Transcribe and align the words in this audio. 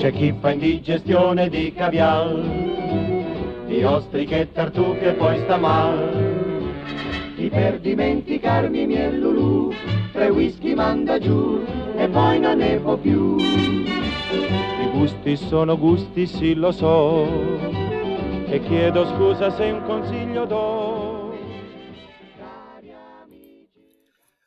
C'è 0.00 0.12
chi 0.12 0.34
fa 0.40 0.52
indigestione 0.52 1.50
di 1.50 1.74
caviar, 1.74 2.32
di 3.66 3.84
ostriche 3.84 4.40
e 4.40 4.50
tartufe 4.50 5.12
poi 5.12 5.38
sta 5.40 5.58
mal. 5.58 7.34
Chi 7.36 7.50
per 7.50 7.78
dimenticarmi 7.80 8.86
miei 8.86 9.18
lulù, 9.18 9.70
tre 10.10 10.30
whisky 10.30 10.72
manda 10.72 11.18
giù 11.18 11.62
e 11.96 12.08
poi 12.08 12.40
non 12.40 12.56
ne 12.56 12.78
può 12.78 12.96
più. 12.96 13.36
I 13.36 14.90
gusti 14.90 15.36
sono 15.36 15.76
gusti, 15.76 16.26
sì 16.26 16.54
lo 16.54 16.72
so, 16.72 17.26
e 18.46 18.58
chiedo 18.66 19.04
scusa 19.04 19.50
se 19.50 19.64
un 19.64 19.82
consiglio 19.82 20.46
do. 20.46 21.38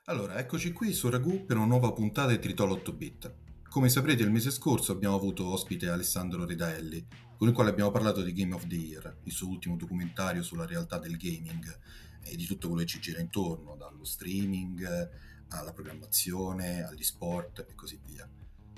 Allora, 0.06 0.40
eccoci 0.40 0.72
qui 0.72 0.94
su 0.94 1.12
Ragù 1.12 1.46
per 1.46 1.58
una 1.58 1.68
nuova 1.68 1.92
puntata 1.92 2.32
di 2.32 2.40
Tritolo 2.40 2.74
8 2.74 2.92
bit. 2.94 3.34
Come 3.74 3.90
saprete 3.90 4.22
il 4.22 4.30
mese 4.30 4.52
scorso 4.52 4.92
abbiamo 4.92 5.16
avuto 5.16 5.48
ospite 5.48 5.90
Alessandro 5.90 6.46
Redaelli, 6.46 7.08
con 7.36 7.48
il 7.48 7.56
quale 7.56 7.72
abbiamo 7.72 7.90
parlato 7.90 8.22
di 8.22 8.32
Game 8.32 8.54
of 8.54 8.68
the 8.68 8.76
Year, 8.76 9.18
il 9.24 9.32
suo 9.32 9.48
ultimo 9.48 9.76
documentario 9.76 10.44
sulla 10.44 10.68
realtà 10.68 11.00
del 11.00 11.18
gaming 11.18 11.80
e 12.22 12.36
di 12.36 12.46
tutto 12.46 12.68
quello 12.68 12.84
che 12.84 12.88
ci 12.88 13.00
gira 13.00 13.20
intorno, 13.20 13.76
dallo 13.76 14.04
streaming 14.04 15.10
alla 15.48 15.74
programmazione, 15.74 16.84
agli 16.84 17.02
sport 17.02 17.66
e 17.68 17.74
così 17.74 18.00
via. 18.06 18.30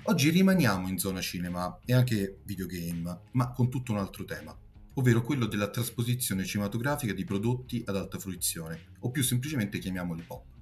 Oggi 0.04 0.30
rimaniamo 0.30 0.88
in 0.88 0.96
zona 0.96 1.20
cinema 1.20 1.78
e 1.84 1.92
anche 1.92 2.38
videogame, 2.44 3.20
ma 3.32 3.52
con 3.52 3.68
tutto 3.68 3.92
un 3.92 3.98
altro 3.98 4.24
tema, 4.24 4.58
ovvero 4.94 5.20
quello 5.20 5.44
della 5.44 5.68
trasposizione 5.68 6.46
cinematografica 6.46 7.12
di 7.12 7.24
prodotti 7.24 7.82
ad 7.84 7.96
alta 7.96 8.18
fruizione, 8.18 8.92
o 9.00 9.10
più 9.10 9.22
semplicemente 9.22 9.78
chiamiamoli 9.78 10.22
pop 10.22 10.55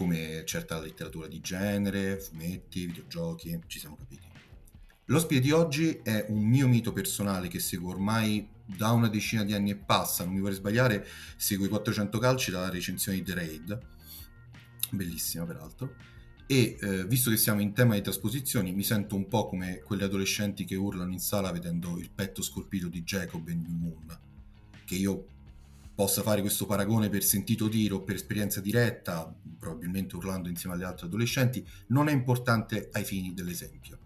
come 0.00 0.44
certa 0.46 0.80
letteratura 0.80 1.26
di 1.26 1.42
genere, 1.42 2.18
fumetti, 2.18 2.86
videogiochi, 2.86 3.60
ci 3.66 3.78
siamo 3.78 3.98
capiti. 3.98 4.26
L'ospite 5.04 5.42
di 5.42 5.50
oggi 5.50 6.00
è 6.02 6.24
un 6.28 6.42
mio 6.42 6.66
mito 6.68 6.90
personale 6.94 7.48
che 7.48 7.58
seguo 7.58 7.90
ormai 7.90 8.48
da 8.64 8.92
una 8.92 9.08
decina 9.08 9.44
di 9.44 9.52
anni 9.52 9.72
e 9.72 9.76
passa, 9.76 10.24
non 10.24 10.32
mi 10.32 10.40
vorrei 10.40 10.56
sbagliare, 10.56 11.06
seguo 11.36 11.66
i 11.66 11.68
400 11.68 12.18
calci 12.18 12.50
dalla 12.50 12.70
recensione 12.70 13.18
di 13.18 13.24
The 13.24 13.34
Raid, 13.34 13.78
bellissima 14.92 15.44
peraltro, 15.44 15.94
e 16.46 16.78
eh, 16.80 17.06
visto 17.06 17.28
che 17.28 17.36
siamo 17.36 17.60
in 17.60 17.74
tema 17.74 17.92
di 17.92 18.00
trasposizioni 18.00 18.72
mi 18.72 18.82
sento 18.82 19.16
un 19.16 19.28
po' 19.28 19.48
come 19.48 19.80
quelle 19.80 20.04
adolescenti 20.04 20.64
che 20.64 20.76
urlano 20.76 21.12
in 21.12 21.20
sala 21.20 21.52
vedendo 21.52 21.98
il 21.98 22.08
petto 22.08 22.40
scolpito 22.40 22.88
di 22.88 23.02
Jacob 23.02 23.46
in 23.48 23.60
New 23.60 23.76
Moon, 23.76 24.18
che 24.86 24.94
io 24.94 25.26
possa 26.00 26.22
fare 26.22 26.40
questo 26.40 26.64
paragone 26.64 27.10
per 27.10 27.22
sentito 27.22 27.68
dire 27.68 27.92
o 27.92 28.00
per 28.00 28.14
esperienza 28.14 28.62
diretta, 28.62 29.30
probabilmente 29.58 30.16
urlando 30.16 30.48
insieme 30.48 30.74
agli 30.74 30.82
altri 30.82 31.04
adolescenti, 31.04 31.62
non 31.88 32.08
è 32.08 32.12
importante 32.12 32.88
ai 32.92 33.04
fini 33.04 33.34
dell'esempio. 33.34 33.98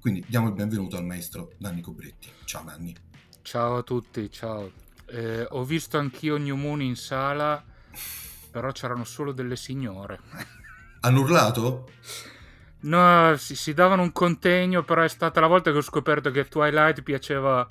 Quindi 0.00 0.24
diamo 0.26 0.48
il 0.48 0.54
benvenuto 0.54 0.96
al 0.96 1.04
maestro 1.04 1.52
Nanni 1.58 1.82
Cobretti. 1.82 2.28
Ciao 2.44 2.64
Nanni. 2.64 2.96
Ciao 3.42 3.76
a 3.76 3.82
tutti, 3.84 4.28
ciao. 4.28 4.72
Eh, 5.06 5.46
ho 5.48 5.62
visto 5.62 5.98
anch'io 5.98 6.36
New 6.36 6.56
Moon 6.56 6.82
in 6.82 6.96
sala, 6.96 7.62
però 8.50 8.72
c'erano 8.72 9.04
solo 9.04 9.30
delle 9.30 9.54
signore. 9.54 10.18
Hanno 11.02 11.20
urlato? 11.20 11.92
No, 12.80 13.36
si, 13.36 13.54
si 13.54 13.72
davano 13.72 14.02
un 14.02 14.10
contegno, 14.10 14.82
però 14.82 15.02
è 15.02 15.08
stata 15.08 15.38
la 15.38 15.46
volta 15.46 15.70
che 15.70 15.76
ho 15.76 15.82
scoperto 15.82 16.32
che 16.32 16.48
Twilight 16.48 17.02
piaceva 17.02 17.64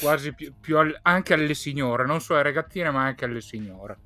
quasi 0.00 0.34
più, 0.34 0.52
più 0.60 0.78
al, 0.78 0.98
anche 1.02 1.34
alle 1.34 1.54
signore, 1.54 2.06
non 2.06 2.20
solo 2.20 2.40
alle 2.40 2.48
ragazzine, 2.48 2.90
ma 2.90 3.04
anche 3.04 3.24
alle 3.24 3.40
signore. 3.40 3.98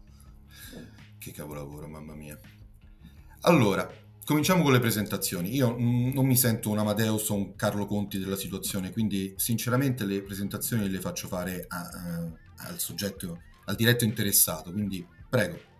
Che 1.19 1.33
capolavoro, 1.33 1.89
mamma 1.89 2.15
mia. 2.15 2.39
Allora, 3.43 3.89
cominciamo 4.25 4.63
con 4.63 4.73
le 4.73 4.81
presentazioni. 4.81 5.55
Io 5.55 5.77
mm, 5.79 6.13
non 6.13 6.27
mi 6.27 6.37
sento 6.37 6.71
un 6.71 6.79
Amadeus 6.79 7.29
o 7.31 7.35
un 7.35 7.55
Carlo 7.55 7.87
Conti 7.87 8.19
della 8.19 8.37
situazione, 8.37 8.93
quindi 8.93 9.35
sinceramente 9.37 10.05
le 10.05 10.23
presentazioni 10.23 10.89
le 10.89 11.01
faccio 11.01 11.29
fare 11.29 11.65
a, 11.69 11.79
a, 11.79 12.69
al 12.69 12.79
soggetto, 12.79 13.43
al 13.67 13.77
diretto 13.77 14.05
interessato, 14.05 14.73
quindi 14.73 15.07
prego. 15.29 15.75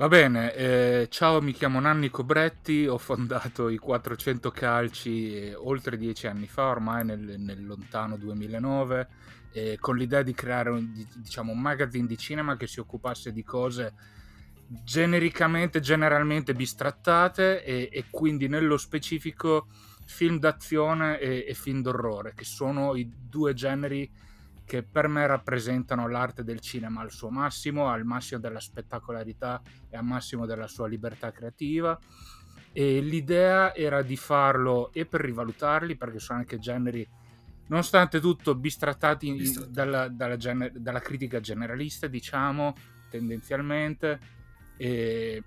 Va 0.00 0.08
bene, 0.08 0.54
eh, 0.54 1.08
ciao, 1.10 1.42
mi 1.42 1.52
chiamo 1.52 1.78
Nanni 1.78 2.08
Cobretti, 2.08 2.86
ho 2.86 2.96
fondato 2.96 3.68
i 3.68 3.76
400 3.76 4.50
Calci 4.50 5.36
eh, 5.36 5.54
oltre 5.54 5.98
dieci 5.98 6.26
anni 6.26 6.46
fa, 6.46 6.68
ormai 6.68 7.04
nel, 7.04 7.34
nel 7.38 7.66
lontano 7.66 8.16
2009, 8.16 9.08
eh, 9.52 9.78
con 9.80 9.96
l'idea 9.96 10.22
di 10.22 10.32
creare 10.32 10.70
un, 10.70 10.92
diciamo, 11.16 11.52
un 11.52 11.60
magazine 11.60 12.06
di 12.06 12.16
cinema 12.16 12.56
che 12.56 12.66
si 12.66 12.80
occupasse 12.80 13.32
di 13.32 13.42
cose 13.42 13.94
genericamente, 14.84 15.80
generalmente 15.80 16.54
bistrattate 16.54 17.64
e, 17.64 17.88
e 17.90 18.04
quindi 18.10 18.46
nello 18.46 18.76
specifico 18.76 19.66
film 20.04 20.38
d'azione 20.38 21.18
e, 21.18 21.44
e 21.48 21.54
film 21.54 21.82
d'orrore, 21.82 22.34
che 22.34 22.44
sono 22.44 22.94
i 22.94 23.10
due 23.28 23.54
generi 23.54 24.10
che 24.64 24.84
per 24.84 25.08
me 25.08 25.26
rappresentano 25.26 26.06
l'arte 26.08 26.44
del 26.44 26.60
cinema 26.60 27.00
al 27.00 27.10
suo 27.10 27.28
massimo, 27.28 27.88
al 27.88 28.04
massimo 28.04 28.38
della 28.38 28.60
spettacolarità 28.60 29.60
e 29.88 29.96
al 29.96 30.04
massimo 30.04 30.46
della 30.46 30.68
sua 30.68 30.86
libertà 30.86 31.32
creativa. 31.32 31.98
E 32.72 33.00
l'idea 33.00 33.74
era 33.74 34.02
di 34.02 34.16
farlo 34.16 34.92
e 34.92 35.06
per 35.06 35.22
rivalutarli, 35.22 35.96
perché 35.96 36.20
sono 36.20 36.38
anche 36.38 36.60
generi, 36.60 37.04
nonostante 37.70 38.20
tutto, 38.20 38.54
bistrattati 38.54 39.32
Bistrattato. 39.32 39.72
dalla, 39.72 40.08
dalla, 40.08 40.36
gener- 40.36 40.78
dalla, 40.78 41.00
critica 41.00 41.40
generalista, 41.40 42.06
diciamo, 42.06 42.74
tendenzialmente. 43.08 44.20
E, 44.76 45.42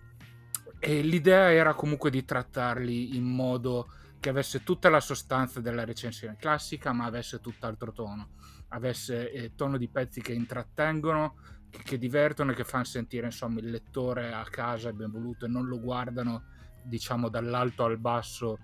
e 0.79 1.01
l'idea 1.01 1.51
era 1.51 1.73
comunque 1.73 2.09
di 2.09 2.25
trattarli 2.25 3.15
in 3.15 3.23
modo 3.23 3.87
che 4.19 4.29
avesse 4.29 4.63
tutta 4.63 4.89
la 4.89 4.99
sostanza 4.99 5.61
della 5.61 5.85
recensione 5.85 6.35
classica, 6.37 6.91
ma 6.91 7.05
avesse 7.05 7.39
tutt'altro 7.39 7.91
tono 7.91 8.29
avesse 8.73 9.31
eh, 9.31 9.55
tono 9.55 9.77
di 9.77 9.87
pezzi 9.87 10.21
che 10.21 10.33
intrattengono, 10.33 11.35
che, 11.69 11.81
che, 11.83 11.97
divertono 11.97 12.51
e 12.51 12.55
che 12.55 12.63
fanno 12.63 12.83
sentire 12.83 13.27
insomma 13.27 13.59
il 13.59 13.69
lettore 13.69 14.33
a 14.33 14.43
casa 14.43 14.89
e 14.89 14.93
ben 14.93 15.11
voluto 15.11 15.45
e 15.45 15.47
non 15.47 15.67
lo 15.67 15.79
guardano 15.79 16.45
diciamo 16.83 17.29
dall'alto 17.29 17.83
al 17.85 17.97
basso 17.97 18.57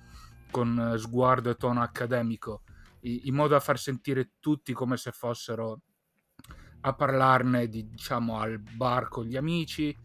con 0.51 0.95
sguardo 0.97 1.51
e 1.51 1.55
tono 1.55 1.81
accademico, 1.81 2.63
in 3.01 3.33
modo 3.33 3.49
da 3.49 3.59
far 3.59 3.79
sentire 3.79 4.31
tutti 4.39 4.73
come 4.73 4.97
se 4.97 5.11
fossero 5.11 5.81
a 6.81 6.93
parlarne 6.93 7.67
di, 7.67 7.89
diciamo 7.89 8.39
al 8.39 8.59
bar 8.59 9.09
con 9.09 9.25
gli 9.25 9.35
amici, 9.35 9.95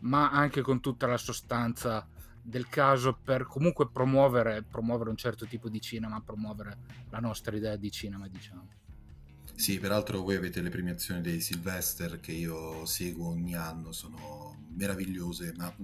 ma 0.00 0.30
anche 0.30 0.60
con 0.62 0.80
tutta 0.80 1.06
la 1.06 1.16
sostanza 1.16 2.06
del 2.42 2.68
caso 2.68 3.18
per 3.22 3.46
comunque 3.46 3.90
promuovere, 3.90 4.62
promuovere 4.62 5.10
un 5.10 5.16
certo 5.16 5.46
tipo 5.46 5.68
di 5.68 5.80
cinema, 5.80 6.22
promuovere 6.22 6.78
la 7.10 7.18
nostra 7.18 7.56
idea 7.56 7.76
di 7.76 7.90
cinema, 7.90 8.28
diciamo. 8.28 8.76
Sì, 9.54 9.78
peraltro 9.78 10.22
voi 10.22 10.36
avete 10.36 10.60
le 10.62 10.70
premiazioni 10.70 11.20
dei 11.20 11.40
Sylvester 11.40 12.20
che 12.20 12.32
io 12.32 12.86
seguo 12.86 13.28
ogni 13.28 13.56
anno, 13.56 13.92
sono 13.92 14.66
meravigliose, 14.76 15.52
ma 15.56 15.74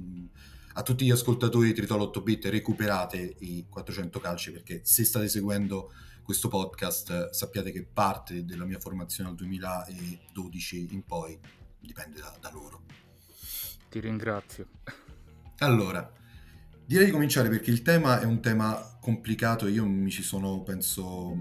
a 0.77 0.83
tutti 0.83 1.05
gli 1.05 1.11
ascoltatori 1.11 1.69
di 1.69 1.75
Tritolo 1.75 2.05
8 2.05 2.23
bit 2.23 2.45
recuperate 2.47 3.37
i 3.41 3.67
400 3.69 4.21
calci 4.21 4.53
perché 4.53 4.81
se 4.85 5.05
state 5.05 5.29
seguendo 5.29 5.93
questo 6.25 6.49
podcast 6.49 7.31
sappiate 7.31 7.71
che 7.71 7.85
parte 7.85 8.47
della 8.47 8.65
mia 8.65 8.81
formazione 8.81 9.29
al 9.29 9.37
2012 9.37 10.95
in 10.95 11.05
poi 11.05 11.39
dipende 11.79 12.19
da, 12.19 12.35
da 12.41 12.51
loro. 12.51 12.83
Ti 13.91 14.01
ringrazio. 14.01 14.69
Allora, 15.59 16.11
direi 16.87 17.05
di 17.05 17.11
cominciare 17.11 17.51
perché 17.51 17.71
il 17.71 17.83
tema 17.83 18.21
è 18.21 18.25
un 18.25 18.41
tema 18.41 18.97
complicato, 19.01 19.67
io 19.67 19.85
mi 19.85 20.11
ci 20.11 20.23
sono, 20.23 20.63
penso 20.63 21.37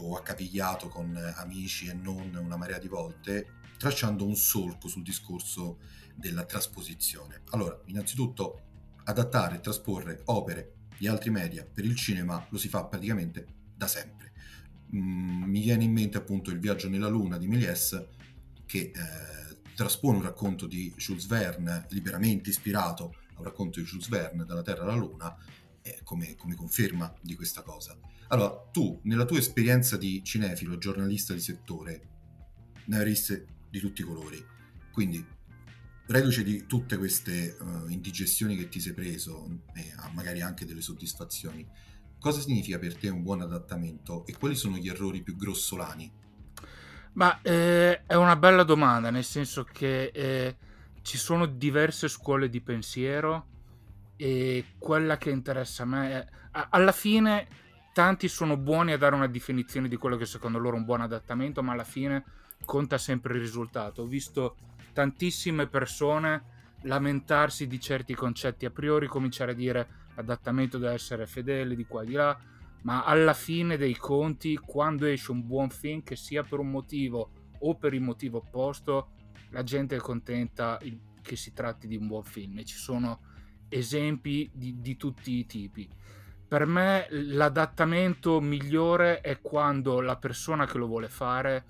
o 0.00 0.16
accapigliato 0.16 0.88
con 0.88 1.16
amici 1.36 1.88
e 1.88 1.94
non 1.94 2.32
una 2.34 2.56
marea 2.56 2.78
di 2.78 2.88
volte, 2.88 3.54
tracciando 3.78 4.26
un 4.26 4.36
solco 4.36 4.86
sul 4.86 5.02
discorso 5.02 5.78
della 6.14 6.44
trasposizione. 6.44 7.40
Allora, 7.50 7.80
innanzitutto, 7.86 8.64
adattare 9.04 9.56
e 9.56 9.60
trasporre 9.60 10.20
opere 10.26 10.74
di 10.98 11.06
altri 11.06 11.30
media 11.30 11.64
per 11.64 11.84
il 11.84 11.96
cinema 11.96 12.44
lo 12.50 12.58
si 12.58 12.68
fa 12.68 12.84
praticamente 12.84 13.56
da 13.78 13.86
sempre. 13.86 14.32
Mm, 14.94 15.44
mi 15.44 15.60
viene 15.60 15.84
in 15.84 15.92
mente 15.92 16.18
appunto 16.18 16.50
Il 16.50 16.58
viaggio 16.58 16.88
nella 16.88 17.08
luna 17.08 17.38
di 17.38 17.46
Méliès 17.46 18.06
che 18.66 18.90
eh, 18.94 19.60
traspone 19.74 20.16
un 20.16 20.24
racconto 20.24 20.66
di 20.66 20.92
Jules 20.96 21.26
Verne 21.26 21.86
liberamente 21.90 22.50
ispirato 22.50 23.14
a 23.34 23.38
un 23.38 23.44
racconto 23.44 23.78
di 23.78 23.86
Jules 23.86 24.08
Verne 24.08 24.44
dalla 24.44 24.62
Terra 24.62 24.82
alla 24.82 24.94
Luna 24.94 25.34
eh, 25.82 26.00
come, 26.02 26.34
come 26.34 26.54
conferma 26.54 27.14
di 27.22 27.36
questa 27.36 27.62
cosa. 27.62 27.96
Allora, 28.28 28.50
tu, 28.72 29.00
nella 29.04 29.24
tua 29.24 29.38
esperienza 29.38 29.96
di 29.96 30.22
cinefilo, 30.22 30.76
giornalista 30.76 31.32
di 31.32 31.40
settore, 31.40 32.08
ne 32.86 32.98
hai 32.98 33.04
viste 33.04 33.46
di 33.70 33.78
tutti 33.78 34.02
i 34.02 34.04
colori. 34.04 34.44
Quindi, 34.90 35.24
reduce 36.08 36.42
di 36.42 36.66
tutte 36.66 36.98
queste 36.98 37.56
uh, 37.58 37.88
indigestioni 37.88 38.56
che 38.56 38.68
ti 38.68 38.80
sei 38.80 38.92
preso 38.92 39.62
e 39.74 39.94
magari 40.12 40.42
anche 40.42 40.66
delle 40.66 40.82
soddisfazioni, 40.82 41.66
cosa 42.18 42.40
significa 42.40 42.78
per 42.78 42.96
te 42.96 43.08
un 43.08 43.22
buon 43.22 43.42
adattamento 43.42 44.26
e 44.26 44.36
quali 44.36 44.54
sono 44.54 44.76
gli 44.76 44.88
errori 44.88 45.22
più 45.22 45.36
grossolani? 45.36 46.10
Ma 47.14 47.40
eh, 47.42 48.04
è 48.06 48.14
una 48.14 48.36
bella 48.36 48.62
domanda, 48.62 49.10
nel 49.10 49.24
senso 49.24 49.64
che 49.64 50.10
eh, 50.14 50.56
ci 51.02 51.18
sono 51.18 51.46
diverse 51.46 52.08
scuole 52.08 52.48
di 52.48 52.60
pensiero 52.60 53.46
e 54.16 54.64
quella 54.78 55.16
che 55.16 55.30
interessa 55.30 55.82
a 55.82 55.86
me 55.86 56.10
è, 56.10 56.26
alla 56.70 56.92
fine 56.92 57.46
tanti 57.92 58.28
sono 58.28 58.56
buoni 58.56 58.92
a 58.92 58.98
dare 58.98 59.14
una 59.14 59.26
definizione 59.26 59.88
di 59.88 59.96
quello 59.96 60.16
che 60.16 60.26
secondo 60.26 60.58
loro 60.58 60.76
è 60.76 60.78
un 60.78 60.84
buon 60.84 61.00
adattamento, 61.00 61.62
ma 61.62 61.72
alla 61.72 61.84
fine 61.84 62.24
conta 62.64 62.98
sempre 62.98 63.34
il 63.34 63.40
risultato. 63.40 64.02
Ho 64.02 64.06
visto 64.06 64.56
tantissime 64.92 65.66
persone 65.66 66.56
lamentarsi 66.82 67.66
di 67.66 67.80
certi 67.80 68.14
concetti 68.14 68.64
a 68.64 68.70
priori, 68.70 69.08
cominciare 69.08 69.52
a 69.52 69.54
dire 69.54 69.88
l'adattamento 70.18 70.78
deve 70.78 70.94
essere 70.94 71.26
fedele 71.26 71.76
di 71.76 71.86
qua 71.86 72.02
e 72.02 72.06
di 72.06 72.12
là, 72.12 72.36
ma 72.82 73.04
alla 73.04 73.34
fine 73.34 73.76
dei 73.76 73.96
conti, 73.96 74.56
quando 74.56 75.06
esce 75.06 75.30
un 75.30 75.46
buon 75.46 75.70
film, 75.70 76.02
che 76.02 76.16
sia 76.16 76.42
per 76.42 76.58
un 76.58 76.70
motivo 76.70 77.30
o 77.60 77.76
per 77.76 77.94
il 77.94 78.00
motivo 78.00 78.38
opposto, 78.38 79.10
la 79.50 79.62
gente 79.62 79.96
è 79.96 80.00
contenta 80.00 80.78
che 81.22 81.36
si 81.36 81.52
tratti 81.52 81.86
di 81.86 81.96
un 81.96 82.08
buon 82.08 82.24
film 82.24 82.58
e 82.58 82.64
ci 82.64 82.76
sono 82.76 83.20
esempi 83.68 84.50
di, 84.52 84.80
di 84.80 84.96
tutti 84.96 85.38
i 85.38 85.46
tipi. 85.46 85.88
Per 86.48 86.66
me 86.66 87.06
l'adattamento 87.10 88.40
migliore 88.40 89.20
è 89.20 89.40
quando 89.40 90.00
la 90.00 90.16
persona 90.16 90.66
che 90.66 90.78
lo 90.78 90.86
vuole 90.86 91.08
fare 91.08 91.64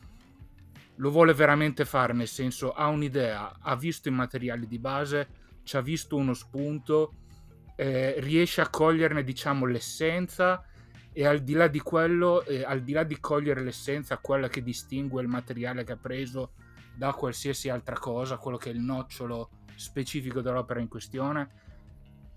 lo 0.99 1.11
vuole 1.11 1.33
veramente 1.33 1.85
fare, 1.85 2.13
nel 2.13 2.27
senso 2.27 2.73
ha 2.73 2.89
un'idea, 2.89 3.59
ha 3.61 3.77
visto 3.77 4.09
i 4.09 4.13
materiali 4.13 4.67
di 4.67 4.81
base, 4.81 5.29
ci 5.63 5.77
ha 5.77 5.81
visto 5.81 6.17
uno 6.17 6.35
spunto, 6.35 7.13
eh, 7.81 8.17
riesce 8.19 8.61
a 8.61 8.69
coglierne 8.69 9.23
diciamo 9.23 9.65
l'essenza 9.65 10.65
e 11.13 11.25
al 11.25 11.39
di 11.41 11.53
là 11.53 11.69
di 11.69 11.79
quello, 11.79 12.45
eh, 12.45 12.65
al 12.65 12.83
di 12.83 12.93
là 12.93 13.05
di 13.05 13.21
cogliere 13.21 13.63
l'essenza, 13.63 14.19
quella 14.19 14.49
che 14.49 14.65
distingue 14.65 15.23
il 15.23 15.29
materiale 15.29 15.85
che 15.85 15.93
ha 15.93 15.97
preso 15.97 16.55
da 16.97 17.13
qualsiasi 17.13 17.69
altra 17.69 17.97
cosa, 17.97 18.39
quello 18.39 18.57
che 18.57 18.71
è 18.71 18.73
il 18.73 18.81
nocciolo 18.81 19.51
specifico 19.77 20.41
dell'opera 20.41 20.81
in 20.81 20.89
questione, 20.89 21.51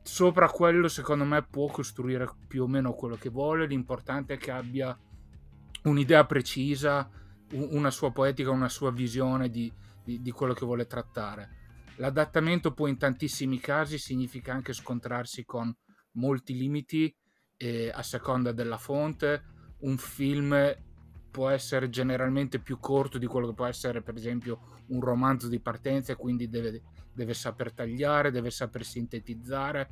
sopra 0.04 0.48
quello 0.48 0.88
secondo 0.88 1.26
me 1.26 1.42
può 1.42 1.68
costruire 1.68 2.30
più 2.48 2.64
o 2.64 2.68
meno 2.68 2.94
quello 2.94 3.16
che 3.16 3.30
vuole, 3.30 3.66
l'importante 3.66 4.36
è 4.36 4.38
che 4.38 4.52
abbia 4.52 4.96
un'idea 5.84 6.24
precisa, 6.26 7.10
una 7.54 7.90
sua 7.90 8.12
poetica, 8.12 8.52
una 8.52 8.70
sua 8.70 8.92
visione 8.92 9.50
di, 9.50 9.74
di, 10.04 10.22
di, 10.22 10.32
quello 10.32 10.54
che 10.54 10.66
vuole 10.66 10.86
trattare. 10.86 11.61
L'adattamento 12.02 12.74
poi 12.74 12.90
in 12.90 12.98
tantissimi 12.98 13.60
casi 13.60 14.00
significa 14.00 14.52
anche 14.54 14.74
scontrarsi 14.74 15.46
con 15.46 15.72
molti 16.14 16.58
limiti 16.58 17.16
eh, 17.58 17.92
a 17.94 18.02
seconda 18.02 18.52
della 18.52 18.80
fonte. 18.80 19.44
Un 19.82 20.00
film 20.00 20.76
può 21.30 21.50
essere 21.50 21.92
generalmente 21.92 22.58
più 22.58 22.80
corto 22.80 23.20
di 23.20 23.28
quello 23.28 23.50
che 23.50 23.54
può 23.54 23.68
essere 23.68 24.02
per 24.02 24.16
esempio 24.16 24.80
un 24.88 25.00
romanzo 25.00 25.48
di 25.48 25.60
partenza 25.60 26.12
e 26.12 26.16
quindi 26.16 26.50
deve, 26.50 26.82
deve 27.14 27.36
saper 27.36 27.72
tagliare, 27.72 28.32
deve 28.32 28.50
saper 28.50 28.84
sintetizzare 28.84 29.92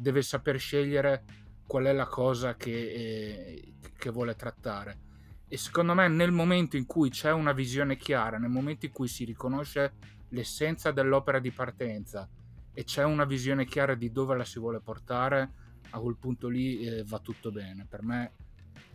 deve 0.00 0.22
saper 0.22 0.58
scegliere 0.58 1.24
qual 1.66 1.84
è 1.84 1.92
la 1.92 2.06
cosa 2.06 2.56
che, 2.56 2.70
eh, 2.70 3.74
che 3.96 4.10
vuole 4.10 4.34
trattare 4.34 4.98
e 5.46 5.56
secondo 5.56 5.94
me 5.94 6.08
nel 6.08 6.32
momento 6.32 6.76
in 6.76 6.86
cui 6.86 7.10
c'è 7.10 7.32
una 7.32 7.52
visione 7.52 7.96
chiara, 7.96 8.38
nel 8.38 8.50
momento 8.50 8.86
in 8.86 8.92
cui 8.92 9.08
si 9.08 9.24
riconosce 9.24 9.92
l'essenza 10.30 10.90
dell'opera 10.90 11.38
di 11.38 11.50
partenza 11.50 12.28
e 12.72 12.84
c'è 12.84 13.04
una 13.04 13.24
visione 13.24 13.64
chiara 13.64 13.94
di 13.94 14.10
dove 14.10 14.36
la 14.36 14.44
si 14.44 14.58
vuole 14.58 14.80
portare, 14.80 15.52
a 15.90 15.98
quel 15.98 16.16
punto 16.16 16.48
lì 16.48 16.80
eh, 16.86 17.04
va 17.04 17.18
tutto 17.18 17.50
bene. 17.50 17.86
Per 17.88 18.02
me 18.02 18.32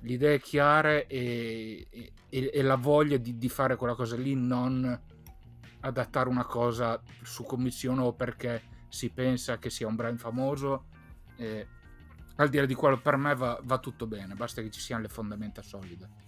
l'idea 0.02 0.34
è 0.34 0.40
chiara 0.40 1.06
e, 1.06 1.88
e, 1.90 2.12
e 2.30 2.62
la 2.62 2.76
voglia 2.76 3.18
di, 3.18 3.38
di, 3.38 3.50
fare 3.50 3.76
quella 3.76 3.96
cosa 3.96 4.16
lì, 4.16 4.36
non 4.36 5.02
adattare 5.82 6.30
una 6.30 6.46
cosa 6.46 7.02
su 7.22 7.44
commissione 7.44 8.02
o 8.02 8.14
perché 8.14 8.74
si 8.88 9.10
pensa 9.10 9.60
che 9.60 9.70
sia 9.70 9.88
un 9.88 9.96
brand 9.96 10.18
famoso. 10.18 10.86
Eh, 11.36 11.68
al 12.38 12.50
di 12.50 12.58
là 12.58 12.66
di 12.66 12.74
quello, 12.74 13.00
per 13.00 13.18
me 13.18 13.36
va, 13.36 13.60
va 13.64 13.78
tutto 13.78 14.08
bene, 14.08 14.36
basta 14.36 14.62
che 14.62 14.70
ci 14.70 14.80
siano 14.80 15.04
le 15.04 15.10
fondamenta 15.10 15.62
solide. 15.62 16.24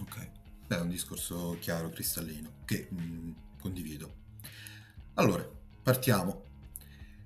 Ok, 0.00 0.30
è 0.66 0.74
un 0.76 0.88
discorso 0.88 1.56
chiaro, 1.60 1.88
cristallino, 1.90 2.50
che 2.64 2.88
mh, 2.90 3.02
mm, 3.02 3.32
condivido. 3.64 4.12
Allora, 5.14 5.48
partiamo. 5.82 6.42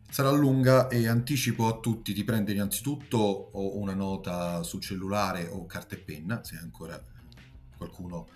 Sarà 0.08 0.30
lunga 0.30 0.88
e 0.88 1.08
anticipo 1.08 1.66
a 1.66 1.80
tutti 1.80 2.12
di 2.12 2.22
prendere 2.22 2.56
innanzitutto 2.56 3.50
una 3.52 3.92
nota 3.92 4.62
sul 4.62 4.80
cellulare 4.80 5.48
o 5.48 5.66
carta 5.66 5.96
e 5.96 5.98
penna, 5.98 6.42
se 6.44 6.56
ancora 6.56 7.02
qualcuno 7.76 8.28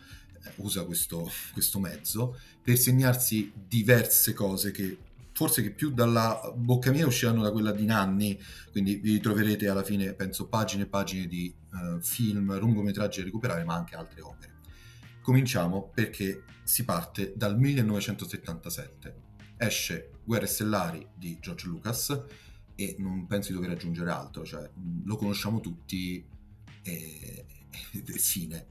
eh, 0.43 0.53
usa 0.57 0.85
questo, 0.85 1.31
questo 1.55 1.79
mezzo, 1.79 2.39
per 2.61 2.77
segnarsi 2.77 3.53
diverse 3.55 4.35
cose 4.35 4.73
che 4.73 4.99
forse 5.35 5.63
che 5.63 5.71
più 5.71 5.91
dalla 5.91 6.53
bocca 6.55 6.91
mia 6.91 7.07
usciranno 7.07 7.43
da 7.43 7.51
quella 7.51 7.73
di 7.73 7.87
Nanni, 7.87 8.39
quindi 8.71 8.97
vi 8.97 9.19
troverete 9.19 9.67
alla 9.67 9.83
fine, 9.83 10.13
penso, 10.13 10.47
pagine 10.47 10.83
e 10.83 10.87
pagine 10.87 11.27
di 11.27 11.53
uh, 11.71 12.01
film, 12.01 12.59
lungometraggi 12.59 13.21
da 13.21 13.25
recuperare, 13.25 13.65
ma 13.65 13.75
anche 13.75 13.97
altre 13.97 14.21
opere. 14.21 14.52
Cominciamo 15.23 15.91
perché 15.95 16.45
si 16.65 16.85
parte 16.85 17.33
dal 17.35 17.59
1977. 17.59 19.15
Esce 19.57 20.11
Guerre 20.25 20.47
Stellari 20.47 21.07
di 21.15 21.39
George 21.41 21.67
Lucas 21.67 22.25
e 22.75 22.97
non 22.99 23.27
penso 23.27 23.49
di 23.49 23.55
dover 23.55 23.71
aggiungere 23.71 24.11
altro, 24.11 24.45
cioè 24.45 24.69
lo 25.05 25.17
conosciamo 25.17 25.61
tutti 25.61 26.25
e, 26.83 27.47
e 27.71 28.03
fine. 28.19 28.67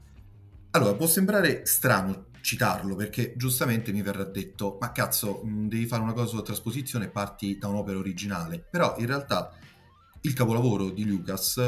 Allora, 0.70 0.94
può 0.94 1.06
sembrare 1.06 1.66
strano 1.66 2.26
citarlo 2.42 2.96
perché 2.96 3.34
giustamente 3.36 3.92
mi 3.92 4.02
verrà 4.02 4.24
detto 4.24 4.76
ma 4.80 4.90
cazzo 4.90 5.42
devi 5.44 5.86
fare 5.86 6.02
una 6.02 6.12
cosa 6.12 6.26
sulla 6.26 6.42
trasposizione 6.42 7.04
e 7.04 7.08
parti 7.08 7.56
da 7.56 7.68
un'opera 7.68 7.98
originale 7.98 8.58
però 8.58 8.96
in 8.98 9.06
realtà 9.06 9.56
il 10.22 10.32
capolavoro 10.32 10.90
di 10.90 11.04
Lucas 11.04 11.60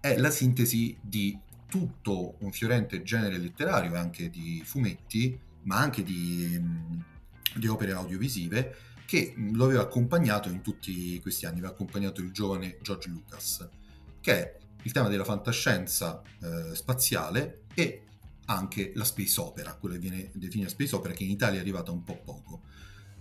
è 0.00 0.16
la 0.18 0.30
sintesi 0.30 0.98
di 1.00 1.38
tutto 1.72 2.34
un 2.40 2.52
fiorente 2.52 3.02
genere 3.02 3.38
letterario 3.38 3.96
anche 3.96 4.28
di 4.28 4.60
fumetti 4.62 5.40
ma 5.62 5.78
anche 5.78 6.02
di, 6.02 6.60
di 7.54 7.66
opere 7.66 7.92
audiovisive 7.92 8.76
che 9.06 9.32
lo 9.36 9.64
aveva 9.64 9.80
accompagnato 9.80 10.50
in 10.50 10.60
tutti 10.60 11.18
questi 11.20 11.46
anni, 11.46 11.60
aveva 11.60 11.72
accompagnato 11.72 12.20
il 12.20 12.30
giovane 12.30 12.76
George 12.82 13.08
Lucas, 13.08 13.66
che 14.20 14.32
è 14.34 14.56
il 14.82 14.92
tema 14.92 15.08
della 15.08 15.24
fantascienza 15.24 16.22
eh, 16.42 16.74
spaziale 16.74 17.62
e 17.72 18.02
anche 18.46 18.92
la 18.94 19.04
space 19.04 19.40
opera, 19.40 19.74
quella 19.74 19.94
che 19.94 20.00
viene 20.00 20.30
definita 20.34 20.68
space 20.68 20.94
opera, 20.94 21.14
che 21.14 21.24
in 21.24 21.30
Italia 21.30 21.58
è 21.58 21.62
arrivata 21.62 21.90
un 21.90 22.04
po' 22.04 22.20
poco. 22.22 22.60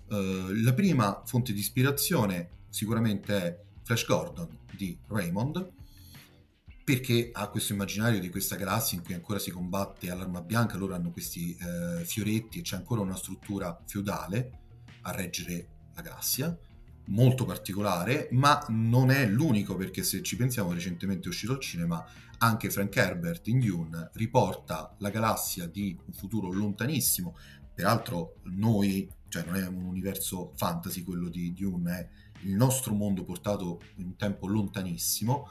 Uh, 0.10 0.52
la 0.62 0.74
prima 0.74 1.22
fonte 1.26 1.54
di 1.54 1.60
ispirazione 1.60 2.50
sicuramente 2.68 3.38
è 3.38 3.60
Flash 3.84 4.06
Gordon 4.06 4.50
di 4.76 4.98
Raymond, 5.08 5.70
perché 6.92 7.30
ha 7.32 7.48
questo 7.48 7.72
immaginario 7.72 8.20
di 8.20 8.30
questa 8.30 8.58
galassia 8.58 8.98
in 8.98 9.04
cui 9.06 9.14
ancora 9.14 9.40
si 9.40 9.50
combatte 9.50 10.12
all'arma 10.12 10.42
bianca, 10.42 10.76
loro 10.76 10.94
hanno 10.94 11.12
questi 11.12 11.56
eh, 11.56 12.04
fioretti 12.04 12.60
e 12.60 12.64
c'è 12.64 12.76
ancora 12.76 13.00
una 13.00 13.16
struttura 13.16 13.82
feudale 13.86 14.60
a 15.04 15.12
reggere 15.12 15.68
la 15.96 16.02
galassia, 16.02 16.60
molto 17.06 17.46
particolare, 17.46 18.28
ma 18.32 18.66
non 18.68 19.10
è 19.10 19.26
l'unico 19.26 19.78
perché 19.78 20.04
se 20.04 20.22
ci 20.22 20.36
pensiamo 20.36 20.74
recentemente 20.74 21.28
è 21.28 21.30
uscito 21.30 21.54
al 21.54 21.62
cinema 21.62 22.06
anche 22.40 22.70
Frank 22.70 22.94
Herbert 22.94 23.48
in 23.48 23.60
Dune 23.60 24.10
riporta 24.16 24.94
la 24.98 25.10
galassia 25.12 25.68
di 25.68 25.98
un 26.06 26.12
futuro 26.12 26.52
lontanissimo, 26.52 27.38
peraltro 27.74 28.42
noi, 28.44 29.10
cioè 29.30 29.46
non 29.46 29.56
è 29.56 29.66
un 29.66 29.86
universo 29.86 30.52
fantasy 30.58 31.04
quello 31.04 31.30
di 31.30 31.54
Dune, 31.54 31.94
è 31.98 32.10
il 32.42 32.54
nostro 32.54 32.94
mondo 32.94 33.24
portato 33.24 33.80
in 33.96 34.08
un 34.08 34.16
tempo 34.18 34.48
lontanissimo, 34.48 35.48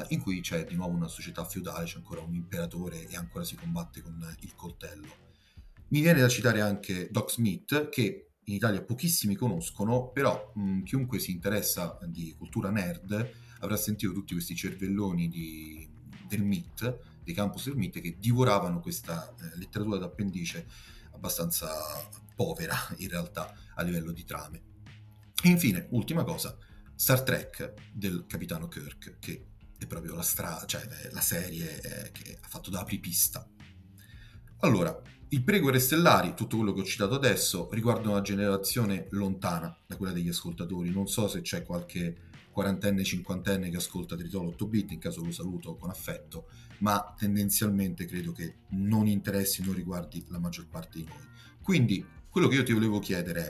eh, 0.00 0.06
in 0.14 0.20
cui 0.20 0.40
c'è 0.40 0.64
di 0.64 0.74
nuovo 0.74 0.94
una 0.94 1.08
società 1.08 1.44
feudale, 1.44 1.86
c'è 1.86 1.96
ancora 1.96 2.20
un 2.20 2.34
imperatore 2.34 3.06
e 3.08 3.16
ancora 3.16 3.44
si 3.44 3.56
combatte 3.56 4.02
con 4.02 4.36
il 4.40 4.54
coltello. 4.54 5.24
Mi 5.88 6.00
viene 6.00 6.20
da 6.20 6.28
citare 6.28 6.60
anche 6.60 7.08
Doc 7.10 7.30
Smith, 7.30 7.88
che 7.88 8.30
in 8.44 8.54
Italia 8.54 8.82
pochissimi 8.82 9.34
conoscono, 9.34 10.10
però 10.10 10.52
mh, 10.54 10.82
chiunque 10.82 11.18
si 11.18 11.32
interessa 11.32 11.98
di 12.06 12.34
cultura 12.36 12.70
nerd 12.70 13.44
avrà 13.60 13.76
sentito 13.76 14.12
tutti 14.12 14.34
questi 14.34 14.54
cervelloni 14.54 15.28
di 15.28 15.94
del 16.26 16.42
MIT, 16.42 16.98
dei 17.22 17.34
campus 17.34 17.66
del 17.66 17.76
MIT, 17.76 18.00
che 18.00 18.16
divoravano 18.18 18.80
questa 18.80 19.34
eh, 19.40 19.56
letteratura 19.58 19.98
d'appendice 19.98 20.66
abbastanza 21.12 21.68
povera 22.34 22.76
in 22.98 23.08
realtà 23.08 23.52
a 23.74 23.82
livello 23.82 24.12
di 24.12 24.24
trame. 24.24 24.62
E 25.42 25.48
infine, 25.48 25.86
ultima 25.90 26.24
cosa, 26.24 26.56
Star 26.94 27.22
Trek 27.22 27.74
del 27.92 28.24
capitano 28.26 28.68
Kirk, 28.68 29.18
che 29.18 29.46
è 29.78 29.86
proprio 29.86 30.14
la, 30.14 30.22
stra- 30.22 30.64
cioè, 30.66 30.86
la 31.12 31.20
serie 31.20 31.80
eh, 31.80 32.12
che 32.12 32.38
ha 32.40 32.48
fatto 32.48 32.70
da 32.70 32.80
apripista. 32.80 33.48
Allora, 34.60 35.00
i 35.30 35.42
preguerre 35.42 35.80
stellari, 35.80 36.34
tutto 36.34 36.56
quello 36.56 36.72
che 36.72 36.80
ho 36.80 36.84
citato 36.84 37.14
adesso, 37.14 37.68
riguardano 37.72 38.12
una 38.12 38.22
generazione 38.22 39.08
lontana 39.10 39.76
da 39.86 39.96
quella 39.96 40.12
degli 40.12 40.28
ascoltatori. 40.28 40.90
Non 40.90 41.08
so 41.08 41.28
se 41.28 41.40
c'è 41.40 41.64
qualche 41.64 42.26
quarantenne, 42.50 43.04
cinquantenne 43.04 43.68
che 43.68 43.76
ascolta 43.76 44.16
Tritolo 44.16 44.48
8 44.48 44.66
bit, 44.66 44.92
in 44.92 44.98
caso 44.98 45.22
lo 45.22 45.30
saluto 45.30 45.76
con 45.76 45.90
affetto, 45.90 46.48
ma 46.78 47.14
tendenzialmente 47.18 48.06
credo 48.06 48.32
che 48.32 48.60
non 48.70 49.06
interessi, 49.06 49.62
non 49.62 49.74
riguardi 49.74 50.24
la 50.28 50.38
maggior 50.38 50.66
parte 50.68 50.98
di 50.98 51.04
noi. 51.04 51.22
Quindi 51.60 52.02
quello 52.30 52.48
che 52.48 52.54
io 52.54 52.62
ti 52.62 52.72
volevo 52.72 52.98
chiedere 52.98 53.40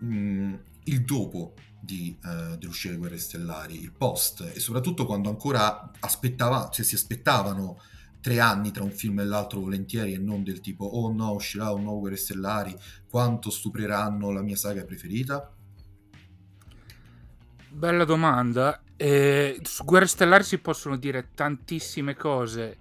è 0.00 0.04
mh, 0.04 0.14
mm, 0.14 0.54
il 0.84 1.04
dopo 1.04 1.54
di, 1.84 2.16
uh, 2.22 2.56
dell'uscita 2.56 2.94
di 2.94 3.00
Guerre 3.00 3.18
Stellari, 3.18 3.80
il 3.80 3.92
post, 3.92 4.50
e 4.54 4.60
soprattutto 4.60 5.06
quando 5.06 5.28
ancora 5.28 5.90
aspettava, 6.00 6.68
cioè 6.72 6.84
si 6.84 6.94
aspettavano 6.94 7.80
tre 8.20 8.40
anni 8.40 8.70
tra 8.70 8.82
un 8.82 8.90
film 8.90 9.20
e 9.20 9.24
l'altro 9.24 9.60
volentieri 9.60 10.14
e 10.14 10.18
non 10.18 10.42
del 10.42 10.60
tipo 10.60 10.84
oh 10.86 11.12
no 11.12 11.32
uscirà 11.32 11.70
un 11.72 11.82
nuovo 11.82 12.00
Guerre 12.00 12.16
Stellari 12.16 12.74
quanto 13.06 13.50
stupreranno 13.50 14.30
la 14.30 14.40
mia 14.40 14.56
saga 14.56 14.82
preferita 14.82 15.54
Bella 17.74 18.04
domanda. 18.04 18.80
Eh, 18.96 19.58
su 19.64 19.84
Guerre 19.84 20.06
Stellari 20.06 20.44
si 20.44 20.58
possono 20.58 20.96
dire 20.96 21.30
tantissime 21.34 22.14
cose, 22.14 22.76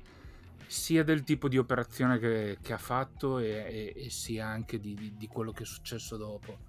sia 0.68 1.04
del 1.04 1.24
tipo 1.24 1.48
di 1.48 1.58
operazione 1.58 2.20
che, 2.20 2.60
che 2.62 2.74
ha 2.74 2.78
fatto 2.78 3.40
e, 3.40 3.48
e, 3.96 4.06
e 4.06 4.10
sia 4.12 4.46
anche 4.46 4.80
di, 4.80 4.94
di, 4.94 5.16
di, 5.18 5.28
quello 5.28 5.52
che 5.52 5.64
è 5.64 5.66
successo 5.66 6.16
dopo. 6.16 6.60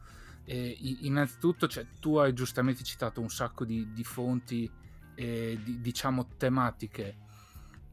Eh, 0.45 0.77
innanzitutto, 1.03 1.67
cioè, 1.67 1.87
tu 2.01 2.17
hai 2.17 2.33
giustamente 2.33 2.83
citato 2.83 3.21
un 3.21 3.31
sacco 3.31 3.65
di, 3.65 3.93
di 3.93 4.05
fonti, 4.05 4.71
eh, 5.15 5.59
diciamo, 5.63 6.29
tematiche. 6.37 7.17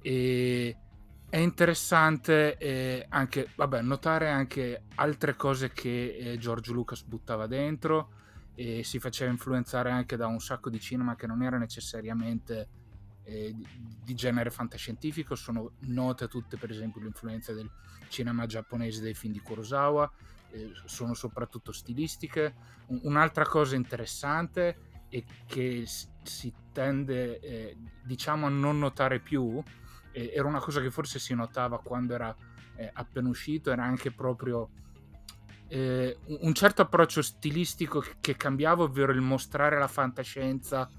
E 0.01 0.75
è 1.31 1.37
interessante 1.37 2.57
eh, 2.57 3.05
anche, 3.07 3.47
vabbè, 3.55 3.81
notare 3.81 4.29
anche 4.29 4.83
altre 4.95 5.37
cose 5.37 5.71
che 5.71 6.17
eh, 6.17 6.37
George 6.37 6.73
Lucas 6.73 7.03
buttava 7.03 7.47
dentro 7.47 8.11
e 8.53 8.83
si 8.83 8.99
faceva 8.99 9.31
influenzare 9.31 9.91
anche 9.91 10.17
da 10.17 10.27
un 10.27 10.41
sacco 10.41 10.69
di 10.69 10.77
cinema 10.77 11.15
che 11.15 11.27
non 11.27 11.41
era 11.41 11.57
necessariamente 11.57 12.67
eh, 13.23 13.53
di, 13.55 13.65
di, 14.03 14.13
genere 14.13 14.49
fantascientifico, 14.49 15.35
sono 15.35 15.71
note 15.85 16.27
tutte 16.27 16.57
per 16.57 16.69
esempio 16.69 16.99
le 16.99 17.07
influenze 17.07 17.53
del 17.53 17.69
cinema 18.09 18.45
giapponese 18.45 19.01
dei 19.01 19.13
film 19.13 19.31
di 19.31 19.39
Kurosawa, 19.39 20.11
sono 20.85 21.13
soprattutto 21.13 21.71
stilistiche. 21.71 22.53
Un, 22.87 22.99
un'altra 23.03 23.45
cosa 23.45 23.75
interessante 23.75 25.05
è 25.09 25.23
che 25.45 25.83
si 25.85 26.53
tende 26.71 27.39
eh, 27.39 27.77
diciamo 28.03 28.45
a 28.45 28.49
non 28.49 28.79
notare 28.79 29.19
più, 29.19 29.61
era 30.13 30.47
una 30.47 30.59
cosa 30.59 30.81
che 30.81 30.91
forse 30.91 31.19
si 31.19 31.33
notava 31.33 31.79
quando 31.79 32.13
era 32.13 32.35
eh, 32.75 32.89
appena 32.93 33.29
uscito, 33.29 33.71
era 33.71 33.83
anche 33.83 34.11
proprio 34.11 34.69
eh, 35.67 36.17
un 36.25 36.53
certo 36.53 36.81
approccio 36.81 37.21
stilistico 37.21 38.03
che 38.19 38.35
cambiava, 38.35 38.83
ovvero 38.83 39.13
il 39.13 39.21
mostrare 39.21 39.79
la 39.79 39.87
fantascienza 39.87 40.89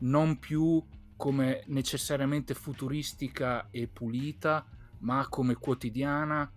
non 0.00 0.38
più 0.38 0.82
come 1.16 1.64
necessariamente 1.66 2.54
futuristica 2.54 3.68
e 3.70 3.88
pulita, 3.88 4.64
ma 5.00 5.26
come 5.28 5.54
quotidiana, 5.54 6.50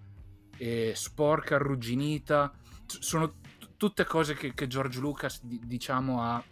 eh, 0.58 0.94
sporca, 0.96 1.56
arrugginita. 1.56 2.54
Sono 2.86 3.30
t- 3.30 3.70
tutte 3.78 4.06
cose 4.06 4.34
che, 4.36 4.54
che, 4.54 4.68
George 4.68 5.00
Lucas, 5.00 5.44
d- 5.44 5.66
diciamo, 5.66 6.22
ha 6.22 6.44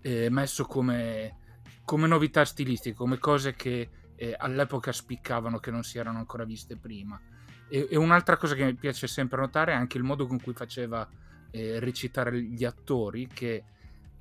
eh, 0.00 0.30
messo 0.30 0.64
come, 0.64 1.38
come, 1.84 2.06
novità 2.06 2.44
stilistiche, 2.44 2.96
come 2.96 3.18
cose 3.18 3.54
che 3.54 3.88
eh, 4.16 4.34
all'epoca 4.36 4.92
spiccavano, 4.92 5.58
che 5.58 5.70
non 5.70 5.82
si 5.82 5.98
erano 5.98 6.18
ancora 6.18 6.44
viste 6.44 6.76
prima. 6.76 7.20
E, 7.68 7.88
e, 7.90 7.96
un'altra 7.96 8.36
cosa 8.36 8.54
che 8.54 8.64
mi 8.64 8.74
piace 8.74 9.06
sempre 9.06 9.40
notare 9.40 9.72
è 9.72 9.76
anche 9.76 9.96
il 9.96 10.04
modo 10.04 10.26
con 10.26 10.40
cui 10.40 10.52
faceva 10.52 11.08
eh, 11.50 11.78
recitare 11.80 12.40
gli 12.42 12.64
attori, 12.64 13.26
che 13.26 13.64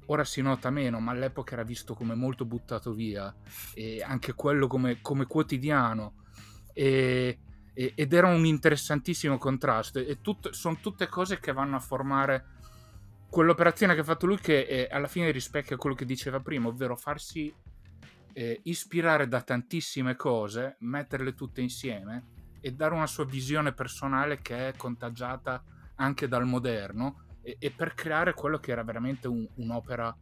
ora 0.08 0.24
si 0.24 0.42
nota 0.42 0.70
meno, 0.70 1.00
ma 1.00 1.12
all'epoca 1.12 1.54
era 1.54 1.64
visto 1.64 1.94
come 1.94 2.16
molto 2.16 2.46
buttato 2.46 2.94
via, 2.94 3.34
e 3.74 4.02
anche 4.02 4.34
quello 4.34 4.68
come, 4.68 5.00
come 5.02 5.26
quotidiano. 5.26 6.22
E, 6.74 7.40
e, 7.74 7.94
ed 7.96 8.14
era 8.14 8.28
un 8.28 8.46
interessantissimo 8.46 9.38
contrasto. 9.38 10.00
E 10.00 10.22
tut, 10.22 10.52
sono 10.52 10.78
tutte 10.80 11.08
cose 11.08 11.40
che 11.40 11.54
vanno 11.54 11.76
a 11.76 11.80
formare 11.80 12.46
quell'operazione 13.30 13.96
che 13.96 14.02
ha 14.02 14.06
fatto 14.06 14.26
lui, 14.26 14.38
che 14.38 14.60
eh, 14.62 14.88
alla 14.92 15.08
fine 15.08 15.32
rispecchia 15.32 15.78
quello 15.78 15.96
che 15.96 16.06
diceva 16.06 16.40
prima, 16.40 16.68
ovvero 16.68 16.96
farsi 16.96 17.54
eh, 18.34 18.60
ispirare 18.64 19.28
da 19.28 19.42
tantissime 19.42 20.16
cose, 20.16 20.78
metterle 20.80 21.34
tutte 21.34 21.62
insieme 21.62 22.32
e 22.60 22.72
dare 22.72 22.94
una 22.94 23.08
sua 23.08 23.26
visione 23.26 23.74
personale 23.74 24.42
che 24.42 24.70
è 24.70 24.74
contagiata 24.76 25.64
anche 25.96 26.28
dal 26.28 26.46
moderno 26.46 27.26
e, 27.42 27.58
e 27.60 27.72
per 27.72 27.94
creare 27.94 28.34
quello 28.34 28.58
che 28.58 28.72
era 28.72 28.84
veramente 28.84 29.28
un, 29.28 29.48
un'opera 29.56 30.16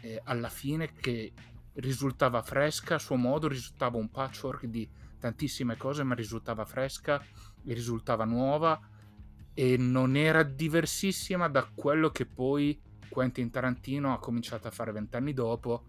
eh, 0.00 0.20
alla 0.24 0.48
fine 0.48 0.92
che 0.92 1.32
risultava 1.74 2.42
fresca 2.42 2.96
a 2.96 2.98
suo 2.98 3.16
modo, 3.16 3.48
risultava 3.48 3.98
un 3.98 4.10
patchwork 4.10 4.66
di 4.66 4.88
tantissime 5.18 5.76
cose, 5.76 6.02
ma 6.02 6.14
risultava 6.14 6.64
fresca, 6.64 7.22
risultava 7.64 8.24
nuova 8.24 8.80
e 9.54 9.76
non 9.76 10.16
era 10.16 10.42
diversissima 10.42 11.48
da 11.48 11.68
quello 11.74 12.10
che 12.10 12.26
poi 12.26 12.80
Quentin 13.08 13.50
Tarantino 13.50 14.12
ha 14.12 14.18
cominciato 14.18 14.68
a 14.68 14.70
fare 14.70 14.92
vent'anni 14.92 15.32
dopo 15.32 15.86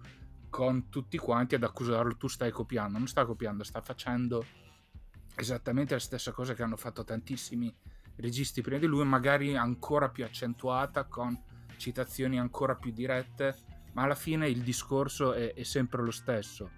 con 0.50 0.90
tutti 0.90 1.18
quanti 1.18 1.56
ad 1.56 1.64
accusarlo 1.64 2.18
tu 2.18 2.28
stai 2.28 2.52
copiando, 2.52 2.98
non 2.98 3.08
sta 3.08 3.26
copiando, 3.26 3.64
sta 3.64 3.82
facendo 3.82 4.44
esattamente 5.36 5.94
la 5.94 6.00
stessa 6.00 6.32
cosa 6.32 6.54
che 6.54 6.64
hanno 6.64 6.76
fatto 6.76 7.04
tantissimi 7.04 7.74
registi 8.16 8.62
prima 8.62 8.80
di 8.80 8.86
lui, 8.86 9.06
magari 9.06 9.56
ancora 9.56 10.10
più 10.10 10.26
accentuata, 10.26 11.06
con 11.06 11.40
citazioni 11.78 12.40
ancora 12.40 12.76
più 12.76 12.92
dirette, 12.92 13.56
ma 13.94 14.04
alla 14.04 14.16
fine 14.16 14.50
il 14.50 14.62
discorso 14.62 15.34
è, 15.34 15.54
è 15.54 15.64
sempre 15.64 16.04
lo 16.04 16.12
stesso. 16.12 16.72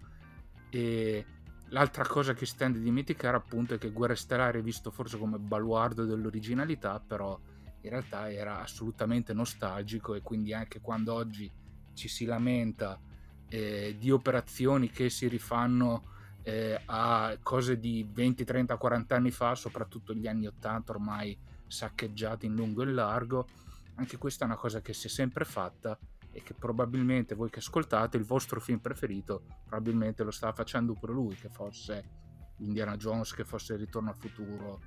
E 0.69 1.25
l'altra 1.71 2.05
cosa 2.05 2.33
che 2.33 2.45
si 2.45 2.55
tende 2.55 2.79
a 2.79 2.81
dimenticare 2.81 3.37
appunto 3.37 3.73
è 3.73 3.77
che 3.77 3.91
Guerre 3.91 4.15
Stellari 4.15 4.59
è 4.59 4.63
visto 4.63 4.91
forse 4.91 5.17
come 5.17 5.37
baluardo 5.37 6.05
dell'originalità, 6.05 6.99
però 6.99 7.39
in 7.81 7.89
realtà 7.89 8.31
era 8.31 8.61
assolutamente 8.61 9.33
nostalgico 9.33 10.13
e 10.13 10.21
quindi 10.21 10.53
anche 10.53 10.81
quando 10.81 11.13
oggi 11.13 11.51
ci 11.93 12.07
si 12.07 12.25
lamenta 12.25 12.99
eh, 13.47 13.95
di 13.97 14.11
operazioni 14.11 14.89
che 14.89 15.09
si 15.09 15.27
rifanno 15.27 16.09
eh, 16.43 16.81
a 16.85 17.37
cose 17.41 17.79
di 17.79 18.07
20, 18.09 18.43
30, 18.43 18.77
40 18.77 19.15
anni 19.15 19.31
fa, 19.31 19.55
soprattutto 19.55 20.13
gli 20.13 20.27
anni 20.27 20.47
80 20.47 20.91
ormai 20.91 21.37
saccheggiati 21.67 22.45
in 22.45 22.55
lungo 22.55 22.81
e 22.81 22.85
in 22.85 22.95
largo. 22.95 23.47
Anche 23.95 24.17
questa 24.17 24.43
è 24.43 24.47
una 24.47 24.57
cosa 24.57 24.81
che 24.81 24.93
si 24.93 25.07
è 25.07 25.09
sempre 25.09 25.45
fatta 25.45 25.97
e 26.31 26.41
che 26.43 26.53
probabilmente 26.53 27.35
voi 27.35 27.49
che 27.49 27.59
ascoltate 27.59 28.17
il 28.17 28.23
vostro 28.23 28.59
film 28.61 28.79
preferito 28.79 29.43
probabilmente 29.65 30.23
lo 30.23 30.31
stava 30.31 30.53
facendo 30.53 30.93
pure 30.93 31.13
lui, 31.13 31.35
che 31.35 31.49
fosse 31.49 32.19
Indiana 32.57 32.95
Jones, 32.95 33.33
che 33.33 33.43
fosse 33.43 33.75
Ritorno 33.75 34.09
al 34.09 34.17
futuro 34.17 34.81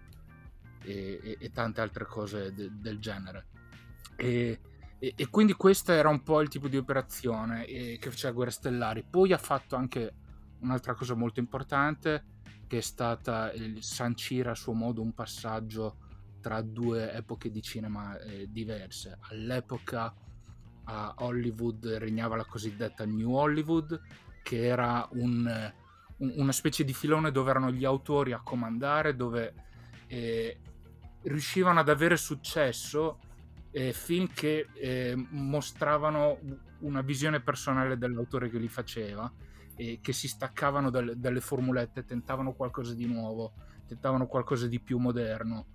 e, 0.83 1.21
e, 1.23 1.37
e 1.39 1.51
tante 1.51 1.81
altre 1.81 2.07
cose 2.07 2.53
de, 2.53 2.71
del 2.73 2.99
genere. 2.99 3.47
E, 4.17 4.61
e, 4.99 5.29
quindi 5.29 5.53
questo 5.55 5.93
era 5.93 6.09
un 6.09 6.23
po' 6.23 6.41
il 6.41 6.49
tipo 6.49 6.69
di 6.69 6.77
operazione 6.77 7.65
che 7.65 8.11
faceva 8.11 8.33
Guerre 8.33 8.51
Stellari. 8.51 9.05
Poi 9.09 9.33
ha 9.33 9.39
fatto 9.39 9.77
anche 9.77 10.15
un'altra 10.61 10.95
cosa 10.95 11.15
molto 11.15 11.41
importante 11.41 12.33
che 12.67 12.79
è 12.79 12.81
stata 12.81 13.53
il 13.53 13.83
sancire 13.83 14.51
a 14.51 14.55
suo 14.55 14.73
modo 14.73 15.03
un 15.03 15.13
passaggio 15.13 15.99
tra 16.41 16.63
due 16.63 17.13
epoche 17.13 17.51
di 17.51 17.61
cinema 17.61 18.19
eh, 18.19 18.51
diverse. 18.51 19.19
All'epoca 19.31 20.15
a 20.85 21.15
Hollywood 21.19 21.87
regnava 21.99 22.37
la 22.37 22.45
cosiddetta 22.45 23.05
New 23.05 23.33
Hollywood, 23.33 24.01
che 24.43 24.65
era 24.65 25.09
un, 25.13 25.73
un, 26.19 26.33
una 26.37 26.53
specie 26.53 26.85
di 26.85 26.93
filone 26.93 27.31
dove 27.31 27.51
erano 27.51 27.71
gli 27.71 27.85
autori 27.85 28.33
a 28.33 28.41
comandare, 28.43 29.17
dove 29.17 29.55
eh, 30.07 30.59
riuscivano 31.23 31.81
ad 31.81 31.89
avere 31.89 32.17
successo 32.17 33.19
eh, 33.71 33.93
film 33.93 34.29
eh, 34.37 35.15
mostravano 35.31 36.39
una 36.81 37.01
visione 37.01 37.41
personale 37.41 37.99
dell'autore 37.99 38.49
che 38.49 38.59
li 38.59 38.69
faceva 38.69 39.33
e 39.75 39.99
che 40.01 40.13
si 40.13 40.29
staccavano 40.29 40.91
dal, 40.91 41.17
dalle 41.17 41.41
formulette, 41.41 42.05
tentavano 42.05 42.53
qualcosa 42.53 42.95
di 42.95 43.07
nuovo, 43.07 43.55
tentavano 43.87 44.27
qualcosa 44.27 44.69
di 44.69 44.79
più 44.79 44.99
moderno 44.99 45.67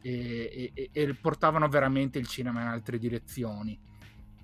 e, 0.00 0.70
e, 0.74 0.90
e 0.90 1.14
portavano 1.14 1.68
veramente 1.68 2.18
il 2.18 2.26
cinema 2.26 2.62
in 2.62 2.68
altre 2.68 2.98
direzioni. 2.98 3.78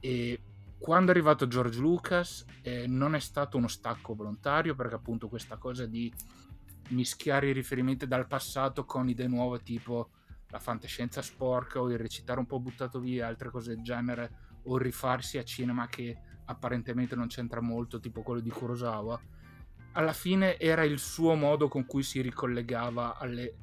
E 0.01 0.41
quando 0.79 1.13
è 1.13 1.15
arrivato 1.15 1.47
George 1.47 1.79
Lucas 1.79 2.45
eh, 2.63 2.87
non 2.87 3.15
è 3.15 3.21
stato 3.21 3.57
uno 3.59 3.69
stacco 3.69 4.15
volontario 4.15 4.75
perché 4.75 4.95
appunto 4.95 5.29
questa 5.29 5.57
cosa 5.57 5.87
di 5.87 6.13
mischiare 6.89 7.51
i 7.51 7.53
riferimenti 7.53 8.07
dal 8.07 8.27
passato 8.27 8.85
con 8.85 9.09
idee 9.09 9.29
nuove 9.29 9.61
tipo 9.63 10.11
la 10.49 10.59
fantascienza 10.59 11.23
sporca 11.23 11.81
o 11.81 11.91
il 11.91 11.99
recitare 11.99 12.41
un 12.41 12.47
po' 12.47 12.59
buttato 12.59 12.99
via, 12.99 13.27
altre 13.27 13.51
cose 13.51 13.75
del 13.75 13.85
genere 13.85 14.49
o 14.65 14.77
rifarsi 14.77 15.39
a 15.39 15.45
cinema 15.45 15.87
che 15.87 16.17
apparentemente 16.47 17.15
non 17.15 17.29
c'entra 17.29 17.61
molto, 17.61 18.01
tipo 18.01 18.23
quello 18.23 18.41
di 18.41 18.51
Kurosawa, 18.51 19.21
alla 19.93 20.13
fine 20.13 20.59
era 20.59 20.83
il 20.85 20.99
suo 20.99 21.35
modo 21.35 21.69
con 21.69 21.87
cui 21.87 22.03
si 22.03 22.21
ricollegava 22.21 23.17
alle, 23.17 23.55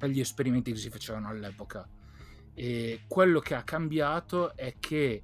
agli 0.00 0.20
esperimenti 0.20 0.72
che 0.72 0.78
si 0.78 0.90
facevano 0.90 1.28
all'epoca. 1.28 1.88
E 2.54 3.02
quello 3.06 3.38
che 3.38 3.54
ha 3.54 3.62
cambiato 3.62 4.56
è 4.56 4.74
che 4.80 5.22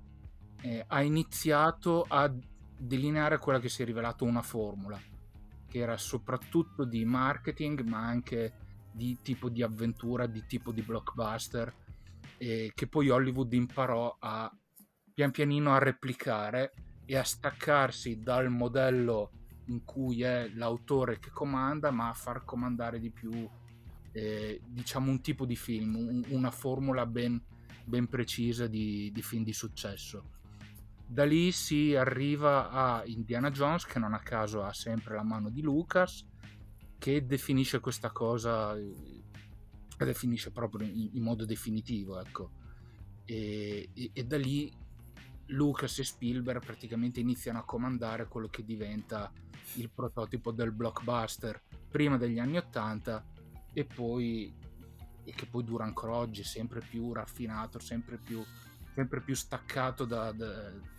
eh, 0.64 0.83
ha 0.88 1.02
iniziato 1.02 2.06
a 2.09 2.33
delineare 2.76 3.37
quella 3.38 3.61
che 3.61 3.68
si 3.68 3.83
è 3.83 3.85
rivelata 3.85 4.25
una 4.25 4.40
formula, 4.40 4.99
che 5.68 5.78
era 5.78 5.99
soprattutto 5.99 6.85
di 6.85 7.04
marketing, 7.04 7.83
ma 7.83 7.99
anche 7.99 8.54
di 8.90 9.18
tipo 9.21 9.50
di 9.50 9.62
avventura, 9.62 10.26
di 10.26 10.47
tipo 10.47 10.73
di 10.73 10.80
blockbuster, 10.80 11.73
e 12.38 12.73
che 12.75 12.87
poi 12.87 13.11
Hollywood 13.11 13.52
imparò 13.52 14.16
a 14.18 14.50
pian 15.12 15.30
pianino 15.30 15.75
a 15.75 15.78
replicare 15.78 16.73
e 17.04 17.16
a 17.16 17.23
staccarsi 17.23 18.21
dal 18.23 18.49
modello 18.49 19.30
in 19.66 19.85
cui 19.85 20.23
è 20.23 20.49
l'autore 20.54 21.18
che 21.18 21.28
comanda, 21.30 21.90
ma 21.90 22.09
a 22.09 22.14
far 22.14 22.42
comandare 22.44 22.99
di 22.99 23.11
più, 23.11 23.47
eh, 24.12 24.61
diciamo, 24.66 25.11
un 25.11 25.21
tipo 25.21 25.44
di 25.44 25.56
film, 25.56 25.94
un, 25.97 26.25
una 26.28 26.50
formula 26.50 27.04
ben, 27.04 27.38
ben 27.85 28.09
precisa 28.09 28.66
di, 28.66 29.11
di, 29.12 29.23
film 29.23 29.44
di 29.44 29.52
successo. 29.52 30.33
Da 31.14 31.25
lì 31.25 31.52
si 31.52 31.94
arriva 31.94 32.71
a 32.71 33.04
Indiana 33.04 33.52
Jones, 33.52 33.87
che 33.87 34.00
non 34.00 34.14
a 34.14 34.18
caso 34.18 34.64
ha 34.64 34.73
sempre 34.73 35.14
la 35.14 35.23
mano 35.23 35.49
di 35.49 35.62
Lucas, 35.62 36.26
che 36.99 37.25
definisce 37.25 37.78
questa 37.78 38.11
cosa, 38.11 38.75
la 38.75 38.80
eh, 38.80 40.04
definisce 40.04 40.50
proprio 40.50 40.88
in, 40.88 41.11
in 41.12 41.23
modo 41.23 41.44
definitivo, 41.44 42.18
ecco. 42.18 42.50
E, 43.25 43.90
e, 43.94 44.11
e 44.12 44.25
da 44.25 44.37
lì 44.37 44.68
Lucas 45.47 46.00
e 46.00 46.04
Spielberg 46.04 46.61
praticamente 46.61 47.21
iniziano 47.21 47.61
a 47.61 47.64
comandare 47.64 48.26
quello 48.26 48.49
che 48.49 48.64
diventa 48.64 49.30
il 49.75 49.90
prototipo 49.90 50.50
del 50.50 50.73
blockbuster 50.73 51.62
prima 51.88 52.16
degli 52.16 52.40
anni 52.40 52.56
80 52.56 53.25
e 53.73 53.85
poi 53.85 54.52
e 55.23 55.33
che 55.33 55.47
poi 55.47 55.62
dura 55.62 55.85
ancora 55.85 56.14
oggi 56.14 56.42
sempre 56.42 56.80
più 56.80 57.12
raffinato 57.12 57.78
sempre 57.78 58.18
più, 58.18 58.44
sempre 58.94 59.23
più 59.23 59.35
staccato 59.35 60.04
da, 60.04 60.33
da 60.33 60.92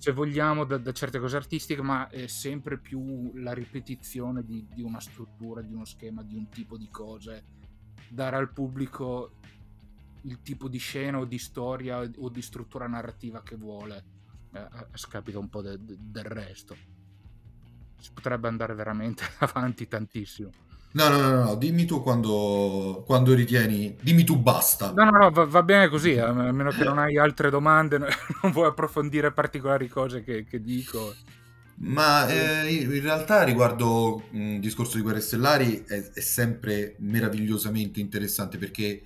se 0.00 0.12
vogliamo 0.12 0.64
da, 0.64 0.78
da, 0.78 0.92
certe 0.92 1.18
cose 1.18 1.36
artistiche 1.36 1.82
ma 1.82 2.08
è 2.08 2.26
sempre 2.26 2.78
più 2.78 3.32
la 3.34 3.52
ripetizione 3.52 4.42
di, 4.42 4.66
di 4.72 4.80
una 4.80 4.98
struttura 4.98 5.60
di 5.60 5.74
uno 5.74 5.84
schema 5.84 6.22
di 6.22 6.34
un 6.34 6.48
tipo 6.48 6.78
di 6.78 6.88
cose. 6.88 7.44
Dare 8.08 8.36
al 8.36 8.50
pubblico 8.50 9.32
il 10.22 10.40
tipo 10.40 10.68
di 10.68 10.78
scena 10.78 11.18
o 11.18 11.26
di 11.26 11.36
storia 11.36 11.98
o 12.00 12.28
di 12.30 12.40
struttura 12.40 12.86
narrativa 12.86 13.42
che 13.42 13.56
vuole 13.56 14.04
eh, 14.54 14.58
a 14.58 14.88
scapito 14.94 15.38
un 15.38 15.50
po' 15.50 15.60
de, 15.60 15.76
de, 15.84 15.96
del 16.00 16.24
resto. 16.24 16.74
Si 17.98 18.10
potrebbe 18.14 18.48
andare 18.48 18.72
veramente 18.72 19.22
avanti 19.40 19.86
tantissimo 19.86 20.69
No, 20.92 21.08
no, 21.08 21.20
no, 21.20 21.44
no, 21.44 21.54
dimmi 21.54 21.84
tu 21.84 22.02
quando, 22.02 23.04
quando 23.06 23.32
ritieni, 23.32 23.96
dimmi 24.00 24.24
tu 24.24 24.36
basta. 24.36 24.90
No, 24.92 25.04
no, 25.04 25.10
no, 25.18 25.30
va, 25.30 25.44
va 25.44 25.62
bene 25.62 25.88
così, 25.88 26.18
a 26.18 26.32
meno 26.32 26.70
che 26.70 26.82
non 26.82 26.98
hai 26.98 27.16
altre 27.16 27.48
domande, 27.48 27.98
non 28.42 28.50
vuoi 28.50 28.66
approfondire 28.66 29.30
particolari 29.30 29.86
cose 29.88 30.24
che, 30.24 30.44
che 30.44 30.60
dico. 30.60 31.14
Ma 31.82 32.28
eh, 32.28 32.74
in 32.74 33.00
realtà 33.00 33.42
riguardo 33.44 34.24
il 34.32 34.58
discorso 34.58 34.96
di 34.96 35.02
Guerre 35.02 35.20
Stellari 35.20 35.84
è, 35.86 36.10
è, 36.12 36.20
sempre 36.20 36.96
meravigliosamente 36.98 38.00
interessante 38.00 38.58
perché 38.58 39.02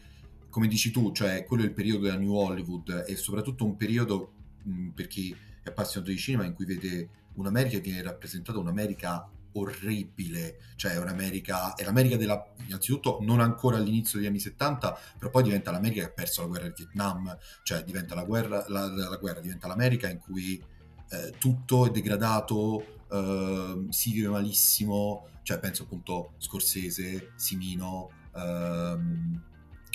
come 0.48 0.66
dici 0.66 0.90
tu, 0.90 1.12
cioè 1.12 1.44
quello 1.44 1.62
è 1.62 1.66
il 1.66 1.72
periodo 1.72 2.04
della 2.04 2.16
New 2.16 2.32
Hollywood 2.32 3.04
e 3.06 3.14
soprattutto 3.14 3.64
un 3.64 3.76
periodo 3.76 4.32
mh, 4.62 4.88
per 4.88 5.06
chi 5.06 5.36
è 5.62 5.68
appassionato 5.68 6.10
di 6.10 6.18
cinema 6.18 6.46
in 6.46 6.54
cui 6.54 6.64
vede 6.64 7.08
un'America 7.34 7.78
che 7.78 7.90
viene 7.90 8.02
rappresentata 8.02 8.58
un'America 8.58 9.28
orribile, 9.54 10.58
cioè 10.76 10.96
un'America, 10.96 11.74
è 11.74 11.84
l'America 11.84 12.16
della, 12.16 12.44
innanzitutto 12.66 13.18
non 13.22 13.40
ancora 13.40 13.76
all'inizio 13.76 14.18
degli 14.18 14.28
anni 14.28 14.40
70, 14.40 14.98
però 15.18 15.30
poi 15.30 15.42
diventa 15.42 15.70
l'America 15.70 16.02
che 16.02 16.08
ha 16.08 16.12
perso 16.12 16.42
la 16.42 16.48
guerra 16.48 16.64
del 16.64 16.74
Vietnam, 16.76 17.38
cioè 17.62 17.82
diventa 17.82 18.14
la 18.14 18.24
guerra, 18.24 18.64
la, 18.68 18.86
la 18.86 19.16
guerra 19.16 19.40
diventa 19.40 19.66
l'America 19.66 20.08
in 20.08 20.18
cui 20.18 20.62
eh, 21.10 21.34
tutto 21.38 21.86
è 21.86 21.90
degradato, 21.90 23.06
eh, 23.10 23.86
si 23.90 24.12
vive 24.12 24.28
malissimo, 24.28 25.28
cioè 25.42 25.58
penso 25.58 25.84
appunto 25.84 26.32
Scorsese, 26.38 27.32
Simino, 27.36 28.10
ehm, 28.34 29.42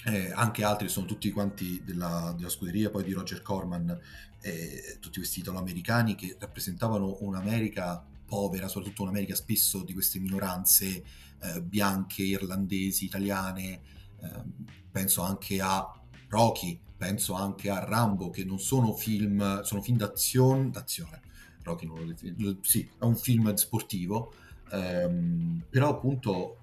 eh, 0.05 0.31
anche 0.33 0.63
altri 0.63 0.87
sono 0.87 1.05
tutti 1.05 1.29
quanti 1.31 1.81
della, 1.83 2.33
della, 2.37 2.49
scuderia 2.49 2.89
poi 2.89 3.03
di 3.03 3.11
Roger 3.11 3.41
Corman, 3.41 3.99
eh, 4.41 4.97
tutti 4.99 5.17
questi 5.17 5.39
italo-americani 5.39 6.15
che 6.15 6.37
rappresentavano 6.39 7.17
un'America 7.21 8.05
povera, 8.29 8.69
soprattutto 8.69 9.01
un'America 9.01 9.35
spesso 9.35 9.83
di 9.83 9.91
queste 9.91 10.19
minoranze 10.19 11.03
eh, 11.41 11.61
bianche, 11.61 12.23
irlandesi, 12.23 13.03
italiane, 13.03 13.81
ehm, 14.21 14.53
penso 14.89 15.21
anche 15.21 15.59
a 15.59 15.85
Rocky, 16.29 16.79
penso 16.95 17.33
anche 17.33 17.69
a 17.69 17.83
Rambo, 17.83 18.29
che 18.29 18.45
non 18.45 18.59
sono 18.59 18.93
film, 18.93 19.61
sono 19.63 19.81
film 19.81 19.97
d'azione, 19.97 20.69
d'azione. 20.69 21.21
Rocky 21.63 21.85
non 21.85 21.99
lo 21.99 22.05
definisco, 22.05 22.57
sì, 22.61 22.89
è 22.97 23.03
un 23.03 23.17
film 23.17 23.53
sportivo, 23.55 24.33
Um, 24.71 25.63
però 25.67 25.89
appunto 25.89 26.59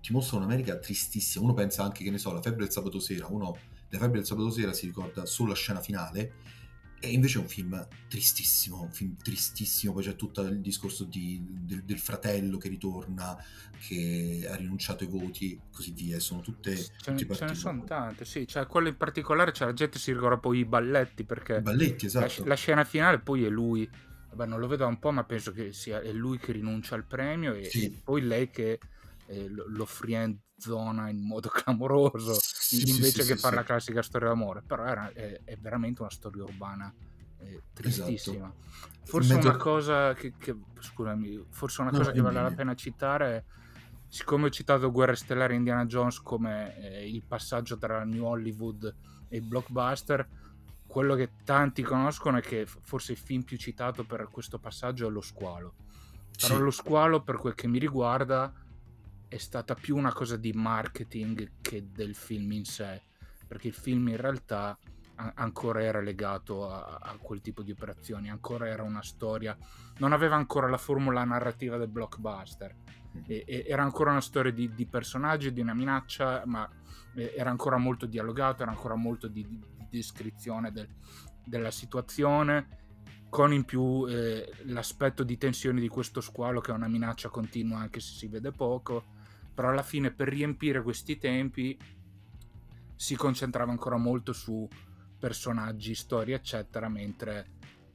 ti 0.00 0.12
mostra 0.12 0.38
un'America 0.38 0.76
tristissima. 0.76 1.44
Uno 1.44 1.54
pensa 1.54 1.84
anche 1.84 2.02
che 2.02 2.10
ne 2.10 2.18
so, 2.18 2.32
la 2.32 2.42
febbre 2.42 2.64
del 2.64 2.72
sabato 2.72 2.98
sera. 2.98 3.28
Uno 3.28 3.56
la 3.90 3.98
febbre 3.98 4.18
del 4.18 4.26
sabato 4.26 4.50
sera 4.50 4.72
si 4.72 4.86
ricorda 4.86 5.24
solo 5.24 5.50
la 5.50 5.54
scena 5.54 5.80
finale. 5.80 6.32
E 7.04 7.12
invece 7.12 7.38
è 7.38 7.42
un 7.42 7.48
film 7.48 7.86
tristissimo, 8.08 8.82
un 8.82 8.90
film 8.90 9.16
tristissimo. 9.16 9.92
Poi 9.92 10.04
c'è 10.04 10.16
tutto 10.16 10.42
il 10.42 10.60
discorso 10.60 11.04
di, 11.04 11.44
del, 11.46 11.82
del, 11.84 11.98
fratello 11.98 12.56
che 12.56 12.68
ritorna, 12.68 13.36
che 13.86 14.46
ha 14.50 14.54
rinunciato 14.56 15.04
ai 15.04 15.10
voti 15.10 15.52
e 15.52 15.58
così 15.70 15.92
via. 15.92 16.18
Sono 16.18 16.40
tutte. 16.40 16.76
Ce, 16.76 17.10
ne, 17.10 17.18
ce 17.18 17.44
ne 17.44 17.54
sono 17.54 17.84
tante, 17.84 18.24
sì. 18.24 18.46
Cioè, 18.46 18.66
quello 18.66 18.88
in 18.88 18.96
particolare, 18.96 19.52
cioè, 19.52 19.68
la 19.68 19.74
gente 19.74 19.98
si 19.98 20.12
ricorda 20.12 20.38
poi 20.38 20.58
i 20.58 20.64
balletti 20.64 21.24
perché. 21.24 21.56
I 21.56 21.62
balletti, 21.62 22.06
esatto. 22.06 22.42
La, 22.42 22.48
la 22.48 22.54
scena 22.54 22.84
finale 22.84 23.18
poi 23.18 23.44
è 23.44 23.48
lui 23.48 23.88
Vabbè, 24.34 24.50
non 24.50 24.58
lo 24.58 24.66
vedo 24.66 24.86
un 24.86 24.98
po', 24.98 25.12
ma 25.12 25.24
penso 25.24 25.52
che 25.52 25.72
sia 25.72 26.00
è 26.00 26.12
lui 26.12 26.38
che 26.38 26.52
rinuncia 26.52 26.96
al 26.96 27.04
premio 27.04 27.54
e, 27.54 27.64
sì. 27.64 27.84
e 27.84 28.00
poi 28.02 28.22
lei 28.22 28.50
che 28.50 28.80
eh, 29.26 29.48
lo 29.48 29.84
friendzona 30.64 31.10
in 31.10 31.20
modo 31.20 31.48
clamoroso 31.52 32.34
sì, 32.40 32.88
invece 32.90 33.22
sì, 33.22 33.32
che 33.32 33.36
fare 33.36 33.56
la 33.56 33.62
classica 33.62 34.02
storia 34.02 34.28
d'amore. 34.28 34.62
Però 34.66 34.84
era, 34.84 35.12
è, 35.12 35.40
è 35.44 35.56
veramente 35.56 36.00
una 36.00 36.10
storia 36.10 36.42
urbana 36.42 36.92
eh, 37.38 37.62
tristissima. 37.72 38.46
Esatto. 38.46 38.92
Forse 39.04 39.34
mezzo... 39.34 39.48
una 39.48 39.56
cosa 39.58 40.14
che, 40.14 40.32
che, 40.38 40.56
scusami, 40.80 41.44
forse 41.50 41.82
una 41.82 41.90
no, 41.90 41.98
cosa 41.98 42.12
che 42.12 42.20
vale 42.20 42.42
la 42.42 42.50
pena 42.50 42.74
citare 42.74 43.44
siccome 44.08 44.46
ho 44.46 44.50
citato 44.50 44.90
Guerre 44.90 45.16
Stellari 45.16 45.56
Indiana 45.56 45.86
Jones 45.86 46.20
come 46.20 46.78
eh, 46.78 47.08
il 47.08 47.22
passaggio 47.26 47.76
tra 47.76 48.04
New 48.04 48.24
Hollywood 48.24 48.94
e 49.28 49.36
il 49.36 49.42
blockbuster 49.42 50.26
quello 50.86 51.16
che 51.16 51.30
tanti 51.44 51.82
conoscono 51.82 52.38
è 52.38 52.40
che 52.40 52.66
forse 52.66 53.12
il 53.12 53.18
film 53.18 53.42
più 53.42 53.56
citato 53.56 54.04
per 54.04 54.28
questo 54.30 54.60
passaggio 54.60 55.08
è 55.08 55.10
Lo 55.10 55.20
Squalo. 55.20 55.74
Però 56.40 56.54
sì. 56.54 56.62
Lo 56.62 56.70
Squalo, 56.70 57.20
per 57.20 57.36
quel 57.36 57.56
che 57.56 57.66
mi 57.66 57.80
riguarda, 57.80 58.52
è 59.34 59.38
stata 59.38 59.74
più 59.74 59.96
una 59.96 60.12
cosa 60.12 60.36
di 60.36 60.52
marketing 60.52 61.54
che 61.60 61.90
del 61.90 62.14
film 62.14 62.52
in 62.52 62.64
sé, 62.64 63.02
perché 63.48 63.66
il 63.66 63.74
film 63.74 64.06
in 64.06 64.16
realtà 64.16 64.78
ancora 65.16 65.82
era 65.82 66.00
legato 66.00 66.70
a, 66.70 67.00
a, 67.02 67.16
quel 67.20 67.40
tipo 67.40 67.62
di 67.62 67.72
operazioni, 67.72 68.30
ancora 68.30 68.68
era 68.68 68.84
una 68.84 69.02
storia, 69.02 69.56
non 69.98 70.12
aveva 70.12 70.36
ancora 70.36 70.68
la 70.68 70.76
formula 70.76 71.24
narrativa 71.24 71.76
del 71.76 71.88
blockbuster, 71.88 72.76
mm. 73.16 73.22
e, 73.26 73.42
e 73.44 73.64
era 73.66 73.82
ancora 73.82 74.12
una 74.12 74.20
storia 74.20 74.52
di, 74.52 74.72
di, 74.72 74.86
personaggi, 74.86 75.52
di 75.52 75.60
una 75.60 75.74
minaccia, 75.74 76.44
ma 76.46 76.70
era 77.14 77.50
ancora 77.50 77.76
molto 77.76 78.06
dialogato, 78.06 78.62
era 78.62 78.70
ancora 78.70 78.94
molto 78.94 79.26
di, 79.26 79.44
di 79.48 79.64
descrizione 79.90 80.70
del, 80.70 80.88
della 81.44 81.72
situazione, 81.72 82.82
con 83.28 83.52
in 83.52 83.64
più 83.64 84.06
eh, 84.08 84.48
l'aspetto 84.66 85.24
di 85.24 85.36
tensione 85.36 85.80
di 85.80 85.88
questo 85.88 86.20
squalo 86.20 86.60
che 86.60 86.70
è 86.70 86.74
una 86.74 86.86
minaccia 86.86 87.30
continua 87.30 87.80
anche 87.80 87.98
se 87.98 88.12
si 88.12 88.28
vede 88.28 88.52
poco, 88.52 89.13
però 89.54 89.70
alla 89.70 89.82
fine 89.82 90.12
per 90.12 90.28
riempire 90.28 90.82
questi 90.82 91.16
tempi 91.16 91.78
si 92.96 93.16
concentrava 93.16 93.70
ancora 93.70 93.96
molto 93.96 94.32
su 94.32 94.68
personaggi, 95.18 95.94
storie, 95.94 96.36
eccetera, 96.36 96.88
mentre 96.88 97.52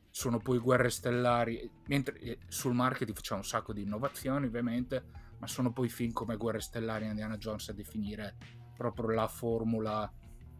sono 0.09 0.39
poi 0.39 0.57
guerre 0.57 0.89
stellari, 0.89 1.69
mentre 1.87 2.19
eh, 2.19 2.39
sul 2.47 2.73
marketing 2.73 3.15
facciamo 3.15 3.41
un 3.41 3.45
sacco 3.45 3.73
di 3.73 3.83
innovazioni 3.83 4.47
ovviamente, 4.47 5.03
ma 5.39 5.47
sono 5.47 5.71
poi 5.71 5.89
film 5.89 6.11
come 6.11 6.35
Guerre 6.35 6.59
Stellari 6.59 7.05
e 7.05 7.09
Indiana 7.09 7.37
Jones 7.37 7.69
a 7.69 7.73
definire 7.73 8.35
proprio 8.75 9.09
la 9.09 9.27
formula 9.27 10.11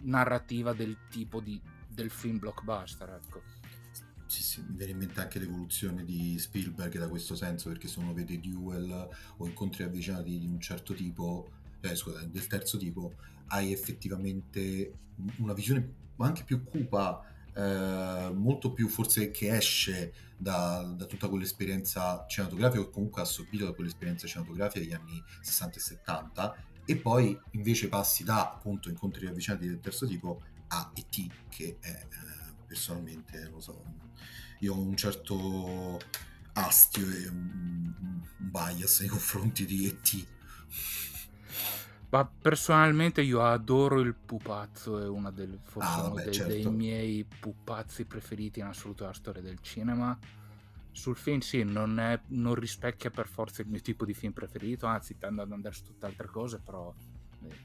narrativa 0.02 0.74
del 0.74 0.98
tipo 1.10 1.42
di, 1.42 1.62
del 1.88 2.10
film 2.10 2.40
blockbuster, 2.40 3.10
ecco. 3.10 3.42
Sì, 4.30 4.44
sì, 4.44 4.62
mi 4.62 4.76
viene 4.76 4.92
in 4.92 5.00
mente 5.00 5.22
anche 5.22 5.40
l'evoluzione 5.40 6.06
di 6.06 6.38
Spielberg 6.38 7.00
da 7.00 7.10
questo 7.10 7.36
senso, 7.36 7.70
perché 7.70 7.88
se 7.88 7.98
uno 7.98 8.14
vede 8.14 8.40
duel 8.40 9.10
o 9.38 9.48
incontri 9.48 9.82
avvicinati 9.82 10.38
di 10.38 10.46
un 10.46 10.62
certo 10.62 10.94
tipo, 10.94 11.50
eh, 11.82 11.96
scusa, 11.96 12.24
del 12.26 12.46
terzo 12.46 12.78
tipo, 12.78 13.16
hai 13.48 13.72
effettivamente 13.72 14.94
una 15.38 15.54
visione 15.54 15.94
anche 16.18 16.44
più 16.44 16.64
cupa, 16.64 17.26
eh, 17.56 18.32
molto 18.32 18.72
più 18.72 18.88
forse 18.88 19.32
che 19.32 19.56
esce 19.56 20.14
da, 20.38 20.84
da, 20.96 21.06
tutta 21.06 21.28
quell'esperienza 21.28 22.24
cinematografica 22.28 22.84
o 22.84 22.90
comunque 22.92 23.24
assorbito 23.24 23.66
da 23.66 23.74
quell'esperienza 23.74 24.28
cinematografica 24.28 24.80
degli 24.80 24.94
anni 24.94 25.20
60 25.42 25.78
e 25.78 25.82
70 25.82 26.64
e 26.86 26.98
poi 26.98 27.36
invece 27.54 27.90
passi 27.90 28.24
da 28.24 28.52
appunto 28.52 28.90
incontri 28.90 29.26
ravvicinati 29.26 29.66
del 29.66 29.80
terzo 29.80 30.06
tipo 30.06 30.40
a 30.68 30.92
E.T. 30.94 31.32
che 31.50 31.78
è 31.80 31.90
eh, 31.90 32.08
personalmente, 32.68 33.50
lo 33.50 33.60
so, 33.60 34.09
io 34.60 34.74
ho 34.76 34.80
un 34.80 34.96
certo 34.96 36.00
astio 36.54 37.08
e 37.10 37.28
un, 37.28 37.94
un 38.00 38.22
bias 38.38 39.00
nei 39.02 39.10
confronti 39.10 39.66
di 39.66 39.86
E.T. 39.88 40.28
Ma 42.12 42.26
personalmente 42.26 43.22
io 43.22 43.44
adoro 43.44 44.00
il 44.00 44.16
pupazzo, 44.16 45.00
è 45.00 45.08
uno 45.08 45.32
del, 45.32 45.60
forse 45.62 46.02
Ah, 46.02 46.02
uno 46.02 46.10
vabbè, 46.10 46.24
dei, 46.24 46.44
dei 46.44 46.64
certo. 46.64 46.72
miei 46.72 47.24
pupazzi 47.24 48.06
preferiti 48.06 48.60
in 48.60 48.66
assoluto 48.66 49.04
della 49.04 49.14
storia 49.16 49.42
del 49.44 49.60
cinema. 49.62 50.18
Sul 50.92 51.16
film 51.16 51.40
sì, 51.40 51.64
non, 51.64 52.00
è- 52.00 52.20
non 52.28 52.56
rispecchia 52.56 53.12
per 53.12 53.28
forza 53.28 53.62
il 53.62 53.68
mio 53.70 53.80
tipo 53.82 54.06
di 54.06 54.14
film 54.16 54.34
preferito, 54.34 54.88
anzi 54.88 55.18
tende 55.18 55.44
ad 55.44 55.52
andare 55.52 55.76
su 55.76 55.84
tutt'altre 55.84 56.28
cose, 56.28 56.60
però 56.60 56.94
eh, 57.44 57.60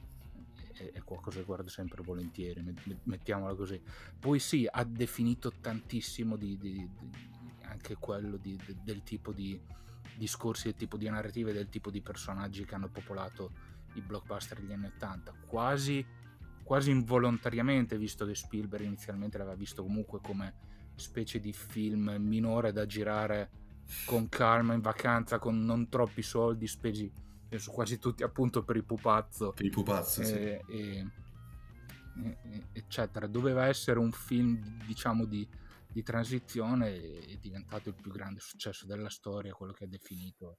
è, 0.74 1.02
qualcosa 1.02 1.38
che 1.38 1.44
guardo 1.44 1.68
sempre 1.68 2.02
volentieri, 2.02 2.62
met- 2.62 2.84
met- 2.84 3.04
mettiamola 3.04 3.54
così. 3.54 3.80
Poi 4.18 4.38
sì, 4.38 4.66
ha 4.70 4.84
definito 4.84 5.52
tantissimo 5.60 6.36
di, 6.36 6.56
di- 6.58 6.88
di- 6.98 7.10
anche 7.62 7.96
quello 7.96 8.38
del 8.38 9.02
tipo 9.02 9.32
di 9.32 9.60
discorsi, 10.16 10.64
del 10.64 10.76
tipo 10.76 10.96
di 10.96 11.08
narrative, 11.08 11.52
del 11.52 11.68
tipo 11.68 11.90
di 11.90 12.00
personaggi 12.00 12.64
che 12.64 12.74
hanno 12.74 12.88
popolato 12.88 13.52
i 13.94 14.00
blockbuster 14.00 14.60
degli 14.60 14.72
anni 14.72 14.86
80, 14.86 15.34
quasi, 15.46 16.04
quasi 16.62 16.90
involontariamente, 16.90 17.98
visto 17.98 18.24
che 18.26 18.34
Spielberg 18.34 18.84
inizialmente 18.84 19.38
l'aveva 19.38 19.56
visto 19.56 19.82
comunque 19.82 20.20
come 20.20 20.72
specie 20.94 21.40
di 21.40 21.52
film 21.52 22.14
minore 22.18 22.72
da 22.72 22.86
girare 22.86 23.50
con 24.06 24.28
calma 24.28 24.74
in 24.74 24.80
vacanza, 24.80 25.38
con 25.38 25.64
non 25.64 25.88
troppi 25.88 26.22
soldi 26.22 26.66
spesi, 26.66 27.10
penso 27.54 27.70
quasi 27.70 28.00
tutti 28.00 28.24
appunto 28.24 28.64
per 28.64 28.74
il 28.74 28.84
pupazzo 28.84 29.52
Per 29.52 29.64
i 29.64 29.70
pupazzi, 29.70 30.24
sì. 30.24 30.32
e- 30.32 30.64
e- 30.68 31.06
e- 32.16 32.38
e- 32.42 32.66
eccetera. 32.72 33.28
Doveva 33.28 33.66
essere 33.66 34.00
un 34.00 34.10
film, 34.10 34.84
diciamo, 34.84 35.24
di, 35.24 35.46
di 35.86 36.02
transizione 36.02 36.88
e 36.88 37.20
è 37.28 37.36
diventato 37.36 37.90
il 37.90 37.94
più 37.94 38.10
grande 38.10 38.40
successo 38.40 38.86
della 38.86 39.08
storia, 39.08 39.52
quello 39.52 39.72
che 39.72 39.84
ha 39.84 39.86
definito 39.86 40.58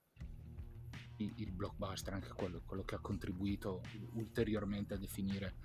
il, 1.17 1.33
il 1.35 1.51
blockbuster, 1.51 2.13
anche 2.13 2.29
quello, 2.33 2.61
quello 2.65 2.83
che 2.83 2.95
ha 2.95 2.99
contribuito 2.99 3.81
ulteriormente 4.13 4.93
a 4.93 4.97
definire 4.97 5.55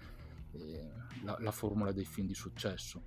eh, 0.54 0.90
la, 1.22 1.36
la 1.38 1.52
formula 1.52 1.92
dei 1.92 2.04
film 2.04 2.26
di 2.26 2.34
successo. 2.34 3.04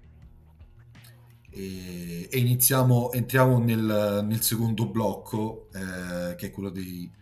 E, 1.50 2.30
e 2.32 2.40
iniziamo, 2.40 3.12
entriamo 3.12 3.60
nel, 3.60 4.22
nel 4.26 4.42
secondo 4.42 4.90
blocco, 4.90 5.68
eh, 5.74 6.36
che 6.36 6.48
è 6.48 6.52
quello 6.52 6.70
dei 6.70 7.22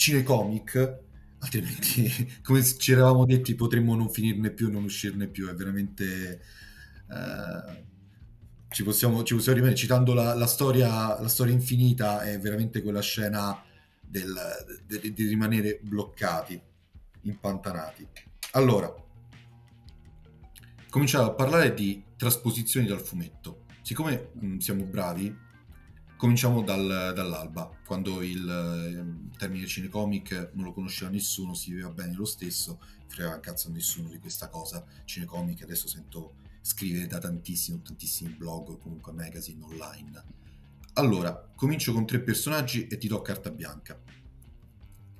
cinecomic, 0.00 0.98
altrimenti, 1.40 2.40
come 2.42 2.64
ci 2.64 2.92
eravamo 2.92 3.26
detti, 3.26 3.54
potremmo 3.54 3.94
non 3.94 4.08
finirne 4.08 4.50
più, 4.50 4.70
non 4.70 4.84
uscirne 4.84 5.28
più, 5.28 5.48
è 5.48 5.54
veramente... 5.54 6.40
eh, 7.10 7.88
ci 8.70 8.84
possiamo, 8.84 9.24
ci 9.24 9.34
possiamo 9.34 9.58
rimanere, 9.58 9.78
citando 9.78 10.14
la, 10.14 10.32
la 10.34 10.46
storia, 10.46 11.20
la 11.20 11.28
storia 11.28 11.52
infinita, 11.52 12.22
è 12.22 12.38
veramente 12.38 12.82
quella 12.82 13.02
scena 13.02 13.60
del, 14.00 14.32
de- 14.86 15.12
di 15.12 15.26
rimanere 15.26 15.80
bloccati, 15.82 16.60
impantanati. 17.22 18.06
Allora, 18.52 18.92
cominciamo 20.88 21.26
a 21.26 21.34
parlare 21.34 21.74
di 21.74 22.02
trasposizioni 22.16 22.86
dal 22.86 23.00
fumetto. 23.00 23.64
Siccome 23.82 24.30
mh, 24.34 24.58
siamo 24.58 24.84
bravi, 24.84 25.36
cominciamo 26.20 26.60
dal- 26.60 27.14
dall'alba, 27.14 27.74
quando 27.86 28.20
il 28.20 28.46
ehm, 28.46 29.30
termine 29.38 29.66
cinecomic 29.66 30.50
non 30.52 30.66
lo 30.66 30.72
conosceva 30.74 31.10
nessuno, 31.10 31.54
si 31.54 31.70
viveva 31.70 31.88
bene 31.88 32.12
lo 32.12 32.26
stesso, 32.26 32.78
frega 33.06 33.36
un 33.36 33.40
cazzo 33.40 33.68
a 33.68 33.70
nessuno 33.70 34.10
di 34.10 34.18
questa 34.18 34.50
cosa. 34.50 34.84
Cinecomic 35.06 35.62
adesso 35.62 35.88
sento 35.88 36.34
scrivere 36.60 37.06
da 37.06 37.16
tantissimi, 37.16 37.80
tantissimi 37.80 38.34
blog 38.34 38.68
o 38.68 38.76
comunque 38.76 39.12
magazine 39.12 39.64
online. 39.64 40.22
Allora, 40.94 41.50
comincio 41.56 41.94
con 41.94 42.04
tre 42.04 42.20
personaggi 42.20 42.86
e 42.86 42.98
ti 42.98 43.08
do 43.08 43.22
carta 43.22 43.50
bianca. 43.50 43.98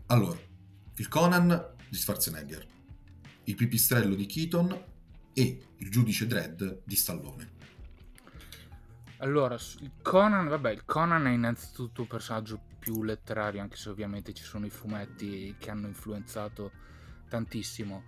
Allora, 0.08 0.38
il 0.96 1.08
Conan 1.08 1.76
di 1.88 1.96
Schwarzenegger, 1.96 2.66
il 3.44 3.54
pipistrello 3.54 4.14
di 4.14 4.26
Keaton 4.26 4.84
e 5.32 5.62
il 5.78 5.90
giudice 5.90 6.26
Dredd 6.26 6.62
di 6.84 6.94
Stallone. 6.94 7.59
Allora, 9.22 9.54
il 9.54 9.92
Conan, 10.00 10.48
vabbè, 10.48 10.70
il 10.70 10.84
Conan 10.86 11.26
è 11.26 11.30
innanzitutto 11.30 12.00
un 12.02 12.06
personaggio 12.06 12.58
più 12.78 13.02
letterario, 13.02 13.60
anche 13.60 13.76
se 13.76 13.90
ovviamente 13.90 14.32
ci 14.32 14.42
sono 14.42 14.64
i 14.64 14.70
fumetti 14.70 15.54
che 15.58 15.70
hanno 15.70 15.86
influenzato 15.86 16.72
tantissimo. 17.28 18.02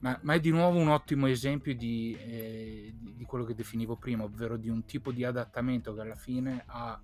Ma, 0.00 0.16
ma 0.22 0.34
è 0.34 0.40
di 0.40 0.50
nuovo 0.50 0.78
un 0.78 0.88
ottimo 0.88 1.26
esempio 1.26 1.74
di, 1.74 2.16
eh, 2.16 2.94
di- 2.96 3.24
quello 3.24 3.44
che 3.44 3.54
definivo 3.54 3.96
prima, 3.96 4.22
ovvero 4.22 4.56
di 4.56 4.68
un 4.68 4.84
tipo 4.84 5.10
di 5.10 5.24
adattamento 5.24 5.94
che 5.94 6.00
alla 6.00 6.14
fine 6.14 6.62
ha 6.66 7.00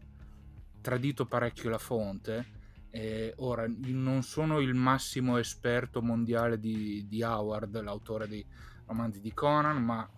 tradito 0.80 1.26
parecchio 1.26 1.68
la 1.68 1.78
fonte. 1.78 2.56
Eh, 2.90 3.34
ora, 3.38 3.66
non 3.68 4.22
sono 4.22 4.60
il 4.60 4.74
massimo 4.74 5.36
esperto 5.36 6.00
mondiale 6.00 6.60
di, 6.60 7.06
di 7.08 7.22
Howard, 7.22 7.80
l'autore 7.82 8.28
dei 8.28 8.44
romanzi 8.86 9.20
di 9.20 9.32
Conan, 9.32 9.82
ma 9.82 10.08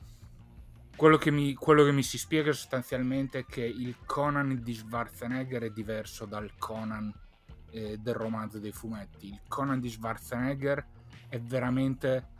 quello 0.96 1.16
che, 1.16 1.30
mi, 1.30 1.54
quello 1.54 1.84
che 1.84 1.92
mi 1.92 2.02
si 2.02 2.18
spiega 2.18 2.52
sostanzialmente 2.52 3.40
è 3.40 3.46
che 3.46 3.64
il 3.64 3.96
Conan 4.04 4.62
di 4.62 4.74
Schwarzenegger 4.74 5.62
è 5.62 5.70
diverso 5.70 6.26
dal 6.26 6.52
Conan 6.58 7.12
eh, 7.70 7.96
del 7.98 8.14
romanzo 8.14 8.58
dei 8.58 8.72
fumetti. 8.72 9.28
Il 9.28 9.40
Conan 9.48 9.80
di 9.80 9.88
Schwarzenegger 9.88 10.86
è 11.28 11.40
veramente. 11.40 12.38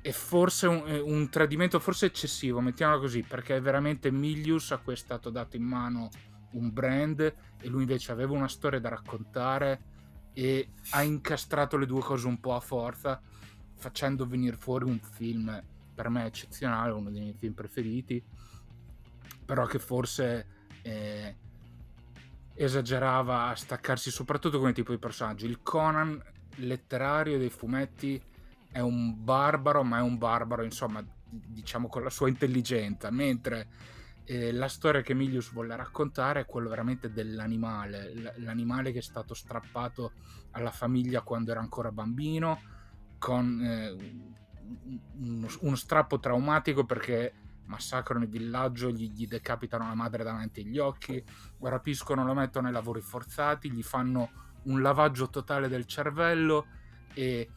È 0.00 0.10
forse 0.12 0.66
un, 0.68 1.02
un 1.04 1.28
tradimento, 1.28 1.78
forse 1.80 2.06
eccessivo, 2.06 2.60
mettiamola 2.60 3.00
così, 3.00 3.22
perché 3.22 3.56
è 3.56 3.60
veramente 3.60 4.10
Milius 4.10 4.70
a 4.70 4.78
cui 4.78 4.94
è 4.94 4.96
stato 4.96 5.28
dato 5.28 5.56
in 5.56 5.64
mano 5.64 6.08
un 6.52 6.72
brand 6.72 7.20
e 7.20 7.68
lui 7.68 7.82
invece 7.82 8.12
aveva 8.12 8.32
una 8.32 8.48
storia 8.48 8.78
da 8.78 8.88
raccontare 8.88 9.96
e 10.32 10.70
ha 10.90 11.02
incastrato 11.02 11.76
le 11.76 11.84
due 11.84 12.00
cose 12.00 12.26
un 12.26 12.40
po' 12.40 12.54
a 12.54 12.60
forza, 12.60 13.20
facendo 13.74 14.24
venire 14.26 14.56
fuori 14.56 14.84
un 14.84 14.98
film 15.00 15.62
per 15.98 16.10
me 16.10 16.26
eccezionale, 16.26 16.92
uno 16.92 17.10
dei 17.10 17.22
miei 17.22 17.34
film 17.34 17.54
preferiti, 17.54 18.22
però 19.44 19.66
che 19.66 19.80
forse 19.80 20.46
eh, 20.82 21.36
esagerava 22.54 23.48
a 23.48 23.56
staccarsi 23.56 24.12
soprattutto 24.12 24.60
come 24.60 24.72
tipo 24.72 24.92
di 24.92 24.98
personaggio. 24.98 25.46
Il 25.46 25.60
Conan 25.60 26.22
letterario 26.58 27.36
dei 27.36 27.50
fumetti 27.50 28.22
è 28.70 28.78
un 28.78 29.24
barbaro, 29.24 29.82
ma 29.82 29.98
è 29.98 30.02
un 30.02 30.18
barbaro, 30.18 30.62
insomma, 30.62 31.04
diciamo 31.28 31.88
con 31.88 32.04
la 32.04 32.10
sua 32.10 32.28
intelligenza, 32.28 33.10
mentre 33.10 33.66
eh, 34.22 34.52
la 34.52 34.68
storia 34.68 35.00
che 35.00 35.14
Milius 35.14 35.50
volle 35.50 35.74
raccontare 35.74 36.42
è 36.42 36.46
quello 36.46 36.68
veramente 36.68 37.10
dell'animale, 37.10 38.14
l- 38.14 38.34
l'animale 38.36 38.92
che 38.92 38.98
è 38.98 39.02
stato 39.02 39.34
strappato 39.34 40.12
alla 40.52 40.70
famiglia 40.70 41.22
quando 41.22 41.50
era 41.50 41.58
ancora 41.58 41.90
bambino, 41.90 42.60
con 43.18 43.60
eh, 43.60 44.46
uno, 45.18 45.48
uno 45.60 45.76
strappo 45.76 46.18
traumatico 46.18 46.84
perché 46.84 47.34
massacrano 47.68 48.24
il 48.24 48.30
villaggio, 48.30 48.90
gli, 48.90 49.10
gli 49.10 49.26
decapitano 49.26 49.86
la 49.86 49.94
madre 49.94 50.24
davanti 50.24 50.60
agli 50.60 50.78
occhi, 50.78 51.22
rapiscono, 51.60 52.24
lo 52.24 52.34
mettono 52.34 52.66
ai 52.66 52.72
lavori 52.72 53.00
forzati, 53.00 53.70
gli 53.70 53.82
fanno 53.82 54.46
un 54.64 54.82
lavaggio 54.82 55.28
totale 55.28 55.68
del 55.68 55.86
cervello 55.86 56.66
e, 57.14 57.48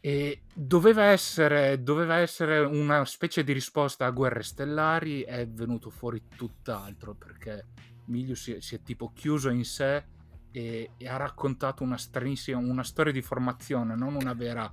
e 0.00 0.42
doveva, 0.52 1.04
essere, 1.04 1.82
doveva 1.82 2.16
essere 2.16 2.60
una 2.60 3.04
specie 3.04 3.44
di 3.44 3.52
risposta 3.52 4.06
a 4.06 4.10
guerre 4.10 4.42
stellari, 4.42 5.22
è 5.22 5.46
venuto 5.46 5.90
fuori 5.90 6.24
tutt'altro 6.34 7.14
perché 7.14 7.66
Milius 8.06 8.42
si, 8.42 8.60
si 8.60 8.74
è 8.74 8.82
tipo 8.82 9.12
chiuso 9.14 9.50
in 9.50 9.64
sé 9.64 10.04
e, 10.50 10.90
e 10.96 11.08
ha 11.08 11.16
raccontato 11.16 11.82
una 11.82 11.96
stranissima, 11.96 12.58
una 12.58 12.84
storia 12.84 13.12
di 13.12 13.22
formazione, 13.22 13.94
non 13.96 14.14
una 14.14 14.34
vera 14.34 14.72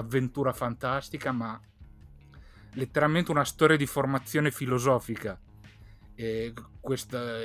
avventura 0.00 0.52
fantastica, 0.52 1.32
ma 1.32 1.60
letteralmente 2.72 3.30
una 3.30 3.44
storia 3.44 3.76
di 3.76 3.86
formazione 3.86 4.50
filosofica. 4.50 5.38
Questa- 6.80 7.38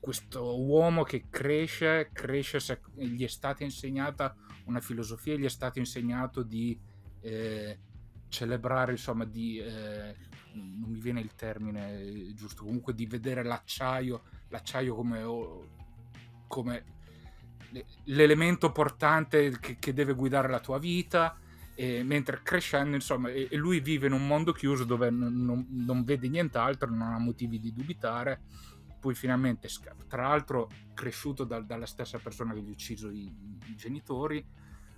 questo 0.00 0.60
uomo 0.60 1.02
che 1.02 1.24
cresce, 1.28 2.10
cresce 2.12 2.80
gli 2.94 3.24
è 3.24 3.28
stata 3.28 3.64
insegnata 3.64 4.36
una 4.66 4.80
filosofia, 4.80 5.36
gli 5.36 5.44
è 5.44 5.48
stato 5.48 5.78
insegnato 5.78 6.42
di 6.42 6.78
eh, 7.22 7.78
celebrare, 8.28 8.92
insomma, 8.92 9.24
di 9.24 9.58
eh, 9.58 10.14
non 10.52 10.90
mi 10.90 11.00
viene 11.00 11.20
il 11.20 11.34
termine 11.34 12.32
giusto, 12.34 12.62
comunque 12.62 12.94
di 12.94 13.06
vedere 13.06 13.42
l'acciaio, 13.42 14.22
l'acciaio 14.48 14.94
come, 14.94 15.24
come 16.46 16.84
le- 17.70 17.86
l'elemento 18.04 18.70
portante 18.70 19.58
che, 19.58 19.76
che 19.78 19.92
deve 19.92 20.14
guidare 20.14 20.48
la 20.48 20.60
tua 20.60 20.78
vita. 20.78 21.36
E 21.78 22.02
mentre 22.02 22.40
crescendo, 22.42 22.94
insomma, 22.96 23.28
e, 23.28 23.48
e 23.50 23.56
lui 23.56 23.80
vive 23.80 24.06
in 24.06 24.14
un 24.14 24.26
mondo 24.26 24.52
chiuso 24.52 24.84
dove 24.84 25.10
non, 25.10 25.44
non- 25.44 25.66
non 25.68 26.04
vede 26.04 26.26
nient'altro, 26.28 26.88
non 26.90 27.12
ha 27.12 27.18
motivi 27.18 27.60
di 27.60 27.72
dubitare. 27.74 28.40
Poi 28.98 29.14
finalmente. 29.14 29.68
Tra 30.08 30.22
l'altro, 30.22 30.70
cresciuto 30.94 31.44
dal- 31.44 31.66
dalla 31.66 31.84
stessa 31.86 32.18
persona 32.18 32.54
che 32.54 32.60
gli 32.60 32.68
ha 32.68 32.72
ucciso 32.72 33.10
i, 33.10 33.30
i 33.66 33.74
genitori, 33.76 34.44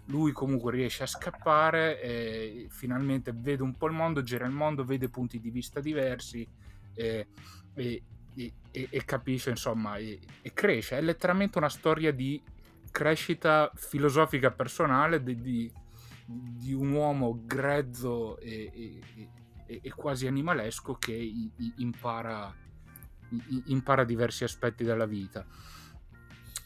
lui 0.07 0.33
comunque 0.33 0.71
riesce 0.73 1.03
a 1.03 1.07
scappare 1.07 2.01
e 2.01 2.67
finalmente 2.71 3.33
vede 3.35 3.63
un 3.63 3.77
po' 3.77 3.89
il 3.89 3.93
mondo, 3.93 4.23
gira 4.23 4.47
il 4.47 4.53
mondo, 4.53 4.85
vede 4.85 5.09
punti 5.09 5.39
di 5.41 5.51
vista 5.51 5.81
diversi 5.81 6.47
e, 6.95 7.27
e- 7.75 8.03
e- 8.71 9.05
capisce, 9.05 9.51
insomma, 9.51 9.97
e 9.99 10.21
cresce. 10.55 10.97
È 10.97 11.01
letteralmente 11.03 11.59
una 11.59 11.69
storia 11.69 12.13
di 12.13 12.41
crescita 12.91 13.71
filosofica 13.75 14.51
personale 14.51 15.23
di, 15.23 15.41
di, 15.41 15.73
di 16.31 16.75
un 16.75 16.93
uomo 16.93 17.41
grezzo 17.47 18.39
e, 18.39 19.01
e, 19.65 19.81
e 19.83 19.91
quasi 19.95 20.27
animalesco 20.27 20.95
che 20.95 21.15
impara, 21.77 22.55
impara 23.67 24.05
diversi 24.05 24.45
aspetti 24.45 24.85
della 24.85 25.07
vita. 25.07 25.47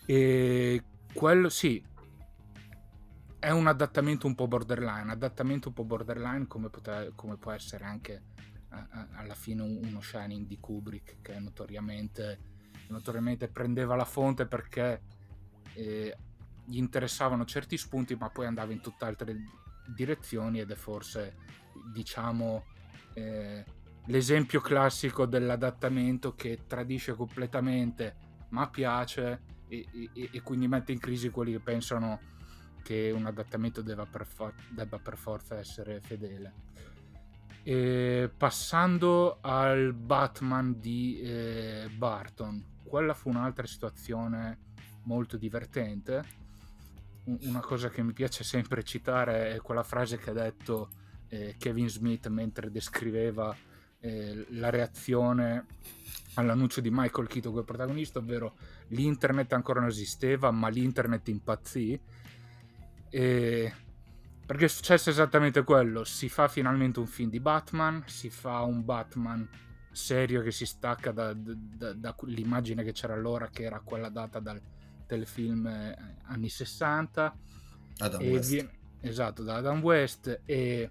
E 0.04 0.82
quello 1.14 1.48
sì, 1.48 1.80
è 3.38 3.50
un 3.50 3.68
adattamento 3.68 4.26
un 4.26 4.34
po' 4.34 4.48
borderline, 4.48 5.12
adattamento 5.12 5.68
un 5.68 5.74
po' 5.74 5.84
borderline 5.84 6.48
come, 6.48 6.68
poter, 6.68 7.12
come 7.14 7.36
può 7.36 7.52
essere 7.52 7.84
anche 7.84 8.22
alla 9.12 9.34
fine 9.34 9.62
uno 9.62 10.00
Shining 10.00 10.46
di 10.46 10.58
Kubrick 10.58 11.20
che 11.20 11.38
notoriamente, 11.38 12.38
notoriamente 12.88 13.48
prendeva 13.48 13.94
la 13.94 14.04
fonte 14.06 14.46
perché 14.46 15.02
eh, 15.74 16.16
gli 16.64 16.78
interessavano 16.78 17.44
certi 17.44 17.76
spunti 17.76 18.14
ma 18.16 18.30
poi 18.30 18.46
andava 18.46 18.72
in 18.72 18.80
tutt'altre 18.80 19.36
direzioni 19.86 20.60
ed 20.60 20.70
è 20.70 20.74
forse 20.74 21.36
diciamo 21.92 22.64
eh, 23.14 23.64
l'esempio 24.06 24.60
classico 24.60 25.26
dell'adattamento 25.26 26.34
che 26.34 26.60
tradisce 26.66 27.14
completamente 27.14 28.16
ma 28.50 28.68
piace 28.68 29.60
e, 29.68 29.86
e, 30.12 30.28
e, 30.32 30.42
quindi 30.42 30.68
mette 30.68 30.92
in 30.92 30.98
crisi 30.98 31.30
quelli 31.30 31.52
che 31.52 31.60
pensano 31.60 32.20
che 32.82 33.10
un 33.14 33.24
adattamento 33.24 33.80
debba 33.80 34.04
per, 34.04 34.26
for- 34.26 34.54
debba 34.70 34.98
per 34.98 35.16
forza 35.16 35.56
essere 35.56 36.00
fedele. 36.00 36.70
E 37.62 38.30
passando 38.36 39.38
al 39.40 39.94
Batman 39.94 40.78
di 40.78 41.20
eh, 41.20 41.88
Barton, 41.96 42.80
quella 42.84 43.14
fu 43.14 43.30
un'altra 43.30 43.66
situazione 43.66 44.58
molto 45.04 45.36
divertente. 45.36 46.40
Una 47.24 47.60
cosa 47.60 47.88
che 47.88 48.02
mi 48.02 48.12
piace 48.12 48.42
sempre 48.42 48.82
citare 48.82 49.54
è 49.54 49.60
quella 49.60 49.84
frase 49.84 50.18
che 50.18 50.30
ha 50.30 50.34
detto 50.34 50.90
eh, 51.28 51.54
Kevin 51.56 51.88
Smith 51.88 52.26
mentre 52.26 52.70
descriveva 52.70 53.56
eh, 54.00 54.46
la 54.50 54.70
reazione 54.70 55.66
all'annuncio 56.34 56.80
di 56.80 56.90
Michael 56.90 57.28
Keaton 57.28 57.52
come 57.52 57.64
protagonista, 57.64 58.18
ovvero 58.18 58.56
l'internet 58.88 59.52
ancora 59.52 59.80
non 59.80 59.88
esisteva, 59.88 60.50
ma 60.50 60.68
l'internet 60.68 61.28
impazzì. 61.28 62.00
E... 63.08 63.74
Perché 64.44 64.64
è 64.64 64.68
successo 64.68 65.08
esattamente 65.08 65.62
quello, 65.62 66.02
si 66.04 66.28
fa 66.28 66.48
finalmente 66.48 66.98
un 66.98 67.06
film 67.06 67.30
di 67.30 67.38
Batman, 67.38 68.02
si 68.06 68.28
fa 68.28 68.62
un 68.62 68.84
Batman 68.84 69.48
serio 69.92 70.42
che 70.42 70.50
si 70.50 70.66
stacca 70.66 71.12
dall'immagine 71.12 72.82
da, 72.82 72.82
da, 72.82 72.88
che 72.90 72.92
c'era 72.92 73.14
allora, 73.14 73.48
che 73.48 73.62
era 73.62 73.80
quella 73.80 74.08
data 74.08 74.40
dal 74.40 74.60
telefilm 75.12 75.66
eh, 75.66 75.96
anni 76.24 76.48
60. 76.48 77.36
Adam 77.98 78.22
West. 78.22 78.50
Viene, 78.50 78.70
esatto, 79.00 79.42
da 79.42 79.56
Adam 79.56 79.82
West 79.82 80.40
e 80.46 80.90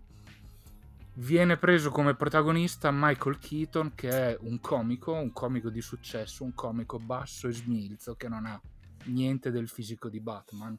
viene 1.16 1.58
preso 1.58 1.90
come 1.90 2.16
protagonista 2.16 2.92
Michael 2.92 3.40
Keaton 3.40 3.94
che 3.96 4.10
è 4.10 4.38
un 4.42 4.60
comico, 4.60 5.14
un 5.14 5.32
comico 5.32 5.70
di 5.70 5.82
successo, 5.82 6.44
un 6.44 6.54
comico 6.54 7.00
basso 7.00 7.48
e 7.48 7.52
smilzo 7.52 8.16
che 8.16 8.30
non 8.30 8.46
ha 8.46 8.62
niente 9.06 9.50
del 9.50 9.68
fisico 9.68 10.08
di 10.08 10.20
Batman 10.20 10.78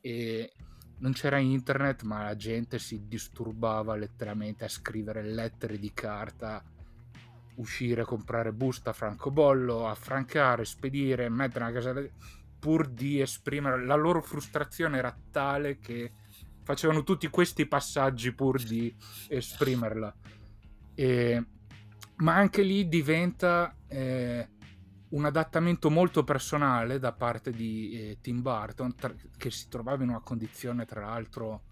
e 0.00 0.52
non 0.98 1.12
c'era 1.12 1.38
internet 1.38 2.02
ma 2.02 2.24
la 2.24 2.36
gente 2.36 2.78
si 2.78 3.06
disturbava 3.06 3.94
letteralmente 3.94 4.64
a 4.64 4.68
scrivere 4.68 5.22
lettere 5.22 5.78
di 5.78 5.92
carta 5.92 6.64
uscire, 7.56 8.04
comprare 8.04 8.52
busta 8.52 8.90
a 8.90 8.94
francobollo, 8.94 9.86
affrancare, 9.86 10.64
spedire, 10.64 11.28
mettere 11.28 11.64
una 11.64 11.72
casa 11.72 11.92
pur 12.62 12.86
di 12.86 13.20
esprimere 13.20 13.84
la 13.84 13.96
loro 13.96 14.22
frustrazione 14.22 14.98
era 14.98 15.12
tale 15.32 15.80
che 15.80 16.12
facevano 16.62 17.02
tutti 17.02 17.26
questi 17.26 17.66
passaggi 17.66 18.32
pur 18.32 18.62
di 18.62 18.94
esprimerla. 19.26 20.14
E, 20.94 21.44
ma 22.18 22.36
anche 22.36 22.62
lì 22.62 22.86
diventa 22.86 23.76
eh, 23.88 24.48
un 25.08 25.24
adattamento 25.24 25.90
molto 25.90 26.22
personale 26.22 27.00
da 27.00 27.10
parte 27.10 27.50
di 27.50 27.90
eh, 27.90 28.18
Tim 28.20 28.42
Burton, 28.42 28.94
tra- 28.94 29.12
che 29.36 29.50
si 29.50 29.68
trovava 29.68 30.04
in 30.04 30.10
una 30.10 30.20
condizione 30.20 30.84
tra 30.84 31.00
l'altro 31.00 31.64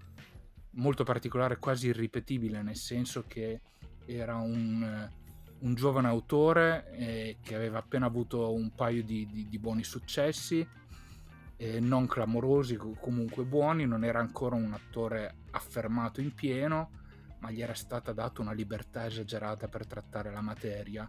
molto 0.70 1.04
particolare, 1.04 1.58
quasi 1.58 1.86
irripetibile, 1.86 2.62
nel 2.62 2.74
senso 2.74 3.26
che 3.28 3.60
era 4.06 4.38
un, 4.38 5.08
un 5.60 5.74
giovane 5.76 6.08
autore 6.08 6.90
eh, 6.94 7.36
che 7.40 7.54
aveva 7.54 7.78
appena 7.78 8.06
avuto 8.06 8.52
un 8.52 8.74
paio 8.74 9.04
di, 9.04 9.28
di, 9.30 9.48
di 9.48 9.58
buoni 9.60 9.84
successi 9.84 10.66
eh, 11.60 11.78
non 11.78 12.06
clamorosi, 12.06 12.78
comunque 12.98 13.44
buoni, 13.44 13.84
non 13.84 14.02
era 14.02 14.18
ancora 14.18 14.56
un 14.56 14.72
attore 14.72 15.40
affermato 15.50 16.22
in 16.22 16.32
pieno, 16.32 16.90
ma 17.40 17.50
gli 17.50 17.60
era 17.60 17.74
stata 17.74 18.14
data 18.14 18.40
una 18.40 18.52
libertà 18.52 19.04
esagerata 19.04 19.68
per 19.68 19.86
trattare 19.86 20.32
la 20.32 20.40
materia. 20.40 21.06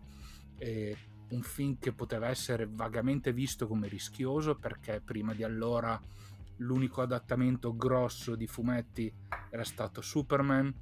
E 0.58 0.98
un 1.30 1.42
film 1.42 1.78
che 1.80 1.94
poteva 1.94 2.28
essere 2.28 2.68
vagamente 2.70 3.32
visto 3.32 3.66
come 3.66 3.88
rischioso 3.88 4.56
perché 4.56 5.00
prima 5.00 5.34
di 5.34 5.44
allora 5.44 5.98
l'unico 6.58 7.02
adattamento 7.02 7.74
grosso 7.74 8.36
di 8.36 8.46
fumetti 8.46 9.10
era 9.52 9.64
stato 9.64 10.02
Superman 10.02 10.74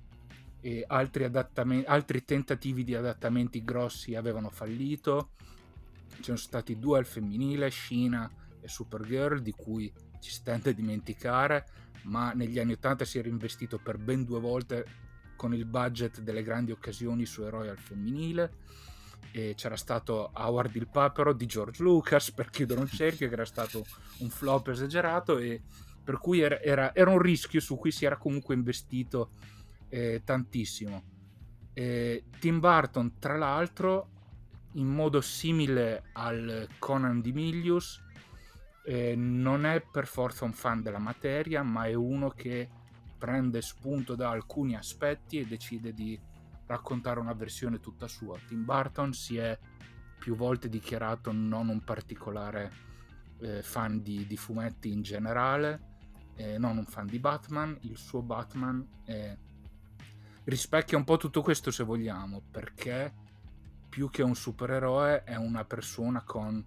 e 0.61 0.83
altri, 0.87 1.29
altri 1.85 2.25
tentativi 2.25 2.83
di 2.83 2.95
adattamenti 2.95 3.63
grossi 3.63 4.15
avevano 4.15 4.49
fallito. 4.49 5.29
Ci 6.15 6.23
sono 6.23 6.37
stati 6.37 6.79
due 6.79 6.97
al 6.97 7.05
femminile, 7.05 7.69
Shina 7.69 8.47
e 8.61 8.67
Supergirl 8.67 9.41
di 9.41 9.51
cui 9.51 9.91
ci 10.19 10.31
si 10.31 10.43
tende 10.43 10.71
a 10.71 10.73
dimenticare, 10.73 11.65
ma 12.03 12.33
negli 12.33 12.59
anni 12.59 12.73
80 12.73 13.05
si 13.05 13.19
era 13.19 13.27
investito 13.27 13.77
per 13.77 13.97
ben 13.97 14.23
due 14.23 14.39
volte 14.39 14.85
con 15.35 15.53
il 15.53 15.65
budget 15.65 16.19
delle 16.21 16.43
grandi 16.43 16.71
occasioni 16.71 17.25
su 17.25 17.43
eroi 17.43 17.69
al 17.69 17.77
femminile 17.77 18.51
e 19.31 19.53
c'era 19.55 19.77
stato 19.77 20.31
Howard 20.33 20.75
il 20.75 20.87
Papero 20.87 21.33
di 21.33 21.45
George 21.45 21.83
Lucas 21.83 22.31
per 22.31 22.49
chiudere 22.49 22.79
un 22.79 22.87
cerchio 22.87 23.27
che 23.27 23.33
era 23.33 23.45
stato 23.45 23.85
un 24.19 24.29
flop 24.29 24.69
esagerato 24.69 25.37
e 25.37 25.61
per 26.03 26.17
cui 26.17 26.39
era, 26.39 26.59
era, 26.61 26.95
era 26.95 27.11
un 27.11 27.19
rischio 27.19 27.59
su 27.59 27.77
cui 27.77 27.91
si 27.91 28.05
era 28.05 28.17
comunque 28.17 28.55
investito 28.55 29.31
eh, 29.89 30.21
tantissimo. 30.23 31.03
E 31.73 32.25
Tim 32.39 32.59
Burton 32.59 33.19
tra 33.19 33.37
l'altro 33.37 34.09
in 34.73 34.87
modo 34.87 35.21
simile 35.21 36.09
al 36.13 36.67
Conan 36.79 37.21
di 37.21 37.31
Milius 37.31 38.03
eh, 38.85 39.15
non 39.15 39.65
è 39.65 39.81
per 39.81 40.07
forza 40.07 40.45
un 40.45 40.53
fan 40.53 40.81
della 40.81 40.99
materia, 40.99 41.63
ma 41.63 41.85
è 41.85 41.93
uno 41.93 42.29
che 42.29 42.69
prende 43.17 43.61
spunto 43.61 44.15
da 44.15 44.29
alcuni 44.29 44.75
aspetti 44.75 45.39
e 45.39 45.45
decide 45.45 45.93
di 45.93 46.19
raccontare 46.65 47.19
una 47.19 47.33
versione 47.33 47.79
tutta 47.79 48.07
sua. 48.07 48.37
Tim 48.47 48.63
Burton 48.63 49.13
si 49.13 49.37
è 49.37 49.57
più 50.17 50.35
volte 50.35 50.69
dichiarato 50.69 51.31
non 51.31 51.69
un 51.69 51.83
particolare 51.83 52.71
eh, 53.39 53.61
fan 53.61 54.01
di, 54.01 54.25
di, 54.27 54.37
fumetti 54.37 54.91
in 54.91 55.01
generale, 55.01 55.97
eh, 56.35 56.57
non 56.57 56.77
un 56.77 56.85
fan 56.85 57.07
di 57.07 57.19
Batman, 57.19 57.77
il 57.81 57.97
suo 57.97 58.21
Batman 58.21 58.85
rispecchia 60.49 60.97
un 60.97 61.03
po' 61.03 61.17
tutto 61.17 61.41
questo 61.41 61.71
se 61.71 61.83
vogliamo, 61.83 62.41
perché 62.49 63.13
più 63.87 64.09
che 64.09 64.23
un 64.23 64.35
supereroe 64.35 65.23
è 65.23 65.35
una 65.35 65.63
persona 65.65 66.23
con 66.23 66.63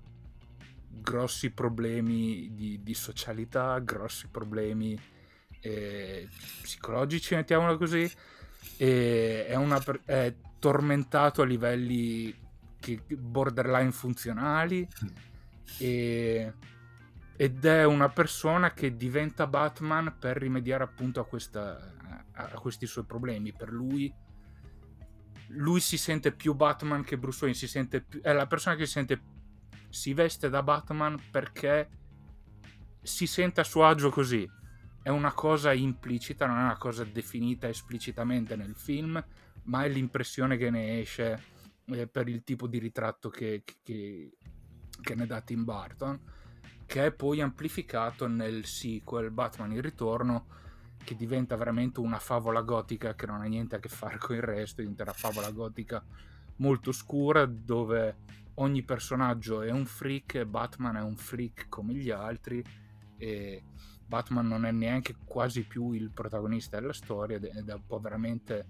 grossi 1.00 1.50
problemi 1.50 2.55
di, 2.55 2.83
di 2.83 2.94
socialità, 2.94 3.78
grossi 3.78 4.28
problemi 4.28 4.98
eh, 5.61 6.28
psicologici, 6.62 7.35
mettiamolo 7.35 7.76
così, 7.76 8.11
e 8.76 9.46
è, 9.46 9.55
una, 9.55 9.83
è 10.05 10.35
tormentato 10.59 11.42
a 11.42 11.46
livelli 11.46 12.35
che, 12.78 13.02
borderline 13.09 13.92
funzionali 13.92 14.87
e, 15.78 16.52
ed 17.37 17.64
è 17.64 17.85
una 17.85 18.09
persona 18.09 18.72
che 18.72 18.96
diventa 18.96 19.46
Batman 19.46 20.16
per 20.18 20.37
rimediare 20.37 20.85
appunto 20.85 21.20
a, 21.20 21.26
questa, 21.26 21.94
a, 22.33 22.44
a 22.44 22.61
questi 22.61 22.87
suoi 22.87 23.05
problemi. 23.05 23.52
Per 23.52 23.70
lui 23.70 24.12
lui 25.55 25.81
si 25.81 25.98
sente 25.98 26.33
più 26.33 26.55
Batman 26.55 27.05
che 27.05 27.18
Bruce 27.18 27.44
Wayne, 27.44 27.57
si 27.57 27.68
sente 27.68 28.00
più, 28.00 28.20
è 28.20 28.33
la 28.33 28.46
persona 28.46 28.74
che 28.74 28.87
si 28.87 28.92
sente 28.92 29.20
si 29.92 30.14
veste 30.14 30.48
da 30.48 30.62
Batman 30.62 31.20
perché 31.31 31.88
si 33.02 33.26
sente 33.26 33.61
a 33.61 33.64
suo 33.64 33.85
agio 33.85 34.09
così. 34.09 34.48
È 35.02 35.11
una 35.11 35.33
cosa 35.33 35.72
implicita, 35.72 36.46
non 36.46 36.59
è 36.59 36.62
una 36.62 36.78
cosa 36.78 37.05
definita 37.05 37.68
esplicitamente 37.68 38.57
nel 38.57 38.74
film, 38.74 39.22
ma 39.64 39.85
è 39.85 39.88
l'impressione 39.88 40.57
che 40.57 40.70
ne 40.70 41.00
esce 41.00 41.42
eh, 41.87 42.07
per 42.07 42.28
il 42.28 42.42
tipo 42.42 42.66
di 42.66 42.78
ritratto 42.78 43.28
che, 43.28 43.64
che, 43.83 44.33
che 45.00 45.14
ne 45.14 45.26
dà 45.26 45.42
Tim 45.42 45.62
Burton, 45.64 46.18
che 46.87 47.07
è 47.07 47.12
poi 47.12 47.42
amplificato 47.42 48.26
nel 48.26 48.64
sequel 48.64 49.31
Batman 49.31 49.72
il 49.72 49.83
ritorno, 49.83 50.46
che 51.05 51.16
diventa 51.16 51.55
veramente 51.55 52.00
una 52.00 52.18
favola 52.18 52.62
gotica 52.62 53.14
che 53.14 53.26
non 53.26 53.42
ha 53.42 53.46
niente 53.46 53.76
a 53.76 53.78
che 53.78 53.90
fare 53.90 54.16
con 54.16 54.37
il 54.37 54.42
resto, 54.42 54.81
diventa 54.81 55.02
una 55.02 55.12
favola 55.12 55.50
gotica 55.50 56.02
molto 56.57 56.92
scura 56.92 57.44
dove 57.44 58.16
ogni 58.62 58.83
personaggio 58.83 59.62
è 59.62 59.70
un 59.70 59.85
freak, 59.85 60.44
Batman 60.44 60.96
è 60.96 61.03
un 61.03 61.16
freak 61.16 61.68
come 61.68 61.94
gli 61.94 62.11
altri 62.11 62.64
e 63.16 63.62
Batman 64.07 64.46
non 64.46 64.64
è 64.64 64.72
neanche 64.72 65.16
quasi 65.25 65.62
più 65.64 65.92
il 65.92 66.11
protagonista 66.11 66.79
della 66.79 66.92
storia 66.92 67.37
ed 67.37 67.68
è 67.68 67.72
un 67.72 67.87
po' 67.87 67.98
veramente 67.98 68.66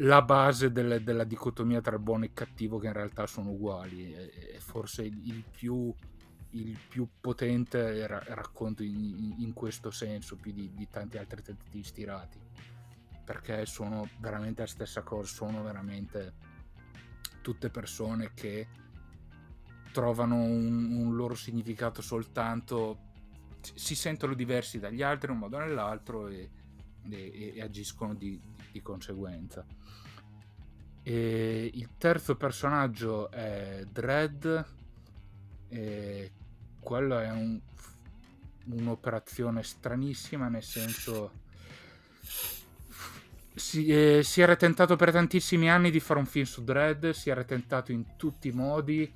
la 0.00 0.22
base 0.22 0.72
del, 0.72 1.02
della 1.02 1.24
dicotomia 1.24 1.80
tra 1.80 1.98
buono 1.98 2.24
e 2.24 2.32
cattivo 2.32 2.78
che 2.78 2.86
in 2.86 2.92
realtà 2.92 3.26
sono 3.26 3.50
uguali. 3.50 4.12
E, 4.12 4.58
forse 4.58 5.02
il 5.02 5.44
più, 5.50 5.92
il 6.50 6.78
più 6.88 7.08
potente 7.20 8.06
ra- 8.06 8.22
racconto 8.24 8.82
in, 8.82 9.36
in, 9.38 9.52
questo 9.52 9.90
senso 9.90 10.36
più 10.36 10.52
di, 10.52 10.72
di 10.74 10.88
tanti 10.88 11.18
altri 11.18 11.42
tentativi 11.42 11.84
stirati. 11.84 12.38
Perché 13.24 13.66
sono 13.66 14.08
veramente 14.18 14.60
la 14.62 14.68
stessa 14.68 15.02
cosa 15.02 15.32
sono 15.32 15.62
veramente 15.62 16.34
tutte 17.46 17.70
persone 17.70 18.32
che 18.34 18.66
trovano 19.92 20.34
un, 20.34 20.96
un 20.96 21.14
loro 21.14 21.36
significato 21.36 22.02
soltanto 22.02 22.98
si 23.60 23.94
sentono 23.94 24.34
diversi 24.34 24.80
dagli 24.80 25.00
altri 25.00 25.28
in 25.28 25.34
un 25.34 25.42
modo 25.42 25.56
o 25.56 25.60
nell'altro 25.60 26.26
e, 26.26 26.50
e, 27.08 27.52
e 27.54 27.62
agiscono 27.62 28.14
di, 28.14 28.40
di 28.72 28.82
conseguenza. 28.82 29.64
E 31.04 31.70
il 31.72 31.90
terzo 31.98 32.34
personaggio 32.34 33.30
è 33.30 33.86
Dread, 33.92 34.66
e 35.68 36.32
quello 36.80 37.16
è 37.20 37.30
un, 37.30 37.60
un'operazione 38.64 39.62
stranissima, 39.62 40.48
nel 40.48 40.64
senso 40.64 41.30
si, 43.56 43.86
eh, 43.86 44.22
si, 44.22 44.42
era 44.42 44.54
tentato 44.54 44.96
per 44.96 45.10
tantissimi 45.10 45.70
anni 45.70 45.90
di 45.90 45.98
fare 45.98 46.20
un 46.20 46.26
film 46.26 46.44
su 46.44 46.62
Dread, 46.62 47.10
si 47.10 47.30
era 47.30 47.42
tentato 47.42 47.90
in 47.90 48.16
tutti 48.16 48.48
i 48.48 48.52
modi, 48.52 49.10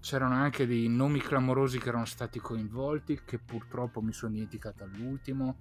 c'erano 0.00 0.34
anche 0.34 0.66
dei 0.66 0.88
nomi 0.88 1.20
clamorosi 1.20 1.78
che 1.78 1.88
erano 1.88 2.04
stati 2.04 2.40
coinvolti, 2.40 3.22
che 3.24 3.38
purtroppo 3.38 4.02
mi 4.02 4.12
sono 4.12 4.32
dimenticato 4.32 4.82
all'ultimo, 4.82 5.58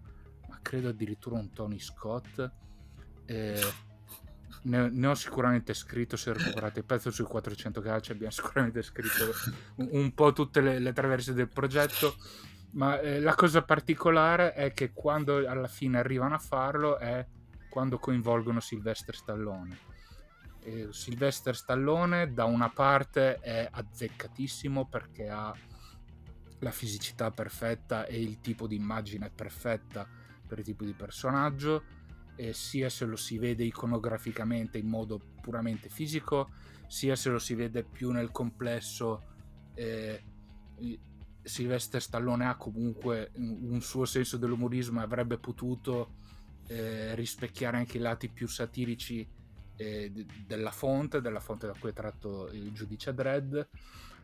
ma 0.47 0.57
credo 0.59 0.89
addirittura 0.89 1.37
un 1.37 1.53
Tony 1.53 1.77
Scott. 1.77 2.51
Eh, 3.25 3.61
ne, 4.63 4.89
ne, 4.89 5.07
ho 5.07 5.13
sicuramente 5.13 5.75
scritto, 5.75 6.17
se 6.17 6.33
recuperate 6.33 6.79
il 6.79 6.85
pezzo 6.85 7.11
sui 7.11 7.25
400 7.25 7.79
calci 7.79 8.11
abbiamo 8.11 8.31
sicuramente 8.33 8.81
scritto 8.81 9.31
un, 9.75 9.89
un 9.91 10.13
po' 10.15 10.33
tutte 10.33 10.61
le, 10.61 10.79
le 10.79 10.93
traverse 10.93 11.33
del 11.33 11.47
progetto, 11.47 12.15
ma 12.71 12.99
eh, 12.99 13.19
la 13.19 13.35
cosa 13.35 13.61
particolare 13.61 14.53
è 14.53 14.73
che 14.73 14.93
quando 14.93 15.47
alla 15.47 15.67
fine 15.67 15.99
arrivano 15.99 16.33
a 16.33 16.39
farlo 16.39 16.97
è 16.97 17.23
quando 17.69 17.99
coinvolgono 17.99 18.59
Sylvester 18.59 19.15
Stallone. 19.15 19.77
E 20.61 20.89
Sylvester 20.91 21.55
Stallone 21.55 22.33
da 22.33 22.45
una 22.45 22.69
parte 22.69 23.35
è 23.35 23.67
azzeccatissimo 23.71 24.87
perché 24.87 25.29
ha 25.29 25.55
la 26.59 26.71
fisicità 26.71 27.31
perfetta 27.31 28.05
e 28.05 28.21
il 28.21 28.41
tipo 28.41 28.67
di 28.67 28.75
immagine 28.75 29.29
perfetta 29.29 30.05
per 30.45 30.59
il 30.59 30.65
tipo 30.65 30.83
di 30.83 30.93
personaggio 30.93 31.83
eh, 32.39 32.53
sia 32.53 32.89
se 32.89 33.03
lo 33.03 33.17
si 33.17 33.37
vede 33.37 33.65
iconograficamente 33.65 34.77
in 34.77 34.87
modo 34.87 35.19
puramente 35.41 35.89
fisico, 35.89 36.51
sia 36.87 37.17
se 37.17 37.29
lo 37.29 37.37
si 37.37 37.53
vede 37.53 37.83
più 37.83 38.11
nel 38.11 38.31
complesso. 38.31 39.23
Eh, 39.73 40.23
Sylvester 41.41 42.01
Stallone 42.01 42.45
ha 42.45 42.55
comunque 42.55 43.31
un 43.35 43.81
suo 43.81 44.05
senso 44.05 44.37
dell'umorismo 44.37 45.01
e 45.01 45.03
avrebbe 45.03 45.37
potuto 45.37 46.18
eh, 46.69 47.15
rispecchiare 47.15 47.77
anche 47.77 47.97
i 47.97 47.99
lati 47.99 48.29
più 48.29 48.47
satirici 48.47 49.27
eh, 49.75 50.11
d- 50.11 50.45
della 50.45 50.71
fonte, 50.71 51.19
della 51.19 51.39
fonte 51.39 51.65
da 51.65 51.73
cui 51.73 51.89
è 51.89 51.93
tratto 51.93 52.47
il 52.51 52.71
giudice 52.71 53.13
Dredd. 53.13 53.59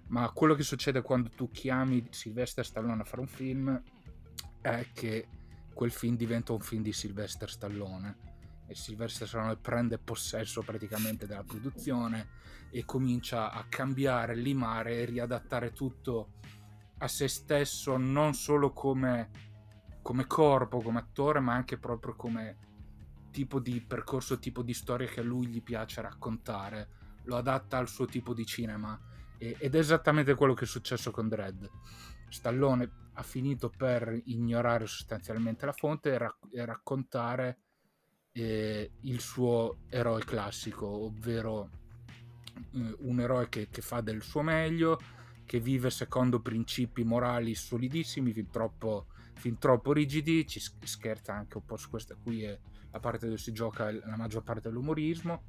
Ma 0.08 0.30
quello 0.30 0.54
che 0.54 0.62
succede 0.62 1.02
quando 1.02 1.30
tu 1.30 1.50
chiami 1.50 2.06
Sylvester 2.12 2.64
Stallone 2.64 3.02
a 3.02 3.06
fare 3.06 3.22
un 3.22 3.28
film 3.28 3.82
è 4.62 4.86
che 4.94 5.28
quel 5.74 5.92
film 5.92 6.16
diventa 6.16 6.54
un 6.54 6.60
film 6.60 6.84
di 6.84 6.94
Sylvester 6.94 7.50
Stallone 7.50 8.18
e 8.68 8.76
Sylvester 8.76 9.28
Stallone 9.28 9.58
prende 9.58 9.98
possesso 9.98 10.62
praticamente 10.62 11.26
della 11.26 11.44
produzione 11.44 12.44
e 12.70 12.86
comincia 12.86 13.52
a 13.52 13.66
cambiare, 13.68 14.36
limare 14.36 14.98
e 14.98 15.06
riadattare 15.06 15.72
tutto 15.72 16.34
a 17.00 17.08
se 17.08 17.28
stesso 17.28 17.98
non 17.98 18.34
solo 18.34 18.72
come, 18.72 19.30
come 20.06 20.28
corpo, 20.28 20.82
come 20.82 21.00
attore, 21.00 21.40
ma 21.40 21.56
anche 21.56 21.80
proprio 21.80 22.14
come 22.14 22.58
tipo 23.32 23.60
di 23.60 23.82
percorso, 23.82 24.38
tipo 24.38 24.62
di 24.62 24.76
storia 24.76 25.08
che 25.08 25.22
a 25.22 25.24
lui 25.24 25.48
gli 25.48 25.64
piace 25.64 26.00
raccontare. 26.00 26.90
Lo 27.24 27.38
adatta 27.38 27.80
al 27.80 27.90
suo 27.90 28.06
tipo 28.06 28.36
di 28.36 28.46
cinema 28.46 29.00
ed 29.40 29.74
è 29.74 29.80
esattamente 29.80 30.36
quello 30.36 30.54
che 30.54 30.66
è 30.66 30.68
successo 30.68 31.10
con 31.10 31.28
Dredd. 31.28 31.66
Stallone 32.30 33.10
ha 33.14 33.24
finito 33.24 33.72
per 33.76 34.22
ignorare 34.26 34.86
sostanzialmente 34.86 35.66
la 35.66 35.74
fonte 35.74 36.12
e, 36.12 36.18
rac- 36.20 36.50
e 36.52 36.64
raccontare 36.64 37.58
eh, 38.32 38.92
il 39.02 39.20
suo 39.20 39.78
eroe 39.90 40.24
classico, 40.24 40.86
ovvero 40.86 41.70
eh, 42.74 42.96
un 43.00 43.20
eroe 43.20 43.50
che, 43.50 43.70
che, 43.72 43.82
fa 43.82 44.02
del 44.02 44.22
suo 44.22 44.44
meglio, 44.44 45.00
che 45.46 45.60
vive 45.60 45.90
secondo 45.90 46.42
principi 46.42 47.04
morali 47.04 47.56
solidissimi, 47.56 48.34
fin 48.34 48.52
troppo, 48.52 49.08
fin 49.46 49.60
troppo 49.60 49.94
rigidi, 49.94 50.48
ci 50.48 50.60
scherza 50.60 51.36
anche 51.36 51.58
un 51.58 51.66
po' 51.66 51.78
su 51.78 51.92
questa 51.92 52.16
qui, 52.16 52.42
è 52.42 52.60
la 52.90 53.00
parte 53.00 53.28
dove 53.28 53.38
si 53.38 53.52
gioca 53.52 53.92
la 53.92 54.18
maggior 54.18 54.42
parte 54.42 54.70
dell'umorismo. 54.70 55.44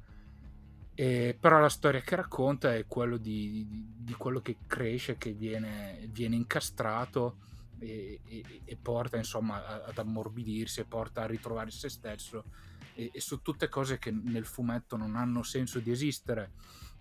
E, 0.93 1.35
però 1.39 1.59
la 1.59 1.67
storia 1.67 2.01
che 2.01 2.15
racconta 2.15 2.75
è 2.75 2.85
quello 2.85 3.17
di, 3.17 3.65
di, 3.67 3.87
di 3.97 4.13
quello 4.13 4.39
che 4.39 4.57
cresce, 4.67 5.17
che 5.17 5.31
viene, 5.31 6.07
viene 6.11 6.35
incastrato 6.35 7.37
e, 7.79 8.19
e, 8.23 8.61
e 8.65 8.77
porta 8.79 9.17
insomma 9.17 9.83
ad 9.83 9.97
ammorbidirsi 9.97 10.81
e 10.81 10.85
porta 10.85 11.23
a 11.23 11.27
ritrovare 11.27 11.71
se 11.71 11.89
stesso 11.89 12.43
e, 12.93 13.09
e, 13.11 13.19
su 13.19 13.41
tutte 13.41 13.67
cose 13.67 13.97
che 13.97 14.11
nel 14.11 14.45
fumetto 14.45 14.95
non 14.95 15.15
hanno 15.15 15.41
senso 15.41 15.79
di 15.79 15.89
esistere. 15.89 16.51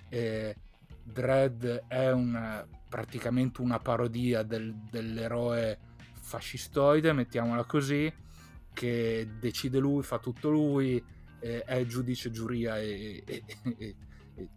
E 0.08 0.56
Dredd 1.02 1.62
è 1.88 2.10
una, 2.10 2.66
praticamente 2.88 3.60
una 3.60 3.80
parodia 3.80 4.42
del, 4.42 4.74
dell'eroe 4.90 5.85
fascistoide, 6.26 7.12
mettiamola 7.12 7.64
così, 7.64 8.12
che 8.72 9.28
decide 9.38 9.78
lui, 9.78 10.02
fa 10.02 10.18
tutto 10.18 10.50
lui, 10.50 11.02
è 11.38 11.84
giudice, 11.86 12.32
giuria 12.32 12.80
e, 12.80 13.22
e, 13.24 13.44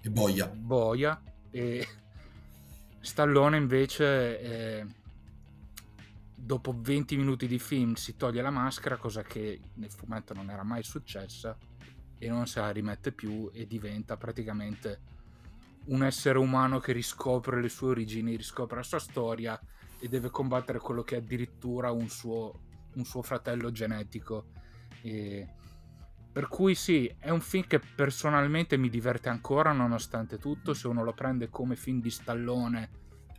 e 0.02 0.10
boia. 0.10 0.48
boia. 0.48 1.22
E 1.52 1.88
Stallone 3.00 3.58
invece 3.58 4.40
è, 4.40 4.86
dopo 6.36 6.76
20 6.76 7.16
minuti 7.18 7.46
di 7.48 7.60
film 7.60 7.94
si 7.94 8.16
toglie 8.16 8.42
la 8.42 8.50
maschera, 8.50 8.98
cosa 8.98 9.22
che 9.22 9.62
nel 9.76 9.92
fumetto 9.92 10.34
non 10.34 10.50
era 10.50 10.64
mai 10.64 10.82
successa, 10.82 11.56
e 12.18 12.28
non 12.30 12.48
se 12.48 12.60
la 12.62 12.72
rimette 12.72 13.12
più 13.12 13.50
e 13.54 13.68
diventa 13.68 14.18
praticamente 14.18 15.02
un 15.86 16.04
essere 16.04 16.40
umano 16.40 16.80
che 16.80 16.94
riscopre 16.94 17.62
le 17.62 17.70
sue 17.70 17.90
origini, 17.90 18.36
riscopre 18.36 18.78
la 18.78 18.84
sua 18.84 19.00
storia 19.00 19.60
e 20.00 20.08
deve 20.08 20.30
combattere 20.30 20.80
quello 20.80 21.04
che 21.04 21.16
è 21.16 21.20
addirittura 21.20 21.92
un 21.92 22.08
suo, 22.10 22.62
un 22.96 23.04
suo 23.04 23.22
fratello 23.22 23.72
genetico. 23.72 24.52
E 25.02 25.48
per 26.32 26.48
cui 26.48 26.76
sì, 26.76 27.14
è 27.18 27.30
un 27.30 27.42
film 27.42 27.66
che 27.66 27.80
personalmente 27.80 28.78
mi 28.78 28.90
diverte 28.90 29.30
ancora 29.30 29.72
nonostante 29.72 30.38
tutto, 30.38 30.74
se 30.74 30.88
uno 30.88 31.04
lo 31.04 31.14
prende 31.14 31.50
come 31.50 31.76
film 31.76 32.02
di 32.02 32.10
stallone 32.10 32.90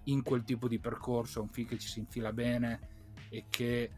in 0.05 0.23
quel 0.23 0.45
tipo 0.45 0.69
di 0.69 0.79
percorso, 0.79 1.39
è 1.39 1.43
un 1.43 1.49
film 1.49 1.69
che 1.69 1.79
ci 1.79 1.89
si 1.89 2.01
infila 2.01 2.33
bene 2.33 2.89
e 3.31 3.47
che 3.49 3.91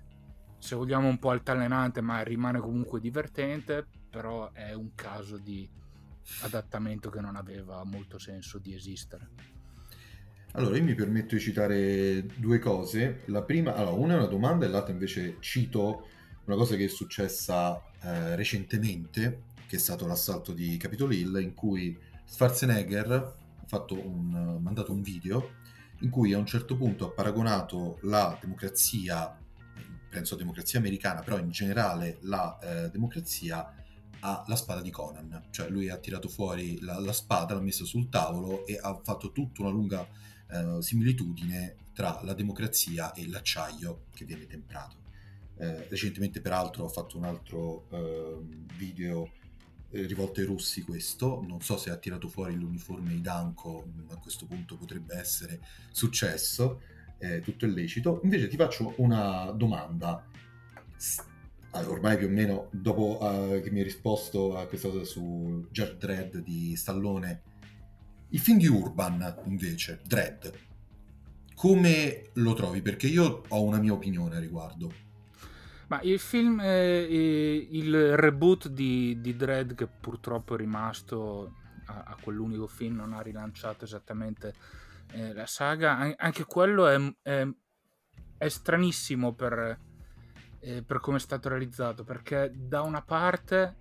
se 0.58 0.76
vogliamo 0.76 1.08
un 1.08 1.18
po' 1.18 1.30
altalenante 1.30 2.00
ma 2.00 2.22
rimane 2.22 2.60
comunque 2.60 3.00
divertente, 3.00 3.86
però 4.10 4.52
è 4.52 4.74
un 4.74 4.94
caso 4.94 5.38
di 5.38 5.68
adattamento 6.42 7.10
che 7.10 7.20
non 7.20 7.34
aveva 7.34 7.82
molto 7.84 8.18
senso 8.18 8.58
di 8.58 8.74
esistere. 8.74 9.30
Allora, 10.54 10.76
io 10.76 10.84
mi 10.84 10.94
permetto 10.94 11.34
di 11.34 11.40
citare 11.40 12.26
due 12.36 12.58
cose. 12.58 13.22
La 13.26 13.42
prima, 13.42 13.74
allora, 13.74 13.96
una 13.96 14.14
è 14.14 14.16
una 14.18 14.26
domanda 14.26 14.66
e 14.66 14.68
l'altra 14.68 14.92
invece 14.92 15.36
cito 15.40 16.08
una 16.44 16.56
cosa 16.56 16.76
che 16.76 16.84
è 16.84 16.88
successa 16.88 17.82
eh, 18.02 18.36
recentemente, 18.36 19.44
che 19.66 19.76
è 19.76 19.78
stato 19.78 20.06
l'assalto 20.06 20.52
di 20.52 20.76
Capitol 20.76 21.14
Hill, 21.14 21.40
in 21.40 21.54
cui 21.54 21.98
Schwarzenegger 22.26 23.34
ha 23.70 23.84
un, 23.92 24.58
mandato 24.60 24.92
un 24.92 25.00
video 25.00 25.60
in 26.00 26.10
cui 26.10 26.34
a 26.34 26.38
un 26.38 26.44
certo 26.44 26.76
punto 26.76 27.06
ha 27.06 27.10
paragonato 27.12 27.98
la 28.02 28.36
democrazia, 28.38 29.34
penso 30.10 30.36
democrazia 30.36 30.78
americana, 30.78 31.22
però 31.22 31.38
in 31.38 31.48
generale 31.48 32.18
la 32.22 32.58
eh, 32.58 32.90
democrazia 32.90 33.74
alla 34.20 34.56
spada 34.56 34.82
di 34.82 34.90
Conan. 34.90 35.44
Cioè 35.48 35.70
lui 35.70 35.88
ha 35.88 35.96
tirato 35.96 36.28
fuori 36.28 36.78
la, 36.82 37.00
la, 37.00 37.14
spada, 37.14 37.54
l'ha 37.54 37.60
messa 37.60 37.86
sul 37.86 38.10
tavolo 38.10 38.66
e 38.66 38.78
ha 38.78 39.00
fatto 39.02 39.32
tutta 39.32 39.62
una 39.62 39.70
lunga 39.70 40.06
eh, 40.52 40.82
similitudine 40.82 41.76
tra 41.94 42.20
la 42.22 42.34
democrazia 42.34 43.12
e 43.12 43.28
l'acciaio 43.28 44.04
che 44.14 44.24
viene 44.24 44.46
temprato. 44.46 44.96
Eh, 45.56 45.86
recentemente 45.88 46.40
peraltro 46.40 46.84
ho 46.84 46.88
fatto 46.88 47.16
un 47.16 47.24
altro 47.24 47.86
ehm, 47.90 48.66
video 48.76 49.30
eh, 49.90 50.06
rivolto 50.06 50.40
ai 50.40 50.46
russi 50.46 50.82
questo, 50.82 51.44
non 51.46 51.60
so 51.60 51.76
se 51.76 51.90
ha 51.90 51.96
tirato 51.96 52.28
fuori 52.28 52.54
l'uniforme 52.54 53.12
Idanco, 53.12 53.86
a 54.08 54.16
questo 54.16 54.46
punto 54.46 54.76
potrebbe 54.76 55.16
essere 55.16 55.60
successo, 55.90 56.80
è 57.18 57.40
tutto 57.40 57.66
illecito. 57.66 58.20
Invece 58.24 58.48
ti 58.48 58.56
faccio 58.56 58.94
una 58.96 59.52
domanda. 59.52 60.24
ormai 61.72 62.16
più 62.16 62.26
o 62.26 62.30
meno 62.30 62.68
dopo 62.72 63.18
uh, 63.22 63.60
che 63.62 63.70
mi 63.70 63.78
hai 63.78 63.84
risposto 63.84 64.56
a 64.56 64.66
questa 64.66 64.88
cosa 64.88 65.04
su 65.04 65.66
Judge 65.70 65.96
Dredd 65.98 66.36
di 66.38 66.74
Stallone, 66.74 67.42
il 68.32 68.40
film 68.40 68.58
di 68.58 68.66
Urban 68.66 69.42
invece, 69.44 70.00
Dredd, 70.04 70.46
come 71.54 72.30
lo 72.34 72.54
trovi? 72.54 72.80
Perché 72.80 73.06
io 73.06 73.42
ho 73.46 73.62
una 73.62 73.78
mia 73.78 73.92
opinione 73.92 74.36
a 74.36 74.40
riguardo. 74.40 74.92
Ma 75.88 76.00
il 76.00 76.18
film, 76.18 76.58
eh, 76.60 77.68
il 77.70 78.16
reboot 78.16 78.68
di, 78.68 79.20
di 79.20 79.36
Dredd 79.36 79.74
che 79.74 79.86
purtroppo 79.86 80.54
è 80.54 80.56
rimasto 80.56 81.56
a, 81.86 82.04
a, 82.06 82.16
quell'unico 82.20 82.66
film, 82.66 82.96
non 82.96 83.12
ha 83.12 83.20
rilanciato 83.20 83.84
esattamente 83.84 84.54
eh, 85.12 85.34
la 85.34 85.46
saga, 85.46 86.14
anche 86.16 86.44
quello 86.46 86.88
è, 86.88 87.14
è, 87.20 87.46
è 88.38 88.48
stranissimo 88.48 89.34
per, 89.34 89.78
eh, 90.60 90.82
per 90.82 91.00
come 91.00 91.18
è 91.18 91.20
stato 91.20 91.50
realizzato, 91.50 92.02
perché 92.02 92.50
da 92.54 92.80
una 92.80 93.02
parte 93.02 93.76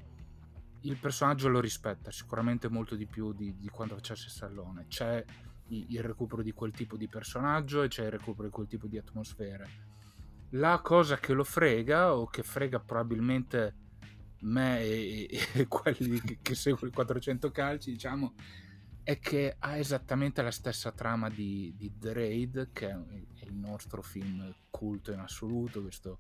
il 0.82 0.98
personaggio 0.98 1.48
lo 1.48 1.60
rispetta 1.60 2.12
sicuramente 2.12 2.68
molto 2.70 2.96
di 2.96 3.06
più 3.06 3.34
di, 3.34 3.56
di 3.58 3.70
quanto 3.70 3.96
facesse 3.96 4.30
Stallone, 4.30 4.88
c'è 4.88 5.24
il 5.68 6.02
recupero 6.02 6.42
di 6.42 6.52
quel 6.52 6.72
tipo 6.72 6.98
di 6.98 7.08
personaggio 7.08 7.84
e 7.84 7.88
c'è 7.88 8.06
il 8.06 8.12
recupero 8.12 8.48
di 8.48 8.54
quel 8.54 8.68
tipo 8.68 8.88
di 8.88 8.98
atmosfere. 8.98 9.90
La 10.52 10.80
cosa 10.82 11.18
che 11.18 11.34
lo 11.34 11.44
frega 11.44 12.16
o 12.16 12.28
che 12.28 12.44
frega 12.44 12.80
probabilmente 12.80 13.76
me 14.42 14.82
e, 14.82 15.28
e, 15.30 15.48
e 15.62 15.68
quelli 15.68 16.20
che, 16.20 16.40
che 16.42 16.56
seguono 16.56 16.88
i 16.88 16.94
400 16.94 17.52
calci 17.52 17.92
diciamo 17.92 18.34
è 19.04 19.20
che 19.20 19.56
ha 19.58 19.78
esattamente 19.78 20.42
la 20.42 20.52
stessa 20.52 20.92
trama 20.92 21.30
di, 21.30 21.74
di 21.76 21.92
The 21.98 22.14
Raid 22.14 22.70
che 22.72 22.90
è 22.90 23.46
il 23.46 23.54
nostro 23.54 24.02
film 24.02 24.54
culto 24.70 25.12
in 25.12 25.20
assoluto 25.20 25.82
questo 25.82 26.20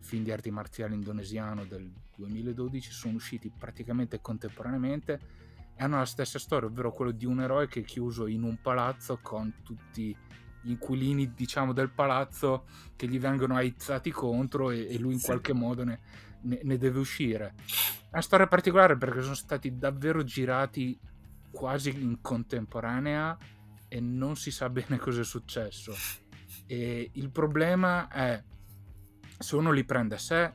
film 0.00 0.24
di 0.24 0.32
arti 0.32 0.50
marziali 0.50 0.94
indonesiano 0.94 1.64
del 1.64 1.90
2012 2.16 2.90
sono 2.90 3.14
usciti 3.14 3.50
praticamente 3.56 4.20
contemporaneamente 4.20 5.20
e 5.74 5.82
hanno 5.82 5.98
la 5.98 6.04
stessa 6.04 6.38
storia 6.38 6.68
ovvero 6.68 6.92
quello 6.92 7.10
di 7.10 7.26
un 7.26 7.40
eroe 7.40 7.68
che 7.68 7.80
è 7.80 7.84
chiuso 7.84 8.26
in 8.26 8.42
un 8.42 8.60
palazzo 8.60 9.18
con 9.22 9.52
tutti 9.62 10.16
gli 10.62 10.70
inquilini 10.70 11.32
diciamo 11.32 11.72
del 11.72 11.90
palazzo 11.90 12.66
che 12.96 13.08
gli 13.08 13.18
vengono 13.18 13.56
aizzati 13.56 14.10
contro 14.10 14.70
e, 14.70 14.92
e 14.92 14.98
lui 14.98 15.14
in 15.14 15.18
sì. 15.18 15.26
qualche 15.26 15.52
modo 15.52 15.84
ne, 15.84 16.00
ne, 16.42 16.60
ne, 16.62 16.76
deve 16.76 16.98
uscire 16.98 17.54
è 17.56 18.12
una 18.12 18.22
storia 18.22 18.46
particolare 18.46 18.96
perché 18.96 19.22
sono 19.22 19.34
stati 19.34 19.78
davvero 19.78 20.22
girati 20.22 20.98
quasi 21.50 21.90
in 21.90 22.20
contemporanea 22.20 23.36
e 23.88 24.00
non 24.00 24.36
si 24.36 24.50
sa 24.50 24.68
bene 24.68 24.98
cosa 24.98 25.20
è 25.22 25.24
successo 25.24 25.94
e 26.66 27.10
il 27.14 27.30
problema 27.30 28.08
è 28.08 28.42
se 29.40 29.56
uno 29.56 29.72
li 29.72 29.84
prende 29.84 30.16
a 30.16 30.18
sé 30.18 30.52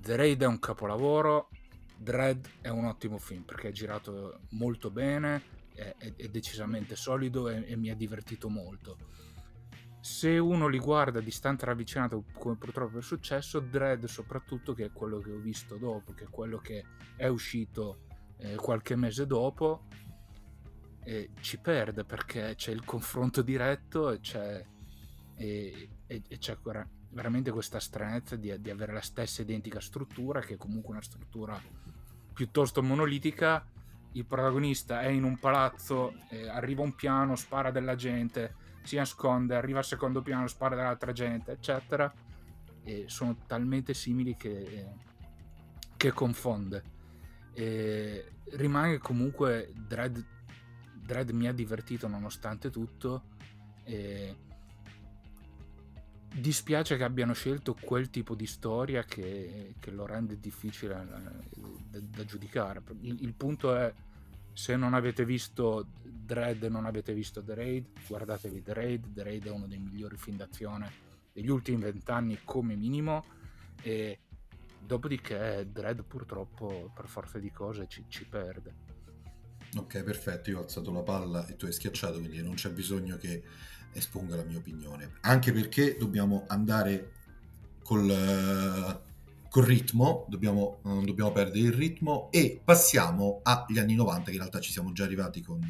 The 0.00 0.16
Raid 0.16 0.42
è 0.42 0.46
un 0.46 0.58
capolavoro 0.58 1.50
Dread 1.96 2.48
è 2.62 2.68
un 2.68 2.86
ottimo 2.86 3.18
film 3.18 3.42
perché 3.42 3.68
è 3.68 3.72
girato 3.72 4.40
molto 4.50 4.90
bene 4.90 5.42
è, 5.74 5.94
è, 5.98 6.28
decisamente 6.28 6.96
solido 6.96 7.48
e, 7.48 7.64
e 7.66 7.76
mi 7.76 7.90
ha 7.90 7.96
divertito 7.96 8.48
molto. 8.48 8.96
Se 10.00 10.38
uno 10.38 10.68
li 10.68 10.78
guarda 10.78 11.20
distante 11.20 11.64
ravvicinato 11.64 12.24
come 12.32 12.56
purtroppo 12.56 12.98
è 12.98 13.02
successo 13.02 13.60
Dread 13.60 14.04
soprattutto 14.04 14.72
che 14.72 14.86
è 14.86 14.92
quello 14.92 15.18
che 15.18 15.30
ho 15.30 15.38
visto 15.38 15.76
dopo 15.76 16.12
che 16.12 16.24
è 16.24 16.28
quello 16.28 16.58
che 16.58 16.84
è 17.16 17.26
uscito 17.26 18.04
eh, 18.38 18.54
qualche 18.56 18.96
mese 18.96 19.26
dopo 19.26 19.86
eh, 21.04 21.30
ci 21.40 21.58
perde 21.58 22.04
perché 22.04 22.54
c'è 22.54 22.70
il 22.70 22.84
confronto 22.84 23.40
diretto 23.42 24.10
e 24.10 24.20
c'è, 24.20 24.64
e, 25.36 25.88
e, 26.06 26.22
e 26.28 26.38
c'è 26.38 26.58
veramente 27.14 27.50
questa 27.50 27.80
stranezza 27.80 28.36
di, 28.36 28.54
di, 28.60 28.70
avere 28.70 28.92
la 28.92 29.00
stessa 29.00 29.42
identica 29.42 29.80
struttura 29.80 30.40
che 30.40 30.54
è 30.54 30.56
comunque 30.56 30.90
una 30.92 31.02
struttura 31.02 31.60
piuttosto 32.32 32.82
monolitica 32.82 33.64
il 34.12 34.24
protagonista 34.26 35.00
è 35.00 35.08
in 35.08 35.24
un 35.24 35.38
palazzo 35.38 36.14
eh, 36.30 36.48
arriva 36.48 36.82
un 36.82 36.94
piano 36.94 37.36
spara 37.36 37.70
della 37.70 37.94
gente 37.94 38.62
si 38.84 38.96
nasconde, 38.96 39.56
arriva 39.56 39.78
al 39.78 39.84
secondo 39.84 40.22
piano, 40.22 40.46
spara 40.46 40.76
dall'altra 40.76 41.12
gente, 41.12 41.52
eccetera. 41.52 42.12
E 42.84 43.04
sono 43.08 43.36
talmente 43.46 43.94
simili 43.94 44.36
che, 44.36 44.86
che 45.96 46.12
confonde. 46.12 46.92
E 47.54 48.32
rimane 48.50 48.98
comunque 48.98 49.72
Dread, 49.74 50.22
Dread 50.92 51.30
mi 51.30 51.48
ha 51.48 51.52
divertito 51.52 52.06
nonostante 52.08 52.70
tutto. 52.70 53.22
E 53.84 54.36
dispiace 56.34 56.96
che 56.96 57.04
abbiano 57.04 57.32
scelto 57.32 57.76
quel 57.80 58.10
tipo 58.10 58.34
di 58.34 58.46
storia 58.46 59.04
che, 59.04 59.74
che 59.78 59.90
lo 59.90 60.04
rende 60.04 60.40
difficile 60.40 61.00
eh, 61.00 61.60
da, 61.90 61.98
da 62.00 62.24
giudicare. 62.24 62.82
Il, 63.02 63.22
il 63.22 63.32
punto 63.34 63.74
è 63.74 63.92
se 64.52 64.76
non 64.76 64.94
avete 64.94 65.24
visto 65.24 65.86
Dread 66.02 66.62
e 66.62 66.68
non 66.68 66.86
avete 66.86 67.12
visto 67.12 67.42
The 67.42 67.54
Raid, 67.54 67.86
guardatevi 68.06 68.62
The 68.62 68.72
Raid. 68.72 69.12
The 69.12 69.22
Raid 69.22 69.46
è 69.46 69.50
uno 69.50 69.66
dei 69.66 69.78
migliori 69.78 70.16
film 70.16 70.36
d'azione 70.36 70.90
degli 71.32 71.50
ultimi 71.50 71.82
vent'anni 71.82 72.40
come 72.44 72.74
minimo. 72.74 73.24
E 73.82 74.20
dopodiché 74.80 75.68
Dread 75.70 76.02
purtroppo 76.04 76.90
per 76.94 77.08
forza 77.08 77.38
di 77.38 77.50
cose 77.50 77.86
ci, 77.88 78.04
ci 78.08 78.24
perde. 78.24 78.92
Ok, 79.76 80.02
perfetto, 80.04 80.50
io 80.50 80.58
ho 80.58 80.62
alzato 80.62 80.92
la 80.92 81.02
palla 81.02 81.46
e 81.46 81.56
tu 81.56 81.66
hai 81.66 81.72
schiacciato, 81.72 82.18
quindi 82.18 82.40
non 82.42 82.54
c'è 82.54 82.70
bisogno 82.70 83.16
che 83.16 83.42
esponga 83.94 84.36
la 84.36 84.44
mia 84.44 84.58
opinione. 84.58 85.12
Anche 85.22 85.52
perché 85.52 85.96
dobbiamo 85.96 86.44
andare 86.48 87.12
col, 87.82 89.02
col 89.48 89.64
ritmo, 89.64 90.26
dobbiamo, 90.28 90.80
non 90.84 91.04
dobbiamo 91.04 91.32
perdere 91.32 91.66
il 91.66 91.72
ritmo 91.72 92.28
e 92.30 92.60
passiamo 92.64 93.40
agli 93.42 93.78
anni 93.78 93.94
90 93.94 94.24
che 94.24 94.32
in 94.32 94.38
realtà 94.38 94.60
ci 94.60 94.72
siamo 94.72 94.92
già 94.92 95.04
arrivati 95.04 95.40
con 95.40 95.60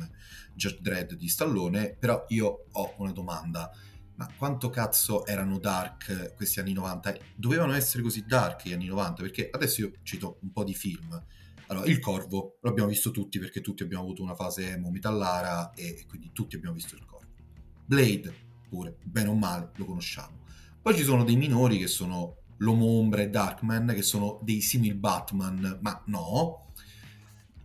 Judge 0.55 0.79
Dredd 0.81 1.13
di 1.13 1.29
Stallone, 1.29 1.97
però 1.99 2.25
io 2.29 2.67
ho 2.71 2.95
una 2.99 3.13
domanda. 3.13 3.71
Ma 4.17 4.33
quanto 4.39 4.71
cazzo 4.71 5.27
erano 5.27 5.59
dark 5.59 6.35
questi 6.37 6.61
anni 6.61 6.73
90? 6.73 7.17
Dovevano 7.35 7.73
essere 7.73 8.03
così 8.03 8.25
dark 8.25 8.67
gli 8.67 8.73
anni 8.73 8.87
90? 8.87 9.23
Perché 9.23 9.49
adesso 9.51 9.81
io 9.81 9.93
cito 10.03 10.39
un 10.43 10.53
po' 10.53 10.63
di 10.63 10.75
film. 10.75 11.21
Allora, 11.67 11.87
Il 11.87 11.99
Corvo 11.99 12.59
lo 12.61 12.71
abbiamo 12.71 12.89
visto 12.89 13.11
tutti 13.11 13.39
perché 13.39 13.61
tutti 13.61 13.83
abbiamo 13.83 14.05
avuto 14.05 14.23
una 14.23 14.35
fase 14.35 14.71
emo 14.71 14.91
metallara 14.91 15.73
e 15.73 16.05
quindi 16.07 16.31
tutti 16.33 16.55
abbiamo 16.55 16.75
visto 16.75 16.95
Il 16.95 17.05
Corvo. 17.05 17.24
Blade, 17.85 18.35
pure, 18.69 18.97
bene 19.03 19.29
o 19.29 19.35
male, 19.35 19.71
lo 19.77 19.85
conosciamo. 19.85 20.43
Poi 20.81 20.95
ci 20.95 21.03
sono 21.03 21.25
dei 21.25 21.37
minori 21.37 21.79
che 21.79 21.87
sono 21.87 22.37
l'Uomo 22.59 22.87
Ombra 22.87 23.23
e 23.23 23.31
Darkman, 23.31 23.93
che 23.95 24.03
sono 24.03 24.41
dei 24.43 24.61
simil 24.61 24.95
Batman, 24.95 25.79
ma 25.81 26.03
no. 26.07 26.73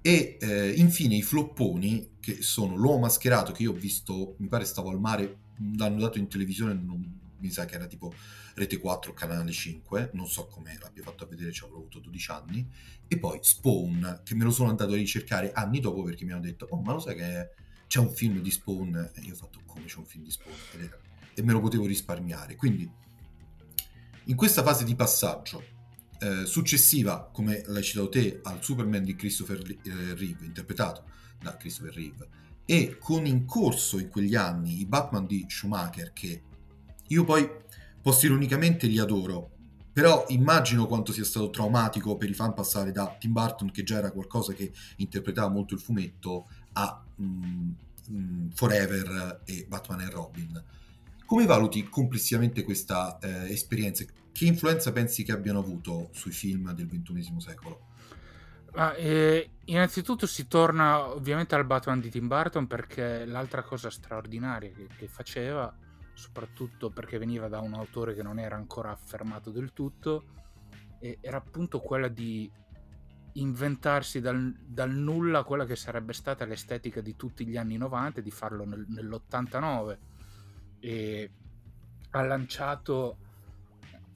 E 0.02 0.38
eh, 0.40 0.72
infine 0.72 1.16
i 1.16 1.22
flopponi, 1.22 2.18
che 2.20 2.42
sono 2.42 2.76
l'uomo 2.76 3.00
mascherato, 3.00 3.52
che 3.52 3.64
io 3.64 3.72
ho 3.72 3.76
visto, 3.76 4.36
mi 4.38 4.48
pare 4.48 4.66
stavo 4.66 4.90
al 4.90 5.00
mare, 5.00 5.40
l'hanno 5.76 6.00
dato 6.00 6.18
in 6.18 6.28
televisione, 6.28 6.74
non, 6.74 7.20
mi 7.40 7.50
sa 7.50 7.66
che 7.66 7.76
era 7.76 7.88
tipo 7.88 8.14
Rete 8.56 8.78
4, 8.78 9.14
Canale 9.14 9.52
5, 9.52 10.12
non 10.14 10.28
so 10.28 10.48
come 10.48 10.78
l'abbia 10.82 11.04
fatto 11.04 11.24
a 11.24 11.28
vedere, 11.28 11.52
ci 11.52 11.64
avrò 11.64 11.78
avuto 11.78 12.00
12 12.00 12.32
anni. 12.32 12.70
E 13.08 13.18
poi 13.18 13.40
Spawn, 13.42 14.22
che 14.24 14.36
me 14.36 14.44
lo 14.44 14.52
sono 14.52 14.70
andato 14.70 14.94
a 14.94 14.96
ricercare 14.96 15.52
anni 15.52 15.80
dopo 15.80 16.04
perché 16.04 16.26
mi 16.26 16.32
hanno 16.32 16.42
detto, 16.42 16.68
oh 16.70 16.82
ma 16.82 16.94
lo 16.94 17.00
sai 17.00 17.16
che 17.16 17.50
c'è 17.90 18.00
un 18.00 18.12
film 18.12 18.40
di 18.40 18.52
Spawn? 18.52 19.14
E 19.16 19.22
io 19.22 19.34
ho 19.34 19.36
fatto, 19.36 19.62
come 19.66 19.86
c'è 19.86 19.98
un 19.98 20.06
film 20.06 20.24
di 20.24 20.30
Spawn? 20.30 20.54
E 21.34 21.42
me 21.42 21.52
lo 21.54 21.60
potevo 21.60 21.88
risparmiare. 21.88 22.56
Quindi 22.56 22.88
in 24.26 24.36
questa 24.36 24.62
fase 24.62 24.84
di 24.84 24.94
passaggio 24.94 25.64
eh, 26.20 26.46
successiva, 26.46 27.28
come 27.34 27.64
l'hai 27.66 27.82
citato 27.82 28.10
te, 28.10 28.42
al 28.44 28.64
Superman 28.64 29.04
di 29.04 29.16
Christopher 29.16 29.60
eh, 29.68 30.14
Reeve, 30.14 30.46
interpretato 30.46 31.04
da 31.42 31.58
Christopher 31.58 31.96
Reeve, 31.96 32.30
e 32.64 32.98
con 33.00 33.26
in 33.26 33.46
corso 33.46 33.98
in 33.98 34.10
quegli 34.10 34.36
anni 34.36 34.82
i 34.82 34.86
Batman 34.86 35.26
di 35.26 35.44
Schumacher, 35.48 36.14
che 36.14 36.44
io 37.08 37.24
poi 37.24 37.50
post-ironicamente 38.04 38.86
li 38.86 39.00
adoro, 39.00 39.50
però 39.92 40.26
immagino 40.28 40.86
quanto 40.86 41.12
sia 41.12 41.26
stato 41.26 41.50
traumatico 41.50 42.18
per 42.18 42.30
i 42.30 42.36
fan 42.36 42.54
passare 42.54 42.92
da 42.92 43.18
Tim 43.20 43.32
Burton, 43.32 43.72
che 43.72 43.82
già 43.82 43.98
era 43.98 44.12
qualcosa 44.12 44.54
che 44.54 44.72
interpretava 44.98 45.50
molto 45.50 45.74
il 45.74 45.80
fumetto, 45.80 46.48
a 46.74 47.04
mm, 47.22 47.72
mm, 48.12 48.50
Forever 48.50 49.42
e 49.46 49.66
Batman 49.68 50.02
e 50.02 50.10
Robin. 50.10 50.64
Come 51.26 51.46
valuti 51.46 51.88
complessivamente 51.88 52.64
questa 52.64 53.20
eh, 53.20 53.52
esperienza? 53.52 54.04
Che 54.32 54.46
influenza 54.46 54.92
pensi 54.92 55.24
che 55.24 55.32
abbiano 55.32 55.60
avuto 55.60 56.10
sui 56.14 56.32
film 56.32 56.72
del 56.74 56.88
XXI 56.88 57.36
secolo? 57.40 57.88
Ah, 58.74 58.96
eh, 58.96 59.50
innanzitutto 59.66 60.28
si 60.28 60.48
torna 60.48 61.08
ovviamente 61.08 61.56
al 61.56 61.66
Batman 61.66 62.00
di 62.00 62.10
Tim 62.10 62.28
Burton 62.28 62.68
perché 62.68 63.26
l'altra 63.26 63.64
cosa 63.64 63.90
straordinaria 63.90 64.72
che, 64.72 64.88
che, 64.96 65.08
faceva, 65.08 65.76
soprattutto 66.14 66.90
perché 66.90 67.18
veniva 67.18 67.48
da 67.48 67.60
un 67.60 67.74
autore 67.74 68.14
che 68.14 68.22
non 68.22 68.40
era 68.40 68.56
ancora 68.56 68.92
affermato 68.92 69.50
del 69.50 69.74
tutto, 69.74 70.24
eh, 71.00 71.18
era 71.22 71.38
appunto 71.38 71.80
quella 71.80 72.08
di 72.08 72.50
inventarsi 73.34 74.20
dal, 74.20 74.56
dal, 74.66 74.92
nulla 74.92 75.44
quella 75.44 75.66
che 75.66 75.76
sarebbe 75.76 76.14
stata 76.14 76.46
l'estetica 76.46 77.02
di 77.02 77.16
tutti 77.16 77.46
gli 77.46 77.58
anni 77.58 77.78
90 77.78 78.20
e 78.20 78.24
di 78.24 78.32
farlo 78.32 78.66
nel, 78.66 78.86
nell'89 78.88 79.98
e 80.80 81.32
ha 82.12 82.24
lanciato, 82.24 83.18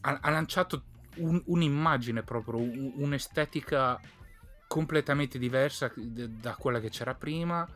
ha, 0.01 0.19
ha 0.21 0.29
lanciato 0.29 0.83
un, 1.17 1.41
un'immagine 1.45 2.23
proprio, 2.23 2.57
un, 2.57 2.93
un'estetica 2.95 3.99
completamente 4.67 5.37
diversa 5.37 5.91
da 5.95 6.55
quella 6.55 6.79
che 6.79 6.89
c'era 6.89 7.13
prima, 7.13 7.67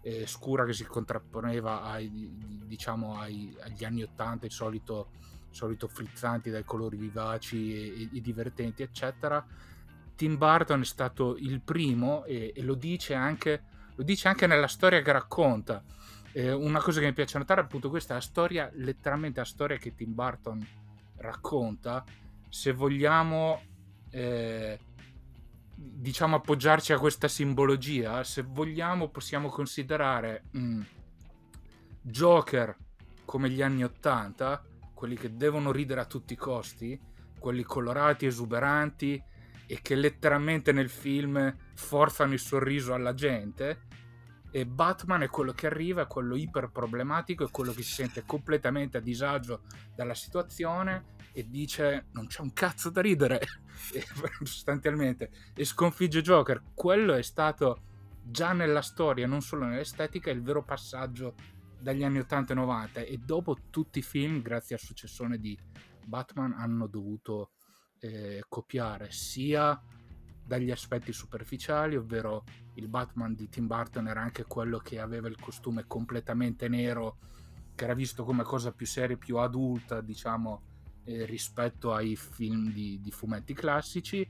eh, 0.00 0.26
scura 0.26 0.64
che 0.64 0.72
si 0.72 0.84
contrapponeva 0.84 1.82
ai, 1.82 2.62
diciamo, 2.64 3.18
ai, 3.18 3.54
agli 3.60 3.84
anni 3.84 4.02
80, 4.02 4.46
il 4.46 4.52
solito, 4.52 5.10
solito 5.50 5.88
frizzanti 5.88 6.48
dai 6.48 6.64
colori 6.64 6.96
vivaci 6.96 7.74
e, 7.74 8.08
e, 8.16 8.20
divertenti, 8.20 8.82
eccetera. 8.82 9.44
Tim 10.16 10.38
Burton 10.38 10.80
è 10.80 10.84
stato 10.84 11.36
il 11.36 11.60
primo 11.60 12.24
e, 12.24 12.52
e 12.56 12.62
lo, 12.62 12.74
dice 12.74 13.14
anche, 13.14 13.62
lo 13.94 14.02
dice 14.02 14.28
anche 14.28 14.46
nella 14.46 14.66
storia 14.66 15.02
che 15.02 15.12
racconta. 15.12 15.84
Eh, 16.32 16.52
una 16.52 16.80
cosa 16.80 17.00
che 17.00 17.06
mi 17.06 17.12
piace 17.12 17.38
notare 17.38 17.60
appunto 17.60 17.88
questa 17.90 18.14
è 18.14 18.16
la 18.16 18.22
storia, 18.22 18.70
letteralmente 18.74 19.40
la 19.40 19.46
storia 19.46 19.76
che 19.76 19.94
Tim 19.94 20.14
Burton 20.14 20.66
racconta, 21.18 22.04
se 22.48 22.72
vogliamo 22.72 23.62
eh, 24.10 24.78
diciamo 25.74 26.36
appoggiarci 26.36 26.92
a 26.92 26.98
questa 26.98 27.28
simbologia, 27.28 28.24
se 28.24 28.42
vogliamo 28.42 29.08
possiamo 29.08 29.48
considerare 29.48 30.44
mh, 30.50 30.58
mm, 30.58 30.80
Joker 32.00 32.76
come 33.24 33.50
gli 33.50 33.60
anni 33.60 33.84
Ottanta, 33.84 34.62
quelli 34.94 35.16
che 35.16 35.36
devono 35.36 35.72
ridere 35.72 36.00
a 36.00 36.06
tutti 36.06 36.32
i 36.32 36.36
costi, 36.36 36.98
quelli 37.38 37.62
colorati, 37.62 38.24
esuberanti 38.24 39.22
e 39.66 39.80
che 39.82 39.94
letteralmente 39.94 40.72
nel 40.72 40.88
film 40.88 41.54
forzano 41.74 42.32
il 42.32 42.38
sorriso 42.38 42.94
alla 42.94 43.14
gente. 43.14 43.84
E 44.50 44.64
Batman 44.64 45.22
è 45.22 45.28
quello 45.28 45.52
che 45.52 45.66
arriva, 45.66 46.02
è 46.02 46.06
quello 46.06 46.36
iper 46.36 46.70
problematico, 46.70 47.44
è 47.44 47.50
quello 47.50 47.72
che 47.72 47.82
si 47.82 47.92
sente 47.92 48.24
completamente 48.24 48.96
a 48.96 49.00
disagio 49.00 49.62
dalla 49.94 50.14
situazione 50.14 51.14
e 51.36 51.50
dice 51.50 52.06
non 52.12 52.28
c'è 52.28 52.40
un 52.40 52.54
cazzo 52.54 52.88
da 52.88 53.02
ridere 53.02 53.40
sostanzialmente 54.42 55.30
e 55.54 55.66
sconfigge 55.66 56.22
Joker 56.22 56.62
quello 56.72 57.12
è 57.12 57.20
stato 57.20 57.82
già 58.22 58.54
nella 58.54 58.80
storia 58.80 59.26
non 59.26 59.42
solo 59.42 59.66
nell'estetica 59.66 60.30
il 60.30 60.40
vero 60.40 60.64
passaggio 60.64 61.34
dagli 61.78 62.02
anni 62.02 62.20
80 62.20 62.52
e 62.52 62.56
90 62.56 63.00
e 63.00 63.18
dopo 63.18 63.56
tutti 63.68 63.98
i 63.98 64.02
film 64.02 64.40
grazie 64.40 64.76
al 64.76 64.80
successone 64.80 65.38
di 65.38 65.58
Batman 66.06 66.54
hanno 66.54 66.86
dovuto 66.86 67.50
eh, 68.00 68.44
copiare 68.48 69.10
sia 69.10 69.80
dagli 70.44 70.70
aspetti 70.70 71.12
superficiali 71.12 71.96
ovvero 71.96 72.44
il 72.74 72.88
Batman 72.88 73.34
di 73.34 73.48
Tim 73.48 73.66
Burton 73.66 74.06
era 74.06 74.20
anche 74.20 74.44
quello 74.44 74.78
che 74.78 75.00
aveva 75.00 75.28
il 75.28 75.38
costume 75.40 75.84
completamente 75.86 76.68
nero 76.68 77.18
che 77.74 77.84
era 77.84 77.94
visto 77.94 78.24
come 78.24 78.44
cosa 78.44 78.72
più 78.72 78.86
seria 78.86 79.16
più 79.16 79.38
adulta 79.38 80.00
diciamo 80.00 80.74
eh, 81.06 81.24
rispetto 81.24 81.94
ai 81.94 82.16
film 82.16 82.72
di, 82.72 83.00
di, 83.00 83.10
fumetti 83.10 83.54
classici, 83.54 84.28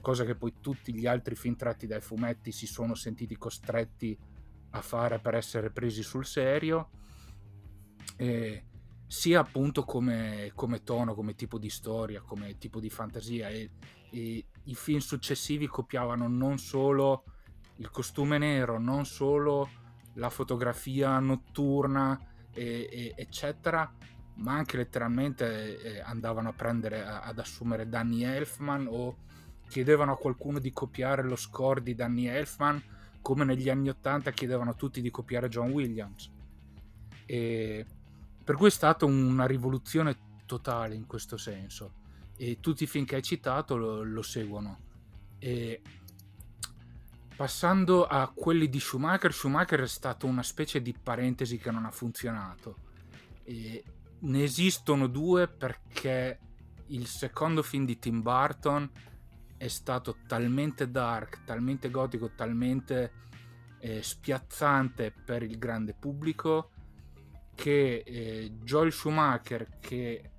cosa 0.00 0.24
che 0.24 0.34
poi 0.34 0.54
tutti 0.60 0.94
gli 0.94 1.06
altri 1.06 1.34
film 1.34 1.56
tratti 1.56 1.86
dai 1.86 2.02
fumetti 2.02 2.52
si 2.52 2.66
sono 2.66 2.94
sentiti 2.94 3.36
costretti 3.36 4.16
a 4.72 4.82
fare 4.82 5.18
per 5.18 5.34
essere 5.34 5.70
presi 5.70 6.02
sul 6.02 6.26
serio, 6.26 6.90
eh, 8.16 8.64
sia 9.10 9.40
appunto 9.40 9.82
come, 9.82 10.52
come, 10.54 10.84
tono, 10.84 11.16
come 11.16 11.34
tipo 11.34 11.58
di 11.58 11.68
storia, 11.68 12.20
come 12.20 12.58
tipo 12.58 12.78
di 12.78 12.88
fantasia. 12.88 13.48
E, 13.48 13.70
e 14.08 14.46
i 14.62 14.74
film 14.76 15.00
successivi 15.00 15.66
copiavano 15.66 16.28
non 16.28 16.58
solo 16.58 17.24
il 17.78 17.90
costume 17.90 18.38
nero, 18.38 18.78
non 18.78 19.04
solo 19.04 19.68
la 20.14 20.30
fotografia 20.30 21.18
notturna, 21.18 22.16
e, 22.52 22.88
e, 22.88 23.14
eccetera, 23.16 23.92
ma 24.36 24.52
anche 24.52 24.76
letteralmente 24.76 25.82
eh, 25.82 26.00
andavano 26.02 26.50
a 26.50 26.52
prendere 26.52 27.04
a, 27.04 27.22
ad 27.22 27.40
assumere 27.40 27.88
Danny 27.88 28.22
Elfman 28.22 28.86
o 28.88 29.16
chiedevano 29.66 30.12
a 30.12 30.18
qualcuno 30.18 30.60
di 30.60 30.72
copiare 30.72 31.24
lo 31.24 31.36
score 31.36 31.82
di 31.82 31.96
Danny 31.96 32.26
Elfman 32.26 32.80
come 33.20 33.44
negli 33.44 33.68
anni 33.68 33.88
80 33.88 34.30
chiedevano 34.30 34.76
tutti 34.76 35.00
di 35.00 35.10
copiare 35.10 35.48
John 35.48 35.70
Williams 35.70 36.30
e 37.26 37.84
per 38.42 38.56
cui 38.56 38.68
è 38.68 38.70
stata 38.70 39.04
una 39.04 39.46
rivoluzione 39.46 40.16
totale 40.46 40.94
in 40.94 41.06
questo 41.06 41.36
senso. 41.36 41.98
E 42.36 42.58
tutti 42.60 42.84
i 42.84 42.86
film 42.86 43.04
che 43.04 43.16
hai 43.16 43.22
citato 43.22 43.76
lo, 43.76 44.02
lo 44.02 44.22
seguono. 44.22 44.78
E 45.38 45.80
passando 47.36 48.06
a 48.06 48.30
quelli 48.34 48.68
di 48.68 48.80
Schumacher 48.80 49.32
Schumacher 49.32 49.80
è 49.80 49.86
stato 49.86 50.26
una 50.26 50.42
specie 50.42 50.82
di 50.82 50.92
parentesi 50.92 51.58
che 51.58 51.70
non 51.70 51.84
ha 51.84 51.90
funzionato. 51.90 52.76
E 53.44 53.84
ne 54.20 54.42
esistono 54.42 55.06
due 55.06 55.48
perché 55.48 56.38
il 56.86 57.06
secondo 57.06 57.62
film 57.62 57.84
di 57.84 57.98
Tim 57.98 58.22
Burton 58.22 58.90
è 59.56 59.68
stato 59.68 60.16
talmente 60.26 60.90
dark, 60.90 61.44
talmente 61.44 61.90
gotico, 61.90 62.30
talmente 62.34 63.12
eh, 63.78 64.02
spiazzante 64.02 65.12
per 65.12 65.42
il 65.42 65.58
grande 65.58 65.94
pubblico 65.94 66.70
che 67.60 68.02
eh, 68.06 68.52
Joel 68.62 68.90
Schumacher 68.90 69.78
che 69.80 70.30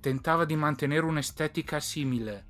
tentava 0.00 0.46
di 0.46 0.56
mantenere 0.56 1.04
un'estetica 1.04 1.80
simile 1.80 2.46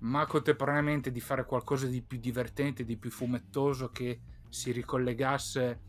ma 0.00 0.26
contemporaneamente 0.26 1.12
di 1.12 1.20
fare 1.20 1.44
qualcosa 1.44 1.86
di 1.86 2.02
più 2.02 2.18
divertente, 2.18 2.84
di 2.84 2.96
più 2.96 3.10
fumettoso 3.10 3.90
che 3.90 4.20
si 4.48 4.72
ricollegasse 4.72 5.80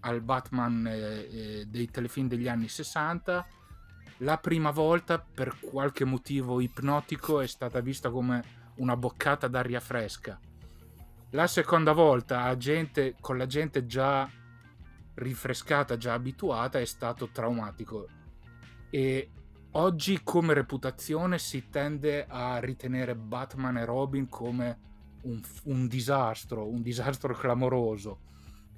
al 0.00 0.22
Batman 0.22 0.88
eh, 0.88 1.28
eh, 1.30 1.64
dei 1.68 1.88
telefilm 1.88 2.26
degli 2.26 2.48
anni 2.48 2.66
60. 2.66 3.46
La 4.18 4.38
prima 4.38 4.72
volta, 4.72 5.20
per 5.20 5.56
qualche 5.60 6.04
motivo 6.04 6.60
ipnotico, 6.60 7.40
è 7.40 7.46
stata 7.46 7.78
vista 7.80 8.10
come 8.10 8.42
una 8.76 8.96
boccata 8.96 9.46
d'aria 9.46 9.78
fresca. 9.78 10.40
La 11.30 11.46
seconda 11.46 11.92
volta, 11.92 12.56
gente, 12.56 13.14
con 13.20 13.38
la 13.38 13.46
gente 13.46 13.86
già 13.86 14.28
rinfrescata, 15.20 15.96
già 15.96 16.14
abituata, 16.14 16.80
è 16.80 16.84
stato 16.84 17.28
traumatico. 17.30 18.08
E 18.90 19.30
oggi, 19.72 20.20
come 20.22 20.54
reputazione, 20.54 21.38
si 21.38 21.68
tende 21.68 22.26
a 22.26 22.58
ritenere 22.58 23.14
Batman 23.14 23.78
e 23.78 23.84
Robin 23.84 24.28
come 24.28 24.78
un, 25.22 25.40
un 25.64 25.86
disastro, 25.86 26.66
un 26.66 26.82
disastro 26.82 27.34
clamoroso 27.34 28.28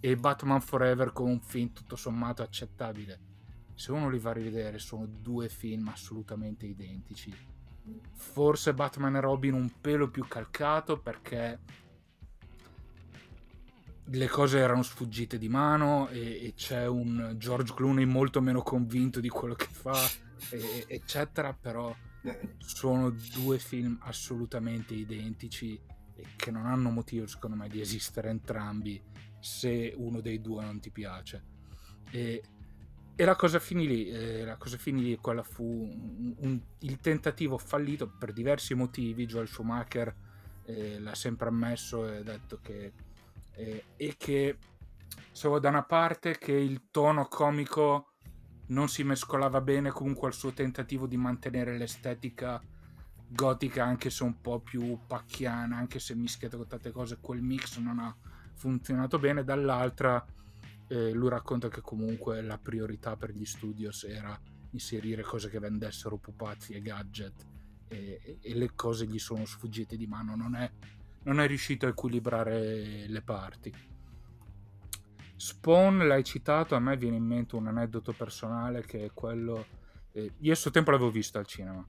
e 0.01 0.16
Batman 0.16 0.61
Forever 0.61 1.12
con 1.12 1.28
un 1.28 1.40
film 1.40 1.72
tutto 1.72 1.97
sommato 1.97 2.43
accettabile. 2.43 3.30
Se 3.74 3.93
uno 3.93 4.11
li 4.11 4.18
va 4.18 4.30
a 4.30 4.34
rivedere 4.34 4.78
sono 4.78 5.07
due 5.07 5.49
film 5.49 5.88
assolutamente 5.88 6.66
identici. 6.66 7.32
Forse 8.12 8.74
Batman 8.74 9.16
e 9.16 9.20
Robin 9.20 9.55
un 9.55 9.70
pelo 9.80 10.11
più 10.11 10.26
calcato 10.26 10.99
perché 10.99 11.61
le 14.07 14.28
cose 14.28 14.59
erano 14.59 14.82
sfuggite 14.82 15.38
di 15.38 15.48
mano 15.48 16.09
e, 16.09 16.46
e 16.46 16.55
c'è 16.55 16.86
un 16.86 17.34
George 17.36 17.72
Clooney 17.74 18.05
molto 18.05 18.40
meno 18.40 18.62
convinto 18.62 19.20
di 19.20 19.28
quello 19.28 19.55
che 19.55 19.68
fa, 19.70 19.96
e, 20.50 20.84
eccetera, 20.88 21.53
però 21.53 21.94
sono 22.59 23.11
due 23.11 23.59
film 23.59 23.98
assolutamente 24.03 24.94
identici 24.94 25.80
e 26.14 26.26
che 26.36 26.50
non 26.50 26.66
hanno 26.66 26.90
motivo 26.90 27.26
secondo 27.26 27.57
me 27.57 27.68
di 27.68 27.80
esistere 27.80 28.30
entrambi 28.30 29.00
se 29.40 29.92
uno 29.96 30.20
dei 30.20 30.40
due 30.40 30.64
non 30.64 30.80
ti 30.80 30.90
piace. 30.90 31.50
E, 32.11 32.42
e 33.14 33.24
la 33.24 33.36
cosa 33.36 33.59
finì 33.59 33.86
lì, 33.86 34.09
eh, 34.09 34.44
la 34.44 34.57
cosa 34.57 34.76
finì 34.76 35.03
lì, 35.03 35.16
quella 35.16 35.42
fu 35.42 35.64
un, 35.64 36.34
un, 36.38 36.61
il 36.80 36.98
tentativo 36.98 37.57
fallito 37.59 38.09
per 38.09 38.32
diversi 38.32 38.74
motivi, 38.74 39.26
Joel 39.26 39.48
Schumacher 39.48 40.14
eh, 40.64 40.98
l'ha 40.98 41.14
sempre 41.14 41.48
ammesso 41.48 42.07
e 42.09 42.16
ha 42.16 42.22
detto 42.22 42.59
che... 42.61 42.92
Eh, 43.55 43.84
e 43.96 44.14
che, 44.16 44.59
so, 45.30 45.59
da 45.59 45.68
una 45.68 45.84
parte 45.84 46.38
che 46.38 46.53
il 46.53 46.88
tono 46.90 47.26
comico 47.26 48.12
non 48.68 48.88
si 48.88 49.05
mescolava 49.05 49.61
bene 49.61 49.90
comunque 49.90 50.28
al 50.28 50.34
suo 50.34 50.53
tentativo 50.53 51.07
di 51.07 51.16
mantenere 51.16 51.76
l'estetica 51.76 52.62
gotica 53.28 53.84
anche 53.84 54.11
se 54.11 54.24
un 54.24 54.40
po' 54.40 54.61
più 54.61 54.98
pacchiana, 55.07 55.76
anche 55.76 55.98
se 55.98 56.14
mischiata 56.14 56.57
con 56.57 56.66
tante 56.66 56.90
cose, 56.90 57.18
quel 57.20 57.42
mix 57.42 57.78
non 57.78 57.98
ha 57.98 58.14
funzionato 58.55 59.18
bene, 59.18 59.42
dall'altra 59.42 60.24
eh, 60.88 61.12
lui 61.12 61.30
racconta 61.30 61.68
che 61.68 61.80
comunque 61.80 62.42
la 62.42 62.59
priorità 62.59 63.16
per 63.16 63.30
gli 63.30 63.46
studios 63.46 64.05
era 64.05 64.38
inserire 64.70 65.22
cose 65.22 65.48
che 65.48 65.59
vendessero 65.59 66.18
pupazzi 66.18 66.74
e 66.74 66.82
gadget 66.82 67.46
e, 67.88 68.38
e 68.40 68.55
le 68.55 68.74
cose 68.74 69.07
gli 69.07 69.18
sono 69.18 69.44
sfuggite 69.44 69.96
di 69.96 70.07
mano, 70.07 70.36
non 70.36 70.55
è, 70.55 70.70
non 71.24 71.40
è 71.40 71.46
riuscito 71.46 71.86
a 71.86 71.90
equilibrare 71.90 73.06
le 73.06 73.22
parti. 73.22 73.72
Spawn 75.36 76.06
l'hai 76.06 76.22
citato, 76.22 76.74
a 76.74 76.78
me 76.78 76.96
viene 76.96 77.16
in 77.16 77.24
mente 77.24 77.56
un 77.56 77.66
aneddoto 77.66 78.12
personale 78.12 78.84
che 78.84 79.06
è 79.06 79.10
quello... 79.12 79.66
Eh, 80.12 80.32
io 80.38 80.52
a 80.52 80.56
suo 80.56 80.70
tempo 80.70 80.90
l'avevo 80.90 81.10
visto 81.10 81.38
al 81.38 81.46
cinema. 81.46 81.84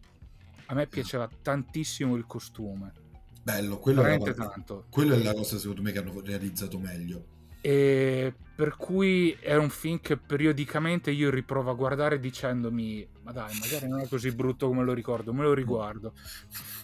A 0.67 0.73
me 0.73 0.88
piaceva 0.88 1.29
tantissimo 1.41 2.15
il 2.15 2.25
costume 2.25 3.03
Bello, 3.43 3.77
quello, 3.77 4.03
è 4.03 4.17
la, 4.17 4.34
cosa, 4.34 4.86
quello 4.89 5.15
è 5.15 5.21
la 5.21 5.34
cosa 5.34 5.57
secondo 5.57 5.81
me 5.81 5.91
che 5.91 5.99
hanno 5.99 6.21
realizzato 6.23 6.79
meglio. 6.79 7.25
E 7.59 8.34
per 8.55 8.77
cui 8.77 9.31
è 9.31 9.55
un 9.55 9.69
film 9.69 9.99
che 9.99 10.15
periodicamente 10.15 11.11
io 11.11 11.29
riprovo 11.29 11.69
a 11.69 11.73
guardare 11.73 12.21
dicendomi 12.21 13.05
ma 13.23 13.34
dai 13.34 13.53
magari 13.59 13.88
non 13.89 13.99
è 13.99 14.07
così 14.07 14.31
brutto 14.31 14.67
come 14.67 14.84
lo 14.84 14.93
ricordo 14.93 15.34
me 15.34 15.43
lo 15.43 15.53
riguardo 15.53 16.13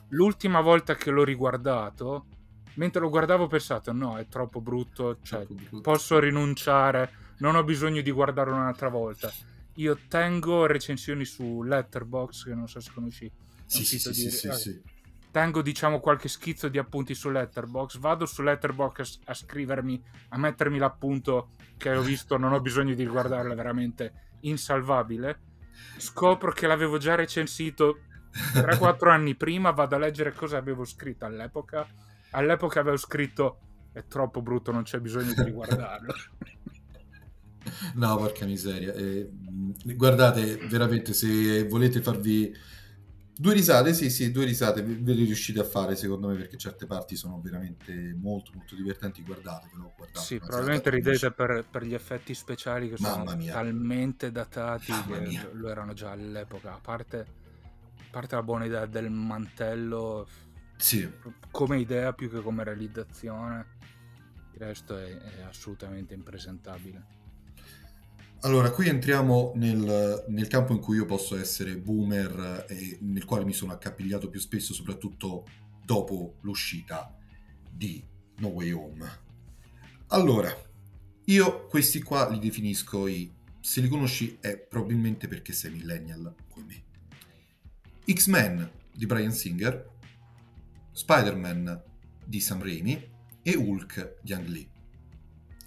l'ultima 0.09 0.61
volta 0.61 0.95
che 0.95 1.11
l'ho 1.11 1.23
riguardato 1.23 2.25
mentre 2.75 3.01
lo 3.01 3.09
guardavo 3.09 3.45
ho 3.45 3.47
pensato 3.47 3.91
no 3.91 4.17
è 4.17 4.27
troppo 4.27 4.61
brutto, 4.61 5.17
cioè, 5.21 5.45
troppo 5.45 5.53
brutto. 5.53 5.81
posso 5.81 6.19
rinunciare 6.19 7.11
non 7.39 7.55
ho 7.55 7.63
bisogno 7.63 8.01
di 8.01 8.11
guardarlo 8.11 8.53
un'altra 8.53 8.89
volta 8.89 9.31
io 9.75 9.97
tengo 10.07 10.65
recensioni 10.65 11.25
su 11.25 11.63
Letterbox 11.63 12.45
che 12.45 12.53
non 12.53 12.67
so 12.67 12.79
se 12.79 12.91
conosci 12.93 13.31
sì, 13.65 13.85
sì, 13.85 13.99
sì, 13.99 14.09
di... 14.09 14.13
sì, 14.15 14.29
sì, 14.29 14.51
sì 14.51 14.81
tengo 15.31 15.61
diciamo 15.61 15.99
qualche 15.99 16.27
schizzo 16.27 16.69
di 16.69 16.77
appunti 16.77 17.13
su 17.13 17.29
Letterbox, 17.29 17.97
vado 17.97 18.25
su 18.25 18.41
Letterbox 18.41 19.19
a, 19.25 19.31
a 19.31 19.33
scrivermi, 19.33 20.03
a 20.29 20.37
mettermi 20.37 20.77
l'appunto 20.77 21.51
che 21.77 21.95
ho 21.95 22.01
visto, 22.01 22.37
non 22.37 22.53
ho 22.53 22.59
bisogno 22.59 22.93
di 22.93 23.05
guardarlo, 23.05 23.53
è 23.53 23.55
veramente 23.55 24.13
insalvabile. 24.41 25.39
Scopro 25.97 26.51
che 26.51 26.67
l'avevo 26.67 26.97
già 26.97 27.15
recensito 27.15 27.99
3-4 28.31 29.09
anni 29.09 29.35
prima, 29.35 29.71
vado 29.71 29.95
a 29.95 29.99
leggere 29.99 30.33
cosa 30.33 30.57
avevo 30.57 30.83
scritto 30.83 31.25
all'epoca. 31.25 31.87
All'epoca 32.31 32.79
avevo 32.79 32.97
scritto 32.97 33.59
è 33.91 34.05
troppo 34.07 34.41
brutto, 34.41 34.71
non 34.71 34.83
c'è 34.83 34.99
bisogno 34.99 35.33
di 35.33 35.43
riguardarlo. 35.43 36.13
No, 37.95 38.15
porca 38.15 38.45
miseria. 38.45 38.93
Eh, 38.93 39.29
guardate, 39.95 40.55
veramente, 40.69 41.13
se 41.13 41.67
volete 41.67 42.01
farvi 42.01 42.51
Due 43.39 43.53
risate, 43.53 43.93
sì, 43.93 44.09
sì, 44.09 44.31
due 44.31 44.43
risate 44.43 44.81
ve 44.81 45.13
le 45.13 45.23
riuscite 45.23 45.61
a 45.61 45.63
fare 45.63 45.95
secondo 45.95 46.27
me 46.27 46.35
perché 46.35 46.57
certe 46.57 46.85
parti 46.85 47.15
sono 47.15 47.39
veramente 47.41 48.13
molto 48.19 48.51
molto 48.53 48.75
divertenti, 48.75 49.23
guardatevelo. 49.23 49.93
guardate 49.95 50.25
sì, 50.25 50.39
probabilmente 50.39 50.89
ridete 50.89 51.31
per, 51.31 51.63
per, 51.71 51.85
gli 51.85 51.93
effetti 51.93 52.33
speciali 52.33 52.89
che 52.89 52.95
Mamma 52.99 53.29
sono 53.29 53.37
mia. 53.37 53.53
talmente 53.53 54.33
datati 54.33 54.91
Mamma 54.91 55.19
che 55.19 55.25
mia. 55.25 55.49
lo 55.53 55.69
erano 55.69 55.93
già 55.93 56.11
all'epoca, 56.11 56.73
a 56.73 56.79
parte, 56.81 57.19
a 57.19 58.07
parte 58.11 58.35
la 58.35 58.43
buona 58.43 58.65
idea 58.65 58.85
del 58.85 59.09
mantello, 59.09 60.27
sì. 60.79 61.09
come 61.51 61.79
idea 61.79 62.13
più 62.13 62.29
che 62.29 62.41
come 62.41 62.63
realizzazione, 62.63 63.77
il 64.53 64.59
resto 64.59 64.97
è, 64.97 65.17
è 65.17 65.41
assolutamente 65.41 66.13
impresentabile. 66.13 67.17
Allora, 68.43 68.71
qui 68.71 68.87
entriamo 68.87 69.51
nel, 69.55 70.23
nel, 70.29 70.47
campo 70.47 70.71
in 70.71 70.79
cui 70.79 70.95
io 70.95 71.05
posso 71.05 71.37
essere 71.37 71.75
boomer 71.75 72.65
e 72.69 72.97
nel 73.01 73.25
quale 73.25 73.43
mi 73.43 73.51
sono 73.51 73.73
accapigliato 73.73 74.29
più 74.29 74.39
spesso, 74.39 74.73
soprattutto 74.73 75.45
dopo 75.83 76.35
l'uscita 76.41 77.13
di 77.69 78.01
No 78.37 78.47
Way 78.47 78.71
Home. 78.71 79.19
Allora, 80.07 80.49
io 81.25 81.65
questi 81.65 82.01
qua 82.01 82.29
li 82.29 82.39
definisco 82.39 83.07
i... 83.07 83.29
Se 83.59 83.81
li 83.81 83.89
conosci 83.89 84.37
è 84.39 84.57
probabilmente 84.57 85.27
perché 85.27 85.51
sei 85.51 85.71
millennial 85.71 86.33
come 86.47 86.65
me. 86.65 88.13
X-Men 88.13 88.71
di 88.93 89.05
Brian 89.05 89.33
Singer, 89.33 89.98
Spider-Man 90.99 91.81
di 92.25 92.41
Sam 92.41 92.61
Raimi 92.61 93.09
e 93.41 93.55
Hulk 93.55 94.17
di 94.21 94.33
Ang 94.33 94.47
Lee. 94.47 94.69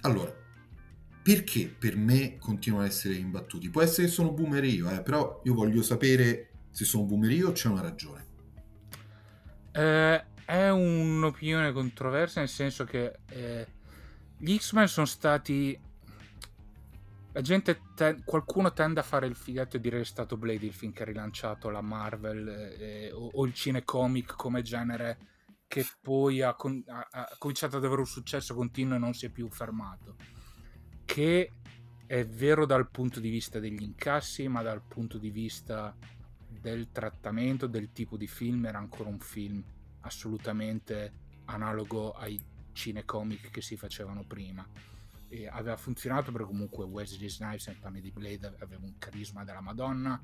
Allora, 0.03 0.30
perché 1.22 1.68
per 1.68 1.97
me 1.97 2.37
continuano 2.37 2.85
a 2.85 2.89
essere 2.89 3.14
imbattuti? 3.14 3.70
Può 3.70 3.80
essere 3.80 4.09
che 4.09 4.12
sono 4.12 4.33
boomer 4.33 4.62
io, 4.64 4.91
eh, 4.91 5.01
però 5.01 5.41
io 5.45 5.55
voglio 5.55 5.83
sapere 5.83 6.51
se 6.70 6.85
sono 6.85 7.05
boomer 7.05 7.30
io 7.30 7.49
o 7.49 7.53
c'è 7.53 7.68
una 7.68 7.80
ragione. 7.80 8.26
Eh, 9.72 10.24
è 10.45 10.68
un'opinione 10.68 11.72
controversa 11.72 12.41
nel 12.41 12.51
senso 12.51 12.85
che 12.85 13.20
eh, 13.30 13.66
gli 14.37 14.55
X-Men 14.55 14.87
sono 14.87 15.07
stati... 15.07 15.80
La 17.33 17.41
gente, 17.41 17.80
te... 17.95 18.22
qualcuno 18.24 18.72
tende 18.72 19.01
a 19.01 19.03
fare 19.03 19.26
il 19.26 19.35
figato 19.35 19.76
e 19.76 19.80
dire 19.80 20.01
è 20.01 20.05
stato 20.05 20.37
Blade 20.37 20.66
il 20.66 20.72
film 20.72 20.93
che 20.93 21.03
ha 21.03 21.07
rilanciato 21.07 21.70
la 21.70 21.80
Marvel 21.80 22.49
eh, 22.49 23.11
o, 23.12 23.30
o, 23.33 23.47
il 23.47 23.55
cinecomic 23.55 24.35
come 24.37 24.62
genere 24.62 25.18
che 25.66 25.87
poi 26.01 26.43
ha, 26.43 26.55
con... 26.55 26.83
ha, 26.87 27.09
ha 27.11 27.37
cominciato 27.39 27.78
ad 27.78 27.85
avere 27.85 28.01
un 28.01 28.07
successo 28.07 28.55
continuo 28.55 28.97
e 28.97 28.99
non 28.99 29.14
si 29.14 29.26
è 29.26 29.30
più 29.30 29.49
fermato 29.49 30.16
che 31.05 31.53
è 32.07 32.26
vero 32.26 32.66
dal 32.66 32.91
punto 32.91 33.20
di 33.20 33.30
vista 33.30 33.59
degli 33.59 33.83
incassi, 33.83 34.47
ma 34.49 34.62
dal 34.62 34.83
punto 34.83 35.16
di 35.16 35.30
vista 35.30 35.97
del 36.47 36.91
trattamento, 36.91 37.66
del 37.66 37.91
tipo 37.93 38.16
di 38.16 38.26
film, 38.26 38.66
era 38.66 38.78
ancora 38.78 39.09
un 39.09 39.18
film 39.18 39.62
assolutamente 40.01 41.12
analogo 41.47 42.12
ai 42.12 42.39
cinecomic 42.72 43.51
che 43.51 43.62
si 43.62 43.76
facevano 43.76 44.24
prima. 44.24 44.66
E 45.33 45.49
aveva 45.49 45.78
funzionato 45.78 46.30
perché 46.30 46.47
comunque 46.47 46.85
Wesley 46.85 47.26
Snipes 47.26 47.66
nei 47.68 47.76
panni 47.76 48.03
di 48.03 48.11
Blade 48.11 48.55
aveva 48.61 48.85
un 48.85 48.99
carisma 48.99 49.45
della 49.45 49.62
Madonna, 49.62 50.20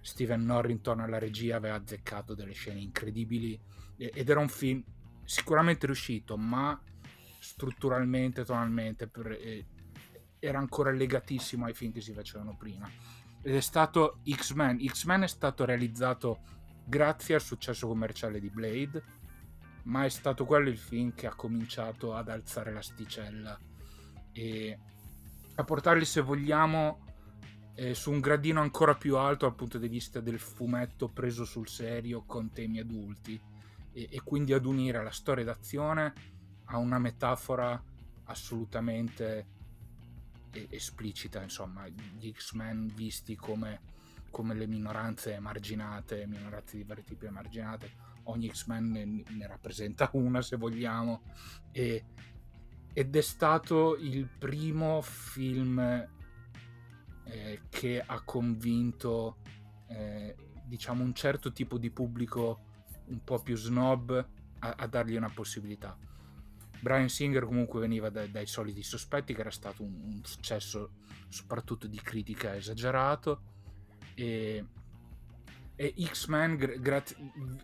Steven 0.00 0.44
Norrington 0.44 1.00
alla 1.00 1.18
regia 1.18 1.56
aveva 1.56 1.76
azzeccato 1.76 2.34
delle 2.34 2.52
scene 2.52 2.80
incredibili 2.80 3.60
ed 3.96 4.28
era 4.28 4.40
un 4.40 4.48
film 4.48 4.82
sicuramente 5.24 5.86
riuscito, 5.86 6.36
ma 6.36 6.80
strutturalmente, 7.38 8.44
tonalmente, 8.44 9.06
per, 9.06 9.30
eh, 9.30 9.66
era 10.38 10.58
ancora 10.58 10.90
legatissimo 10.90 11.66
ai 11.66 11.74
film 11.74 11.92
che 11.92 12.00
si 12.00 12.12
facevano 12.12 12.56
prima. 12.56 12.90
Ed 13.42 13.54
è 13.54 13.60
stato 13.60 14.20
X-Men. 14.28 14.84
X-Men 14.84 15.22
è 15.22 15.28
stato 15.28 15.64
realizzato 15.64 16.40
grazie 16.84 17.34
al 17.34 17.42
successo 17.42 17.86
commerciale 17.86 18.40
di 18.40 18.50
Blade, 18.50 19.02
ma 19.84 20.04
è 20.04 20.08
stato 20.08 20.44
quello 20.46 20.68
il 20.68 20.78
film 20.78 21.14
che 21.14 21.26
ha 21.26 21.34
cominciato 21.34 22.14
ad 22.14 22.28
alzare 22.28 22.72
l'asticella 22.72 23.58
e 24.32 24.78
a 25.54 25.64
portarli, 25.64 26.04
se 26.04 26.20
vogliamo, 26.20 27.06
eh, 27.74 27.94
su 27.94 28.10
un 28.10 28.20
gradino 28.20 28.60
ancora 28.60 28.94
più 28.94 29.16
alto 29.16 29.46
dal 29.46 29.54
punto 29.54 29.78
di 29.78 29.88
vista 29.88 30.20
del 30.20 30.38
fumetto 30.38 31.08
preso 31.08 31.44
sul 31.44 31.68
serio 31.68 32.24
con 32.26 32.50
temi 32.50 32.78
adulti 32.78 33.40
e, 33.92 34.08
e 34.10 34.20
quindi 34.22 34.52
ad 34.52 34.66
unire 34.66 35.02
la 35.02 35.10
storia 35.10 35.44
d'azione 35.44 36.12
a 36.64 36.78
una 36.78 36.98
metafora 36.98 37.82
assolutamente 38.24 39.58
esplicita, 40.68 41.42
insomma, 41.42 41.86
gli 41.88 42.32
X-Men 42.32 42.92
visti 42.94 43.36
come, 43.36 43.80
come 44.30 44.54
le 44.54 44.66
minoranze 44.66 45.34
emarginate, 45.34 46.26
minoranze 46.26 46.76
di 46.76 46.84
vari 46.84 47.04
tipi 47.04 47.26
emarginate, 47.26 47.90
ogni 48.24 48.48
X-Men 48.48 48.90
ne, 48.90 49.04
ne 49.04 49.46
rappresenta 49.46 50.10
una 50.12 50.42
se 50.42 50.56
vogliamo, 50.56 51.22
e, 51.72 52.04
ed 52.92 53.14
è 53.14 53.20
stato 53.20 53.96
il 53.96 54.26
primo 54.26 55.00
film 55.00 55.78
eh, 57.24 57.60
che 57.68 58.02
ha 58.04 58.20
convinto 58.22 59.38
eh, 59.88 60.34
diciamo 60.64 61.02
un 61.02 61.14
certo 61.14 61.52
tipo 61.52 61.78
di 61.78 61.90
pubblico 61.90 62.68
un 63.06 63.22
po' 63.24 63.40
più 63.40 63.56
snob 63.56 64.28
a, 64.60 64.74
a 64.76 64.86
dargli 64.86 65.16
una 65.16 65.30
possibilità. 65.30 65.96
Brian 66.80 67.08
Singer 67.08 67.44
comunque 67.44 67.80
veniva 67.80 68.08
dai, 68.08 68.30
dai 68.30 68.46
soliti 68.46 68.82
sospetti 68.82 69.34
che 69.34 69.40
era 69.40 69.50
stato 69.50 69.82
un, 69.82 69.92
un 70.02 70.20
successo 70.24 70.92
soprattutto 71.28 71.86
di 71.86 72.00
critica 72.00 72.56
esagerato. 72.56 73.42
E, 74.14 74.64
e 75.76 75.94
X-Men 75.98 76.56
gra- 76.56 77.02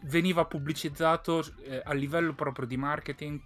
veniva 0.03 0.45
pubblicizzato 0.47 1.45
eh, 1.63 1.83
a 1.85 1.93
livello 1.93 2.35
proprio 2.35 2.67
di 2.67 2.77
marketing 2.77 3.41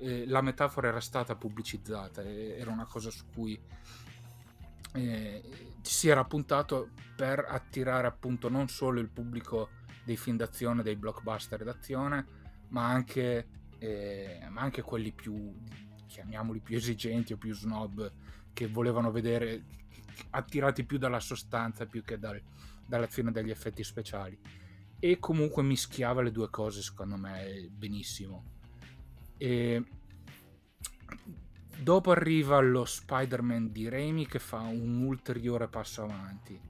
eh, 0.00 0.26
la 0.26 0.40
metafora 0.40 0.88
era 0.88 1.00
stata 1.00 1.36
pubblicizzata 1.36 2.22
era 2.22 2.70
una 2.70 2.86
cosa 2.86 3.10
su 3.10 3.24
cui 3.32 3.60
eh, 4.92 5.42
si 5.82 6.08
era 6.08 6.24
puntato 6.24 6.90
per 7.14 7.44
attirare 7.48 8.06
appunto 8.06 8.48
non 8.48 8.68
solo 8.68 9.00
il 9.00 9.08
pubblico 9.08 9.70
dei 10.04 10.16
film 10.16 10.36
d'azione, 10.36 10.82
dei 10.82 10.96
blockbuster 10.96 11.62
d'azione, 11.62 12.26
ma 12.68 12.88
anche 12.88 13.46
eh, 13.80 14.46
ma 14.50 14.60
anche 14.60 14.82
quelli 14.82 15.10
più, 15.10 15.52
chiamiamoli 16.06 16.60
più 16.60 16.76
esigenti 16.76 17.32
o 17.32 17.36
più 17.36 17.54
snob, 17.54 18.12
che 18.52 18.68
volevano 18.68 19.10
vedere 19.10 19.64
attirati 20.30 20.84
più 20.84 20.98
dalla 20.98 21.18
sostanza 21.18 21.86
più 21.86 22.04
che 22.04 22.18
dal, 22.18 22.40
dall'azione 22.86 23.32
degli 23.32 23.50
effetti 23.50 23.82
speciali. 23.82 24.38
E 24.98 25.18
comunque 25.18 25.62
mischiava 25.62 26.20
le 26.20 26.30
due 26.30 26.50
cose, 26.50 26.82
secondo 26.82 27.16
me, 27.16 27.68
benissimo. 27.70 28.58
E 29.42 29.82
dopo 31.78 32.10
arriva 32.10 32.60
lo 32.60 32.84
Spider-Man 32.84 33.72
di 33.72 33.88
Raimi 33.88 34.26
che 34.26 34.38
fa 34.38 34.58
un 34.58 35.02
ulteriore 35.02 35.66
passo 35.68 36.02
avanti. 36.02 36.60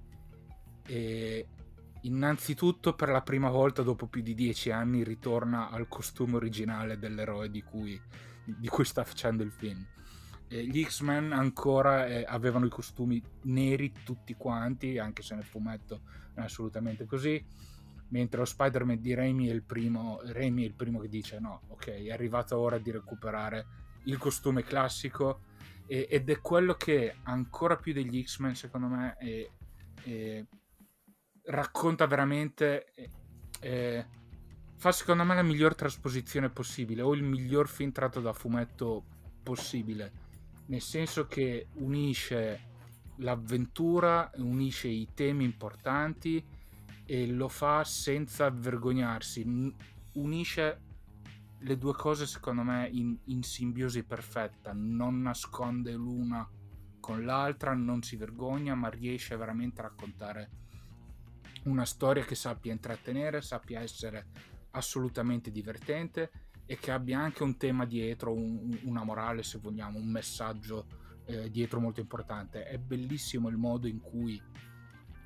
E 0.86 1.46
Innanzitutto, 2.02 2.94
per 2.94 3.10
la 3.10 3.20
prima 3.20 3.50
volta 3.50 3.82
dopo 3.82 4.06
più 4.06 4.22
di 4.22 4.34
dieci 4.34 4.70
anni, 4.70 5.04
ritorna 5.04 5.68
al 5.68 5.86
costume 5.86 6.36
originale 6.36 6.98
dell'eroe 6.98 7.50
di 7.50 7.62
cui, 7.62 8.00
di 8.44 8.68
cui 8.68 8.84
sta 8.84 9.04
facendo 9.04 9.42
il 9.42 9.52
film. 9.52 9.86
Eh, 10.48 10.64
gli 10.64 10.82
X-Men 10.82 11.32
ancora 11.32 12.06
eh, 12.06 12.24
avevano 12.26 12.64
i 12.64 12.70
costumi 12.70 13.22
neri 13.42 13.92
tutti 14.02 14.34
quanti, 14.34 14.98
anche 14.98 15.22
se 15.22 15.34
nel 15.34 15.44
fumetto 15.44 16.00
è 16.34 16.40
assolutamente 16.40 17.04
così. 17.04 17.44
Mentre 18.10 18.40
lo 18.40 18.44
Spider-Man 18.44 19.00
di 19.00 19.14
Raimi 19.14 19.48
è, 19.48 19.52
il 19.52 19.62
primo, 19.62 20.20
Raimi 20.24 20.62
è 20.62 20.66
il 20.66 20.74
primo 20.74 20.98
che 21.00 21.08
dice: 21.08 21.38
No, 21.38 21.62
ok, 21.68 21.88
è 21.88 22.10
arrivata 22.10 22.58
ora 22.58 22.78
di 22.78 22.90
recuperare 22.90 23.66
il 24.04 24.18
costume 24.18 24.62
classico. 24.62 25.42
E, 25.86 26.06
ed 26.10 26.28
è 26.28 26.40
quello 26.40 26.74
che 26.74 27.16
ancora 27.24 27.76
più 27.76 27.92
degli 27.92 28.22
X-Men 28.22 28.54
secondo 28.54 28.86
me 28.86 29.16
è, 29.16 29.50
è, 30.04 30.44
racconta 31.44 32.06
veramente 32.06 32.92
fa 34.80 34.92
secondo 34.92 35.24
me 35.24 35.34
la 35.34 35.42
miglior 35.42 35.74
trasposizione 35.74 36.48
possibile 36.48 37.02
o 37.02 37.12
il 37.12 37.22
miglior 37.22 37.68
film 37.68 37.92
tratto 37.92 38.20
da 38.20 38.32
fumetto 38.32 39.04
possibile. 39.42 40.28
Nel 40.66 40.80
senso 40.80 41.26
che 41.26 41.66
unisce 41.74 42.68
l'avventura 43.16 44.30
unisce 44.36 44.88
i 44.88 45.06
temi 45.12 45.44
importanti 45.44 46.42
e 47.10 47.26
lo 47.26 47.48
fa 47.48 47.82
senza 47.82 48.48
vergognarsi 48.50 49.74
unisce 50.12 50.80
le 51.58 51.76
due 51.76 51.92
cose 51.92 52.24
secondo 52.24 52.62
me 52.62 52.88
in, 52.88 53.18
in 53.24 53.42
simbiosi 53.42 54.04
perfetta, 54.04 54.70
non 54.72 55.20
nasconde 55.20 55.90
l'una 55.90 56.48
con 57.00 57.24
l'altra, 57.24 57.74
non 57.74 58.04
si 58.04 58.14
vergogna, 58.14 58.76
ma 58.76 58.88
riesce 58.90 59.34
veramente 59.36 59.80
a 59.80 59.88
raccontare 59.88 60.50
una 61.64 61.84
storia 61.84 62.24
che 62.24 62.36
sappia 62.36 62.70
intrattenere, 62.70 63.42
sappia 63.42 63.80
essere 63.80 64.26
assolutamente 64.70 65.50
divertente 65.50 66.30
e 66.64 66.76
che 66.76 66.92
abbia 66.92 67.18
anche 67.18 67.42
un 67.42 67.56
tema 67.56 67.86
dietro, 67.86 68.32
un, 68.32 68.78
una 68.84 69.02
morale 69.02 69.42
se 69.42 69.58
vogliamo, 69.58 69.98
un 69.98 70.08
messaggio 70.08 70.86
eh, 71.24 71.50
dietro 71.50 71.80
molto 71.80 71.98
importante. 71.98 72.66
È 72.66 72.78
bellissimo 72.78 73.48
il 73.48 73.56
modo 73.56 73.88
in 73.88 73.98
cui 73.98 74.40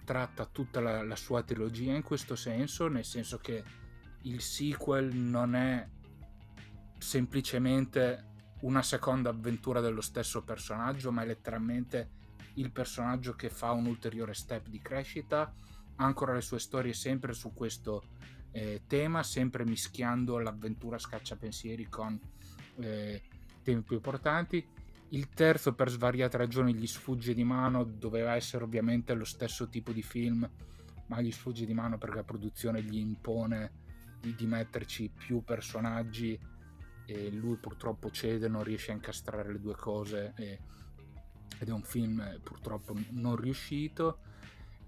tratta 0.05 0.47
tutta 0.47 0.81
la, 0.81 1.03
la 1.03 1.17
sua 1.17 1.43
trilogia 1.43 1.95
in 1.95 2.03
questo 2.03 2.37
senso, 2.37 2.89
nel 2.89 3.05
senso 3.05 3.39
che 3.39 3.65
il 4.23 4.41
sequel 4.41 5.15
non 5.15 5.55
è 5.55 5.89
semplicemente 6.99 8.33
una 8.61 8.83
seconda 8.83 9.31
avventura 9.31 9.81
dello 9.81 10.01
stesso 10.01 10.43
personaggio, 10.43 11.13
ma 11.13 11.23
è 11.23 11.27
letteralmente 11.27 12.11
il 12.55 12.71
personaggio 12.71 13.35
che 13.35 13.51
fa 13.51 13.73
un 13.73 13.87
ulteriore 13.87 14.35
step 14.35 14.69
di 14.69 14.81
crescita, 14.81 15.53
ancora 15.97 16.33
le 16.33 16.41
sue 16.41 16.59
storie 16.59 16.93
sempre 16.93 17.33
su 17.35 17.53
questo 17.53 18.05
eh, 18.53 18.83
tema, 18.87 19.23
sempre 19.23 19.65
mischiando 19.65 20.39
l'avventura 20.39 20.99
scacciapensieri 20.99 21.89
con 21.89 22.19
eh, 22.77 23.23
temi 23.63 23.83
più 23.83 23.97
importanti. 23.97 24.67
Il 25.15 25.29
terzo, 25.29 25.75
per 25.75 25.91
svariate 25.91 26.37
ragioni, 26.37 26.75
gli 26.75 26.89
sfugge 26.89 27.35
di 27.35 27.45
mano, 27.45 27.85
doveva 27.85 28.35
essere 28.35 28.65
ovviamente 28.65 29.15
lo 29.15 29.25
stesso 29.25 29.69
tipo 29.69 29.93
di 29.93 30.03
film, 30.03 30.51
ma 31.07 31.21
gli 31.21 31.31
sfugge 31.31 31.65
di 31.65 31.73
mano 31.73 31.99
perché 31.99 32.17
la 32.17 32.25
produzione 32.25 32.83
gli 32.83 32.97
impone 32.97 33.71
di, 34.21 34.35
di 34.35 34.45
metterci 34.45 35.13
più 35.17 35.45
personaggi 35.45 36.37
e 37.07 37.31
lui 37.31 37.57
purtroppo 37.59 38.11
cede, 38.11 38.49
non 38.49 38.65
riesce 38.65 38.91
a 38.91 38.95
incastrare 38.95 39.53
le 39.53 39.61
due 39.61 39.77
cose 39.77 40.33
e, 40.35 40.59
ed 41.61 41.69
è 41.69 41.73
un 41.73 41.85
film 41.85 42.41
purtroppo 42.43 42.97
non 43.11 43.37
riuscito, 43.37 44.19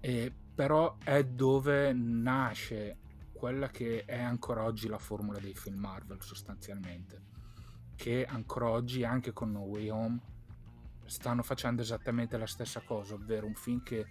e, 0.01 0.33
però 0.53 0.97
è 1.05 1.23
dove 1.23 1.93
nasce 1.93 2.97
quella 3.31 3.69
che 3.69 4.03
è 4.03 4.19
ancora 4.19 4.65
oggi 4.65 4.89
la 4.89 4.99
formula 4.99 5.39
dei 5.39 5.53
film 5.53 5.77
Marvel 5.77 6.21
sostanzialmente, 6.21 7.21
che 7.97 8.25
ancora 8.25 8.69
oggi 8.69 9.03
anche 9.03 9.33
con 9.33 9.51
No 9.51 9.61
Way 9.61 9.89
Home 9.89 10.19
stanno 11.05 11.41
facendo 11.41 11.81
esattamente 11.81 12.37
la 12.37 12.45
stessa 12.45 12.81
cosa, 12.81 13.15
ovvero 13.15 13.47
un 13.47 13.55
film 13.55 13.81
che 13.81 14.05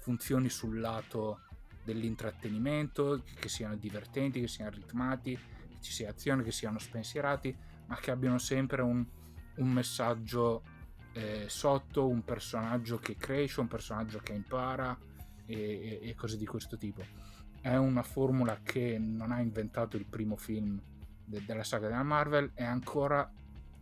funzioni 0.00 0.48
sul 0.48 0.80
lato 0.80 1.42
dell'intrattenimento, 1.84 3.22
che 3.38 3.48
siano 3.48 3.76
divertenti, 3.76 4.40
che 4.40 4.48
siano 4.48 4.72
ritmati, 4.72 5.38
che 5.68 5.76
ci 5.80 5.92
sia 5.92 6.10
azione, 6.10 6.42
che 6.42 6.52
siano 6.52 6.78
spensierati, 6.78 7.56
ma 7.86 7.96
che 7.96 8.10
abbiano 8.10 8.38
sempre 8.38 8.82
un, 8.82 9.06
un 9.56 9.68
messaggio 9.70 10.62
eh, 11.12 11.44
sotto, 11.48 12.08
un 12.08 12.24
personaggio 12.24 12.98
che 12.98 13.16
cresce, 13.16 13.60
un 13.60 13.68
personaggio 13.68 14.18
che 14.18 14.32
impara 14.32 14.98
e, 15.46 16.00
e, 16.02 16.08
e 16.08 16.14
cose 16.14 16.36
di 16.36 16.44
questo 16.44 16.76
tipo. 16.76 17.02
È 17.60 17.76
una 17.76 18.02
formula 18.02 18.60
che 18.62 18.98
non 18.98 19.30
ha 19.30 19.40
inventato 19.40 19.96
il 19.96 20.06
primo 20.06 20.36
film 20.36 20.80
de- 21.28 21.44
della 21.44 21.64
saga 21.64 21.88
della 21.88 22.02
Marvel, 22.02 22.52
è 22.54 22.64
ancora 22.64 23.30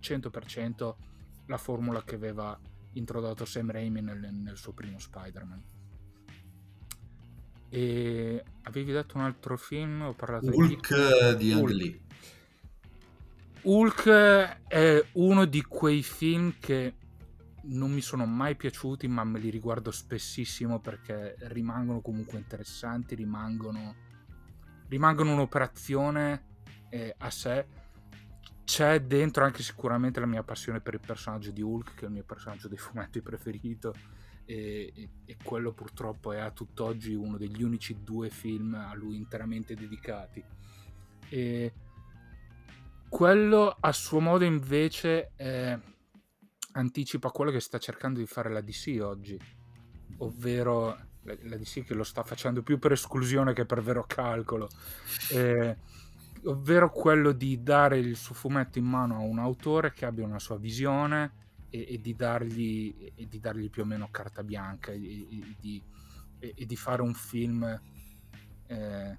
100% 0.01 0.95
la 1.47 1.59
formula 1.59 2.03
che 2.03 2.17
aveva 2.17 2.59
introdotto 2.93 3.45
Sam 3.45 3.71
Raimi 3.71 4.01
nel, 4.01 4.33
nel 4.33 4.57
suo 4.57 4.73
primo 4.73 4.99
Spider-Man. 4.99 5.63
E 7.69 8.45
avevi 8.63 8.93
detto 8.93 9.17
un 9.17 9.25
altro 9.25 9.57
film? 9.57 10.03
Ho 10.03 10.15
parlato 10.15 10.47
Hulk 10.47 11.37
di, 11.37 11.45
di 11.45 11.53
Ang 11.53 11.69
Lee. 11.69 12.01
Hulk 13.63 14.09
è 14.69 15.05
uno 15.13 15.45
di 15.45 15.63
quei 15.63 16.03
film 16.03 16.55
che 16.61 16.95
non 17.63 17.91
mi 17.91 18.01
sono 18.01 18.25
mai 18.25 18.55
piaciuti, 18.55 19.09
ma 19.09 19.25
me 19.25 19.41
li 19.41 19.51
riguardo 19.51 19.91
spessissimo 19.91 20.79
perché 20.79 21.35
rimangono 21.49 22.01
comunque 22.01 22.39
interessanti, 22.39 23.17
rimangono, 23.17 23.95
rimangono 24.89 25.33
un'operazione 25.33 26.55
eh, 26.97 27.15
a 27.19 27.31
sé. 27.31 27.67
C'è 28.65 29.01
dentro 29.01 29.45
anche 29.45 29.63
sicuramente 29.63 30.19
la 30.19 30.27
mia 30.27 30.43
passione 30.43 30.81
per 30.81 30.95
il 30.95 31.01
personaggio 31.01 31.51
di 31.51 31.63
Hulk, 31.63 31.95
che 31.95 32.03
è 32.03 32.07
il 32.07 32.13
mio 32.13 32.25
personaggio 32.25 32.69
dei 32.69 32.79
fumetti 32.79 33.21
preferito 33.23 33.95
e, 34.45 34.93
e, 34.95 35.09
e, 35.25 35.37
quello 35.43 35.73
purtroppo 35.73 36.33
è 36.33 36.39
a 36.39 36.51
tutt'oggi 36.51 37.15
uno 37.15 37.37
degli 37.37 37.63
unici 37.63 38.03
due 38.03 38.31
film 38.31 38.75
a 38.75 38.95
lui 38.95 39.17
interamente 39.17 39.75
dedicati. 39.75 40.43
E 41.29 41.73
quello 43.09 43.77
a 43.79 43.93
suo 43.93 44.21
modo 44.21 44.45
invece 44.45 45.33
eh, 45.37 45.79
anticipa 46.73 47.31
quello 47.31 47.51
che 47.51 47.61
sta 47.61 47.79
cercando 47.79 48.19
di 48.19 48.27
fare 48.27 48.51
la 48.51 48.61
DC 48.61 48.99
oggi, 49.01 49.39
ovvero 50.19 50.97
la, 51.23 51.37
la 51.43 51.57
DC 51.57 51.85
che 51.85 51.95
lo 51.95 52.05
sta 52.05 52.23
facendo 52.23 52.63
più 52.63 52.79
per 52.79 52.93
esclusione 52.93 53.53
che 53.53 53.65
per 53.65 53.83
vero 53.83 54.05
calcolo. 54.07 54.69
Eh, 55.31 55.77
ovvero 56.47 56.91
quello 56.91 57.33
di 57.33 57.63
dare 57.63 57.99
il 57.99 58.17
suo 58.17 58.35
fumetto 58.35 58.79
in 58.79 58.85
mano 58.85 59.17
a 59.17 59.21
un 59.21 59.39
autore 59.39 59.93
che 59.93 60.05
abbia 60.05 60.25
una 60.25 60.39
sua 60.39 60.57
visione 60.57 61.45
e, 61.71 61.87
e, 61.91 62.01
di, 62.01 62.15
dargli, 62.15 63.13
e 63.15 63.27
di, 63.27 63.39
dargli, 63.39 63.71
più 63.71 63.83
o 63.83 63.85
meno 63.85 64.09
carta 64.11 64.43
bianca 64.43 64.93
e, 64.93 65.55
di, 65.59 65.83
e 66.39 66.67
di, 66.67 66.77
fare 66.77 67.03
un 67.03 67.15
film 67.15 67.81
eh, 68.69 69.19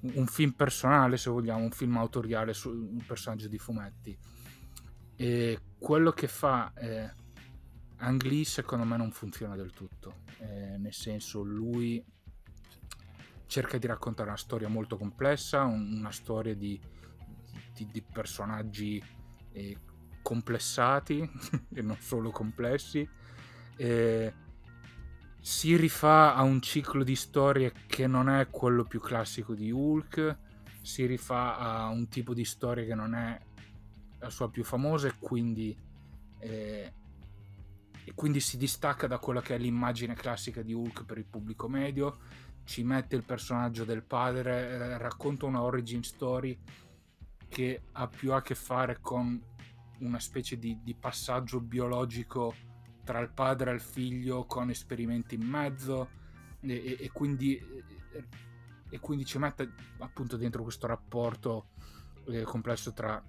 un 0.00 0.26
film 0.26 0.52
personale 0.52 1.16
se 1.16 1.30
vogliamo 1.30 1.62
un 1.62 1.70
film 1.70 1.96
autoriale 1.96 2.52
su 2.52 2.70
un 2.70 3.02
personaggio 3.06 3.48
di 3.48 3.58
fumetti. 3.58 4.16
E 5.16 5.60
quello 5.78 6.12
che 6.12 6.28
fa 6.28 6.72
eh, 6.74 7.10
Ang 7.98 8.22
Lee 8.22 8.44
secondo 8.44 8.84
me 8.84 8.96
non 8.96 9.10
funziona 9.10 9.56
del 9.56 9.72
tutto. 9.72 10.24
Eh, 10.38 10.76
nel 10.76 10.92
senso 10.92 11.42
lui 11.42 12.04
cerca 13.46 13.78
di 13.78 13.86
raccontare 13.86 14.28
una 14.28 14.38
storia 14.38 14.68
molto 14.68 14.96
complessa 14.96 15.62
una 15.62 16.10
storia 16.10 16.54
di, 16.54 16.80
di, 17.72 17.86
di 17.90 18.02
personaggi 18.02 19.02
eh, 19.52 19.78
complessati 20.22 21.28
e 21.72 21.82
non 21.82 21.96
solo 22.00 22.30
complessi. 22.30 23.08
E 23.76 24.32
si 25.46 25.76
rifà 25.76 26.34
a 26.34 26.42
un 26.42 26.60
ciclo 26.60 27.04
di 27.04 27.14
storie 27.14 27.72
che 27.86 28.08
non 28.08 28.28
è 28.28 28.48
quello 28.50 28.82
più 28.82 28.98
classico 28.98 29.54
di 29.54 29.70
Hulk, 29.70 30.38
si 30.82 31.06
rifà 31.06 31.56
a 31.56 31.86
un 31.86 32.08
tipo 32.08 32.34
di 32.34 32.44
storia 32.44 32.84
che 32.84 32.96
non 32.96 33.14
è 33.14 33.38
la 34.18 34.28
sua 34.28 34.50
più 34.50 34.64
famosa 34.64 35.06
e 35.06 35.14
quindi, 35.20 35.76
eh, 36.40 36.92
e 38.04 38.12
quindi 38.14 38.40
si 38.40 38.56
distacca 38.56 39.06
da 39.06 39.18
quella 39.18 39.40
che 39.40 39.54
è 39.54 39.58
l'immagine 39.58 40.14
classica 40.14 40.62
di 40.62 40.72
Hulk 40.72 41.04
per 41.04 41.18
il 41.18 41.26
pubblico 41.26 41.68
medio, 41.68 42.18
ci 42.66 42.82
mette 42.82 43.16
il 43.16 43.22
personaggio 43.22 43.84
del 43.84 44.02
padre, 44.02 44.98
racconta 44.98 45.46
una 45.46 45.62
origin 45.62 46.02
story 46.02 46.58
che 47.48 47.82
ha 47.92 48.08
più 48.08 48.32
a 48.32 48.42
che 48.42 48.56
fare 48.56 48.98
con 49.00 49.40
una 50.00 50.18
specie 50.18 50.58
di, 50.58 50.80
di 50.82 50.94
passaggio 50.94 51.60
biologico 51.60 52.54
tra 53.04 53.20
il 53.20 53.30
padre 53.30 53.70
e 53.70 53.74
il 53.74 53.80
figlio 53.80 54.44
con 54.46 54.68
esperimenti 54.68 55.36
in 55.36 55.42
mezzo 55.46 56.10
e, 56.60 56.96
e, 56.98 57.10
quindi, 57.12 57.56
e 58.90 58.98
quindi, 58.98 59.24
ci 59.24 59.38
mette 59.38 59.72
appunto 59.98 60.36
dentro 60.36 60.64
questo 60.64 60.88
rapporto 60.88 61.68
eh, 62.26 62.42
complesso 62.42 62.92
tra 62.92 63.22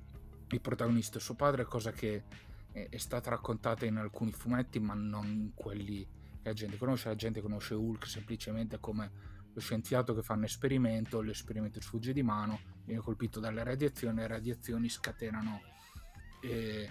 il 0.50 0.62
protagonista 0.62 1.20
e 1.20 1.22
suo 1.22 1.36
padre, 1.36 1.66
cosa 1.66 1.92
che 1.92 2.24
è, 2.72 2.98
stata 2.98 3.30
raccontata 3.30 3.86
in 3.86 3.98
alcuni 3.98 4.32
fumetti 4.32 4.80
ma 4.80 4.96
non 4.96 5.28
in 5.28 5.52
quelli 5.54 6.06
la 6.48 6.54
gente 6.54 6.78
conosce, 6.78 7.10
la 7.10 7.16
gente 7.16 7.42
conosce 7.42 7.74
Hulk 7.74 8.08
semplicemente 8.08 8.80
come 8.80 9.12
lo 9.54 9.60
scienziato 9.60 10.14
che 10.14 10.22
fa 10.22 10.34
un 10.34 10.44
esperimento, 10.44 11.22
l'esperimento 11.22 11.82
sfugge 11.82 12.14
di 12.14 12.22
mano, 12.22 12.60
viene 12.86 13.02
colpito 13.02 13.40
dalle 13.40 13.64
radiazioni, 13.64 14.18
le 14.18 14.28
radiazioni 14.28 14.88
scatenano 14.88 15.62
e 16.42 16.90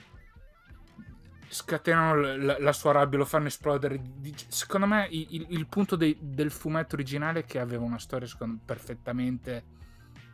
scatenano 1.48 2.36
la, 2.36 2.58
la, 2.58 2.72
sua 2.72 2.92
rabbia, 2.92 3.18
lo 3.18 3.24
fanno 3.24 3.46
esplodere. 3.46 4.00
Secondo 4.48 4.86
me 4.86 5.06
il, 5.10 5.46
il 5.50 5.66
punto 5.68 5.94
dei, 5.94 6.18
del 6.20 6.50
fumetto 6.50 6.96
originale 6.96 7.40
è 7.40 7.44
che 7.44 7.60
aveva 7.60 7.84
una 7.84 8.00
storia 8.00 8.26
me, 8.26 8.60
perfettamente 8.64 9.74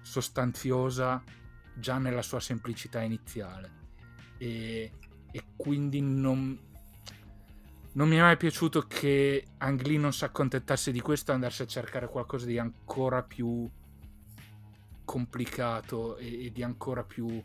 sostanziosa 0.00 1.22
già 1.74 1.98
nella 1.98 2.22
sua 2.22 2.40
semplicità 2.40 3.00
iniziale 3.00 3.80
e, 4.38 4.92
e 5.30 5.44
quindi 5.56 6.00
non, 6.00 6.58
non 7.94 8.08
mi 8.08 8.16
è 8.16 8.20
mai 8.20 8.36
piaciuto 8.36 8.82
che 8.82 9.44
Ang 9.58 9.82
Lee 9.82 9.98
non 9.98 10.12
si 10.12 10.24
accontentasse 10.24 10.92
di 10.92 11.00
questo 11.00 11.30
e 11.30 11.34
andasse 11.34 11.64
a 11.64 11.66
cercare 11.66 12.08
qualcosa 12.08 12.46
di 12.46 12.58
ancora 12.58 13.22
più 13.22 13.68
complicato 15.04 16.16
e, 16.16 16.46
e 16.46 16.52
di 16.52 16.62
ancora 16.62 17.04
più 17.04 17.42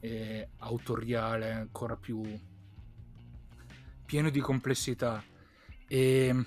eh, 0.00 0.48
autoriale, 0.58 1.52
ancora 1.52 1.96
più 1.96 2.22
pieno 4.04 4.28
di 4.28 4.40
complessità. 4.40 5.24
E 5.88 6.44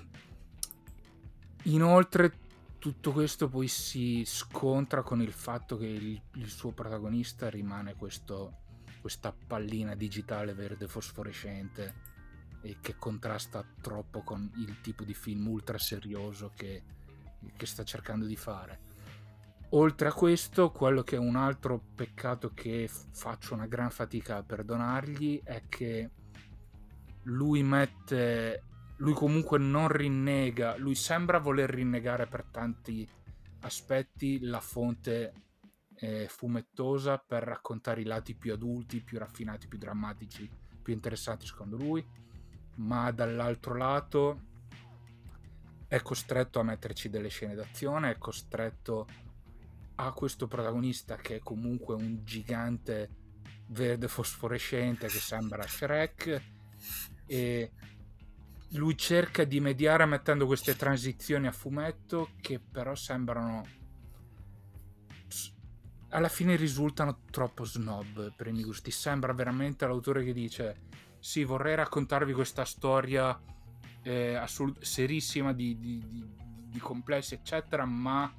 inoltre 1.63 2.33
tutto 2.77 3.11
questo 3.11 3.49
poi 3.49 3.67
si 3.67 4.23
scontra 4.25 5.01
con 5.01 5.21
il 5.21 5.33
fatto 5.33 5.75
che 5.75 5.87
il, 5.87 6.21
il 6.35 6.49
suo 6.49 6.71
protagonista 6.71 7.49
rimane 7.49 7.95
questo, 7.95 8.57
questa 9.01 9.33
pallina 9.47 9.95
digitale 9.95 10.53
verde 10.53 10.87
fosforescente 10.87 12.08
e 12.61 12.77
che 12.81 12.95
contrasta 12.97 13.65
troppo 13.81 14.21
con 14.21 14.49
il 14.57 14.81
tipo 14.81 15.03
di 15.03 15.13
film 15.13 15.47
ultra 15.47 15.77
serioso 15.77 16.51
che, 16.55 16.83
che 17.55 17.65
sta 17.65 17.83
cercando 17.83 18.25
di 18.25 18.35
fare. 18.35 18.87
Oltre 19.73 20.07
a 20.07 20.13
questo, 20.13 20.71
quello 20.71 21.03
che 21.03 21.15
è 21.15 21.19
un 21.19 21.35
altro 21.35 21.79
peccato 21.95 22.53
che 22.53 22.89
faccio 22.89 23.53
una 23.53 23.67
gran 23.67 23.91
fatica 23.91 24.37
a 24.37 24.43
perdonargli 24.43 25.41
è 25.43 25.63
che 25.69 26.09
lui 27.23 27.61
mette 27.61 28.63
lui 28.99 29.13
comunque 29.13 29.57
non 29.59 29.87
rinnega, 29.87 30.75
lui 30.77 30.95
sembra 30.95 31.39
voler 31.39 31.69
rinnegare 31.69 32.27
per 32.27 32.45
tanti 32.51 33.07
aspetti 33.61 34.39
la 34.41 34.59
fonte 34.59 35.33
eh, 35.95 36.27
fumettosa 36.27 37.17
per 37.17 37.43
raccontare 37.43 38.01
i 38.01 38.05
lati 38.05 38.35
più 38.35 38.53
adulti, 38.53 39.01
più 39.01 39.17
raffinati, 39.17 39.67
più 39.67 39.77
drammatici, 39.77 40.49
più 40.81 40.93
interessanti 40.93 41.45
secondo 41.45 41.77
lui, 41.77 42.05
ma 42.79 43.11
dall'altro 43.11 43.75
lato 43.75 44.41
è 45.87 46.01
costretto 46.01 46.59
a 46.59 46.63
metterci 46.63 47.09
delle 47.09 47.29
scene 47.29 47.55
d'azione, 47.55 48.11
è 48.11 48.17
costretto 48.17 49.07
a 49.95 50.11
questo 50.13 50.47
protagonista 50.47 51.15
che 51.15 51.37
è 51.37 51.39
comunque 51.39 51.95
un 51.95 52.23
gigante 52.23 53.09
verde 53.67 54.07
fosforescente 54.07 55.07
che 55.07 55.19
sembra 55.19 55.67
Shrek 55.67 56.41
e 57.25 57.71
lui 58.73 58.97
cerca 58.97 59.43
di 59.43 59.59
mediare 59.59 60.05
mettendo 60.05 60.45
queste 60.45 60.75
transizioni 60.75 61.47
a 61.47 61.51
fumetto 61.51 62.31
che 62.39 62.59
però 62.59 62.95
sembrano 62.95 63.77
alla 66.09 66.29
fine 66.29 66.55
risultano 66.55 67.21
troppo 67.29 67.65
snob 67.65 68.33
per 68.35 68.47
i 68.47 68.51
miei 68.51 68.63
gusti. 68.63 68.89
Sembra 68.89 69.33
veramente 69.33 69.85
l'autore 69.85 70.23
che 70.23 70.33
dice 70.33 70.87
sì 71.19 71.43
vorrei 71.43 71.75
raccontarvi 71.75 72.33
questa 72.33 72.65
storia 72.65 73.39
eh, 74.03 74.35
assolut- 74.35 74.81
serissima 74.81 75.53
di, 75.53 75.77
di, 75.77 76.03
di, 76.07 76.29
di, 76.69 76.79
complessi 76.79 77.33
eccetera 77.33 77.85
ma 77.85 78.33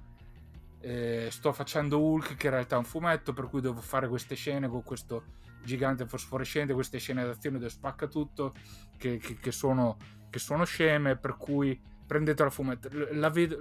eh, 0.81 1.29
sto 1.31 1.53
facendo 1.53 2.01
Hulk 2.01 2.37
che 2.37 2.47
in 2.47 2.53
realtà 2.53 2.77
è 2.77 2.79
un 2.79 2.85
fumetto 2.85 3.33
per 3.33 3.49
cui 3.49 3.61
devo 3.61 3.81
fare 3.81 4.09
queste 4.09 4.35
scene 4.35 4.69
con 4.69 4.83
questo 4.83 5.39
gigante 5.63 6.07
fosforescente 6.07 6.73
queste 6.73 6.99
scene 6.99 7.25
d'azione 7.25 7.59
dove 7.59 7.71
spacca 7.71 8.07
tutto 8.07 8.55
che, 8.97 9.19
che, 9.19 9.35
che 9.35 9.53
sono 9.53 9.97
che 10.31 10.39
sono 10.39 10.65
sceme, 10.65 11.17
per 11.17 11.37
cui 11.37 11.79
prendete 12.07 12.43
la 12.45 12.51
fumetto. 12.51 12.89
La 13.13 13.29
vedo, 13.29 13.59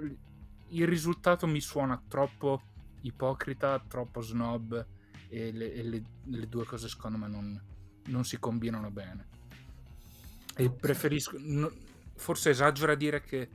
il 0.68 0.86
risultato 0.86 1.46
mi 1.46 1.60
suona 1.60 2.00
troppo 2.08 2.62
ipocrita, 3.02 3.84
troppo 3.86 4.20
snob 4.20 4.86
e 5.28 5.52
le, 5.52 5.72
e 5.72 5.82
le, 5.82 6.02
le 6.24 6.48
due 6.48 6.64
cose 6.64 6.88
secondo 6.88 7.18
me 7.18 7.28
non, 7.28 7.60
non, 8.10 8.24
si 8.24 8.38
combinano 8.38 8.90
bene. 8.90 9.26
E 10.56 10.70
preferisco, 10.70 11.36
no, 11.38 11.70
forse 12.14 12.50
esagero 12.50 12.92
a 12.92 12.96
dire 12.96 13.22
che 13.22 13.48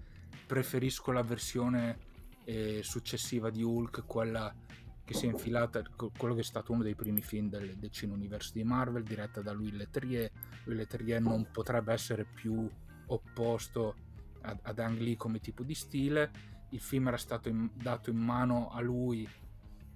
preferisco 0.45 1.11
la 1.11 1.21
versione 1.21 1.97
eh, 2.45 2.81
successiva 2.83 3.49
di 3.49 3.63
Hulk, 3.63 4.05
quella 4.05 4.53
che 5.03 5.13
si 5.13 5.27
è 5.27 5.29
infilata, 5.29 5.83
quello 6.17 6.33
che 6.33 6.41
è 6.41 6.43
stato 6.43 6.71
uno 6.71 6.81
dei 6.81 6.95
primi 6.95 7.21
film 7.21 7.47
del, 7.47 7.91
Cine 7.91 8.13
Universe 8.13 8.51
di 8.53 8.63
Marvel, 8.63 9.03
diretta 9.03 9.41
da 9.41 9.51
Louis 9.51 9.71
Leterrier. 9.71 10.31
Louis 10.63 10.79
Leterrier 10.79 11.21
non 11.21 11.47
potrebbe 11.51 11.93
essere 11.93 12.25
più 12.25 12.67
opposto 13.07 13.95
ad, 14.41 14.59
ad 14.63 14.79
Ang 14.79 14.99
Lee 14.99 15.15
come 15.15 15.39
tipo 15.39 15.63
di 15.63 15.75
stile. 15.75 16.31
Il 16.69 16.81
film 16.81 17.07
era 17.07 17.17
stato 17.17 17.49
in, 17.49 17.69
dato 17.75 18.09
in 18.09 18.17
mano 18.17 18.71
a 18.71 18.81
lui 18.81 19.29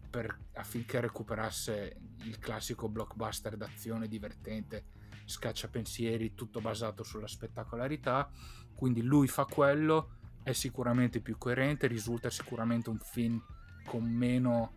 per, 0.09 0.37
affinché 0.53 0.99
recuperasse 0.99 1.95
il 2.23 2.39
classico 2.39 2.89
blockbuster 2.89 3.55
d'azione 3.55 4.07
divertente, 4.07 4.85
scacciapensieri, 5.25 6.33
tutto 6.33 6.59
basato 6.59 7.03
sulla 7.03 7.27
spettacolarità. 7.27 8.29
Quindi 8.73 9.01
lui 9.01 9.27
fa 9.27 9.45
quello, 9.45 10.17
è 10.43 10.53
sicuramente 10.53 11.19
più 11.19 11.37
coerente, 11.37 11.87
risulta 11.87 12.29
sicuramente 12.29 12.89
un 12.89 12.99
film 12.99 13.41
con 13.85 14.03
meno, 14.03 14.71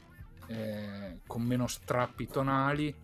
eh, 0.46 1.20
con 1.26 1.42
meno 1.42 1.66
strappi 1.66 2.26
tonali, 2.26 2.94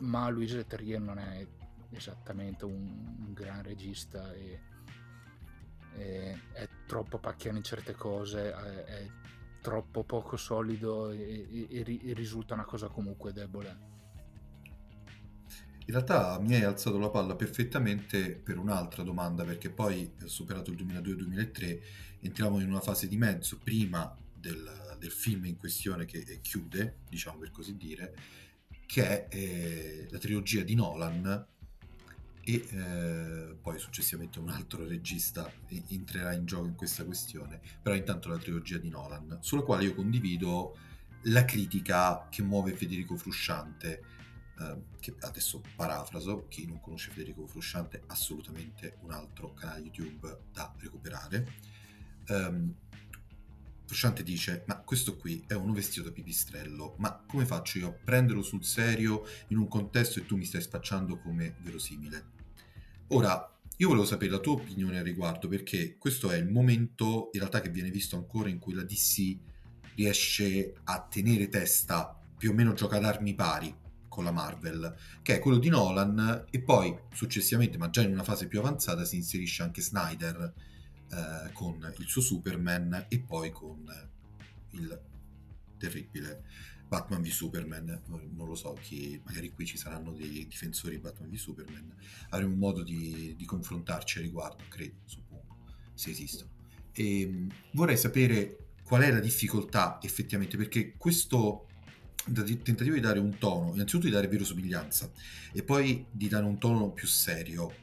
ma 0.00 0.28
Louise 0.28 0.56
Leterrier 0.56 1.00
non 1.00 1.18
è 1.18 1.46
esattamente 1.90 2.64
un, 2.64 3.16
un 3.18 3.32
gran 3.32 3.62
regista 3.62 4.32
e, 4.32 4.60
e, 5.94 6.40
è 6.52 6.68
troppo 6.86 7.18
pacchiano 7.18 7.58
in 7.58 7.62
certe 7.62 7.94
cose, 7.94 8.52
è, 8.52 8.84
è 8.84 9.10
troppo 9.62 10.04
poco 10.04 10.36
solido 10.36 11.10
e, 11.10 11.66
e, 11.70 12.12
risulta 12.12 12.52
una 12.52 12.64
cosa 12.64 12.88
comunque 12.88 13.32
debole. 13.32 13.90
In 15.86 15.94
realtà 15.94 16.38
mi 16.40 16.54
hai 16.54 16.64
alzato 16.64 16.98
la 16.98 17.08
palla 17.08 17.34
perfettamente 17.34 18.34
per 18.34 18.58
un'altra 18.58 19.02
domanda, 19.02 19.44
perché 19.44 19.70
poi, 19.70 20.12
superato 20.24 20.70
il 20.70 20.84
2002-2003, 20.84 21.80
entriamo 22.20 22.60
in 22.60 22.68
una 22.68 22.80
fase 22.80 23.08
di 23.08 23.16
mezzo 23.16 23.58
prima 23.58 24.14
del, 24.32 24.96
del 24.98 25.10
film 25.10 25.46
in 25.46 25.56
questione 25.56 26.04
che 26.04 26.40
chiude, 26.40 26.98
diciamo 27.08 27.38
per 27.38 27.50
così 27.50 27.76
dire, 27.76 28.14
che 28.86 29.26
è 29.28 29.36
eh, 29.36 30.08
la 30.10 30.18
trilogia 30.18 30.62
di 30.62 30.74
Nolan, 30.74 31.46
e 32.44 32.66
eh, 32.70 33.56
poi 33.60 33.78
successivamente 33.78 34.40
un 34.40 34.48
altro 34.48 34.86
regista 34.86 35.50
entrerà 35.88 36.32
in 36.32 36.44
gioco 36.44 36.66
in 36.66 36.74
questa 36.74 37.04
questione, 37.04 37.60
però 37.80 37.94
intanto 37.94 38.28
la 38.28 38.38
trilogia 38.38 38.78
di 38.78 38.88
Nolan, 38.88 39.38
sulla 39.40 39.62
quale 39.62 39.84
io 39.84 39.94
condivido 39.94 40.76
la 41.26 41.44
critica 41.44 42.26
che 42.28 42.42
muove 42.42 42.72
Federico 42.72 43.16
Frusciante, 43.16 44.02
eh, 44.58 44.82
che 44.98 45.14
adesso 45.20 45.62
parafraso, 45.76 46.46
chi 46.48 46.66
non 46.66 46.80
conosce 46.80 47.10
Federico 47.10 47.46
Frusciante 47.46 48.02
assolutamente 48.06 48.98
un 49.02 49.12
altro 49.12 49.52
canale 49.54 49.82
YouTube 49.82 50.38
da 50.52 50.72
recuperare. 50.78 51.70
Um, 52.28 52.74
Frusciante 53.84 54.22
dice, 54.22 54.64
ma 54.66 54.78
questo 54.78 55.16
qui 55.16 55.44
è 55.46 55.54
uno 55.54 55.72
vestito 55.72 56.04
da 56.04 56.12
pipistrello, 56.12 56.94
ma 56.98 57.22
come 57.26 57.44
faccio 57.44 57.78
io 57.78 57.88
a 57.88 57.92
prenderlo 57.92 58.42
sul 58.42 58.64
serio 58.64 59.26
in 59.48 59.58
un 59.58 59.68
contesto 59.68 60.18
e 60.18 60.26
tu 60.26 60.36
mi 60.36 60.44
stai 60.44 60.62
spacciando 60.62 61.18
come 61.18 61.56
verosimile? 61.60 62.24
Ora, 63.08 63.52
io 63.76 63.88
volevo 63.88 64.06
sapere 64.06 64.30
la 64.30 64.38
tua 64.38 64.54
opinione 64.54 64.98
al 64.98 65.04
riguardo, 65.04 65.48
perché 65.48 65.96
questo 65.98 66.30
è 66.30 66.36
il 66.36 66.48
momento 66.48 67.30
in 67.32 67.40
realtà 67.40 67.60
che 67.60 67.70
viene 67.70 67.90
visto 67.90 68.16
ancora 68.16 68.48
in 68.48 68.58
cui 68.58 68.74
la 68.74 68.84
DC 68.84 69.36
riesce 69.96 70.74
a 70.84 71.00
tenere 71.00 71.48
testa, 71.48 72.18
più 72.36 72.50
o 72.50 72.54
meno 72.54 72.72
gioca 72.72 72.96
ad 72.96 73.04
armi 73.04 73.34
pari 73.34 73.74
con 74.08 74.24
la 74.24 74.30
Marvel, 74.30 74.94
che 75.22 75.36
è 75.36 75.38
quello 75.38 75.58
di 75.58 75.68
Nolan, 75.68 76.44
e 76.50 76.60
poi 76.60 76.96
successivamente, 77.12 77.78
ma 77.78 77.90
già 77.90 78.02
in 78.02 78.12
una 78.12 78.24
fase 78.24 78.46
più 78.46 78.58
avanzata, 78.58 79.04
si 79.04 79.16
inserisce 79.16 79.62
anche 79.62 79.80
Snyder 79.80 80.52
eh, 81.12 81.52
con 81.52 81.94
il 81.98 82.06
suo 82.06 82.22
Superman 82.22 83.06
e 83.08 83.20
poi 83.20 83.50
con 83.50 83.84
il 84.70 85.00
terribile 85.76 86.44
Batman 86.88 87.22
v 87.22 87.28
Superman, 87.28 88.02
non 88.06 88.46
lo 88.46 88.54
so, 88.54 88.74
chi, 88.74 89.20
magari 89.24 89.50
qui 89.50 89.64
ci 89.64 89.78
saranno 89.78 90.12
dei 90.12 90.46
difensori 90.46 90.96
di 90.96 91.00
Batman 91.00 91.30
v 91.30 91.34
Superman, 91.34 91.94
avremo 92.30 92.54
modo 92.54 92.82
di, 92.82 93.34
di 93.36 93.44
confrontarci 93.46 94.18
a 94.18 94.20
riguardo, 94.22 94.64
credo, 94.68 94.96
suppongo, 95.06 95.56
se 95.94 96.10
esistono. 96.10 96.50
E, 96.92 97.20
ehm, 97.20 97.50
vorrei 97.72 97.96
sapere 97.96 98.74
qual 98.84 99.02
è 99.02 99.10
la 99.10 99.20
difficoltà 99.20 99.98
effettivamente, 100.02 100.58
perché 100.58 100.94
questo 100.98 101.66
tentativo 102.24 102.94
di 102.94 103.00
dare 103.00 103.18
un 103.18 103.36
tono, 103.38 103.72
innanzitutto 103.72 104.06
di 104.06 104.12
dare 104.12 104.28
verosomiglianza 104.28 105.10
e 105.52 105.62
poi 105.62 106.06
di 106.10 106.28
dare 106.28 106.44
un 106.44 106.58
tono 106.58 106.90
più 106.92 107.08
serio, 107.08 107.74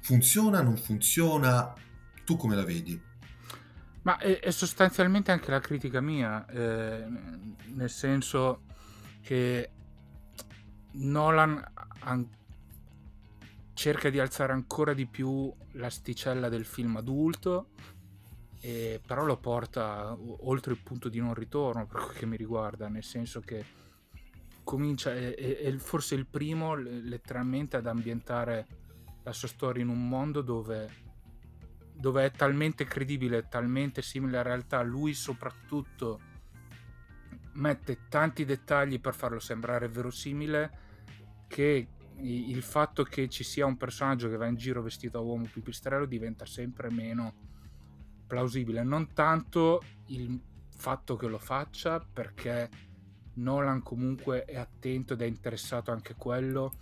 funziona, 0.00 0.62
non 0.62 0.78
funziona, 0.78 1.74
tu 2.28 2.36
come 2.36 2.54
la 2.54 2.64
vedi? 2.64 3.00
Ma 4.02 4.18
è, 4.18 4.38
è 4.40 4.50
sostanzialmente 4.50 5.32
anche 5.32 5.50
la 5.50 5.60
critica 5.60 6.02
mia, 6.02 6.44
eh, 6.46 7.06
nel 7.72 7.88
senso 7.88 8.64
che 9.22 9.70
Nolan 10.92 11.72
an- 12.00 12.28
cerca 13.72 14.10
di 14.10 14.18
alzare 14.18 14.52
ancora 14.52 14.92
di 14.92 15.06
più 15.06 15.50
l'asticella 15.72 16.50
del 16.50 16.66
film 16.66 16.98
adulto, 16.98 17.70
e 18.60 19.00
però 19.06 19.24
lo 19.24 19.38
porta 19.38 20.14
oltre 20.40 20.72
il 20.72 20.82
punto 20.82 21.08
di 21.08 21.20
non 21.20 21.32
ritorno 21.32 21.86
per 21.86 22.02
quel 22.02 22.16
che 22.16 22.26
mi 22.26 22.36
riguarda, 22.36 22.88
nel 22.88 23.04
senso 23.04 23.40
che 23.40 23.64
comincia, 24.64 25.14
è, 25.14 25.34
è 25.34 25.76
forse 25.76 26.14
il 26.14 26.26
primo 26.26 26.74
letteralmente 26.74 27.78
ad 27.78 27.86
ambientare 27.86 28.66
la 29.22 29.32
sua 29.32 29.48
storia 29.48 29.82
in 29.82 29.88
un 29.88 30.06
mondo 30.06 30.42
dove, 30.42 31.06
dove 31.98 32.24
è 32.24 32.30
talmente 32.30 32.84
credibile, 32.84 33.48
talmente 33.48 34.02
simile 34.02 34.38
alla 34.38 34.48
realtà, 34.48 34.82
lui 34.82 35.14
soprattutto 35.14 36.20
mette 37.54 38.06
tanti 38.08 38.44
dettagli 38.44 39.00
per 39.00 39.14
farlo 39.14 39.40
sembrare 39.40 39.88
verosimile 39.88 40.86
che 41.48 41.88
il 42.20 42.62
fatto 42.62 43.02
che 43.02 43.28
ci 43.28 43.42
sia 43.42 43.66
un 43.66 43.76
personaggio 43.76 44.28
che 44.28 44.36
va 44.36 44.46
in 44.46 44.56
giro 44.56 44.82
vestito 44.82 45.18
da 45.18 45.24
uomo 45.24 45.48
pipistrello 45.52 46.04
diventa 46.04 46.46
sempre 46.46 46.90
meno 46.90 47.46
plausibile. 48.26 48.82
Non 48.82 49.12
tanto 49.12 49.82
il 50.06 50.40
fatto 50.68 51.16
che 51.16 51.26
lo 51.26 51.38
faccia, 51.38 51.98
perché 52.00 52.68
Nolan 53.34 53.82
comunque 53.82 54.44
è 54.44 54.56
attento 54.56 55.14
ed 55.14 55.22
è 55.22 55.26
interessato 55.26 55.90
anche 55.90 56.12
a 56.12 56.16
quello 56.16 56.72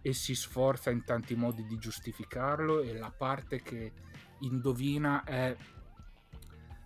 e 0.00 0.12
si 0.12 0.34
sforza 0.34 0.90
in 0.90 1.04
tanti 1.04 1.34
modi 1.34 1.64
di 1.66 1.78
giustificarlo 1.78 2.80
e 2.80 2.96
la 2.96 3.10
parte 3.10 3.60
che 3.60 3.92
indovina 4.40 5.24
è 5.24 5.56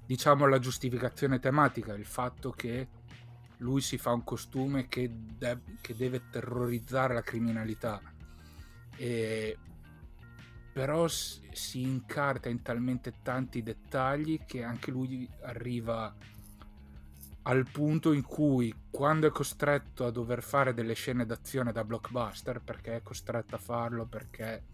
diciamo 0.05 0.47
la 0.47 0.59
giustificazione 0.59 1.39
tematica, 1.39 1.95
il 1.95 2.05
fatto 2.05 2.51
che 2.51 2.89
lui 3.59 3.81
si 3.81 3.99
fa 3.99 4.13
un 4.13 4.25
costume 4.25 4.89
che, 4.89 5.11
de- 5.13 5.61
che 5.81 5.95
deve 5.95 6.29
terrorizzare 6.31 7.15
la 7.15 7.23
criminalità. 7.23 8.01
E... 8.97 9.59
Però 10.73 11.07
si 11.09 11.83
incarta 11.83 12.49
in 12.49 12.63
talmente 12.63 13.15
tanti 13.23 13.63
dettagli 13.63 14.45
che 14.47 14.63
anche 14.63 14.91
lui 14.91 15.29
arriva 15.43 16.15
al 17.43 17.67
punto 17.71 18.13
in 18.13 18.23
cui 18.23 18.75
quando 18.91 19.27
è 19.27 19.31
costretto 19.31 20.07
a 20.07 20.11
dover 20.11 20.43
fare 20.43 20.75
delle 20.75 20.95
scene 20.95 21.27
d'azione 21.27 21.73
da 21.73 21.85
blockbuster 21.85 22.61
perché 22.61 22.97
è 22.97 23.03
costretto 23.03 23.57
a 23.57 23.59
farlo 23.59 24.07
perché 24.07 24.65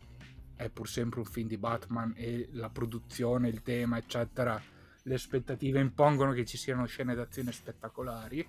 è 0.57 0.71
pur 0.71 0.89
sempre 0.89 1.21
un 1.21 1.27
film 1.27 1.49
di 1.49 1.59
Batman 1.59 2.13
e 2.17 2.49
la 2.53 2.71
produzione, 2.71 3.49
il 3.49 3.63
tema 3.63 3.99
eccetera 3.99 4.61
le 5.07 5.15
aspettative 5.15 5.79
impongono 5.79 6.33
che 6.33 6.45
ci 6.45 6.57
siano 6.57 6.85
scene 6.87 7.15
d'azione 7.15 7.53
spettacolari. 7.53 8.47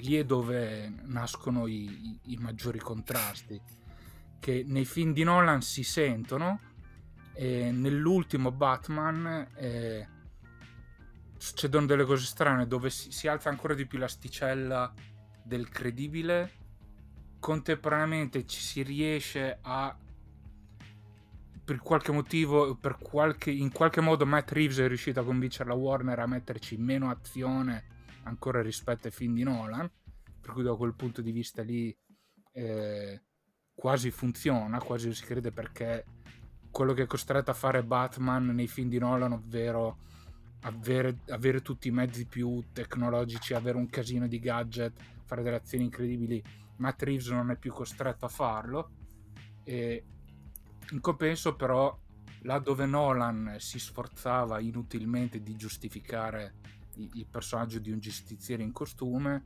Lì 0.00 0.14
è 0.16 0.24
dove 0.24 0.92
nascono 1.04 1.66
i, 1.66 1.84
i, 1.84 2.20
i, 2.32 2.36
maggiori 2.36 2.78
contrasti, 2.78 3.60
che 4.38 4.64
nei 4.66 4.84
film 4.84 5.12
di 5.12 5.24
Nolan 5.24 5.62
si 5.62 5.82
sentono 5.82 6.60
e 7.32 7.72
nell'ultimo 7.72 8.52
Batman 8.52 9.48
eh, 9.56 10.08
succedono 11.36 11.86
delle 11.86 12.04
cose 12.04 12.26
strane 12.26 12.66
dove 12.66 12.90
si, 12.90 13.10
si 13.10 13.28
alza 13.28 13.48
ancora 13.48 13.74
di 13.74 13.86
più 13.86 13.98
l'asticella 13.98 14.92
del 15.42 15.68
credibile, 15.68 16.52
contemporaneamente 17.40 18.46
ci 18.46 18.60
si 18.60 18.82
riesce 18.82 19.58
a 19.62 19.96
per 21.68 21.80
qualche 21.80 22.12
motivo, 22.12 22.76
per 22.76 22.96
qualche, 22.96 23.50
in 23.50 23.70
qualche 23.70 24.00
modo 24.00 24.24
Matt 24.24 24.52
Reeves 24.52 24.78
è 24.78 24.88
riuscito 24.88 25.20
a 25.20 25.24
convincere 25.24 25.68
la 25.68 25.74
Warner 25.74 26.18
a 26.18 26.26
metterci 26.26 26.78
meno 26.78 27.10
azione 27.10 27.84
ancora 28.22 28.62
rispetto 28.62 29.06
ai 29.08 29.12
film 29.12 29.34
di 29.34 29.42
Nolan, 29.42 29.86
per 30.40 30.52
cui 30.52 30.62
da 30.62 30.74
quel 30.74 30.94
punto 30.94 31.20
di 31.20 31.30
vista 31.30 31.60
lì 31.60 31.94
eh, 32.52 33.22
quasi 33.74 34.10
funziona, 34.10 34.78
quasi 34.78 35.12
si 35.12 35.26
crede 35.26 35.52
perché 35.52 36.06
quello 36.70 36.94
che 36.94 37.02
è 37.02 37.06
costretto 37.06 37.50
a 37.50 37.54
fare 37.54 37.84
Batman 37.84 38.46
nei 38.46 38.66
film 38.66 38.88
di 38.88 38.98
Nolan, 38.98 39.32
ovvero 39.32 39.98
avere, 40.60 41.18
avere 41.28 41.60
tutti 41.60 41.88
i 41.88 41.92
mezzi 41.92 42.24
più 42.24 42.64
tecnologici, 42.72 43.52
avere 43.52 43.76
un 43.76 43.90
casino 43.90 44.26
di 44.26 44.38
gadget, 44.38 44.98
fare 45.26 45.42
delle 45.42 45.56
azioni 45.56 45.84
incredibili, 45.84 46.42
Matt 46.76 47.02
Reeves 47.02 47.28
non 47.28 47.50
è 47.50 47.56
più 47.58 47.74
costretto 47.74 48.24
a 48.24 48.28
farlo. 48.28 48.90
E 49.64 50.02
in 50.90 51.00
compenso 51.00 51.54
però 51.54 51.96
là 52.42 52.58
dove 52.58 52.86
Nolan 52.86 53.56
si 53.58 53.78
sforzava 53.78 54.60
inutilmente 54.60 55.42
di 55.42 55.56
giustificare 55.56 56.54
il 56.94 57.26
personaggio 57.30 57.78
di 57.78 57.90
un 57.90 58.00
giustiziere 58.00 58.62
in 58.62 58.72
costume, 58.72 59.44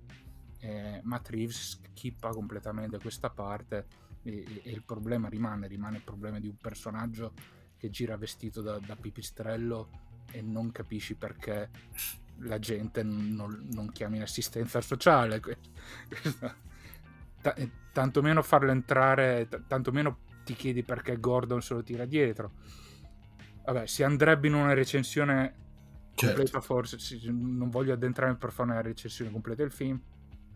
eh, 0.60 1.00
Matt 1.04 1.28
Reeves 1.28 1.80
schippa 1.92 2.30
completamente 2.30 2.98
questa 2.98 3.30
parte 3.30 3.86
e, 4.22 4.62
e, 4.62 4.70
il 4.70 4.82
problema 4.84 5.28
rimane, 5.28 5.66
rimane 5.66 5.98
il 5.98 6.02
problema 6.02 6.38
di 6.38 6.48
un 6.48 6.56
personaggio 6.56 7.34
che 7.76 7.90
gira 7.90 8.16
vestito 8.16 8.62
da, 8.62 8.78
da 8.78 8.96
pipistrello 8.96 9.90
e 10.30 10.40
non 10.40 10.70
capisci 10.70 11.14
perché 11.14 11.68
la 12.38 12.58
gente 12.58 13.02
non, 13.02 13.68
non 13.72 13.90
chiami 13.92 14.16
in 14.16 14.22
assistenza 14.22 14.80
sociale. 14.80 15.40
T- 17.42 17.70
tantomeno 17.90 18.40
farlo 18.40 18.70
entrare, 18.70 19.48
t- 19.48 19.66
tantomeno 19.66 20.30
ti 20.44 20.54
chiedi 20.54 20.82
perché 20.82 21.18
Gordon 21.18 21.62
se 21.62 21.74
lo 21.74 21.82
tira 21.82 22.04
dietro. 22.04 22.52
Vabbè, 23.64 23.86
si 23.86 24.02
andrebbe 24.02 24.48
in 24.48 24.54
una 24.54 24.74
recensione 24.74 25.54
certo. 26.14 26.36
completa, 26.36 26.60
forse 26.60 26.96
non 27.30 27.70
voglio 27.70 27.92
addentrarmi 27.92 28.36
per 28.36 28.52
fare 28.52 28.70
una 28.70 28.80
recensione 28.80 29.30
completa 29.30 29.62
del 29.62 29.72
film. 29.72 30.00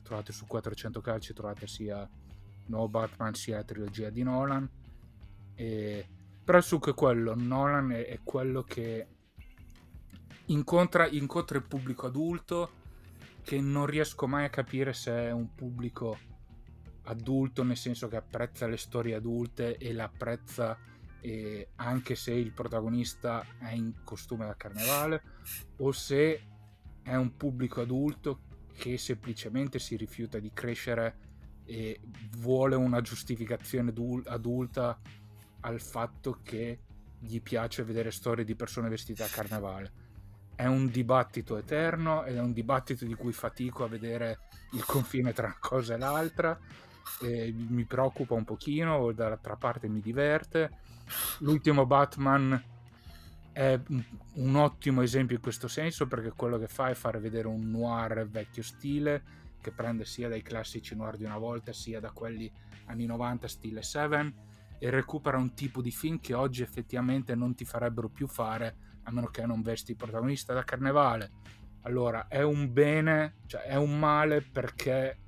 Trovate 0.03 0.33
su 0.33 0.47
400 0.47 1.01
calci, 1.01 1.33
trovate 1.33 1.67
sia 1.67 2.09
nuovo 2.67 2.89
Batman 2.89 3.35
sia 3.35 3.57
la 3.57 3.65
trilogia 3.65 4.11
di 4.11 4.23
Nolan. 4.23 4.69
E... 5.55 6.09
Però 6.45 6.59
il 6.59 6.65
succo 6.65 6.91
è 6.91 6.95
quello, 6.95 7.35
Nolan 7.35 7.91
è, 7.93 8.07
è 8.07 8.21
quello 8.23 8.63
che 8.63 9.09
incontra, 10.47 11.09
incontra 11.09 11.59
il 11.59 11.65
pubblico 11.65 12.07
adulto 12.07 12.85
che 13.43 13.61
non 13.61 13.87
riesco 13.87 14.27
mai 14.27 14.45
a 14.45 14.51
capire 14.51 14.93
se 14.93 15.13
è 15.13 15.31
un 15.33 15.55
pubblico 15.55 16.19
adulto 17.07 17.63
nel 17.63 17.77
senso 17.77 18.09
che 18.09 18.17
apprezza 18.17 18.67
le 18.67 18.77
storie 18.77 19.15
adulte 19.15 19.77
e 19.77 19.93
l'apprezza 19.93 20.79
eh, 21.21 21.71
anche 21.77 22.15
se 22.15 22.33
il 22.33 22.53
protagonista 22.53 23.45
è 23.59 23.73
in 23.73 24.05
costume 24.05 24.47
da 24.47 24.55
carnevale 24.57 25.23
o 25.79 25.93
se 25.93 26.43
è 27.03 27.15
un 27.15 27.37
pubblico 27.37 27.81
adulto 27.81 28.41
che 28.77 28.99
semplicemente 28.99 29.79
si 29.79 29.97
rifiuta 29.97 30.39
di 30.39 30.51
crescere 30.53 31.25
e 31.65 32.01
vuole 32.37 32.77
una 32.77 33.01
giustificazione 33.01 33.93
adulta 34.27 35.01
al 35.61 35.81
fatto 35.81 36.39
che 36.43 36.81
gli 37.19 37.41
piace 37.41 37.83
vedere 37.83 38.11
storie 38.11 38.45
di 38.45 38.55
persone 38.55 38.89
vestite 38.89 39.25
a 39.25 39.29
carnevale. 39.29 40.05
È 40.55 40.67
un 40.67 40.89
dibattito 40.89 41.57
eterno 41.57 42.25
ed 42.25 42.37
è 42.37 42.41
un 42.41 42.53
dibattito 42.53 43.05
di 43.05 43.15
cui 43.15 43.33
fatico 43.33 43.85
a 43.85 43.89
vedere 43.89 44.39
il 44.73 44.85
confine 44.85 45.33
tra 45.33 45.47
una 45.47 45.57
cosa 45.59 45.95
e 45.95 45.99
l'altra. 45.99 46.59
E 47.23 47.53
mi 47.53 47.85
preoccupa 47.85 48.35
un 48.35 48.45
pochino, 48.45 49.13
dall'altra 49.13 49.57
parte 49.57 49.89
mi 49.89 50.01
diverte. 50.01 50.79
L'ultimo 51.39 51.87
Batman 51.87 52.63
è 53.53 53.81
un 54.35 54.55
ottimo 54.57 55.01
esempio 55.01 55.37
in 55.37 55.43
questo 55.43 55.67
senso 55.67 56.07
perché 56.07 56.33
quello 56.37 56.59
che 56.59 56.69
fa 56.69 56.91
è 56.91 56.95
fare 56.95 57.19
vedere 57.19 57.49
un 57.49 57.71
noir 57.71 58.29
vecchio 58.29 58.63
stile 58.63 59.23
che 59.63 59.71
prende 59.71 60.05
sia 60.05 60.29
dai 60.29 60.43
classici 60.43 60.95
noir 60.95 61.17
di 61.17 61.25
una 61.25 61.39
volta 61.39 61.73
sia 61.73 61.99
da 61.99 62.11
quelli 62.11 62.53
anni 62.85 63.07
90 63.07 63.49
stile 63.49 63.83
Seven 63.83 64.35
e 64.79 64.91
recupera 64.91 65.39
un 65.39 65.55
tipo 65.55 65.81
di 65.81 65.91
film 65.91 66.21
che 66.21 66.35
oggi 66.35 66.63
effettivamente 66.63 67.35
non 67.35 67.55
ti 67.55 67.65
farebbero 67.65 68.09
più 68.09 68.27
fare 68.27 68.77
a 69.05 69.11
meno 69.11 69.29
che 69.29 69.47
non 69.47 69.63
vesti 69.63 69.93
il 69.93 69.97
protagonista 69.97 70.53
da 70.53 70.63
carnevale. 70.63 71.31
Allora 71.83 72.29
è 72.29 72.43
un 72.43 72.73
bene, 72.73 73.37
cioè 73.47 73.63
è 73.63 73.77
un 73.77 73.99
male 73.99 74.43
perché 74.43 75.19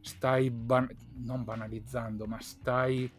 stai 0.00 0.50
ban- 0.50 0.94
non 1.16 1.44
banalizzando, 1.44 2.26
ma 2.26 2.40
stai 2.40 3.10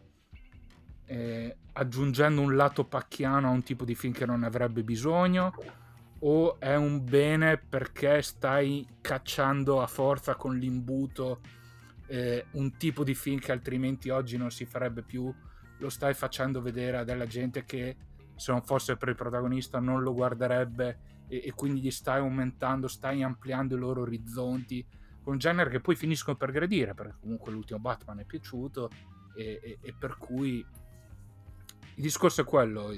eh, 1.06 1.56
aggiungendo 1.72 2.40
un 2.40 2.56
lato 2.56 2.84
pacchiano 2.84 3.48
a 3.48 3.50
un 3.50 3.62
tipo 3.62 3.84
di 3.84 3.94
film 3.94 4.12
che 4.12 4.26
non 4.26 4.44
avrebbe 4.44 4.82
bisogno 4.82 5.52
o 6.24 6.60
è 6.60 6.76
un 6.76 7.04
bene 7.04 7.58
perché 7.58 8.22
stai 8.22 8.86
cacciando 9.00 9.82
a 9.82 9.86
forza 9.86 10.36
con 10.36 10.56
l'imbuto 10.56 11.40
eh, 12.06 12.46
un 12.52 12.76
tipo 12.76 13.02
di 13.02 13.14
film 13.14 13.40
che 13.40 13.52
altrimenti 13.52 14.08
oggi 14.08 14.36
non 14.36 14.50
si 14.50 14.64
farebbe 14.64 15.02
più, 15.02 15.32
lo 15.78 15.88
stai 15.88 16.14
facendo 16.14 16.62
vedere 16.62 16.98
a 16.98 17.04
della 17.04 17.26
gente 17.26 17.64
che 17.64 17.96
se 18.36 18.52
non 18.52 18.62
fosse 18.62 18.96
per 18.96 19.08
il 19.08 19.16
protagonista 19.16 19.80
non 19.80 20.02
lo 20.02 20.14
guarderebbe 20.14 21.24
e, 21.26 21.42
e 21.44 21.52
quindi 21.54 21.80
gli 21.80 21.90
stai 21.90 22.18
aumentando, 22.18 22.86
stai 22.86 23.22
ampliando 23.22 23.74
i 23.74 23.78
loro 23.78 24.02
orizzonti 24.02 24.84
con 25.22 25.38
genere 25.38 25.70
che 25.70 25.80
poi 25.80 25.94
finiscono 25.96 26.36
per 26.36 26.50
gradire 26.50 26.94
perché 26.94 27.16
comunque 27.20 27.52
l'ultimo 27.52 27.78
Batman 27.78 28.20
è 28.20 28.24
piaciuto 28.24 28.90
e, 29.34 29.60
e, 29.62 29.78
e 29.80 29.94
per 29.98 30.16
cui 30.18 30.64
il 31.94 32.02
discorso 32.02 32.40
è 32.40 32.44
quello 32.44 32.90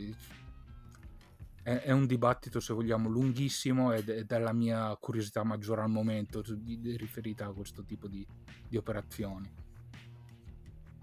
è, 1.64 1.80
è, 1.80 1.90
un 1.90 2.06
dibattito, 2.06 2.60
se 2.60 2.74
vogliamo, 2.74 3.08
lunghissimo 3.08 3.92
ed, 3.92 4.08
ed 4.08 4.30
è 4.30 4.38
la 4.38 4.52
mia 4.52 4.94
curiosità 5.00 5.42
maggiore 5.42 5.80
al 5.80 5.90
momento 5.90 6.44
riferita 6.96 7.46
a 7.46 7.52
questo 7.52 7.82
tipo 7.84 8.06
di, 8.06 8.24
di 8.68 8.76
operazioni. 8.76 9.50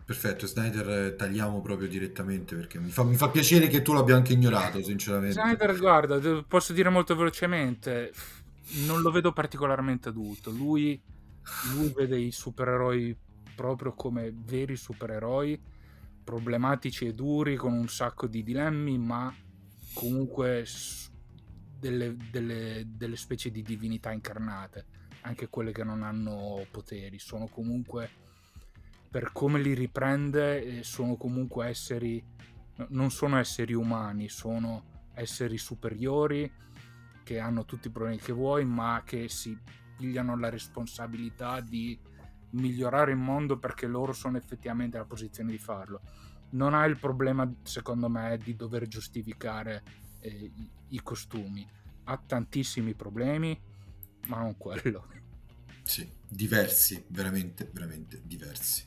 Perfetto, 0.06 0.46
Snyder 0.46 0.90
eh, 0.90 1.16
tagliamo 1.16 1.62
proprio 1.62 1.88
direttamente 1.88 2.56
perché 2.56 2.80
mi 2.80 2.90
fa, 2.90 3.04
mi 3.04 3.16
fa, 3.16 3.30
piacere 3.30 3.68
che 3.68 3.82
tu 3.82 3.94
l'abbia 3.94 4.16
anche 4.16 4.34
ignorato, 4.34 4.82
sinceramente. 4.84 5.34
Snyder, 5.34 5.78
guarda, 5.78 6.44
posso 6.48 6.74
dire 6.74 6.90
molto 6.90 7.16
velocemente, 7.16 8.12
non 8.86 9.02
lo 9.02 9.12
vedo 9.12 9.32
particolarmente 9.32 10.10
adulto. 10.10 10.52
Lui, 10.52 11.02
lui 11.74 11.94
vede 11.96 12.20
i 12.20 12.32
supereroi 12.32 13.18
proprio 13.56 13.94
come 13.94 14.34
veri 14.34 14.76
supereroi 14.76 15.62
problematici 16.24 17.06
e 17.08 17.14
duri 17.14 17.56
con 17.56 17.74
un 17.74 17.88
sacco 17.88 18.28
di 18.28 18.44
dilemmi, 18.44 18.98
ma 18.98 19.34
comunque 19.94 20.66
delle, 21.78 22.16
delle, 22.30 22.84
delle 22.88 23.16
specie 23.16 23.50
di 23.50 23.62
divinità 23.62 24.12
incarnate, 24.12 24.86
anche 25.22 25.50
quelle 25.50 25.72
che 25.72 25.84
non 25.84 26.04
hanno 26.04 26.66
poteri, 26.72 27.20
sono 27.20 27.48
comunque 27.48 28.10
per 29.12 29.34
come 29.34 29.60
li 29.60 29.74
riprende 29.74 30.80
eh, 30.80 30.84
sono 30.84 31.18
comunque 31.18 31.68
esseri 31.68 32.24
non 32.90 33.12
sono 33.12 33.38
esseri 33.38 33.74
umani, 33.74 34.30
sono 34.30 35.10
esseri 35.14 35.58
superiori 35.58 36.50
che 37.24 37.40
hanno 37.40 37.66
tutti 37.66 37.88
i 37.88 37.92
problemi 37.92 38.18
che 38.18 38.32
vuoi, 38.32 38.66
ma 38.66 39.02
che 39.06 39.30
si 39.30 39.58
pigliano 39.98 40.38
la 40.38 40.50
responsabilità 40.50 41.62
di 41.62 41.98
migliorare 42.52 43.12
il 43.12 43.18
mondo 43.18 43.58
perché 43.58 43.88
loro 43.88 44.14
sono 44.14 44.38
effettivamente 44.38 44.98
nella 44.98 45.08
posizione 45.08 45.52
di 45.52 45.58
farlo. 45.58 46.02
Non 46.52 46.74
ha 46.74 46.86
il 46.86 46.98
problema, 46.98 47.50
secondo 47.64 48.10
me, 48.10 48.38
di 48.44 48.56
dover 48.56 48.88
giustificare 48.88 49.84
eh, 50.20 50.52
i, 50.90 51.02
costumi. 51.02 51.68
Ha 52.06 52.22
tantissimi 52.26 52.94
problemi, 52.94 53.58
ma 54.28 54.40
non 54.40 54.58
quello. 54.58 55.08
Sì, 55.84 56.10
diversi, 56.28 57.04
veramente, 57.08 57.70
veramente 57.72 58.22
diversi. 58.24 58.84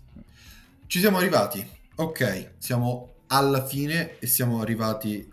Ci 0.86 0.98
siamo 0.98 1.18
arrivati. 1.18 1.66
Ok, 1.96 2.54
siamo 2.58 3.14
alla 3.28 3.64
fine 3.64 4.18
e 4.18 4.26
siamo 4.26 4.60
arrivati 4.60 5.32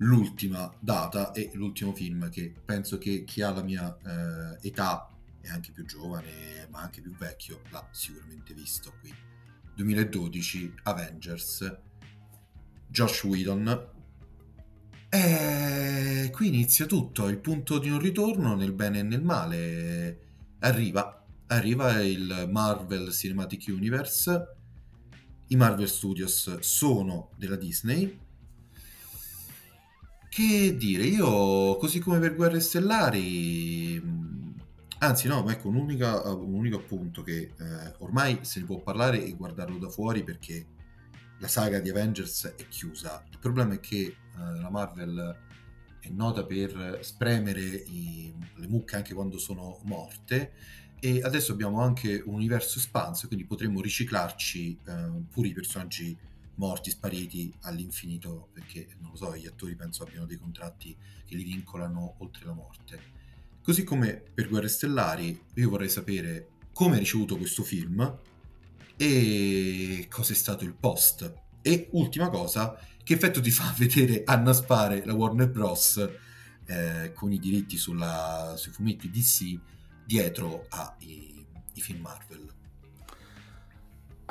all'ultima 0.00 0.72
data 0.78 1.32
e 1.32 1.50
l'ultimo 1.54 1.94
film 1.94 2.28
che 2.30 2.52
penso 2.64 2.98
che 2.98 3.24
chi 3.24 3.42
ha 3.42 3.50
la 3.50 3.62
mia 3.62 3.96
eh, 4.04 4.68
età 4.68 5.08
e 5.42 5.48
anche 5.48 5.72
più 5.72 5.84
giovane, 5.84 6.68
ma 6.70 6.80
anche 6.80 7.00
più 7.00 7.14
vecchio, 7.14 7.62
l'ha 7.70 7.86
sicuramente 7.90 8.52
visto 8.52 8.92
qui. 9.00 9.12
2012 9.74 10.74
Avengers 10.82 11.78
Josh 12.86 13.24
Whedon. 13.24 13.88
E 15.08 16.30
qui 16.32 16.48
inizia 16.48 16.86
tutto, 16.86 17.28
il 17.28 17.38
punto 17.38 17.78
di 17.78 17.88
non 17.88 17.98
ritorno 17.98 18.54
nel 18.54 18.72
bene 18.72 18.98
e 18.98 19.02
nel 19.02 19.22
male. 19.22 20.18
Arriva, 20.60 21.24
arriva 21.46 22.00
il 22.02 22.48
Marvel 22.50 23.10
Cinematic 23.10 23.64
Universe. 23.68 24.56
I 25.48 25.56
Marvel 25.56 25.88
Studios 25.88 26.58
sono 26.60 27.30
della 27.36 27.56
Disney 27.56 28.28
che 30.30 30.76
dire, 30.78 31.04
io 31.04 31.76
così 31.76 31.98
come 31.98 32.18
per 32.20 32.34
Guerre 32.34 32.60
Stellari 32.60 34.00
Anzi, 35.02 35.28
no, 35.28 35.48
ecco, 35.48 35.68
un, 35.68 35.76
un 35.76 36.54
unico 36.54 36.76
appunto 36.76 37.22
che 37.22 37.52
eh, 37.58 37.94
ormai 38.00 38.40
se 38.42 38.60
ne 38.60 38.66
può 38.66 38.80
parlare 38.80 39.24
e 39.24 39.32
guardarlo 39.32 39.78
da 39.78 39.88
fuori 39.88 40.22
perché 40.22 40.66
la 41.38 41.48
saga 41.48 41.80
di 41.80 41.88
Avengers 41.88 42.52
è 42.54 42.68
chiusa. 42.68 43.24
Il 43.30 43.38
problema 43.38 43.72
è 43.72 43.80
che 43.80 43.96
eh, 43.96 44.14
la 44.60 44.68
Marvel 44.68 45.38
è 46.00 46.08
nota 46.10 46.44
per 46.44 46.98
spremere 47.00 47.62
i, 47.62 48.34
le 48.56 48.66
mucche 48.68 48.96
anche 48.96 49.14
quando 49.14 49.38
sono 49.38 49.80
morte 49.84 50.52
e 51.00 51.22
adesso 51.22 51.52
abbiamo 51.52 51.80
anche 51.80 52.22
un 52.26 52.34
universo 52.34 52.78
espanso, 52.78 53.26
quindi 53.26 53.46
potremmo 53.46 53.80
riciclarci 53.80 54.78
eh, 54.84 55.10
pure 55.30 55.48
i 55.48 55.52
personaggi 55.54 56.14
morti, 56.60 56.90
spariti 56.90 57.52
all'infinito, 57.62 58.50
perché 58.52 58.88
non 58.98 59.10
lo 59.12 59.16
so, 59.16 59.34
gli 59.34 59.46
attori 59.46 59.74
penso 59.74 60.02
abbiano 60.02 60.26
dei 60.26 60.36
contratti 60.36 60.94
che 61.24 61.34
li 61.34 61.42
vincolano 61.42 62.16
oltre 62.18 62.44
la 62.44 62.52
morte. 62.52 63.18
Così 63.62 63.82
come 63.82 64.22
per 64.34 64.48
Guerre 64.48 64.68
Stellari, 64.68 65.40
io 65.54 65.70
vorrei 65.70 65.88
sapere 65.88 66.48
come 66.72 66.94
hai 66.94 67.00
ricevuto 67.00 67.36
questo 67.36 67.62
film 67.62 68.18
e 68.96 70.06
cosa 70.10 70.32
è 70.32 70.36
stato 70.36 70.64
il 70.64 70.74
post. 70.74 71.34
E 71.62 71.88
ultima 71.92 72.28
cosa, 72.28 72.78
che 73.02 73.14
effetto 73.14 73.40
ti 73.40 73.50
fa 73.50 73.74
vedere 73.76 74.22
annaspare 74.24 75.04
la 75.04 75.14
Warner 75.14 75.48
Bros. 75.48 76.08
Eh, 76.66 77.12
con 77.14 77.32
i 77.32 77.40
diritti 77.40 77.76
sulla, 77.76 78.54
sui 78.56 78.70
fumetti 78.70 79.10
DC 79.10 79.58
dietro 80.04 80.66
ai 80.68 81.46
film 81.72 82.00
Marvel. 82.02 82.59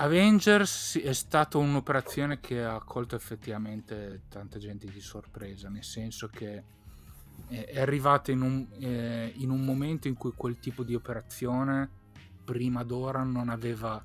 Avengers 0.01 0.97
è 0.97 1.11
stata 1.11 1.57
un'operazione 1.57 2.39
che 2.39 2.63
ha 2.63 2.81
colto 2.81 3.17
effettivamente 3.17 4.21
tanta 4.29 4.57
gente 4.57 4.87
di 4.87 5.01
sorpresa, 5.01 5.67
nel 5.67 5.83
senso 5.83 6.29
che 6.29 6.63
è 7.47 7.81
arrivata 7.81 8.31
in 8.31 8.41
un, 8.41 8.65
eh, 8.79 9.33
in 9.35 9.49
un 9.49 9.65
momento 9.65 10.07
in 10.07 10.13
cui 10.13 10.31
quel 10.33 10.57
tipo 10.57 10.83
di 10.83 10.95
operazione 10.95 11.89
prima 12.45 12.83
d'ora 12.83 13.23
non 13.23 13.49
aveva 13.49 14.01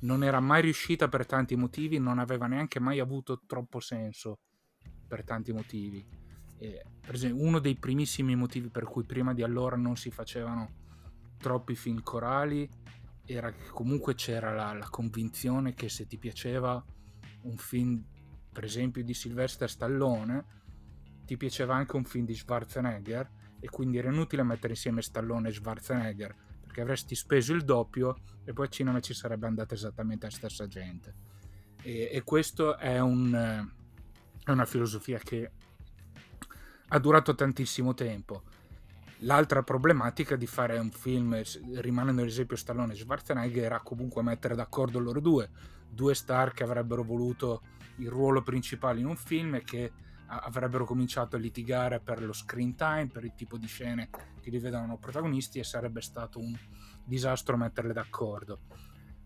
non 0.00 0.22
era 0.22 0.40
mai 0.40 0.60
riuscita 0.60 1.08
per 1.08 1.24
tanti 1.24 1.56
motivi, 1.56 1.98
non 1.98 2.18
aveva 2.18 2.46
neanche 2.46 2.78
mai 2.78 3.00
avuto 3.00 3.40
troppo 3.46 3.80
senso 3.80 4.40
per 5.08 5.24
tanti 5.24 5.54
motivi. 5.54 6.06
Eh, 6.58 6.84
per 7.00 7.14
esempio, 7.14 7.42
uno 7.42 7.60
dei 7.60 7.76
primissimi 7.76 8.36
motivi 8.36 8.68
per 8.68 8.84
cui 8.84 9.04
prima 9.04 9.32
di 9.32 9.42
allora 9.42 9.76
non 9.76 9.96
si 9.96 10.10
facevano 10.10 10.82
troppi 11.38 11.74
film 11.74 12.02
corali 12.02 12.68
era 13.26 13.50
che 13.52 13.68
comunque 13.70 14.14
c'era 14.14 14.52
la, 14.54 14.72
la 14.72 14.88
convinzione 14.88 15.74
che 15.74 15.88
se 15.88 16.06
ti 16.06 16.18
piaceva 16.18 16.82
un 17.42 17.56
film, 17.56 18.02
per 18.52 18.64
esempio, 18.64 19.02
di 19.02 19.14
Sylvester 19.14 19.68
Stallone, 19.68 20.62
ti 21.24 21.36
piaceva 21.36 21.74
anche 21.74 21.96
un 21.96 22.04
film 22.04 22.26
di 22.26 22.34
Schwarzenegger 22.34 23.30
e 23.60 23.68
quindi 23.68 23.98
era 23.98 24.10
inutile 24.10 24.42
mettere 24.42 24.74
insieme 24.74 25.00
Stallone 25.00 25.48
e 25.48 25.52
Schwarzenegger 25.52 26.34
perché 26.60 26.80
avresti 26.82 27.14
speso 27.14 27.54
il 27.54 27.62
doppio 27.62 28.16
e 28.44 28.52
poi 28.52 28.66
a 28.66 28.68
cinema 28.68 29.00
ci 29.00 29.14
sarebbe 29.14 29.46
andata 29.46 29.74
esattamente 29.74 30.26
la 30.26 30.32
stessa 30.32 30.66
gente. 30.66 31.14
E, 31.82 32.10
e 32.12 32.22
questo 32.24 32.76
è, 32.76 32.98
un, 32.98 33.32
è 34.44 34.50
una 34.50 34.64
filosofia 34.64 35.18
che 35.18 35.50
ha 36.88 36.98
durato 36.98 37.34
tantissimo 37.34 37.94
tempo. 37.94 38.42
L'altra 39.24 39.62
problematica 39.62 40.36
di 40.36 40.46
fare 40.46 40.76
un 40.76 40.90
film, 40.90 41.40
rimanendo 41.76 42.22
l'esempio 42.22 42.56
Stallone 42.56 42.92
e 42.92 42.96
Schwarzenegger, 42.96 43.64
era 43.64 43.80
comunque 43.80 44.22
mettere 44.22 44.54
d'accordo 44.54 44.98
loro 44.98 45.18
due, 45.18 45.48
due 45.88 46.14
star 46.14 46.52
che 46.52 46.62
avrebbero 46.62 47.02
voluto 47.02 47.62
il 47.96 48.10
ruolo 48.10 48.42
principale 48.42 49.00
in 49.00 49.06
un 49.06 49.16
film 49.16 49.54
e 49.54 49.62
che 49.62 49.92
avrebbero 50.26 50.84
cominciato 50.84 51.36
a 51.36 51.38
litigare 51.38 52.00
per 52.00 52.22
lo 52.22 52.34
screen 52.34 52.74
time, 52.74 53.06
per 53.06 53.24
il 53.24 53.32
tipo 53.34 53.56
di 53.56 53.66
scene 53.66 54.10
che 54.42 54.50
li 54.50 54.58
vedevano 54.58 54.98
protagonisti 54.98 55.58
e 55.58 55.64
sarebbe 55.64 56.02
stato 56.02 56.38
un 56.38 56.54
disastro 57.02 57.56
metterle 57.56 57.94
d'accordo. 57.94 58.60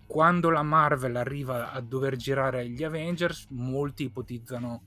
Quando 0.07 0.51
la 0.51 0.63
Marvel 0.63 1.17
arriva 1.17 1.73
a 1.73 1.81
dover 1.81 2.15
girare 2.15 2.69
gli 2.69 2.85
Avengers, 2.85 3.47
molti 3.51 4.05
ipotizzano 4.05 4.83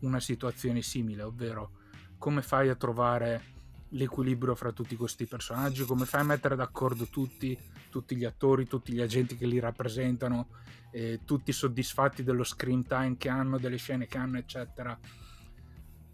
una 0.00 0.20
situazione 0.20 0.82
simile, 0.82 1.22
ovvero 1.22 1.70
come 2.18 2.42
fai 2.42 2.68
a 2.68 2.74
trovare 2.74 3.52
l'equilibrio 3.94 4.54
fra 4.54 4.72
tutti 4.72 4.94
questi 4.94 5.26
personaggi, 5.26 5.84
come 5.84 6.04
fai 6.04 6.20
a 6.20 6.24
mettere 6.24 6.54
d'accordo 6.54 7.06
tutti, 7.06 7.58
tutti 7.90 8.16
gli 8.16 8.24
attori, 8.24 8.66
tutti 8.66 8.92
gli 8.92 9.00
agenti 9.00 9.36
che 9.36 9.46
li 9.46 9.58
rappresentano, 9.58 10.48
eh, 10.92 11.20
tutti 11.24 11.52
soddisfatti 11.52 12.22
dello 12.22 12.44
screen 12.44 12.86
time 12.86 13.16
che 13.16 13.28
hanno, 13.28 13.58
delle 13.58 13.76
scene 13.76 14.06
che 14.06 14.18
hanno, 14.18 14.38
eccetera 14.38 14.98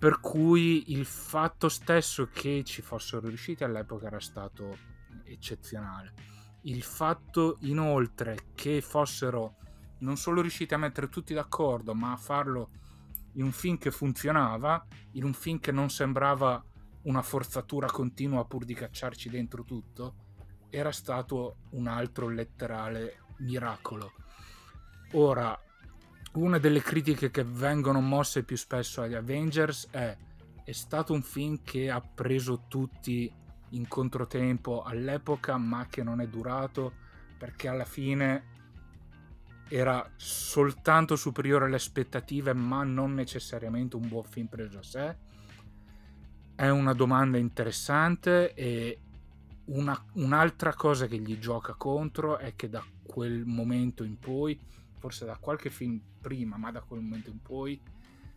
per 0.00 0.18
cui 0.18 0.92
il 0.92 1.04
fatto 1.04 1.68
stesso 1.68 2.30
che 2.32 2.64
ci 2.64 2.80
fossero 2.80 3.28
riusciti 3.28 3.64
all'epoca 3.64 4.06
era 4.06 4.18
stato 4.18 4.78
eccezionale. 5.24 6.14
Il 6.62 6.82
fatto 6.82 7.58
inoltre 7.60 8.46
che 8.54 8.80
fossero 8.80 9.56
non 9.98 10.16
solo 10.16 10.40
riusciti 10.40 10.72
a 10.72 10.78
mettere 10.78 11.10
tutti 11.10 11.34
d'accordo, 11.34 11.92
ma 11.92 12.12
a 12.12 12.16
farlo 12.16 12.70
in 13.34 13.42
un 13.42 13.52
film 13.52 13.76
che 13.76 13.90
funzionava, 13.90 14.86
in 15.12 15.24
un 15.24 15.34
film 15.34 15.58
che 15.58 15.70
non 15.70 15.90
sembrava 15.90 16.64
una 17.02 17.22
forzatura 17.22 17.86
continua 17.86 18.44
pur 18.44 18.64
di 18.64 18.74
cacciarci 18.74 19.28
dentro 19.28 19.64
tutto, 19.64 20.14
era 20.70 20.92
stato 20.92 21.56
un 21.70 21.86
altro 21.86 22.28
letterale 22.28 23.22
miracolo. 23.38 24.12
Ora, 25.12 25.58
una 26.32 26.58
delle 26.58 26.80
critiche 26.80 27.30
che 27.30 27.44
vengono 27.44 28.00
mosse 28.00 28.44
più 28.44 28.56
spesso 28.56 29.02
agli 29.02 29.14
Avengers 29.14 29.88
è 29.90 30.16
è 30.70 30.72
stato 30.72 31.12
un 31.12 31.22
film 31.22 31.62
che 31.64 31.90
ha 31.90 32.00
preso 32.00 32.66
tutti 32.68 33.28
in 33.70 33.88
controtempo 33.88 34.82
all'epoca 34.82 35.56
ma 35.56 35.86
che 35.90 36.04
non 36.04 36.20
è 36.20 36.28
durato 36.28 36.92
perché 37.36 37.66
alla 37.66 37.84
fine 37.84 38.58
era 39.68 40.08
soltanto 40.14 41.16
superiore 41.16 41.64
alle 41.64 41.74
aspettative 41.74 42.52
ma 42.52 42.84
non 42.84 43.14
necessariamente 43.14 43.96
un 43.96 44.06
buon 44.06 44.22
film 44.22 44.46
preso 44.46 44.78
a 44.78 44.82
sé 44.82 45.16
è 46.60 46.68
una 46.68 46.92
domanda 46.92 47.38
interessante 47.38 48.52
e 48.52 48.98
una, 49.68 49.98
un'altra 50.16 50.74
cosa 50.74 51.06
che 51.06 51.16
gli 51.16 51.38
gioca 51.38 51.72
contro 51.72 52.36
è 52.36 52.54
che 52.54 52.68
da 52.68 52.84
quel 53.02 53.46
momento 53.46 54.04
in 54.04 54.18
poi 54.18 54.60
forse 54.98 55.24
da 55.24 55.38
qualche 55.38 55.70
film 55.70 55.98
prima, 56.20 56.58
ma 56.58 56.70
da 56.70 56.82
quel 56.82 57.00
momento 57.00 57.30
in 57.30 57.40
poi 57.40 57.80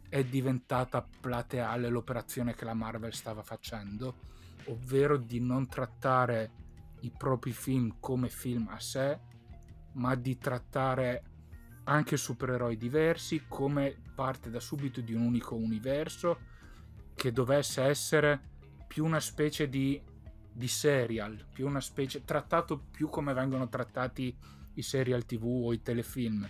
è 0.07 0.23
diventata 0.23 1.05
plateale 1.19 1.89
l'operazione 1.89 2.55
che 2.55 2.63
la 2.63 2.73
Marvel 2.73 3.13
stava 3.13 3.43
facendo, 3.43 4.15
ovvero 4.67 5.17
di 5.17 5.41
non 5.41 5.67
trattare 5.67 6.51
i 7.01 7.11
propri 7.11 7.51
film 7.51 7.97
come 7.99 8.29
film 8.29 8.69
a 8.69 8.79
sé, 8.79 9.19
ma 9.95 10.15
di 10.15 10.37
trattare 10.37 11.23
anche 11.83 12.15
supereroi 12.15 12.77
diversi 12.77 13.43
come 13.49 13.97
parte 14.15 14.49
da 14.49 14.61
subito 14.61 15.01
di 15.01 15.13
un 15.13 15.23
unico 15.23 15.55
universo 15.55 16.51
che 17.23 17.31
dovesse 17.31 17.81
essere 17.83 18.37
più 18.85 19.05
una 19.05 19.21
specie 19.21 19.69
di, 19.69 19.97
di 20.51 20.67
serial, 20.67 21.47
più 21.53 21.65
una 21.65 21.79
specie 21.79 22.25
trattato 22.25 22.77
più 22.77 23.07
come 23.07 23.31
vengono 23.31 23.69
trattati 23.69 24.37
i 24.73 24.81
serial 24.81 25.23
tv 25.23 25.45
o 25.45 25.71
i 25.71 25.81
telefilm, 25.81 26.45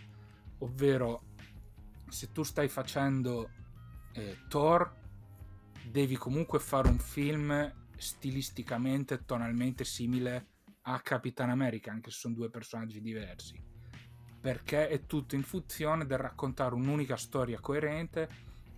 ovvero 0.58 1.26
se 2.10 2.32
tu 2.32 2.42
stai 2.42 2.70
facendo 2.70 3.52
eh, 4.14 4.40
Thor 4.48 4.92
devi 5.92 6.16
comunque 6.16 6.58
fare 6.58 6.88
un 6.88 6.98
film 6.98 7.72
stilisticamente, 7.96 9.26
tonalmente 9.26 9.86
simile 9.86 10.48
a 10.82 11.00
Capitan 11.02 11.52
America, 11.52 11.92
anche 11.92 12.10
se 12.10 12.18
sono 12.18 12.34
due 12.34 12.50
personaggi 12.50 13.00
diversi, 13.00 13.64
perché 14.42 14.88
è 14.88 15.06
tutto 15.06 15.36
in 15.36 15.44
funzione 15.44 16.08
del 16.08 16.18
raccontare 16.18 16.74
un'unica 16.74 17.16
storia 17.16 17.60
coerente 17.60 18.28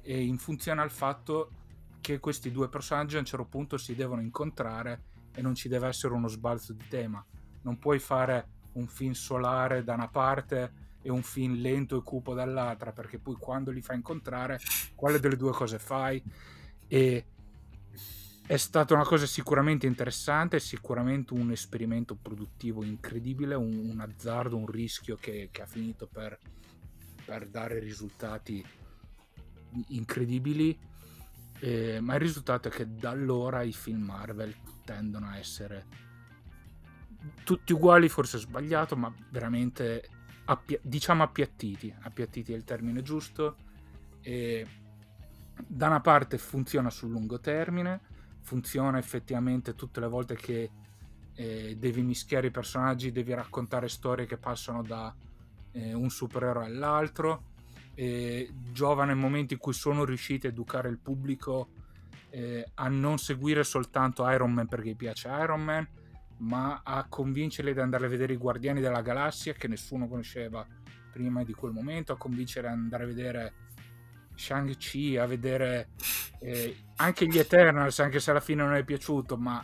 e 0.02 0.22
in 0.22 0.38
funzione 0.38 0.82
al 0.82 0.92
fatto 0.92 1.64
che 2.06 2.20
questi 2.20 2.52
due 2.52 2.70
personaggi 2.70 3.16
a 3.16 3.20
un 3.20 3.26
certo 3.26 3.46
punto 3.46 3.78
si 3.78 3.96
devono 3.96 4.22
incontrare 4.22 5.06
e 5.34 5.42
non 5.42 5.56
ci 5.56 5.68
deve 5.68 5.88
essere 5.88 6.14
uno 6.14 6.28
sbalzo 6.28 6.72
di 6.72 6.86
tema. 6.88 7.26
Non 7.64 7.80
puoi 7.80 7.98
fare 7.98 8.48
un 8.74 8.86
film 8.86 9.14
solare 9.14 9.84
da 9.84 9.96
una 9.96 10.08
parte 10.08 10.84
e 11.02 11.10
un 11.10 11.24
film 11.24 11.56
lento 11.56 11.98
e 11.98 12.04
cupo 12.04 12.36
dall'altra, 12.36 12.92
perché 12.92 13.18
poi 13.18 13.36
quando 13.40 13.72
li 13.72 13.82
fai 13.82 13.96
incontrare, 13.96 14.60
quale 14.94 15.20
delle 15.20 15.36
due 15.36 15.52
cose 15.52 15.80
fai? 15.80 16.22
E 16.88 17.26
è 18.46 18.58
stata 18.58 18.94
una 18.94 19.04
cosa 19.04 19.26
sicuramente 19.26 19.88
interessante, 19.88 20.60
sicuramente 20.60 21.34
un 21.34 21.50
esperimento 21.50 22.14
produttivo 22.14 22.84
incredibile, 22.84 23.56
un, 23.56 23.90
un 23.90 24.00
azzardo, 24.00 24.56
un 24.56 24.68
rischio 24.68 25.16
che, 25.16 25.50
che 25.52 25.64
ha 25.64 25.66
finito 25.66 26.06
per, 26.06 26.38
per, 27.26 27.48
dare 27.48 27.80
risultati 27.80 28.64
incredibili, 29.88 30.78
eh, 31.60 32.00
ma 32.00 32.16
il 32.16 32.20
risultato 32.20 32.68
è 32.68 32.72
che 32.72 32.96
da 32.96 33.12
allora 33.12 33.62
i 33.62 33.74
film 33.74 34.04
Marvel 34.04 34.56
tendono 34.84 35.28
a 35.28 35.38
essere 35.38 35.86
tutti 37.44 37.74
uguali, 37.74 38.10
forse 38.10 38.38
sbagliato, 38.38 38.96
ma 38.96 39.14
veramente 39.30 40.10
appi- 40.46 40.80
diciamo 40.82 41.24
appiattiti, 41.24 41.94
appiattiti 42.02 42.54
è 42.54 42.56
il 42.56 42.64
termine 42.64 43.02
giusto. 43.02 43.56
E 44.22 44.66
da 45.66 45.88
una 45.88 46.02
parte 46.02 46.38
funziona 46.38 46.90
sul 46.90 47.12
lungo 47.12 47.40
termine, 47.40 48.02
funziona 48.42 48.98
effettivamente 48.98 49.76
tutte 49.76 50.00
le 50.00 50.08
volte 50.08 50.36
che 50.36 50.70
eh, 51.34 51.76
devi 51.78 52.02
mischiare 52.02 52.48
i 52.48 52.52
personaggi, 52.52 53.12
devi 53.12 53.34
raccontare 53.34 53.90
storie 53.90 54.26
che 54.26 54.38
passano 54.38 54.82
da 54.82 55.14
eh, 55.72 55.94
un 55.94 56.10
supereroe 56.10 56.66
all'altro. 56.66 57.54
Eh, 57.96 58.52
giova 58.72 59.06
nel 59.06 59.16
momento 59.16 59.54
in 59.54 59.60
cui 59.60 59.74
sono 59.74 60.04
riusciti 60.04 60.48
a 60.48 60.50
educare 60.50 60.90
il 60.90 61.00
pubblico 61.00 61.70
eh, 62.30 62.70
a 62.74 62.90
non 62.90 63.18
seguire 63.18 63.64
soltanto 63.64 64.30
Iron 64.30 64.52
Man 64.52 64.68
perché 64.68 64.90
gli 64.90 64.96
piace 64.96 65.30
Iron 65.30 65.64
Man, 65.64 65.88
ma 66.40 66.82
a 66.84 67.06
convincerli 67.08 67.72
ad 67.72 67.78
andare 67.80 68.08
a 68.08 68.10
vedere 68.10 68.34
i 68.34 68.38
Guardiani 68.38 68.82
della 68.82 69.02
Galassia 69.02 69.54
che 69.54 69.70
nessuno 69.70 70.08
conosceva 70.10 70.68
prima 71.12 71.46
di 71.46 71.54
quel 71.54 71.72
momento, 71.72 72.12
a 72.12 72.18
convincere 72.18 72.68
ad 72.68 72.74
andare 72.74 73.04
a 73.04 73.08
vedere 73.08 73.54
Shang-Chi, 74.36 75.16
a 75.16 75.26
vedere 75.26 75.92
eh, 76.42 76.76
anche 76.98 77.26
gli 77.26 77.38
Eternals, 77.38 78.00
anche 78.00 78.20
se 78.20 78.32
alla 78.32 78.42
fine 78.42 78.64
non 78.64 78.74
è 78.74 78.84
piaciuto, 78.84 79.38
ma 79.38 79.64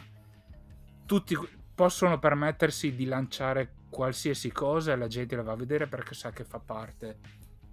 tutti 1.06 1.36
possono 1.76 2.20
permettersi 2.20 2.96
di 2.96 3.04
lanciare 3.04 3.74
qualsiasi 3.90 4.50
cosa 4.50 4.94
e 4.94 4.96
la 4.96 5.08
gente 5.08 5.36
la 5.36 5.42
va 5.42 5.52
a 5.52 5.58
vedere 5.58 5.88
perché 5.88 6.14
sa 6.14 6.32
che 6.32 6.46
fa 6.46 6.60
parte 6.60 7.18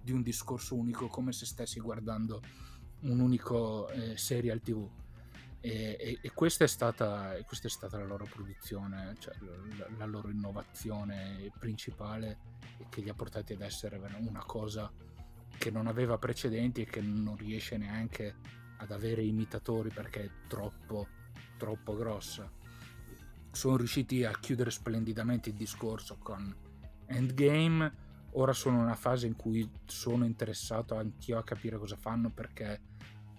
di 0.01 0.11
un 0.11 0.21
discorso 0.21 0.75
unico, 0.75 1.07
come 1.07 1.31
se 1.31 1.45
stessi 1.45 1.79
guardando 1.79 2.41
un 3.01 3.19
unico 3.19 3.89
eh, 3.89 4.17
serial 4.17 4.61
TV. 4.61 4.87
E, 5.61 5.97
e, 5.99 6.19
e 6.21 6.31
questa, 6.33 6.63
è 6.63 6.67
stata, 6.67 7.35
questa, 7.45 7.67
è 7.67 7.69
stata, 7.69 7.97
la 7.97 8.05
loro 8.05 8.25
produzione, 8.25 9.15
cioè 9.19 9.35
la, 9.77 9.87
la 9.97 10.05
loro 10.05 10.29
innovazione 10.29 11.51
principale 11.59 12.37
che 12.89 13.01
li 13.01 13.09
ha 13.09 13.13
portati 13.13 13.53
ad 13.53 13.61
essere 13.61 13.97
una 13.97 14.43
cosa 14.45 14.91
che 15.57 15.69
non 15.69 15.87
aveva 15.87 16.17
precedenti 16.17 16.81
e 16.81 16.85
che 16.85 17.01
non 17.01 17.35
riesce 17.35 17.77
neanche 17.77 18.35
ad 18.77 18.91
avere 18.91 19.23
imitatori 19.23 19.89
perché 19.89 20.23
è 20.23 20.31
troppo, 20.47 21.07
troppo 21.57 21.95
grossa. 21.95 22.49
Sono 23.51 23.77
riusciti 23.77 24.23
a 24.23 24.31
chiudere 24.39 24.71
splendidamente 24.71 25.49
il 25.49 25.55
discorso 25.55 26.17
con 26.17 26.55
Endgame. 27.07 28.07
Ora 28.33 28.53
sono 28.53 28.77
in 28.77 28.83
una 28.83 28.95
fase 28.95 29.27
in 29.27 29.35
cui 29.35 29.69
sono 29.85 30.25
interessato 30.25 30.95
anch'io 30.95 31.37
a 31.37 31.43
capire 31.43 31.77
cosa 31.77 31.95
fanno 31.95 32.29
perché 32.29 32.81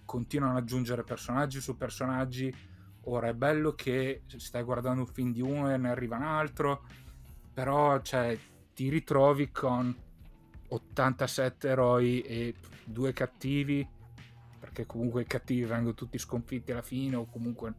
continuano 0.05 0.57
ad 0.57 0.63
aggiungere 0.63 1.05
personaggi 1.05 1.61
su 1.61 1.77
personaggi. 1.77 2.53
Ora 3.05 3.29
è 3.29 3.35
bello 3.35 3.75
che 3.75 4.23
stai 4.27 4.63
guardando 4.63 5.03
un 5.03 5.07
film 5.07 5.33
di 5.33 5.41
uno 5.41 5.73
e 5.73 5.77
ne 5.77 5.89
arriva 5.91 6.17
un 6.17 6.25
altro, 6.25 6.85
però 7.55 8.01
cioè, 8.01 8.39
ti 8.75 8.89
ritrovi 8.89 9.51
con 9.51 9.95
87 10.69 11.69
eroi 11.69 12.21
e 12.23 12.55
due 12.85 13.13
cattivi, 13.13 13.89
perché 14.59 14.87
comunque 14.87 15.23
i 15.23 15.27
cattivi 15.27 15.65
vengono 15.65 15.95
tutti 15.95 16.19
sconfitti 16.19 16.73
alla 16.73 16.83
fine 16.83 17.17
o 17.17 17.27
comunque 17.27 17.75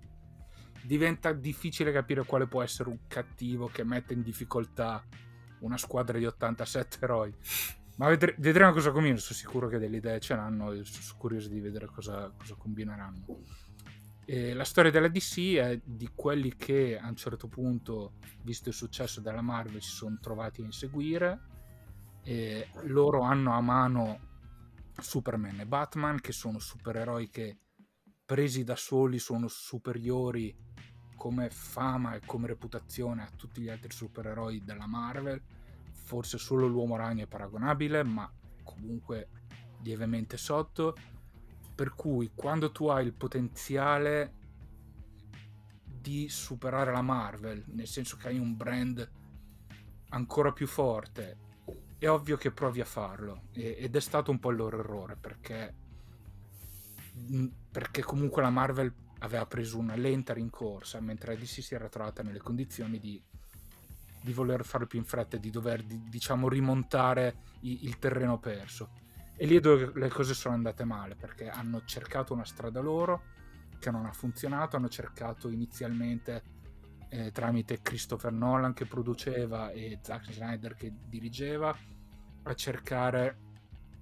diventa 0.83 1.31
difficile 1.31 1.91
capire 1.91 2.25
quale 2.25 2.47
può 2.47 2.61
essere 2.61 2.89
un 2.89 2.99
cattivo 3.07 3.67
che 3.67 3.83
mette 3.83 4.13
in 4.13 4.23
difficoltà 4.23 5.03
una 5.61 5.77
squadra 5.77 6.17
di 6.17 6.25
87 6.25 6.97
eroi. 7.01 7.33
Ma 7.97 8.07
vedre- 8.07 8.35
vedremo 8.37 8.71
cosa 8.71 8.91
combinano. 8.91 9.19
Sono 9.19 9.37
sicuro 9.37 9.67
che 9.67 9.77
delle 9.77 9.97
idee 9.97 10.19
ce 10.19 10.35
l'hanno 10.35 10.71
e 10.71 10.83
sono 10.83 11.17
curioso 11.17 11.49
di 11.49 11.59
vedere 11.59 11.87
cosa, 11.87 12.31
cosa 12.37 12.55
combineranno. 12.55 13.39
E 14.25 14.53
la 14.53 14.63
storia 14.63 14.91
della 14.91 15.07
DC 15.07 15.55
è 15.55 15.79
di 15.83 16.09
quelli 16.15 16.55
che 16.55 16.97
a 16.97 17.07
un 17.07 17.15
certo 17.15 17.47
punto, 17.47 18.13
visto 18.43 18.69
il 18.69 18.75
successo 18.75 19.19
della 19.19 19.41
Marvel, 19.41 19.81
si 19.81 19.89
sono 19.89 20.17
trovati 20.21 20.61
a 20.61 20.65
inseguire 20.65 21.39
e 22.23 22.69
loro 22.83 23.21
hanno 23.21 23.53
a 23.53 23.61
mano 23.61 24.29
Superman 24.97 25.59
e 25.59 25.65
Batman 25.65 26.19
che 26.19 26.31
sono 26.31 26.59
supereroi 26.59 27.29
che 27.29 27.57
presi 28.23 28.63
da 28.63 28.75
soli 28.75 29.19
sono 29.19 29.47
superiori 29.47 30.55
come 31.21 31.51
fama 31.51 32.15
e 32.15 32.21
come 32.25 32.47
reputazione 32.47 33.21
a 33.21 33.29
tutti 33.35 33.61
gli 33.61 33.69
altri 33.69 33.91
supereroi 33.91 34.63
della 34.63 34.87
Marvel 34.87 35.39
forse 35.91 36.39
solo 36.39 36.65
l'uomo 36.65 36.95
ragno 36.95 37.25
è 37.25 37.27
paragonabile 37.27 38.01
ma 38.01 38.27
comunque 38.63 39.29
lievemente 39.83 40.35
sotto. 40.35 40.95
Per 41.75 41.93
cui 41.93 42.31
quando 42.33 42.71
tu 42.71 42.87
hai 42.87 43.05
il 43.05 43.13
potenziale 43.13 44.33
di 45.85 46.27
superare 46.27 46.91
la 46.91 47.03
Marvel 47.03 47.65
nel 47.67 47.85
senso 47.85 48.17
che 48.17 48.29
hai 48.29 48.39
un 48.39 48.57
brand 48.57 49.07
ancora 50.09 50.51
più 50.51 50.65
forte 50.65 51.37
è 51.99 52.09
ovvio 52.09 52.35
che 52.35 52.49
provi 52.49 52.81
a 52.81 52.85
farlo. 52.85 53.43
Ed 53.51 53.95
è 53.95 53.99
stato 53.99 54.31
un 54.31 54.39
po' 54.39 54.49
il 54.49 54.57
loro 54.57 54.79
errore 54.79 55.17
perché, 55.17 55.75
perché 57.69 58.01
comunque 58.01 58.41
la 58.41 58.49
Marvel 58.49 58.91
aveva 59.21 59.45
preso 59.45 59.77
una 59.77 59.95
lenta 59.95 60.33
rincorsa 60.33 60.99
mentre 60.99 61.37
DC 61.37 61.61
si 61.61 61.75
era 61.75 61.89
trovata 61.89 62.23
nelle 62.23 62.39
condizioni 62.39 62.99
di, 62.99 63.21
di 64.21 64.33
voler 64.33 64.65
fare 64.65 64.87
più 64.87 64.99
in 64.99 65.05
fretta 65.05 65.37
di 65.37 65.49
dover 65.49 65.83
di, 65.83 66.03
diciamo 66.09 66.47
rimontare 66.47 67.35
i, 67.61 67.85
il 67.85 67.99
terreno 67.99 68.39
perso. 68.39 68.89
E 69.35 69.45
lì 69.45 69.55
è 69.55 69.59
dove 69.59 69.91
le 69.95 70.09
cose 70.09 70.33
sono 70.33 70.53
andate 70.53 70.83
male 70.83 71.15
perché 71.15 71.49
hanno 71.49 71.83
cercato 71.85 72.33
una 72.33 72.45
strada 72.45 72.79
loro 72.79 73.23
che 73.79 73.89
non 73.89 74.05
ha 74.05 74.11
funzionato 74.11 74.75
hanno 74.75 74.89
cercato 74.89 75.49
inizialmente 75.49 76.43
eh, 77.09 77.31
tramite 77.31 77.81
Christopher 77.81 78.31
Nolan 78.31 78.73
che 78.73 78.85
produceva 78.85 79.71
e 79.71 79.99
Zack 80.01 80.31
Snyder 80.31 80.75
che 80.75 80.93
dirigeva, 81.07 81.75
a 82.43 82.53
cercare 82.55 83.37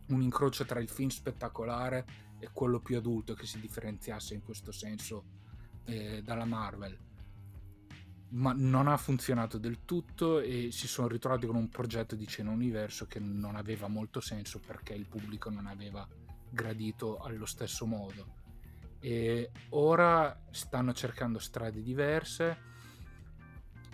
un 0.07 0.21
incrocio 0.21 0.63
tra 0.65 0.79
il 0.79 0.89
film 0.89 1.09
spettacolare 1.09 2.05
quello 2.53 2.80
più 2.80 2.98
adulto 2.98 3.34
che 3.34 3.45
si 3.45 3.60
differenziasse 3.60 4.34
in 4.34 4.44
questo 4.44 4.72
senso 4.72 5.24
eh, 5.86 6.22
dalla 6.24 6.45
Marvel. 6.45 6.98
Ma 8.32 8.53
non 8.56 8.88
ha 8.88 8.98
funzionato 8.98 9.57
del 9.57 9.86
tutto 9.86 10.40
e 10.40 10.70
si 10.72 10.88
sono 10.88 11.07
ritrovati 11.07 11.48
con 11.48 11.56
un 11.56 11.70
progetto 11.70 12.16
di 12.16 12.28
Cena 12.28 12.52
Universo 12.52 13.07
che 13.07 13.20
non 13.20 13.56
aveva 13.56 13.88
molto 13.88 14.22
senso 14.22 14.60
perché 14.60 14.94
il 14.94 15.07
pubblico 15.07 15.49
non 15.49 15.66
aveva 15.66 16.07
gradito 16.49 17.18
allo 17.18 17.45
stesso 17.45 17.86
modo. 17.86 18.38
E 18.99 19.52
ora 19.70 20.40
stanno 20.52 20.94
cercando 20.94 21.40
strade 21.40 21.82
diverse 21.82 22.68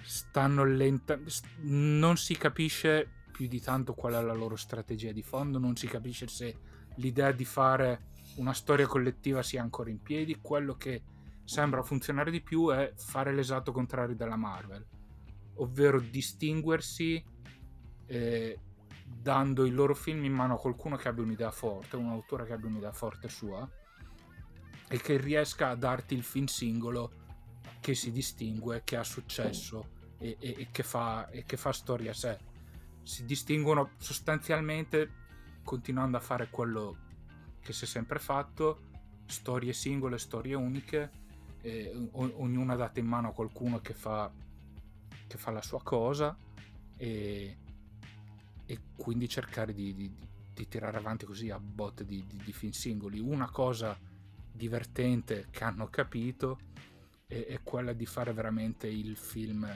stanno 0.05 0.63
lenta 0.63 1.19
non 1.61 2.15
si 2.15 2.37
capisce 2.37 3.09
più 3.31 3.47
di 3.47 3.59
tanto 3.59 3.95
qual 3.95 4.13
è 4.13 4.21
la 4.21 4.33
loro 4.33 4.55
strategia 4.55 5.11
di 5.11 5.23
fondo 5.23 5.57
non 5.57 5.75
si 5.75 5.87
capisce 5.87 6.27
se 6.27 6.55
l'idea 6.95 7.31
di 7.31 7.43
fare 7.43 8.13
una 8.35 8.53
storia 8.53 8.87
collettiva 8.87 9.41
sia 9.43 9.61
ancora 9.61 9.89
in 9.89 10.01
piedi 10.01 10.39
quello 10.41 10.75
che 10.75 11.03
sembra 11.43 11.83
funzionare 11.83 12.31
di 12.31 12.41
più 12.41 12.69
è 12.69 12.93
fare 12.95 13.33
l'esatto 13.33 13.71
contrario 13.71 14.15
della 14.15 14.35
Marvel 14.35 14.85
ovvero 15.55 15.99
distinguersi 15.99 17.23
eh, 18.07 18.59
dando 19.05 19.65
il 19.65 19.73
loro 19.73 19.95
film 19.95 20.23
in 20.23 20.33
mano 20.33 20.55
a 20.55 20.59
qualcuno 20.59 20.95
che 20.95 21.07
abbia 21.07 21.23
un'idea 21.23 21.51
forte, 21.51 21.95
un 21.95 22.09
autore 22.09 22.45
che 22.45 22.53
abbia 22.53 22.67
un'idea 22.67 22.91
forte 22.91 23.29
sua 23.29 23.67
e 24.87 24.99
che 24.99 25.17
riesca 25.17 25.69
a 25.69 25.75
darti 25.75 26.13
il 26.13 26.23
film 26.23 26.45
singolo 26.45 27.23
che 27.79 27.95
si 27.95 28.11
distingue, 28.11 28.81
che 28.83 28.97
ha 28.97 29.03
successo 29.03 29.93
e, 30.17 30.37
e, 30.39 30.55
e, 30.57 30.67
che, 30.71 30.83
fa, 30.83 31.29
e 31.29 31.43
che 31.43 31.57
fa 31.57 31.71
storia 31.71 32.11
a 32.11 32.15
sé. 32.15 32.37
Si 33.03 33.25
distinguono 33.25 33.91
sostanzialmente 33.97 35.23
continuando 35.63 36.17
a 36.17 36.19
fare 36.19 36.49
quello 36.49 36.97
che 37.65 37.73
si 37.73 37.85
è 37.85 37.87
sempre 37.87 38.19
fatto, 38.19 38.77
storie 39.25 39.73
singole, 39.73 40.19
storie 40.19 40.53
uniche, 40.53 41.09
eh, 41.61 42.09
ognuna 42.11 42.75
data 42.75 42.99
in 42.99 43.07
mano 43.07 43.29
a 43.29 43.33
qualcuno 43.33 43.79
che 43.81 43.95
fa, 43.95 44.31
che 45.25 45.37
fa 45.37 45.49
la 45.49 45.63
sua 45.63 45.81
cosa 45.81 46.37
e, 46.95 47.57
e 48.67 48.79
quindi 48.95 49.27
cercare 49.27 49.73
di, 49.73 49.95
di, 49.95 50.13
di, 50.53 50.67
tirare 50.67 50.97
avanti 50.97 51.25
così 51.25 51.49
a 51.49 51.59
botte 51.59 52.05
di, 52.05 52.23
di, 52.27 52.53
film 52.53 52.71
singoli. 52.71 53.19
Una 53.19 53.49
cosa 53.49 53.97
divertente 54.51 55.47
che 55.49 55.63
hanno 55.63 55.87
capito 55.87 56.59
è, 57.25 57.45
è 57.47 57.59
quella 57.63 57.93
di 57.93 58.05
fare 58.05 58.31
veramente 58.31 58.87
il 58.87 59.17
film 59.17 59.67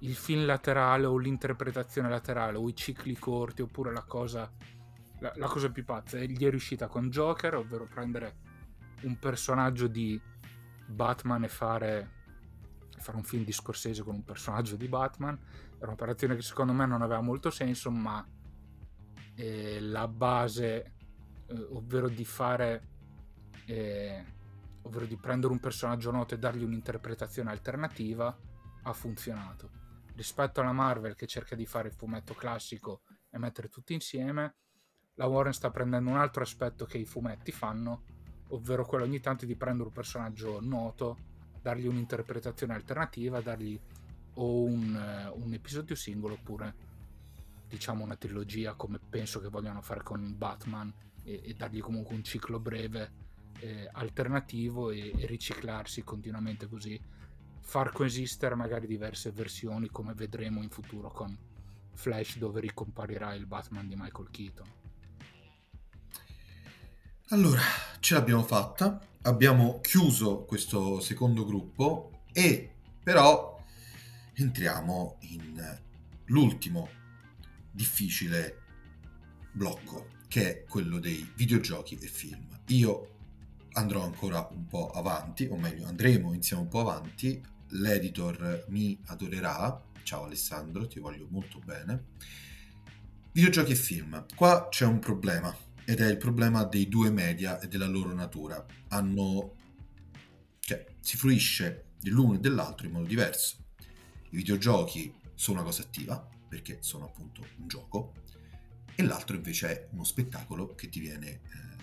il 0.00 0.14
film 0.14 0.44
laterale 0.44 1.06
o 1.06 1.16
l'interpretazione 1.16 2.10
laterale 2.10 2.58
o 2.58 2.68
i 2.68 2.76
cicli 2.76 3.16
corti 3.16 3.62
oppure 3.62 3.94
la 3.94 4.02
cosa 4.02 4.52
la, 5.26 5.32
la 5.36 5.46
cosa 5.46 5.70
più 5.70 5.84
pazza. 5.84 6.18
Gli 6.18 6.44
è 6.44 6.50
riuscita 6.50 6.86
con 6.86 7.08
Joker 7.08 7.56
ovvero 7.56 7.86
prendere 7.86 8.36
un 9.02 9.18
personaggio 9.18 9.86
di 9.86 10.20
Batman 10.86 11.44
e 11.44 11.48
fare, 11.48 12.10
fare 12.98 13.16
un 13.16 13.24
film 13.24 13.44
di 13.44 13.52
Scorsese 13.52 14.02
con 14.02 14.14
un 14.14 14.24
personaggio 14.24 14.76
di 14.76 14.88
Batman. 14.88 15.38
Era 15.76 15.86
un'operazione 15.86 16.34
che 16.34 16.42
secondo 16.42 16.72
me 16.72 16.86
non 16.86 17.02
aveva 17.02 17.20
molto 17.20 17.50
senso 17.50 17.90
ma 17.90 18.24
eh, 19.34 19.80
la 19.80 20.08
base 20.08 20.94
eh, 21.46 21.66
ovvero 21.70 22.08
di 22.08 22.24
fare 22.24 22.94
eh, 23.66 24.24
ovvero 24.82 25.04
di 25.04 25.16
prendere 25.16 25.52
un 25.52 25.58
personaggio 25.58 26.10
noto 26.12 26.34
e 26.34 26.38
dargli 26.38 26.62
un'interpretazione 26.62 27.50
alternativa 27.50 28.36
ha 28.82 28.92
funzionato. 28.92 29.70
Rispetto 30.14 30.60
alla 30.60 30.72
Marvel 30.72 31.16
che 31.16 31.26
cerca 31.26 31.56
di 31.56 31.66
fare 31.66 31.88
il 31.88 31.94
fumetto 31.94 32.34
classico 32.34 33.02
e 33.28 33.38
mettere 33.38 33.68
tutti 33.68 33.92
insieme, 33.92 34.54
la 35.16 35.26
Warren 35.26 35.52
sta 35.52 35.70
prendendo 35.70 36.10
un 36.10 36.16
altro 36.16 36.42
aspetto 36.42 36.84
che 36.84 36.98
i 36.98 37.04
fumetti 37.04 37.50
fanno, 37.52 38.02
ovvero 38.48 38.84
quello 38.84 39.04
ogni 39.04 39.20
tanto 39.20 39.46
di 39.46 39.56
prendere 39.56 39.88
un 39.88 39.94
personaggio 39.94 40.60
noto, 40.60 41.16
dargli 41.60 41.86
un'interpretazione 41.86 42.74
alternativa, 42.74 43.40
dargli 43.40 43.78
o 44.34 44.62
un, 44.64 45.30
uh, 45.32 45.42
un 45.42 45.52
episodio 45.54 45.94
singolo 45.94 46.34
oppure 46.34 46.84
diciamo 47.66 48.04
una 48.04 48.16
trilogia 48.16 48.74
come 48.74 48.98
penso 48.98 49.40
che 49.40 49.48
vogliano 49.48 49.80
fare 49.80 50.02
con 50.02 50.34
Batman 50.36 50.92
e, 51.24 51.40
e 51.42 51.54
dargli 51.54 51.80
comunque 51.80 52.14
un 52.14 52.22
ciclo 52.22 52.60
breve 52.60 53.24
eh, 53.60 53.88
alternativo 53.90 54.90
e, 54.90 55.12
e 55.18 55.26
riciclarsi 55.26 56.04
continuamente 56.04 56.68
così 56.68 57.00
far 57.60 57.90
coesistere 57.90 58.54
magari 58.54 58.86
diverse 58.86 59.30
versioni 59.30 59.88
come 59.88 60.12
vedremo 60.12 60.62
in 60.62 60.68
futuro 60.68 61.10
con 61.10 61.36
Flash 61.94 62.36
dove 62.36 62.60
ricomparirà 62.60 63.34
il 63.34 63.46
Batman 63.46 63.88
di 63.88 63.96
Michael 63.96 64.30
Keaton. 64.30 64.85
Allora, 67.30 67.60
ce 67.98 68.14
l'abbiamo 68.14 68.44
fatta, 68.44 69.00
abbiamo 69.22 69.80
chiuso 69.80 70.44
questo 70.44 71.00
secondo 71.00 71.44
gruppo 71.44 72.20
e 72.32 72.70
però 73.02 73.60
entriamo 74.32 75.16
in 75.22 75.80
l'ultimo 76.26 76.88
difficile 77.68 78.62
blocco 79.50 80.10
che 80.28 80.50
è 80.50 80.64
quello 80.68 81.00
dei 81.00 81.28
videogiochi 81.34 81.98
e 82.00 82.06
film. 82.06 82.46
Io 82.66 83.14
andrò 83.72 84.04
ancora 84.04 84.46
un 84.52 84.68
po' 84.68 84.90
avanti, 84.90 85.48
o 85.50 85.56
meglio 85.56 85.88
andremo 85.88 86.32
insieme 86.32 86.62
un 86.62 86.68
po' 86.68 86.82
avanti 86.82 87.44
l'editor 87.70 88.66
mi 88.68 88.96
adorerà. 89.06 89.82
Ciao 90.04 90.26
Alessandro, 90.26 90.86
ti 90.86 91.00
voglio 91.00 91.26
molto 91.28 91.58
bene. 91.58 92.04
Videogiochi 93.32 93.72
e 93.72 93.74
film. 93.74 94.26
Qua 94.36 94.68
c'è 94.70 94.84
un 94.84 95.00
problema 95.00 95.52
ed 95.86 96.00
è 96.00 96.10
il 96.10 96.18
problema 96.18 96.64
dei 96.64 96.88
due 96.88 97.10
media 97.10 97.60
e 97.60 97.68
della 97.68 97.86
loro 97.86 98.12
natura. 98.12 98.64
Hanno 98.88 99.54
cioè 100.58 100.84
si 101.00 101.16
fruisce 101.16 101.92
dell'uno 102.00 102.34
e 102.34 102.40
dell'altro 102.40 102.86
in 102.86 102.92
modo 102.92 103.06
diverso. 103.06 103.56
I 104.30 104.36
videogiochi 104.36 105.14
sono 105.34 105.58
una 105.58 105.66
cosa 105.66 105.82
attiva 105.82 106.28
perché 106.48 106.78
sono 106.80 107.04
appunto 107.04 107.46
un 107.58 107.68
gioco 107.68 108.14
e 108.96 109.02
l'altro 109.04 109.36
invece 109.36 109.68
è 109.68 109.88
uno 109.92 110.02
spettacolo 110.02 110.74
che 110.74 110.88
ti 110.88 110.98
viene 110.98 111.28
eh, 111.28 111.40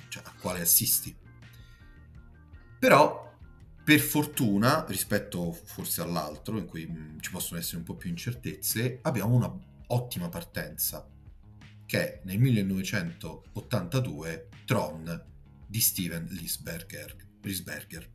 cioè, 0.09 0.23
a 0.25 0.33
quale 0.37 0.59
assisti. 0.59 1.15
Però 2.79 3.31
per 3.83 3.99
fortuna, 3.99 4.85
rispetto 4.87 5.51
forse 5.51 6.01
all'altro, 6.01 6.57
in 6.57 6.65
cui 6.65 6.85
mh, 6.85 6.97
mm, 6.97 7.19
ci 7.19 7.31
possono 7.31 7.59
essere 7.59 7.77
un 7.77 7.83
po' 7.83 7.95
più 7.95 8.09
incertezze, 8.09 8.99
abbiamo 9.01 9.35
una 9.35 9.53
ottima 9.87 10.27
partenza, 10.27 11.07
che 11.85 12.21
nel 12.23 12.39
1982 12.39 14.49
Tron 14.65 15.25
di 15.67 15.79
Steven. 15.79 16.27
Lisberger. 16.29 18.11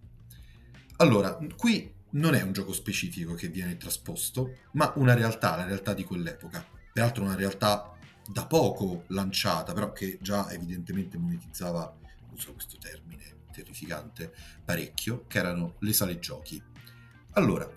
Allora, 0.97 1.39
qui 1.57 1.95
non 2.11 2.35
è 2.35 2.43
un 2.43 2.53
gioco 2.53 2.73
specifico 2.73 3.35
che 3.35 3.49
viene 3.49 3.77
trasposto, 3.77 4.59
ma 4.73 4.93
una 4.97 5.15
realtà, 5.15 5.57
la 5.57 5.65
realtà 5.65 5.93
di 5.93 6.05
quell'epoca. 6.05 6.65
Peraltro 6.93 7.25
una 7.25 7.35
realtà 7.35 7.97
da 8.27 8.47
poco 8.47 9.05
lanciata, 9.09 9.73
però 9.73 9.93
che 9.93 10.19
già 10.21 10.51
evidentemente 10.51 11.19
monetizzava, 11.19 11.97
uso 12.33 12.53
questo 12.53 12.79
termine, 12.79 13.37
terrificante 13.53 14.33
parecchio, 14.65 15.27
che 15.27 15.39
erano 15.39 15.77
le 15.81 15.93
sale 15.93 16.19
giochi. 16.19 16.63
Allora, 17.33 17.71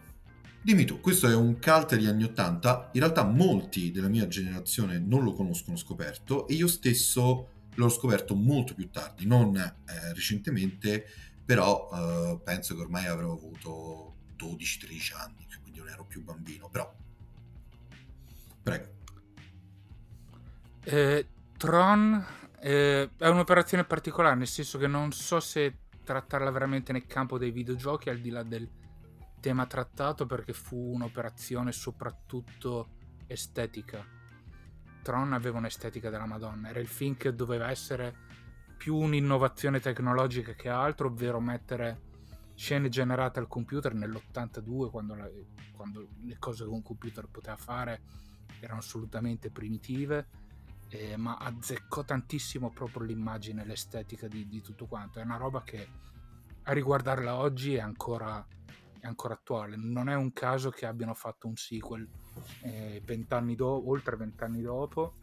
dimmi 0.62 0.86
tu, 0.86 1.02
questo 1.02 1.28
è 1.28 1.36
un 1.36 1.60
cult 1.60 1.96
degli 1.96 2.06
anni 2.06 2.24
80, 2.24 2.92
in 2.94 3.00
realtà 3.00 3.24
molti 3.24 3.92
della 3.92 4.08
mia 4.08 4.28
generazione 4.28 5.00
non 5.00 5.24
lo 5.24 5.34
conoscono 5.34 5.76
scoperto 5.76 6.48
e 6.48 6.54
io 6.54 6.68
stesso 6.68 7.50
l'ho 7.74 7.90
scoperto 7.90 8.36
molto 8.36 8.74
più 8.74 8.90
tardi, 8.90 9.26
non 9.26 9.56
eh, 9.56 10.14
recentemente, 10.14 11.06
però 11.44 11.90
eh, 11.92 12.40
penso 12.44 12.76
che 12.76 12.82
ormai 12.82 13.08
avrò 13.08 13.32
avuto 13.32 14.16
12-13 14.38 15.16
anni, 15.18 15.48
quindi 15.62 15.80
non 15.80 15.90
ero 15.90 16.06
più 16.06 16.24
bambino, 16.24 16.70
però... 16.70 16.94
Prego. 18.62 19.00
Eh, 20.84 21.28
Tron 21.58 22.26
eh, 22.60 23.10
è 23.18 23.28
un'operazione 23.28 23.84
particolare, 23.86 24.36
nel 24.36 24.48
senso 24.48 24.78
che 24.78 24.88
non 24.88 25.12
so 25.12 25.40
se 25.40 25.78
trattarla 26.04 26.52
veramente 26.52 26.92
nel 26.92 27.06
campo 27.08 27.38
dei 27.38 27.52
videogiochi 27.52 28.10
al 28.10 28.20
di 28.20 28.30
là 28.30 28.44
del 28.44 28.68
tema 29.42 29.66
trattato 29.66 30.26
perché 30.26 30.54
fu 30.54 30.78
un'operazione 30.94 31.74
soprattutto 31.74 32.88
estetica. 33.28 34.02
Tron 35.02 35.34
aveva 35.34 35.58
un'estetica 35.58 36.10
della 36.10 36.26
Madonna, 36.26 36.70
era 36.70 36.80
il 36.80 36.88
film 36.88 37.18
che 37.18 37.36
doveva 37.36 37.70
essere 37.70 38.30
più 38.78 38.96
un'innovazione 38.96 39.82
tecnologica 39.82 40.54
che 40.54 40.70
altro, 40.70 41.08
ovvero 41.08 41.42
mettere 41.42 42.10
scene 42.56 42.88
generate 42.88 43.40
al 43.40 43.48
computer 43.48 43.94
nell'82 43.94 44.90
quando, 44.90 45.16
la, 45.16 45.30
quando 45.76 46.08
le 46.22 46.38
cose 46.40 46.64
che 46.64 46.70
un 46.70 46.82
computer 46.82 47.28
poteva 47.28 47.58
fare 47.58 48.02
erano 48.60 48.80
assolutamente 48.80 49.50
primitive 49.50 50.28
eh, 50.92 51.16
ma 51.16 51.38
azzeccò 51.38 52.04
tantissimo 52.04 52.70
proprio 52.70 53.04
l'immagine, 53.04 53.66
l'estetica 53.66 54.28
di, 54.28 54.48
di, 54.48 54.62
tutto 54.62 54.88
quanto. 54.88 55.20
È 55.20 55.24
una 55.24 55.38
roba 55.38 55.64
che 55.64 55.88
a 56.64 56.74
riguardarla 56.74 57.36
oggi 57.36 57.76
è 57.76 57.80
ancora, 57.80 58.46
ancora 59.08 59.34
attuale. 59.34 59.76
Non 59.76 60.10
è 60.10 60.16
un 60.16 60.34
caso 60.34 60.70
che 60.70 60.86
abbiano 60.86 61.14
fatto 61.14 61.48
un 61.48 61.56
sequel 61.56 62.08
eh, 62.62 63.02
do- 63.56 63.90
oltre 63.90 64.16
vent'anni 64.16 64.62
dopo. 64.62 65.16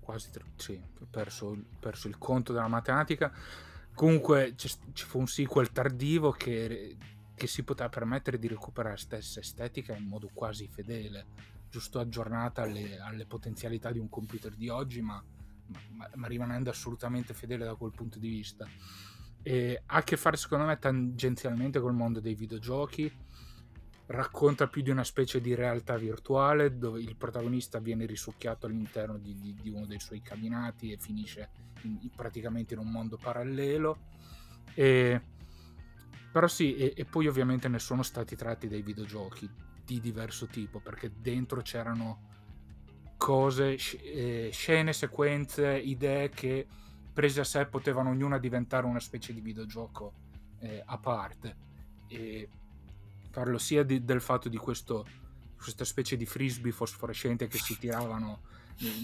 Quasi 0.00 0.30
tre, 0.30 0.44
sì, 0.56 0.80
ho 1.00 1.06
perso, 1.10 1.56
perso, 1.78 2.08
il 2.08 2.18
conto 2.18 2.52
della 2.52 2.68
matematica. 2.68 3.32
Comunque 3.94 4.54
ci 4.56 4.70
fu 5.04 5.18
un 5.18 5.26
sequel 5.26 5.70
tardivo 5.70 6.30
che, 6.30 6.96
che 7.34 7.46
si 7.46 7.62
poteva 7.62 7.88
permettere 7.88 8.38
di 8.38 8.48
recuperare 8.48 8.94
la 8.94 9.00
stessa 9.00 9.40
estetica 9.40 9.94
in 9.94 10.04
modo 10.04 10.30
quasi 10.32 10.68
fedele 10.68 11.56
giusto 11.70 11.98
aggiornata 11.98 12.62
alle, 12.62 12.98
alle 12.98 13.26
potenzialità 13.26 13.92
di 13.92 13.98
un 13.98 14.08
computer 14.08 14.54
di 14.54 14.68
oggi, 14.68 15.00
ma, 15.00 15.22
ma, 15.90 16.10
ma, 16.14 16.26
rimanendo 16.26 16.70
assolutamente 16.70 17.34
fedele 17.34 17.64
da 17.64 17.74
quel 17.74 17.92
punto 17.92 18.18
di 18.18 18.28
vista. 18.28 18.66
E 19.42 19.82
ha 19.86 19.96
a 19.96 20.02
che 20.02 20.16
fare 20.16 20.36
secondo 20.36 20.64
me 20.64 20.78
tangenzialmente 20.78 21.80
col 21.80 21.94
mondo 21.94 22.20
dei 22.20 22.34
videogiochi, 22.34 23.10
racconta 24.08 24.68
più 24.68 24.82
di 24.82 24.90
una 24.90 25.04
specie 25.04 25.40
di 25.40 25.54
realtà 25.54 25.96
virtuale 25.96 26.78
dove 26.78 27.00
il 27.00 27.16
protagonista 27.16 27.78
viene 27.78 28.06
risucchiato 28.06 28.66
all'interno 28.66 29.18
di, 29.18 29.38
di, 29.38 29.54
di 29.60 29.68
uno 29.68 29.84
dei 29.84 30.00
suoi 30.00 30.22
cabinati 30.22 30.92
e 30.92 30.98
finisce 30.98 31.50
in, 31.82 31.98
in, 32.00 32.10
praticamente 32.10 32.74
in 32.74 32.80
un 32.80 32.90
mondo 32.90 33.18
parallelo. 33.18 33.98
E, 34.74 35.20
però 36.32 36.46
sì, 36.46 36.76
e, 36.76 36.94
e, 36.96 37.04
poi 37.04 37.26
ovviamente 37.26 37.68
ne 37.68 37.78
sono 37.78 38.02
stati 38.02 38.34
tratti 38.34 38.68
dei 38.68 38.82
videogiochi 38.82 39.48
di 39.84 40.00
diverso 40.00 40.46
tipo, 40.46 40.80
perché 40.80 41.12
dentro 41.18 41.60
c'erano 41.60 42.26
cose, 43.18 43.76
eh, 44.02 44.48
scene, 44.52 44.92
sequenze, 44.92 45.76
idee 45.76 46.30
che 46.30 46.66
prese 47.18 47.40
a 47.40 47.44
sé 47.44 47.66
potevano 47.66 48.10
ognuna 48.10 48.38
diventare 48.38 48.86
una 48.86 49.00
specie 49.00 49.34
di 49.34 49.40
videogioco 49.40 50.12
eh, 50.60 50.80
a 50.86 50.98
parte. 50.98 51.56
E 52.06 52.48
parlo 53.32 53.58
sia 53.58 53.82
di, 53.82 54.04
del 54.04 54.20
fatto 54.20 54.48
di 54.48 54.56
questo, 54.56 55.04
questa 55.60 55.84
specie 55.84 56.16
di 56.16 56.24
frisbee 56.26 56.70
fosforescente 56.70 57.48
che 57.48 57.58
si 57.58 57.76
tiravano 57.76 58.42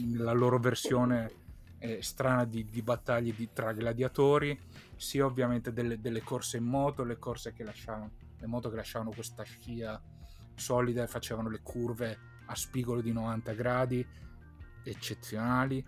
nella 0.07 0.31
loro 0.31 0.61
versione 0.61 1.33
eh, 1.81 2.03
strana 2.03 2.45
di, 2.45 2.65
di 2.71 2.83
battaglie 2.83 3.35
di, 3.35 3.49
tra 3.53 3.73
gladiatori, 3.73 4.57
sia 4.95 5.27
ovviamente 5.27 5.73
delle, 5.73 6.01
delle, 6.01 6.23
corse 6.23 6.59
in 6.59 6.67
moto, 6.67 7.03
le 7.03 7.19
corse 7.19 7.53
che 7.53 7.65
lasciavano, 7.65 8.13
le 8.39 8.47
moto 8.47 8.71
che 8.71 8.77
lasciavano 8.77 9.11
questa 9.11 9.43
scia 9.43 10.01
solida 10.55 11.03
e 11.03 11.09
facevano 11.09 11.49
le 11.49 11.63
curve 11.65 12.19
a 12.47 12.55
spigolo 12.55 13.01
di 13.01 13.11
90 13.11 13.53
gradi 13.55 14.07
eccezionali. 14.85 15.85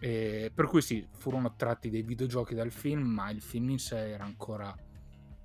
E 0.00 0.52
per 0.54 0.66
cui 0.66 0.80
sì, 0.80 1.06
furono 1.10 1.54
tratti 1.56 1.90
dei 1.90 2.02
videogiochi 2.02 2.54
dal 2.54 2.70
film, 2.70 3.02
ma 3.02 3.30
il 3.30 3.42
film 3.42 3.70
in 3.70 3.78
sé 3.78 4.10
era 4.10 4.24
ancora 4.24 4.74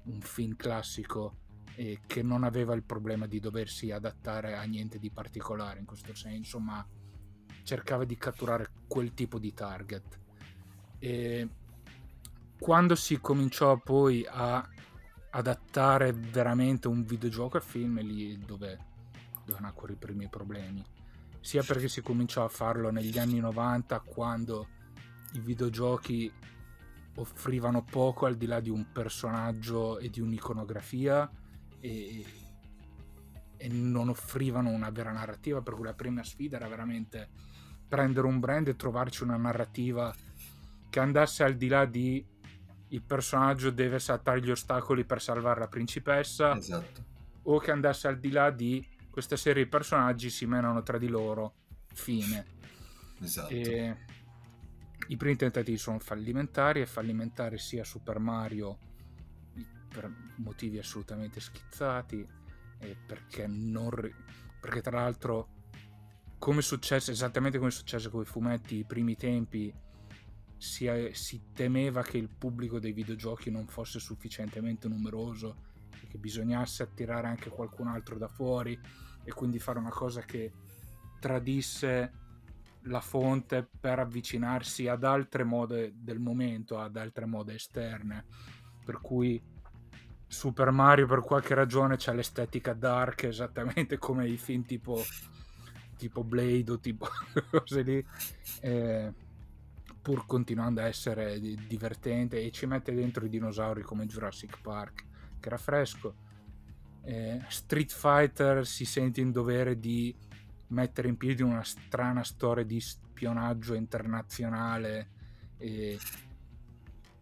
un 0.06 0.22
film 0.22 0.56
classico 0.56 1.38
e 1.76 2.02
che 2.06 2.22
non 2.22 2.44
aveva 2.44 2.76
il 2.76 2.84
problema 2.84 3.26
di 3.26 3.40
doversi 3.40 3.90
adattare 3.92 4.56
a 4.56 4.64
niente 4.64 5.00
di 5.00 5.10
particolare 5.10 5.80
in 5.80 5.86
questo 5.86 6.14
senso, 6.14 6.60
ma 6.60 6.86
cercava 7.64 8.06
di 8.06 8.16
catturare 8.16 8.70
quel 8.88 9.14
tipo 9.14 9.40
di 9.40 9.54
target. 9.54 10.20
E 11.00 11.50
quando 12.60 12.96
si 12.96 13.20
cominciò 13.20 13.78
poi 13.78 14.26
a 14.30 14.68
adattare 15.32 16.12
veramente 16.14 16.88
un 16.88 17.04
videogioco 17.04 17.58
a 17.58 17.62
film, 17.62 18.00
è 18.00 18.04
lì 18.04 18.38
dove, 18.38 18.78
dove 19.46 19.60
nacquero 19.60 19.94
i 19.94 19.98
primi 19.98 20.30
problemi. 20.30 20.86
Sia 21.44 21.62
perché 21.62 21.90
si 21.90 22.02
cominciò 22.02 22.46
a 22.46 22.48
farlo 22.48 22.90
negli 22.90 23.20
anni 23.20 23.40
90, 23.40 24.00
quando 24.00 24.68
i 25.34 25.40
videogiochi 25.40 26.32
offrivano 27.16 27.84
poco 27.84 28.26
al 28.26 28.36
di 28.36 28.46
là 28.46 28.62
di 28.62 28.70
un 28.70 28.92
personaggio 28.94 30.00
e 30.00 30.10
di 30.10 30.22
un'iconografia 30.22 31.30
e, 31.82 32.26
e 33.58 33.68
non 33.68 34.08
offrivano 34.08 34.70
una 34.70 34.90
vera 34.90 35.12
narrativa, 35.12 35.62
per 35.62 35.74
cui 35.74 35.84
la 35.84 35.94
prima 35.94 36.24
sfida 36.24 36.56
era 36.56 36.70
veramente 36.70 37.28
prendere 37.90 38.26
un 38.26 38.40
brand 38.40 38.70
e 38.70 38.78
trovarci 38.78 39.24
una 39.24 39.36
narrativa 39.36 40.16
che 40.90 41.00
andasse 41.00 41.44
al 41.44 41.56
di 41.56 41.68
là 41.68 41.86
di 41.86 42.26
il 42.88 43.02
personaggio 43.02 43.70
deve 43.72 44.00
saltare 44.00 44.42
gli 44.42 44.52
ostacoli 44.52 45.04
per 45.04 45.22
salvare 45.22 45.60
la 45.60 45.68
principessa 45.68 46.56
esatto. 46.56 47.04
o 47.44 47.60
che 47.60 47.72
andasse 47.72 48.08
al 48.08 48.20
di 48.20 48.32
là 48.32 48.50
di 48.52 48.88
questa 49.14 49.38
serie 49.38 49.66
di 49.66 49.70
personaggi 49.70 50.32
si 50.32 50.48
menano 50.48 50.82
tra 50.82 50.98
di 50.98 51.08
loro. 51.08 51.54
Fine. 51.94 52.62
Esatto. 53.22 53.54
e 53.54 53.96
i 55.08 55.18
primi 55.18 55.36
tentativi 55.36 55.78
sono 55.78 56.00
fallimentari 56.00 56.82
e 56.82 56.88
fallimentari 56.88 57.58
sia 57.58 57.84
Super 57.84 58.18
Mario 58.18 58.78
per 59.88 60.12
motivi 60.38 60.80
assolutamente 60.80 61.40
schizzati 61.40 62.28
e 62.80 62.98
perché 63.06 63.46
non 63.48 63.92
perché 64.60 64.82
tra 64.82 65.00
l'altro 65.00 65.50
come 66.40 66.62
successe 66.62 67.12
esattamente 67.12 67.60
come 67.60 67.70
successe 67.70 68.10
con 68.10 68.22
i 68.22 68.26
fumetti 68.26 68.78
i 68.78 68.86
primi 68.86 69.16
tempi 69.16 69.74
si, 70.58 70.90
si, 71.12 71.52
temeva 71.54 72.02
che 72.02 72.18
il 72.18 72.30
pubblico 72.30 72.80
dei 72.80 72.94
videogiochi 72.94 73.52
non 73.52 73.68
fosse 73.68 74.00
sufficientemente 74.00 74.88
numeroso 74.88 75.72
e 76.02 76.08
che 76.08 76.18
bisognasse 76.18 76.84
attirare 76.84 77.28
anche 77.28 77.50
qualcun 77.50 77.88
altro 77.88 78.18
da 78.18 78.30
fuori 78.30 78.80
e 79.24 79.32
quindi 79.34 79.60
fare 79.60 79.80
una 79.80 79.90
cosa 79.90 80.22
che 80.22 80.52
tradisse 81.20 82.12
la 82.84 83.00
fonte 83.00 83.68
per 83.80 84.00
avvicinarsi 84.00 84.88
ad 84.88 85.04
altre 85.04 85.44
mode 85.44 85.94
del 85.96 86.20
momento, 86.20 86.80
ad 86.80 86.98
altre 86.98 87.26
mode 87.26 87.54
esterne. 87.56 88.26
Per 88.84 89.00
cui 89.00 89.42
Super 90.28 90.72
Mario 90.72 91.08
per 91.08 91.22
qualche 91.22 91.54
ragione 91.54 91.96
c'ha 91.98 92.12
l'estetica 92.12 92.74
dark 92.74 93.24
esattamente 93.24 93.98
come 93.98 94.28
i 94.28 94.38
film 94.38 94.66
tipo, 94.66 95.02
tipo 95.96 96.24
Blade 96.24 96.72
o 96.72 96.80
tipo 96.80 97.08
cose 97.50 97.82
lì. 97.84 98.06
Eh, 98.62 99.14
pur 100.02 100.26
continuando 100.26 100.82
a 100.82 100.86
essere 100.86 101.40
divertente 101.40 102.44
e 102.44 102.52
ci 102.52 102.66
mette 102.66 102.94
dentro 102.94 103.24
i 103.24 103.30
dinosauri 103.30 103.84
come 103.84 104.06
Jurassic 104.06 104.60
Park 104.60 105.06
che 105.40 105.48
era 105.48 105.58
fresco 105.58 106.16
eh, 107.04 107.44
Street 107.48 107.92
Fighter 107.92 108.66
si 108.66 108.86
sente 108.86 109.22
in 109.22 109.32
dovere 109.32 109.80
di 109.80 110.16
mettere 110.68 111.08
in 111.08 111.18
piedi 111.18 111.42
una 111.42 111.64
strana 111.64 112.24
storia 112.24 112.64
di 112.64 112.80
spionaggio 112.80 113.74
internazionale 113.74 115.10
e, 115.58 115.98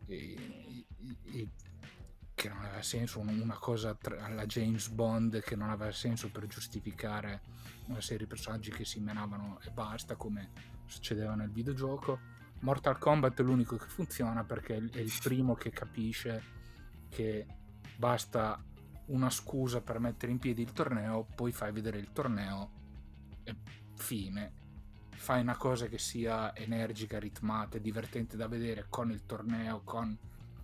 e, 0.08 0.86
e 1.26 1.48
che 2.34 2.50
non 2.50 2.64
aveva 2.64 2.82
senso 2.82 3.20
una 3.20 3.58
cosa 3.58 3.98
alla 4.20 4.46
James 4.46 4.88
Bond 4.90 5.42
che 5.42 5.56
non 5.56 5.70
aveva 5.70 5.92
senso 5.92 6.32
per 6.32 6.48
giustificare 6.48 7.42
una 7.88 8.02
serie 8.02 8.26
di 8.26 8.26
personaggi 8.26 8.72
che 8.72 8.86
si 8.86 9.00
menavano 9.00 9.60
e 9.62 9.70
basta 9.70 10.16
come 10.16 10.50
succedeva 10.86 11.36
nel 11.36 11.52
videogioco. 11.52 12.20
Mortal 12.62 12.98
Kombat 12.98 13.42
è 13.42 13.44
l'unico 13.44 13.76
che 13.76 13.88
funziona 13.88 14.44
perché 14.44 14.76
è 14.76 15.00
il 15.00 15.14
primo 15.22 15.56
che 15.56 15.72
capisce 15.72 16.44
che 17.10 17.46
basta 17.96 18.64
una 19.12 19.30
scusa 19.30 19.82
per 19.82 20.00
mettere 20.00 20.32
in 20.32 20.40
piedi 20.40 20.62
il 20.62 20.72
torneo, 20.72 21.28
poi 21.36 21.52
fai 21.52 21.72
vedere 21.72 21.98
il 21.98 22.12
torneo 22.12 22.72
e 23.44 23.56
fine. 23.96 24.60
Fai 25.10 25.42
una 25.42 25.56
cosa 25.56 25.88
che 25.88 26.00
sia 26.00 26.56
energica, 26.56 27.20
ritmata 27.20 27.78
e 27.78 27.82
divertente 27.82 28.36
da 28.36 28.48
vedere 28.48 28.88
con 28.90 29.12
il 29.12 29.26
torneo, 29.26 29.82
con 29.84 30.18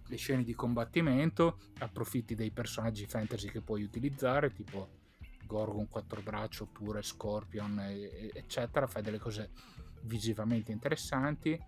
le 0.09 0.15
scene 0.15 0.43
di 0.43 0.55
combattimento, 0.55 1.59
approfitti 1.79 2.33
dei 2.33 2.51
personaggi 2.51 3.05
fantasy 3.05 3.49
che 3.49 3.61
puoi 3.61 3.83
utilizzare, 3.83 4.51
tipo 4.51 4.89
Gorgon 5.45 5.87
quattro 5.89 6.21
braccia 6.21 6.63
oppure 6.63 7.03
Scorpion, 7.03 7.79
eccetera, 8.33 8.87
fai 8.87 9.03
delle 9.03 9.19
cose 9.19 9.51
visivamente 10.03 10.71
interessanti 10.71 11.59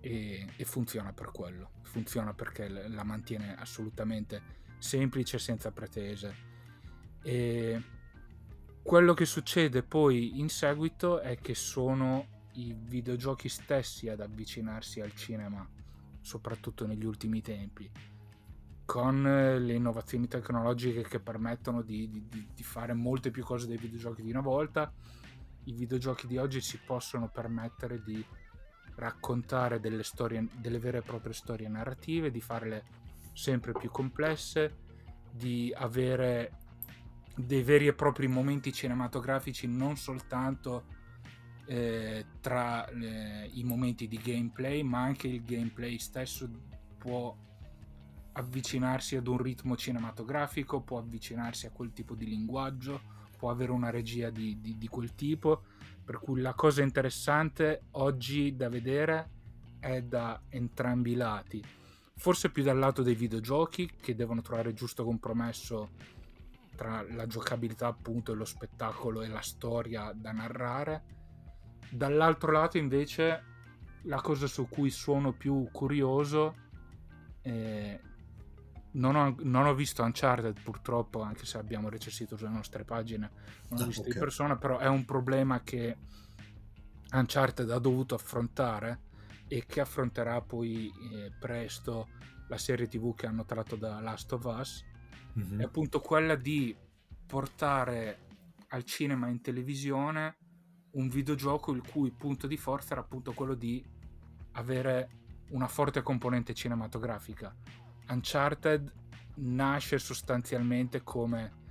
e, 0.00 0.46
e 0.56 0.64
funziona 0.64 1.12
per 1.12 1.30
quello, 1.30 1.70
funziona 1.82 2.34
perché 2.34 2.68
la 2.68 3.04
mantiene 3.04 3.56
assolutamente 3.56 4.62
semplice 4.84 5.38
senza 5.38 5.72
pretese. 5.72 6.52
E 7.22 7.82
quello 8.82 9.14
che 9.14 9.24
succede 9.24 9.82
poi 9.82 10.38
in 10.38 10.50
seguito 10.50 11.20
è 11.20 11.38
che 11.38 11.54
sono 11.54 12.26
i 12.52 12.76
videogiochi 12.78 13.48
stessi 13.48 14.10
ad 14.10 14.20
avvicinarsi 14.20 15.00
al 15.00 15.14
cinema, 15.14 15.66
soprattutto 16.20 16.86
negli 16.86 17.06
ultimi 17.06 17.40
tempi, 17.40 17.90
con 18.84 19.22
le 19.22 19.72
innovazioni 19.72 20.28
tecnologiche 20.28 21.02
che 21.02 21.18
permettono 21.18 21.80
di, 21.80 22.10
di, 22.10 22.48
di, 22.54 22.62
fare 22.62 22.92
molte 22.92 23.30
più 23.30 23.42
cose 23.42 23.66
dei 23.66 23.78
videogiochi 23.78 24.22
di 24.22 24.30
una 24.30 24.42
volta. 24.42 24.92
I 25.64 25.72
videogiochi 25.72 26.26
di 26.26 26.36
oggi 26.36 26.60
si 26.60 26.78
possono 26.84 27.30
permettere 27.30 28.02
di 28.02 28.22
raccontare 28.96 29.80
delle 29.80 30.02
storie, 30.02 30.46
delle 30.52 30.78
vere 30.78 30.98
e 30.98 31.02
proprie 31.02 31.32
storie 31.32 31.68
narrative, 31.68 32.30
di 32.30 32.42
farle 32.42 33.03
sempre 33.34 33.72
più 33.72 33.90
complesse, 33.90 34.78
di 35.30 35.70
avere 35.76 36.58
dei 37.36 37.62
veri 37.62 37.88
e 37.88 37.92
propri 37.92 38.28
momenti 38.28 38.72
cinematografici 38.72 39.66
non 39.66 39.96
soltanto 39.96 40.84
eh, 41.66 42.24
tra 42.40 42.88
eh, 42.88 43.50
i 43.52 43.64
momenti 43.64 44.08
di 44.08 44.18
gameplay, 44.22 44.82
ma 44.82 45.02
anche 45.02 45.28
il 45.28 45.42
gameplay 45.42 45.98
stesso 45.98 46.48
può 46.96 47.36
avvicinarsi 48.32 49.16
ad 49.16 49.26
un 49.26 49.38
ritmo 49.38 49.76
cinematografico, 49.76 50.80
può 50.80 50.98
avvicinarsi 50.98 51.66
a 51.66 51.70
quel 51.70 51.92
tipo 51.92 52.14
di 52.14 52.26
linguaggio, 52.26 53.00
può 53.36 53.50
avere 53.50 53.72
una 53.72 53.90
regia 53.90 54.30
di, 54.30 54.60
di, 54.60 54.78
di 54.78 54.88
quel 54.88 55.14
tipo 55.14 55.64
per 56.04 56.18
cui 56.18 56.40
la 56.40 56.52
cosa 56.52 56.82
interessante 56.82 57.84
oggi 57.92 58.54
da 58.54 58.68
vedere 58.68 59.30
è 59.80 60.02
da 60.02 60.40
entrambi 60.50 61.12
i 61.12 61.14
lati. 61.14 61.64
Forse 62.16 62.50
più 62.50 62.62
dal 62.62 62.78
lato 62.78 63.02
dei 63.02 63.14
videogiochi 63.14 63.90
che 64.00 64.14
devono 64.14 64.40
trovare 64.40 64.70
il 64.70 64.74
giusto 64.74 65.04
compromesso 65.04 65.90
tra 66.76 67.04
la 67.10 67.26
giocabilità 67.26 67.86
appunto 67.86 68.32
e 68.32 68.34
lo 68.34 68.44
spettacolo 68.44 69.22
e 69.22 69.28
la 69.28 69.40
storia 69.40 70.12
da 70.14 70.32
narrare. 70.32 71.04
Dall'altro 71.90 72.50
lato 72.52 72.78
invece 72.78 73.52
la 74.02 74.20
cosa 74.20 74.46
su 74.46 74.68
cui 74.68 74.90
sono 74.90 75.32
più 75.32 75.68
curioso 75.70 76.56
è 77.40 78.00
non 78.94 79.16
ho, 79.16 79.34
non 79.40 79.66
ho, 79.66 79.74
visto 79.74 80.02
Uncharted 80.02 80.60
purtroppo, 80.62 81.20
anche 81.20 81.46
se 81.46 81.58
abbiamo 81.58 81.88
recensito 81.88 82.36
sulle 82.36 82.50
nostre 82.50 82.84
pagine, 82.84 83.30
non 83.68 83.80
ho 83.80 83.84
ah, 83.84 83.86
visto 83.86 84.02
okay. 84.02 84.12
di 84.12 84.18
persona, 84.18 84.56
però 84.56 84.78
è 84.78 84.86
un 84.86 85.04
problema 85.04 85.62
che 85.62 85.96
Uncharted 87.12 87.70
ha 87.70 87.78
dovuto 87.78 88.14
affrontare 88.14 89.00
e 89.48 89.64
che 89.66 89.80
affronterà 89.80 90.40
poi 90.40 90.92
eh, 91.12 91.32
presto 91.38 92.08
la 92.48 92.58
serie 92.58 92.88
tv 92.88 93.14
che 93.14 93.26
hanno 93.26 93.44
tratto 93.44 93.76
da 93.76 94.00
Last 94.00 94.32
of 94.32 94.44
Us. 94.44 94.84
Mm-hmm. 95.38 95.60
È 95.60 95.64
appunto 95.64 96.00
quella 96.00 96.34
di 96.34 96.76
portare 97.26 98.18
al 98.68 98.84
cinema 98.84 99.28
e 99.28 99.30
in 99.30 99.40
televisione 99.40 100.36
un 100.92 101.08
videogioco 101.08 101.72
il 101.72 101.82
cui 101.82 102.10
punto 102.10 102.46
di 102.46 102.56
forza 102.56 102.92
era 102.92 103.00
appunto 103.00 103.32
quello 103.32 103.54
di 103.54 103.84
avere 104.52 105.22
una 105.50 105.68
forte 105.68 106.02
componente 106.02 106.54
cinematografica. 106.54 107.54
Uncharted 108.08 108.92
nasce 109.36 109.98
sostanzialmente 109.98 111.02
come 111.02 111.62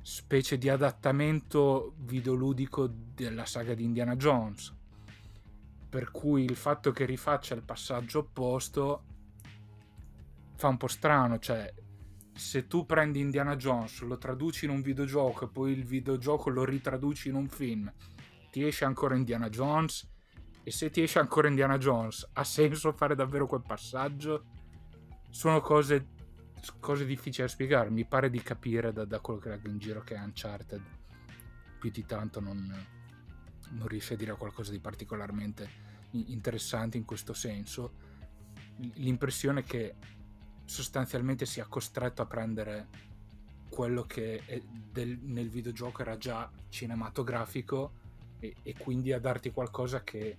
specie 0.00 0.56
di 0.56 0.68
adattamento 0.68 1.94
videoludico 1.98 2.86
della 2.86 3.44
saga 3.44 3.74
di 3.74 3.84
Indiana 3.84 4.16
Jones. 4.16 4.75
Per 5.96 6.10
cui 6.10 6.44
il 6.44 6.56
fatto 6.56 6.92
che 6.92 7.06
rifaccia 7.06 7.54
il 7.54 7.62
passaggio 7.62 8.18
opposto 8.18 9.04
fa 10.54 10.68
un 10.68 10.76
po' 10.76 10.88
strano, 10.88 11.38
cioè 11.38 11.72
se 12.34 12.66
tu 12.66 12.84
prendi 12.84 13.20
Indiana 13.20 13.56
Jones, 13.56 14.02
lo 14.02 14.18
traduci 14.18 14.66
in 14.66 14.72
un 14.72 14.82
videogioco 14.82 15.46
e 15.46 15.48
poi 15.48 15.72
il 15.72 15.86
videogioco 15.86 16.50
lo 16.50 16.66
ritraduci 16.66 17.30
in 17.30 17.34
un 17.34 17.48
film, 17.48 17.90
ti 18.50 18.62
esce 18.66 18.84
ancora 18.84 19.16
Indiana 19.16 19.48
Jones 19.48 20.06
e 20.62 20.70
se 20.70 20.90
ti 20.90 21.00
esce 21.00 21.18
ancora 21.18 21.48
Indiana 21.48 21.78
Jones, 21.78 22.28
ha 22.34 22.44
senso 22.44 22.92
fare 22.92 23.14
davvero 23.14 23.46
quel 23.46 23.62
passaggio? 23.66 24.44
Sono 25.30 25.62
cose, 25.62 26.08
cose 26.78 27.06
difficili 27.06 27.46
da 27.46 27.50
spiegare, 27.50 27.88
mi 27.88 28.04
pare 28.04 28.28
di 28.28 28.42
capire 28.42 28.92
da, 28.92 29.06
da 29.06 29.20
quello 29.20 29.40
che 29.40 29.48
leggo 29.48 29.70
in 29.70 29.78
giro 29.78 30.02
che 30.02 30.14
è 30.14 30.20
Uncharted, 30.20 30.82
più 31.78 31.90
di 31.90 32.04
tanto 32.04 32.40
non, 32.40 32.86
non 33.70 33.88
riesce 33.88 34.12
a 34.12 34.18
dire 34.18 34.36
qualcosa 34.36 34.72
di 34.72 34.78
particolarmente 34.78 35.85
interessante 36.10 36.96
in 36.96 37.04
questo 37.04 37.32
senso. 37.32 38.04
L'impressione 38.94 39.62
che 39.62 39.94
sostanzialmente 40.64 41.46
sia 41.46 41.66
costretto 41.66 42.22
a 42.22 42.26
prendere 42.26 42.88
quello 43.68 44.02
che 44.04 44.42
del, 44.90 45.18
nel 45.22 45.48
videogioco 45.48 46.02
era 46.02 46.16
già 46.16 46.50
cinematografico 46.68 48.04
e, 48.38 48.54
e, 48.62 48.74
quindi 48.76 49.12
a 49.12 49.20
darti 49.20 49.50
qualcosa 49.50 50.02
che 50.02 50.36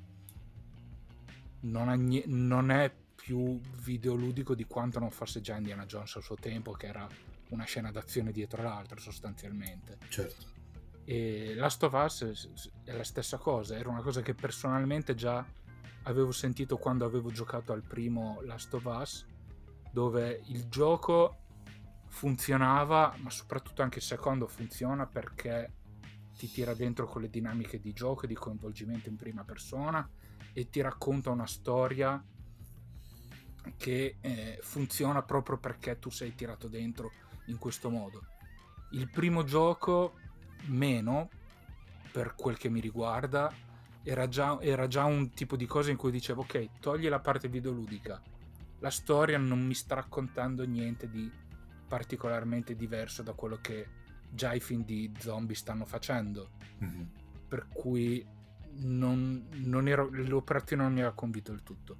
non, 1.61 1.89
nie- 2.03 2.25
non, 2.27 2.71
è 2.71 2.93
più 3.15 3.59
videoludico 3.83 4.55
di 4.55 4.65
quanto 4.65 4.99
non 4.99 5.11
fosse 5.11 5.41
già 5.41 5.55
Indiana 5.55 5.85
Jones 5.85 6.15
al 6.15 6.23
suo 6.23 6.35
tempo, 6.35 6.71
che 6.71 6.87
era 6.87 7.07
una 7.49 7.63
scena 7.63 7.91
d'azione 7.91 8.31
dietro 8.31 8.61
l'altra 8.61 8.99
sostanzialmente. 8.99 9.97
Certo. 10.09 10.56
E 11.09 11.55
Last 11.55 11.81
of 11.83 11.93
Us 11.93 12.49
è 12.83 12.91
la 12.91 13.05
stessa 13.05 13.37
cosa, 13.37 13.77
era 13.77 13.87
una 13.87 14.01
cosa 14.01 14.21
che 14.21 14.33
personalmente 14.33 15.15
già 15.15 15.45
avevo 16.03 16.33
sentito 16.33 16.75
quando 16.75 17.05
avevo 17.05 17.31
giocato 17.31 17.71
al 17.71 17.81
primo 17.81 18.41
Last 18.41 18.73
of 18.73 18.83
Us 18.83 19.25
dove 19.89 20.41
il 20.47 20.67
gioco 20.67 21.37
funzionava, 22.07 23.15
ma 23.19 23.29
soprattutto 23.29 23.83
anche 23.83 23.99
il 23.99 24.03
secondo 24.03 24.47
funziona 24.47 25.05
perché 25.05 25.75
ti 26.37 26.51
tira 26.51 26.73
dentro 26.73 27.07
con 27.07 27.21
le 27.21 27.29
dinamiche 27.29 27.79
di 27.79 27.93
gioco 27.93 28.25
e 28.25 28.27
di 28.27 28.35
coinvolgimento 28.35 29.07
in 29.07 29.15
prima 29.15 29.45
persona 29.45 30.05
e 30.51 30.69
ti 30.69 30.81
racconta 30.81 31.29
una 31.29 31.47
storia 31.47 32.21
che 33.77 34.17
eh, 34.19 34.59
funziona 34.61 35.23
proprio 35.23 35.57
perché 35.57 35.99
tu 35.99 36.09
sei 36.09 36.35
tirato 36.35 36.67
dentro 36.67 37.13
in 37.45 37.57
questo 37.57 37.89
modo. 37.89 38.25
Il 38.91 39.09
primo 39.09 39.45
gioco, 39.45 40.15
meno, 40.65 41.29
per 42.11 42.35
quel 42.35 42.57
che 42.57 42.69
mi 42.69 42.79
riguarda, 42.79 43.51
era 44.03 44.27
già, 44.27 44.59
era 44.61 44.87
già 44.87 45.05
un 45.05 45.31
tipo 45.31 45.55
di 45.55 45.65
cosa 45.65 45.91
in 45.91 45.97
cui 45.97 46.11
dicevo 46.11 46.41
ok, 46.41 46.79
togli 46.79 47.07
la 47.07 47.19
parte 47.19 47.47
videoludica, 47.47 48.21
la 48.79 48.89
storia 48.89 49.37
non 49.37 49.65
mi 49.65 49.73
sta 49.73 49.95
raccontando 49.95 50.65
niente 50.65 51.09
di 51.09 51.29
particolarmente 51.87 52.75
diverso 52.75 53.23
da 53.23 53.33
quello 53.33 53.57
che 53.61 53.87
già 54.29 54.53
i 54.53 54.59
film 54.59 54.83
di 54.83 55.11
zombie 55.17 55.55
stanno 55.55 55.85
facendo. 55.85 56.49
Mm-hmm. 56.83 57.03
Per 57.47 57.67
cui 57.69 58.25
non, 58.79 59.47
non 59.51 59.87
ero, 59.87 60.09
l'operazione 60.11 60.83
non 60.83 60.93
mi 60.93 61.01
ha 61.01 61.11
convinto 61.11 61.51
del 61.51 61.63
tutto. 61.63 61.97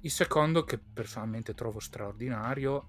Il 0.00 0.10
secondo, 0.10 0.64
che 0.64 0.78
personalmente 0.78 1.54
trovo 1.54 1.78
straordinario, 1.78 2.88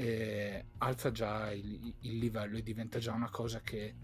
eh, 0.00 0.64
alza 0.78 1.10
già 1.10 1.50
il, 1.50 1.92
il, 2.02 2.18
livello 2.18 2.56
e 2.56 2.62
diventa 2.62 3.00
già 3.00 3.12
una 3.12 3.30
cosa 3.30 3.60
che 3.62 3.96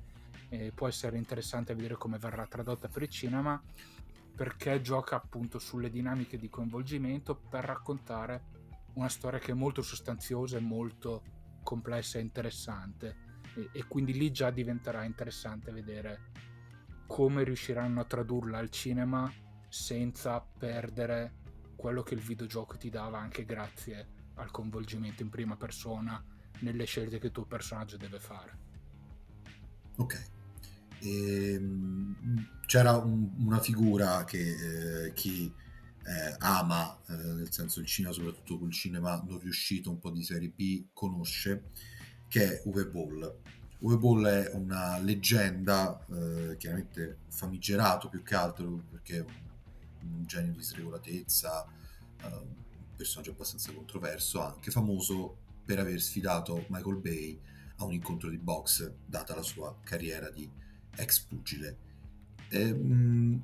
eh, 0.48 0.72
può 0.74 0.88
essere 0.88 1.16
interessante 1.16 1.70
a 1.70 1.76
vedere 1.76 1.94
come 1.94 2.18
verrà 2.18 2.48
tradotta 2.48 2.88
per 2.88 3.02
il 3.02 3.08
cinema 3.08 3.62
perché 4.34 4.80
gioca 4.80 5.14
appunto 5.14 5.60
sulle 5.60 5.90
dinamiche 5.90 6.36
di 6.36 6.50
coinvolgimento 6.50 7.36
per 7.36 7.62
raccontare 7.62 8.42
una 8.94 9.08
storia 9.08 9.38
che 9.38 9.52
è 9.52 9.54
molto 9.54 9.82
sostanziosa 9.82 10.56
e 10.56 10.60
molto 10.60 11.22
complessa 11.62 12.18
e 12.18 12.22
interessante. 12.22 13.16
E, 13.54 13.68
e 13.70 13.84
quindi 13.86 14.14
lì 14.14 14.32
già 14.32 14.50
diventerà 14.50 15.04
interessante 15.04 15.70
vedere 15.70 16.32
come 17.06 17.44
riusciranno 17.44 18.00
a 18.00 18.04
tradurla 18.04 18.58
al 18.58 18.70
cinema 18.70 19.32
senza 19.68 20.40
perdere 20.40 21.34
quello 21.76 22.02
che 22.02 22.14
il 22.14 22.20
videogioco 22.20 22.76
ti 22.76 22.90
dava 22.90 23.18
anche 23.20 23.44
grazie 23.44 24.13
al 24.34 24.50
coinvolgimento 24.50 25.22
in 25.22 25.30
prima 25.30 25.56
persona 25.56 26.22
nelle 26.60 26.84
scelte 26.84 27.18
che 27.18 27.26
il 27.26 27.32
tuo 27.32 27.44
personaggio 27.44 27.96
deve 27.96 28.18
fare. 28.18 28.58
Ok. 29.96 30.32
Ehm, 31.00 32.48
c'era 32.66 32.96
un, 32.96 33.30
una 33.38 33.60
figura 33.60 34.24
che 34.24 35.06
eh, 35.06 35.12
chi 35.12 35.52
eh, 36.06 36.36
ama, 36.38 36.98
eh, 37.08 37.14
nel 37.14 37.52
senso 37.52 37.80
il 37.80 37.86
cinema, 37.86 38.12
soprattutto 38.12 38.58
col 38.58 38.72
cinema 38.72 39.22
non 39.26 39.38
riuscito, 39.38 39.90
un 39.90 39.98
po' 39.98 40.10
di 40.10 40.22
serie 40.22 40.50
B, 40.50 40.86
conosce, 40.92 41.70
che 42.28 42.44
è 42.44 42.62
Uwe 42.64 42.86
Boll. 42.86 43.38
Uwe 43.78 43.98
Boll 43.98 44.26
è 44.26 44.50
una 44.54 44.98
leggenda, 44.98 46.04
eh, 46.10 46.56
chiaramente 46.56 47.18
famigerato 47.28 48.08
più 48.08 48.22
che 48.22 48.34
altro 48.34 48.82
perché 48.90 49.18
è 49.18 49.20
un, 49.20 50.16
un 50.16 50.26
genio 50.26 50.52
di 50.52 50.62
sregolatezza, 50.62 51.66
eh, 52.22 52.62
personaggio 52.94 53.32
abbastanza 53.32 53.72
controverso, 53.72 54.40
anche 54.42 54.70
famoso 54.70 55.36
per 55.64 55.78
aver 55.78 56.00
sfidato 56.00 56.66
Michael 56.68 56.96
Bay 56.96 57.40
a 57.76 57.84
un 57.84 57.92
incontro 57.92 58.28
di 58.28 58.38
box, 58.38 58.92
data 59.04 59.34
la 59.34 59.42
sua 59.42 59.76
carriera 59.82 60.30
di 60.30 60.48
ex 60.96 61.20
pugile. 61.20 61.78
E, 62.48 62.72
mh, 62.72 62.92
mm, 62.92 63.36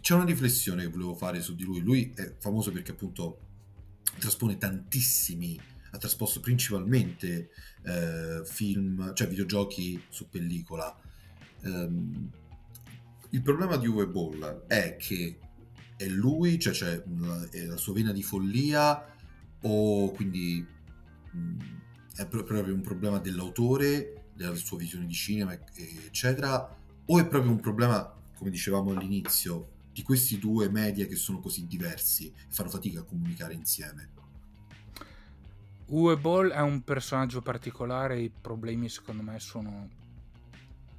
c'è 0.00 0.14
una 0.14 0.24
riflessione 0.24 0.82
che 0.82 0.88
volevo 0.88 1.14
fare 1.14 1.40
su 1.40 1.54
di 1.54 1.64
lui. 1.64 1.80
Lui 1.80 2.12
è 2.14 2.34
famoso 2.38 2.70
perché 2.70 2.92
appunto 2.92 3.40
traspone 4.18 4.56
tantissimi, 4.56 5.58
ha 5.90 5.98
trasposto 5.98 6.40
principalmente 6.40 7.50
eh, 7.82 8.42
film, 8.44 9.14
cioè 9.14 9.28
videogiochi 9.28 10.00
su 10.08 10.28
pellicola. 10.28 10.96
Um, 11.62 12.30
il 13.30 13.42
problema 13.42 13.76
di 13.76 13.88
Uwe 13.88 14.06
Boll 14.06 14.66
è 14.66 14.96
che 14.96 15.38
è 15.96 16.06
lui, 16.06 16.58
cioè 16.58 16.72
c'è 16.72 17.02
cioè, 17.02 17.64
la 17.66 17.76
sua 17.76 17.94
vena 17.94 18.12
di 18.12 18.22
follia? 18.22 19.14
O 19.62 20.10
quindi 20.12 20.64
mh, 21.32 21.38
mm, 21.38 21.58
è 22.16 22.26
proprio 22.26 22.74
un 22.74 22.82
problema 22.82 23.18
dell'autore 23.18 24.26
della 24.34 24.54
sua 24.54 24.76
visione 24.76 25.06
di 25.06 25.14
cinema, 25.14 25.58
eccetera, 25.74 26.76
o 27.06 27.18
è 27.18 27.26
proprio 27.26 27.50
un 27.50 27.60
problema, 27.60 28.14
come 28.36 28.50
dicevamo 28.50 28.92
all'inizio, 28.92 29.74
di 29.92 30.02
questi 30.02 30.38
due 30.38 30.68
media 30.68 31.06
che 31.06 31.16
sono 31.16 31.40
così 31.40 31.66
diversi 31.66 32.26
e 32.28 32.52
fanno 32.52 32.68
fatica 32.68 33.00
a 33.00 33.04
comunicare 33.04 33.54
insieme? 33.54 34.10
Uwe 35.86 36.18
Ball 36.18 36.50
è 36.50 36.60
un 36.60 36.82
personaggio 36.82 37.40
particolare, 37.40 38.20
i 38.20 38.28
problemi 38.28 38.88
secondo 38.90 39.22
me 39.22 39.38
sono 39.38 39.88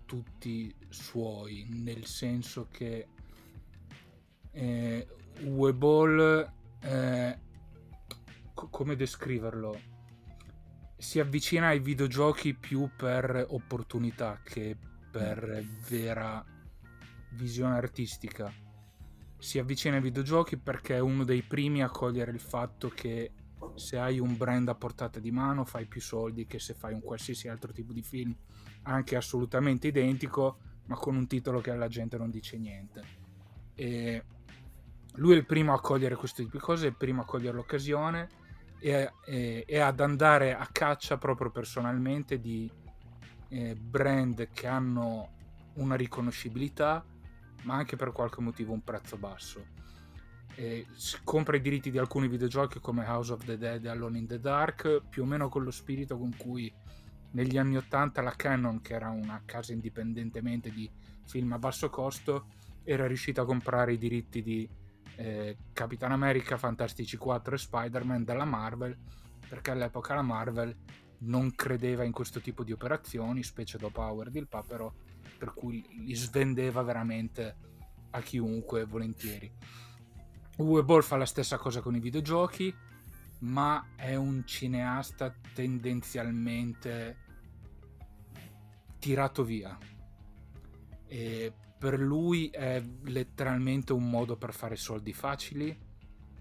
tutti 0.05 0.73
suoi, 0.89 1.67
nel 1.69 2.05
senso 2.05 2.69
che 2.71 3.07
eh, 4.57 5.07
Uwe 5.41 5.73
Ball, 5.73 6.51
eh, 6.81 7.39
co- 8.53 8.69
come 8.69 8.95
descriverlo? 8.95 9.95
si 10.97 11.19
avvicina 11.19 11.67
ai 11.67 11.79
videogiochi 11.79 12.55
più 12.55 12.89
per 12.95 13.45
opportunità 13.49 14.41
che 14.43 14.75
per 15.11 15.63
vera 15.87 16.43
visione 17.33 17.75
artistica. 17.75 18.51
Si 19.37 19.59
avvicina 19.59 19.97
ai 19.97 20.01
videogiochi 20.01 20.57
perché 20.57 20.95
è 20.95 20.99
uno 20.99 21.23
dei 21.23 21.43
primi 21.43 21.83
a 21.83 21.89
cogliere 21.89 22.31
il 22.31 22.39
fatto 22.39 22.89
che 22.89 23.31
se 23.75 23.99
hai 23.99 24.19
un 24.19 24.35
brand 24.37 24.67
a 24.69 24.75
portata 24.75 25.19
di 25.19 25.31
mano 25.31 25.65
fai 25.65 25.85
più 25.85 26.01
soldi 26.01 26.47
che 26.47 26.59
se 26.59 26.73
fai 26.73 26.93
un 26.93 27.01
qualsiasi 27.01 27.47
altro 27.47 27.71
tipo 27.71 27.93
di 27.93 28.01
film, 28.01 28.35
anche 28.83 29.15
assolutamente 29.15 29.87
identico, 29.87 30.57
ma 30.85 30.95
con 30.95 31.15
un 31.15 31.27
titolo 31.27 31.61
che 31.61 31.69
alla 31.69 31.87
gente 31.87 32.17
non 32.17 32.31
dice 32.31 32.57
niente. 32.57 33.03
E 33.75 34.23
lui 35.17 35.33
è 35.33 35.37
il 35.37 35.45
primo 35.45 35.73
a 35.73 35.81
cogliere 35.81 36.15
questo 36.15 36.41
tipo 36.41 36.57
di 36.57 36.63
cose, 36.63 36.85
è 36.85 36.89
il 36.89 36.95
primo 36.95 37.21
a 37.21 37.25
cogliere 37.25 37.55
l'occasione 37.55 38.29
e, 38.79 39.11
e, 39.25 39.63
e 39.67 39.79
ad 39.79 39.99
andare 39.99 40.55
a 40.55 40.67
caccia 40.71 41.17
proprio 41.17 41.51
personalmente 41.51 42.39
di 42.39 42.69
eh, 43.49 43.75
brand 43.75 44.49
che 44.51 44.67
hanno 44.67 45.35
una 45.73 45.95
riconoscibilità 45.95 47.05
ma 47.63 47.75
anche 47.75 47.95
per 47.95 48.11
qualche 48.11 48.41
motivo 48.41 48.73
un 48.73 48.83
prezzo 48.83 49.17
basso. 49.17 49.65
Eh, 50.55 50.87
compra 51.23 51.57
i 51.57 51.61
diritti 51.61 51.91
di 51.91 51.97
alcuni 51.97 52.27
videogiochi 52.27 52.79
come 52.79 53.05
House 53.05 53.33
of 53.33 53.45
the 53.45 53.57
Dead 53.57 53.83
e 53.85 53.89
Alone 53.89 54.17
in 54.17 54.27
the 54.27 54.39
Dark 54.39 55.01
più 55.09 55.23
o 55.23 55.25
meno 55.25 55.49
con 55.49 55.63
lo 55.63 55.71
spirito 55.71 56.17
con 56.17 56.35
cui 56.35 56.73
negli 57.31 57.57
anni 57.57 57.77
80 57.77 58.21
la 58.21 58.33
Canon, 58.35 58.81
che 58.81 58.93
era 58.93 59.09
una 59.09 59.41
casa 59.45 59.73
indipendentemente 59.73 60.71
di 60.71 60.89
film 61.25 61.53
a 61.53 61.59
basso 61.59 61.89
costo, 61.89 62.47
era 62.83 63.05
riuscita 63.05 63.41
a 63.41 63.45
comprare 63.45 63.93
i 63.93 63.97
diritti 63.97 64.41
di 64.41 64.67
eh, 65.17 65.57
Capitan 65.73 66.11
America, 66.11 66.57
Fantastici 66.57 67.17
4 67.17 67.55
e 67.55 67.57
Spider-Man 67.57 68.23
dalla 68.23 68.45
Marvel, 68.45 68.95
perché 69.47 69.71
all'epoca 69.71 70.13
la 70.13 70.21
Marvel 70.21 70.75
non 71.19 71.55
credeva 71.55 72.03
in 72.03 72.11
questo 72.11 72.39
tipo 72.39 72.63
di 72.63 72.71
operazioni, 72.71 73.43
specie 73.43 73.77
dopo 73.77 74.01
Howard 74.01 74.35
il 74.35 74.47
Papero, 74.47 74.93
per 75.37 75.53
cui 75.53 75.85
li 76.05 76.13
svendeva 76.13 76.81
veramente 76.83 77.55
a 78.11 78.21
chiunque 78.21 78.85
volentieri. 78.85 79.51
Uwe 80.57 80.83
Boll 80.83 81.01
fa 81.01 81.17
la 81.17 81.25
stessa 81.25 81.57
cosa 81.57 81.81
con 81.81 81.95
i 81.95 81.99
videogiochi, 81.99 82.73
ma 83.39 83.89
è 83.95 84.15
un 84.15 84.45
cineasta 84.45 85.33
tendenzialmente 85.53 87.17
tirato 88.99 89.43
via. 89.43 89.77
E 91.07 91.53
per 91.77 91.99
lui 91.99 92.49
è 92.49 92.83
letteralmente 93.03 93.93
un 93.93 94.09
modo 94.09 94.35
per 94.35 94.53
fare 94.53 94.75
soldi 94.75 95.13
facili. 95.13 95.85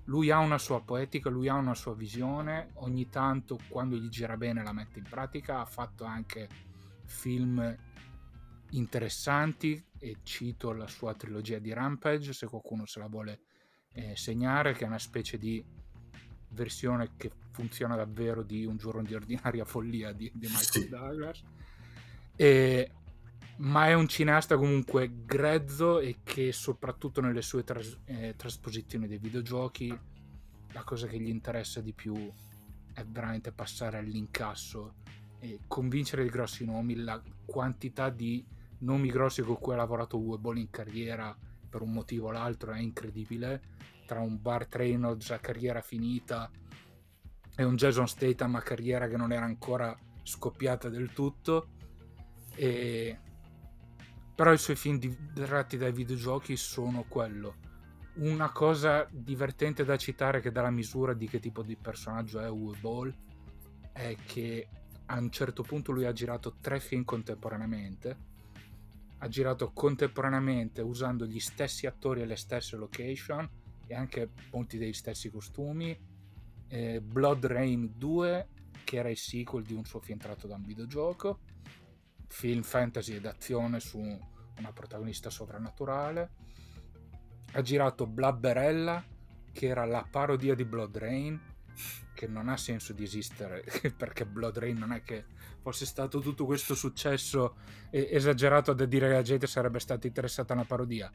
Lui 0.04 0.30
ha 0.30 0.38
una 0.38 0.58
sua 0.58 0.80
poetica, 0.82 1.28
lui 1.28 1.48
ha 1.48 1.54
una 1.54 1.74
sua 1.74 1.94
visione, 1.94 2.70
ogni 2.74 3.08
tanto 3.08 3.58
quando 3.68 3.96
gli 3.96 4.08
gira 4.08 4.36
bene 4.36 4.62
la 4.62 4.72
mette 4.72 4.98
in 5.00 5.06
pratica, 5.08 5.60
ha 5.60 5.64
fatto 5.64 6.04
anche 6.04 6.48
film 7.04 7.76
interessanti 8.70 9.84
e 9.98 10.18
cito 10.22 10.72
la 10.72 10.86
sua 10.86 11.14
trilogia 11.14 11.58
di 11.58 11.72
Rampage 11.72 12.32
se 12.32 12.46
qualcuno 12.46 12.86
se 12.86 13.00
la 13.00 13.08
vuole 13.08 13.40
eh, 13.92 14.16
segnare, 14.16 14.74
che 14.74 14.84
è 14.84 14.86
una 14.86 14.98
specie 14.98 15.38
di 15.38 15.64
versione 16.50 17.12
che 17.16 17.30
funziona 17.50 17.96
davvero 17.96 18.42
di 18.42 18.64
Un 18.64 18.76
giorno 18.76 19.02
di 19.02 19.14
ordinaria 19.14 19.64
follia 19.64 20.12
di, 20.12 20.30
di 20.34 20.46
Michael 20.46 20.84
sì. 20.84 20.88
Douglas. 20.88 21.42
E, 22.36 22.90
ma 23.58 23.86
è 23.86 23.94
un 23.94 24.06
cineasta 24.06 24.56
comunque 24.56 25.24
grezzo 25.24 25.98
e 26.00 26.18
che 26.22 26.52
soprattutto 26.52 27.20
nelle 27.20 27.42
sue 27.42 27.64
tras- 27.64 27.98
eh, 28.04 28.34
trasposizioni 28.36 29.06
dei 29.06 29.18
videogiochi 29.18 29.98
la 30.72 30.84
cosa 30.84 31.06
che 31.06 31.18
gli 31.18 31.28
interessa 31.28 31.80
di 31.80 31.92
più 31.92 32.14
è 32.92 33.04
veramente 33.04 33.52
passare 33.52 33.98
all'incasso 33.98 34.94
e 35.38 35.60
convincere 35.66 36.24
i 36.24 36.28
grossi 36.28 36.64
nomi, 36.64 36.96
la 36.96 37.20
quantità 37.44 38.10
di 38.10 38.44
nomi 38.78 39.08
grossi 39.08 39.42
con 39.42 39.58
cui 39.58 39.74
ha 39.74 39.76
lavorato 39.76 40.18
Uwe 40.18 40.58
in 40.58 40.70
carriera 40.70 41.36
per 41.68 41.82
un 41.82 41.92
motivo 41.92 42.28
o 42.28 42.30
l'altro 42.30 42.72
è 42.72 42.78
incredibile. 42.78 43.74
Tra 44.06 44.20
un 44.20 44.40
Bart 44.40 44.74
Reynolds 44.74 45.30
a 45.30 45.38
carriera 45.38 45.80
finita 45.80 46.50
e 47.54 47.64
un 47.64 47.76
Jason 47.76 48.06
Statham 48.06 48.54
a 48.56 48.62
carriera 48.62 49.08
che 49.08 49.16
non 49.16 49.32
era 49.32 49.44
ancora 49.44 49.96
scoppiata 50.22 50.88
del 50.88 51.12
tutto. 51.12 51.68
E... 52.54 53.18
però 54.36 54.52
i 54.52 54.58
suoi 54.58 54.76
film 54.76 55.32
tratti 55.32 55.78
dai 55.78 55.92
videogiochi 55.92 56.58
sono 56.58 57.06
quello. 57.08 57.54
Una 58.16 58.52
cosa 58.52 59.08
divertente 59.10 59.82
da 59.82 59.96
citare 59.96 60.40
che 60.40 60.52
dà 60.52 60.60
la 60.60 60.70
misura 60.70 61.14
di 61.14 61.26
che 61.26 61.40
tipo 61.40 61.62
di 61.62 61.74
personaggio 61.74 62.38
è 62.40 62.48
Uwe 62.48 62.76
Ball 62.78 63.14
è 63.92 64.14
che 64.26 64.68
a 65.06 65.18
un 65.18 65.30
certo 65.30 65.62
punto 65.62 65.90
lui 65.90 66.04
ha 66.04 66.12
girato 66.12 66.56
tre 66.60 66.80
film 66.80 67.04
contemporaneamente. 67.04 68.16
Ha 69.18 69.28
girato 69.28 69.72
contemporaneamente 69.72 70.82
usando 70.82 71.24
gli 71.24 71.40
stessi 71.40 71.86
attori 71.86 72.20
e 72.20 72.26
le 72.26 72.36
stesse 72.36 72.76
location 72.76 73.48
e 73.86 73.94
anche 73.94 74.32
molti 74.50 74.76
degli 74.76 74.92
stessi 74.92 75.30
costumi. 75.30 75.98
Eh, 76.68 77.00
Blood 77.00 77.46
Rain 77.46 77.94
2, 77.96 78.48
che 78.84 78.96
era 78.98 79.08
il 79.08 79.16
sequel 79.16 79.64
di 79.64 79.72
un 79.72 79.86
suo 79.86 80.00
film 80.00 80.18
tratto 80.18 80.46
da 80.46 80.56
un 80.56 80.62
videogioco, 80.62 81.38
film 82.26 82.62
fantasy 82.62 83.14
ed 83.14 83.26
azione 83.26 83.80
su 83.80 83.98
una 83.98 84.72
protagonista 84.72 85.30
sovrannaturale. 85.30 86.30
Ha 87.52 87.62
girato 87.62 88.06
Blabberella, 88.06 89.04
che 89.52 89.66
era 89.66 89.84
la 89.84 90.06
parodia 90.08 90.54
di 90.54 90.64
Blood 90.64 90.96
Rain, 90.96 91.40
che 92.14 92.26
non 92.26 92.48
ha 92.48 92.56
senso 92.56 92.92
di 92.92 93.04
esistere 93.04 93.64
perché 93.96 94.24
Blood 94.24 94.58
Rain 94.58 94.76
non 94.76 94.92
è 94.92 95.02
che 95.02 95.24
fosse 95.60 95.84
stato 95.84 96.20
tutto 96.20 96.46
questo 96.46 96.74
successo 96.74 97.56
esagerato 97.90 98.72
da 98.72 98.86
dire 98.86 99.08
che 99.08 99.14
la 99.14 99.22
gente 99.22 99.46
sarebbe 99.46 99.78
stata 99.80 100.06
interessata 100.06 100.52
a 100.52 100.56
una 100.56 100.64
parodia 100.64 101.12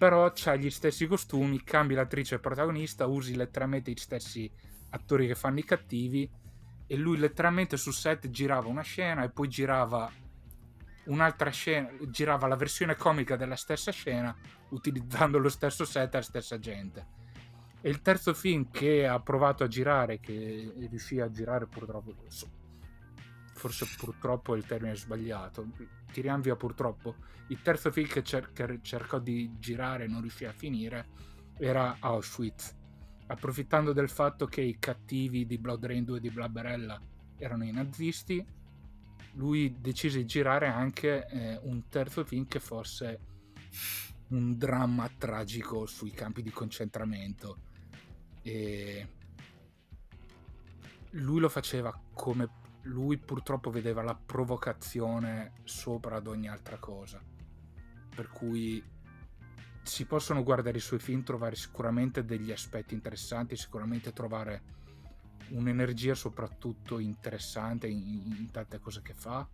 però 0.00 0.32
c'ha 0.34 0.56
gli 0.56 0.70
stessi 0.70 1.06
costumi, 1.06 1.62
cambi 1.62 1.92
l'attrice 1.92 2.38
protagonista, 2.38 3.04
usi 3.04 3.36
letteralmente 3.36 3.90
gli 3.90 3.98
stessi 3.98 4.50
attori 4.88 5.26
che 5.26 5.34
fanno 5.34 5.58
i 5.58 5.64
cattivi 5.64 6.26
e 6.90 6.96
lui 6.96 7.18
letteralmente 7.18 7.76
su 7.76 7.92
set 7.92 8.30
girava 8.30 8.66
una 8.66 8.82
scena 8.82 9.22
e 9.22 9.30
poi 9.30 9.46
girava 9.46 10.10
un'altra 11.04 11.50
scena, 11.50 11.88
girava 12.08 12.48
la 12.48 12.56
versione 12.56 12.96
comica 12.96 13.36
della 13.36 13.54
stessa 13.54 13.92
scena 13.92 14.36
utilizzando 14.70 15.38
lo 15.38 15.48
stesso 15.48 15.84
set 15.84 16.12
e 16.14 16.16
la 16.16 16.24
stessa 16.24 16.58
gente. 16.58 17.06
E 17.80 17.88
il 17.88 18.02
terzo 18.02 18.34
film 18.34 18.72
che 18.72 19.06
ha 19.06 19.20
provato 19.20 19.62
a 19.62 19.68
girare, 19.68 20.18
che 20.18 20.72
riuscì 20.88 21.20
a 21.20 21.30
girare 21.30 21.68
purtroppo, 21.68 22.12
forse 23.54 23.86
purtroppo 23.96 24.54
è 24.54 24.56
il 24.56 24.66
termine 24.66 24.96
sbagliato, 24.96 25.68
tiriamo 26.10 26.42
via 26.42 26.56
purtroppo, 26.56 27.14
il 27.50 27.62
terzo 27.62 27.92
film 27.92 28.08
che, 28.08 28.24
cer- 28.24 28.52
che 28.52 28.80
cercò 28.82 29.20
di 29.20 29.60
girare 29.60 30.06
e 30.06 30.08
non 30.08 30.22
riuscì 30.22 30.44
a 30.44 30.52
finire 30.52 31.06
era 31.56 31.98
Auschwitz, 32.00 32.78
approfittando 33.30 33.92
del 33.92 34.08
fatto 34.08 34.46
che 34.46 34.60
i 34.60 34.78
cattivi 34.78 35.46
di 35.46 35.56
Blood 35.56 35.86
Rain 35.86 36.04
2 36.04 36.20
di 36.20 36.30
Blabberella 36.30 37.00
erano 37.36 37.64
i 37.64 37.70
nazisti, 37.70 38.44
lui 39.34 39.76
decise 39.80 40.18
di 40.18 40.26
girare 40.26 40.66
anche 40.66 41.26
eh, 41.28 41.60
un 41.62 41.88
terzo 41.88 42.24
film 42.24 42.46
che 42.46 42.58
fosse 42.58 43.20
un 44.28 44.58
dramma 44.58 45.08
tragico 45.16 45.86
sui 45.86 46.10
campi 46.10 46.42
di 46.42 46.50
concentramento 46.50 47.58
e 48.42 49.08
lui 51.10 51.40
lo 51.40 51.48
faceva 51.48 51.98
come 52.12 52.58
lui 52.82 53.16
purtroppo 53.16 53.70
vedeva 53.70 54.02
la 54.02 54.14
provocazione 54.14 55.52
sopra 55.64 56.16
ad 56.16 56.26
ogni 56.26 56.48
altra 56.48 56.78
cosa. 56.78 57.22
Per 58.12 58.28
cui 58.28 58.82
si 59.82 60.04
possono 60.04 60.42
guardare 60.42 60.78
i 60.78 60.80
suoi 60.80 60.98
film, 60.98 61.22
trovare 61.22 61.56
sicuramente 61.56 62.24
degli 62.24 62.52
aspetti 62.52 62.94
interessanti, 62.94 63.56
sicuramente 63.56 64.12
trovare 64.12 64.78
un'energia 65.48 66.14
soprattutto 66.14 66.98
interessante 66.98 67.88
in, 67.88 68.36
in 68.38 68.50
tante 68.50 68.78
cose 68.78 69.02
che 69.02 69.14
fa, 69.14 69.48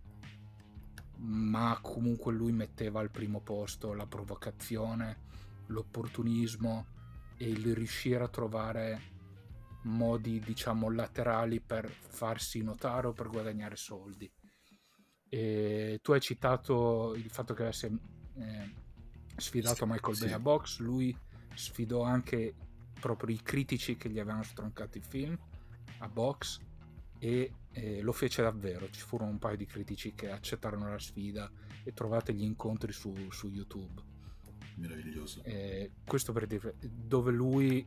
ma 1.18 1.78
comunque 1.80 2.32
lui 2.32 2.52
metteva 2.52 3.00
al 3.00 3.10
primo 3.10 3.40
posto 3.40 3.94
la 3.94 4.06
provocazione, 4.06 5.24
l'opportunismo 5.66 6.86
e 7.36 7.48
il 7.48 7.74
riuscire 7.74 8.22
a 8.22 8.28
trovare 8.28 9.14
modi 9.82 10.40
diciamo 10.40 10.90
laterali 10.90 11.60
per 11.60 11.88
farsi 11.88 12.62
notare 12.62 13.06
o 13.06 13.12
per 13.12 13.28
guadagnare 13.28 13.76
soldi. 13.76 14.30
E 15.28 15.98
tu 16.02 16.12
hai 16.12 16.20
citato 16.20 17.14
il 17.14 17.30
fatto 17.30 17.54
che 17.54 17.62
avesse 17.62 17.98
eh, 18.34 18.74
sfidato 19.36 19.86
Michael 19.86 20.16
sì. 20.16 20.24
Bay 20.24 20.32
a 20.32 20.38
box, 20.38 20.78
lui 20.80 21.16
sfidò 21.54 22.02
anche 22.02 22.54
proprio 23.00 23.34
i 23.34 23.42
critici 23.42 23.96
che 23.96 24.08
gli 24.08 24.18
avevano 24.18 24.42
stroncato 24.42 24.98
il 24.98 25.04
film 25.04 25.38
a 25.98 26.08
box 26.08 26.58
e 27.18 27.52
eh, 27.72 28.00
lo 28.00 28.12
fece 28.12 28.42
davvero. 28.42 28.88
Ci 28.90 29.00
furono 29.00 29.30
un 29.30 29.38
paio 29.38 29.56
di 29.56 29.66
critici 29.66 30.14
che 30.14 30.30
accettarono 30.30 30.90
la 30.90 30.98
sfida 30.98 31.50
e 31.82 31.92
trovate 31.92 32.32
gli 32.32 32.42
incontri 32.42 32.92
su, 32.92 33.14
su 33.30 33.48
YouTube. 33.48 34.02
Meraviglioso. 34.76 35.42
Eh, 35.44 35.92
questo 36.04 36.32
per 36.32 36.46
dire 36.46 36.74
dove 36.80 37.32
lui, 37.32 37.86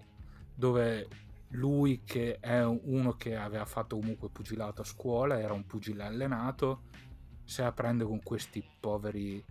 dove 0.54 1.08
lui 1.50 2.02
che 2.04 2.40
è 2.40 2.64
uno 2.64 3.14
che 3.14 3.36
aveva 3.36 3.66
fatto 3.66 3.98
comunque 3.98 4.30
pugilato 4.30 4.82
a 4.82 4.86
scuola, 4.86 5.40
era 5.40 5.54
un 5.54 5.66
pugile 5.66 6.04
allenato, 6.04 6.84
se 7.44 7.62
la 7.62 7.72
prende 7.72 8.04
con 8.06 8.22
questi 8.22 8.64
poveri 8.80 9.44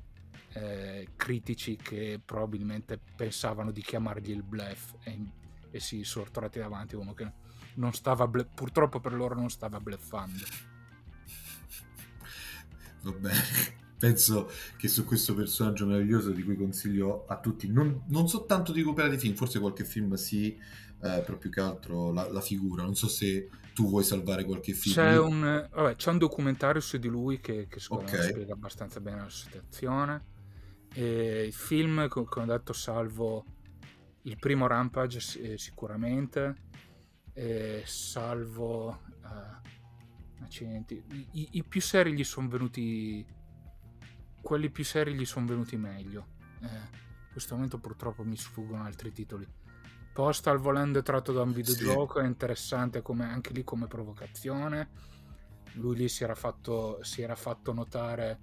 eh, 0.53 1.09
critici 1.17 1.77
che 1.77 2.21
probabilmente 2.25 2.99
pensavano 3.17 3.71
di 3.71 3.83
chiamargli 3.83 4.31
il 4.31 4.43
bluff 4.43 4.95
e, 5.03 5.19
e 5.71 5.81
si 5.81 6.05
sono 6.05 6.31
trovati 6.31 6.59
davanti 6.59 6.97
uno 6.97 7.15
che 7.15 7.31
non 7.75 7.93
stava 7.93 8.27
bluff, 8.27 8.49
purtroppo 8.55 9.01
per 9.01 9.13
loro 9.15 9.35
non 9.35 9.51
stava 9.51 9.81
bluffando. 9.81 10.45
Va 13.03 13.13
bene. 13.13 13.77
Penso 13.99 14.49
che 14.77 14.87
su 14.87 15.05
questo 15.05 15.35
personaggio 15.35 15.85
meraviglioso 15.85 16.31
di 16.31 16.45
cui 16.45 16.57
consiglio 16.57 17.27
a 17.27 17.39
tutti, 17.39 17.69
non, 17.69 18.05
non 18.09 18.29
soltanto 18.29 18.71
di 18.71 18.79
recuperare 18.79 19.19
film, 19.19 19.35
forse 19.35 19.59
qualche 19.59 19.85
film 19.85 20.15
sì, 20.15 20.57
eh, 21.01 21.23
però 21.25 21.37
più 21.37 21.51
che 21.51 21.61
altro 21.61 22.13
la, 22.13 22.31
la, 22.31 22.41
figura. 22.41 22.85
Non 22.85 22.95
so 22.95 23.09
se 23.09 23.49
tu 23.75 23.89
vuoi 23.89 24.05
salvare 24.05 24.45
qualche 24.45 24.73
film. 24.73 24.95
C'è 24.95 25.19
un, 25.19 25.69
vabbè, 25.73 25.97
c'è 25.97 26.11
un 26.11 26.19
documentario 26.19 26.81
su 26.81 26.97
di 26.99 27.09
lui 27.09 27.41
che, 27.41 27.67
che 27.69 27.81
secondo 27.81 28.05
okay. 28.05 28.19
me 28.19 28.25
spiega 28.31 28.53
abbastanza 28.53 29.01
bene 29.01 29.21
la 29.23 29.31
situazione. 29.31 30.23
E 30.93 31.45
il 31.45 31.53
film, 31.53 32.09
come 32.09 32.29
ho 32.45 32.57
detto, 32.57 32.73
salvo 32.73 33.45
il 34.23 34.39
primo 34.39 34.67
Rampage 34.67 35.41
eh, 35.41 35.59
sicuramente, 35.59 36.67
e 37.33 37.83
salvo 37.87 38.89
uh, 38.89 40.43
accidenti. 40.43 41.03
I, 41.33 41.49
I, 41.53 41.65
più 41.65 41.81
seri 41.81 42.13
gli 42.13 42.25
sono 42.25 42.49
venuti. 42.49 43.25
Quelli 44.41 44.71
più 44.71 44.85
seri 44.85 45.15
gli 45.15 45.25
sono 45.25 45.47
venuti 45.47 45.77
meglio. 45.77 46.27
Eh, 46.63 46.67
in 46.67 47.33
questo 47.33 47.55
momento 47.55 47.79
purtroppo 47.79 48.25
mi 48.25 48.37
sfuggono 48.37 48.83
altri 48.83 49.13
titoli. 49.13 49.47
Postal 50.13 50.59
volendo 50.59 51.01
tratto 51.03 51.33
da 51.33 51.43
un 51.43 51.53
videogioco 51.53 52.19
sì. 52.19 52.25
è 52.25 52.27
interessante 52.27 53.03
come, 53.03 53.25
anche 53.25 53.53
lì 53.53 53.63
come 53.63 53.87
provocazione. 53.87 54.91
Lui 55.75 55.97
lì 55.97 56.09
si 56.09 56.25
era, 56.25 56.35
fatto, 56.35 56.99
si 57.03 57.23
era 57.23 57.37
fatto 57.37 57.73
notare 57.73 58.41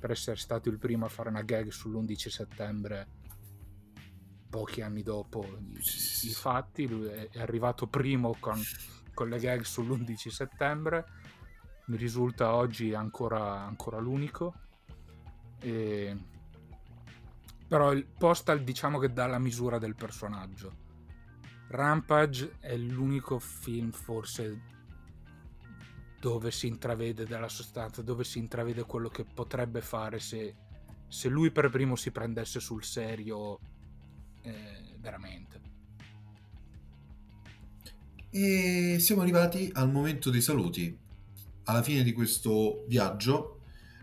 per 0.00 0.10
essere 0.10 0.36
stato 0.36 0.70
il 0.70 0.78
primo 0.78 1.04
a 1.04 1.08
fare 1.08 1.28
una 1.28 1.42
gag 1.42 1.68
sull'11 1.68 2.28
settembre 2.28 3.08
pochi 4.48 4.80
anni 4.80 5.02
dopo 5.02 5.44
i, 5.44 5.78
i 5.78 6.30
fatti. 6.30 6.88
Lui 6.88 7.06
è, 7.06 7.38
arrivato 7.38 7.86
primo 7.86 8.34
con, 8.40 8.60
con 9.14 9.28
le 9.28 9.38
gag 9.38 9.60
sull'11 9.60 10.28
settembre 10.28 11.06
mi 11.90 11.96
risulta 11.96 12.54
oggi 12.54 12.94
ancora, 12.94 13.60
ancora 13.62 13.98
l'unico. 13.98 14.54
E... 15.60 16.16
Però 17.68 17.92
il 17.92 18.06
Postal 18.06 18.62
diciamo 18.62 18.98
che 18.98 19.12
dà 19.12 19.26
la 19.26 19.38
misura 19.38 19.78
del 19.78 19.94
personaggio. 19.94 20.88
Rampage 21.68 22.56
è 22.58 22.76
l'unico 22.76 23.38
film 23.38 23.90
forse 23.90 24.78
dove 26.20 26.50
si 26.50 26.66
intravede 26.66 27.24
della 27.24 27.48
sostanza, 27.48 28.02
dove 28.02 28.24
si 28.24 28.38
intravede 28.38 28.84
quello 28.84 29.08
che 29.08 29.24
potrebbe 29.24 29.80
fare 29.80 30.20
se, 30.20 30.54
se 31.08 31.28
lui 31.28 31.50
per 31.50 31.70
primo 31.70 31.96
si 31.96 32.10
prendesse 32.10 32.60
sul 32.60 32.84
serio 32.84 33.58
eh, 34.42 34.96
veramente. 34.98 35.60
E 38.28 38.98
siamo 39.00 39.22
arrivati 39.22 39.70
al 39.72 39.90
momento 39.90 40.30
dei 40.30 40.42
saluti 40.42 40.96
alla 41.64 41.82
fine 41.82 42.02
di 42.02 42.12
questo 42.12 42.84
viaggio, 42.86 43.62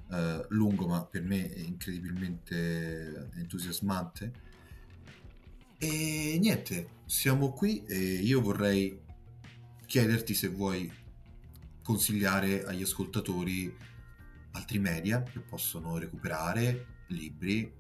eh, 0.10 0.46
lungo 0.50 0.88
ma 0.88 1.06
per 1.06 1.22
me 1.22 1.38
incredibilmente 1.38 3.30
entusiasmante, 3.36 4.46
e 5.78 6.38
niente, 6.42 6.90
siamo 7.06 7.52
qui 7.52 7.86
e 7.86 7.96
io 7.96 8.42
vorrei 8.42 9.00
chiederti 9.86 10.34
se 10.34 10.48
vuoi 10.48 10.92
consigliare 11.88 12.66
agli 12.66 12.82
ascoltatori 12.82 13.74
altri 14.52 14.78
media 14.78 15.24
che 15.24 15.40
possono 15.40 15.98
recuperare, 15.98 17.06
libri, 17.08 17.72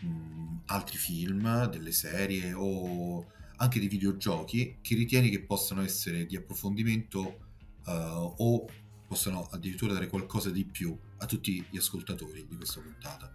mh, 0.00 0.64
altri 0.66 0.98
film, 0.98 1.64
delle 1.70 1.92
serie 1.92 2.52
o 2.52 3.24
anche 3.56 3.78
dei 3.78 3.88
videogiochi 3.88 4.80
che 4.82 4.94
ritieni 4.94 5.30
che 5.30 5.40
possano 5.40 5.80
essere 5.80 6.26
di 6.26 6.36
approfondimento 6.36 7.38
uh, 7.86 8.34
o 8.36 8.66
possano 9.08 9.48
addirittura 9.50 9.94
dare 9.94 10.08
qualcosa 10.08 10.50
di 10.50 10.66
più 10.66 10.94
a 11.18 11.24
tutti 11.24 11.64
gli 11.70 11.78
ascoltatori 11.78 12.46
di 12.46 12.56
questa 12.56 12.82
puntata? 12.82 13.34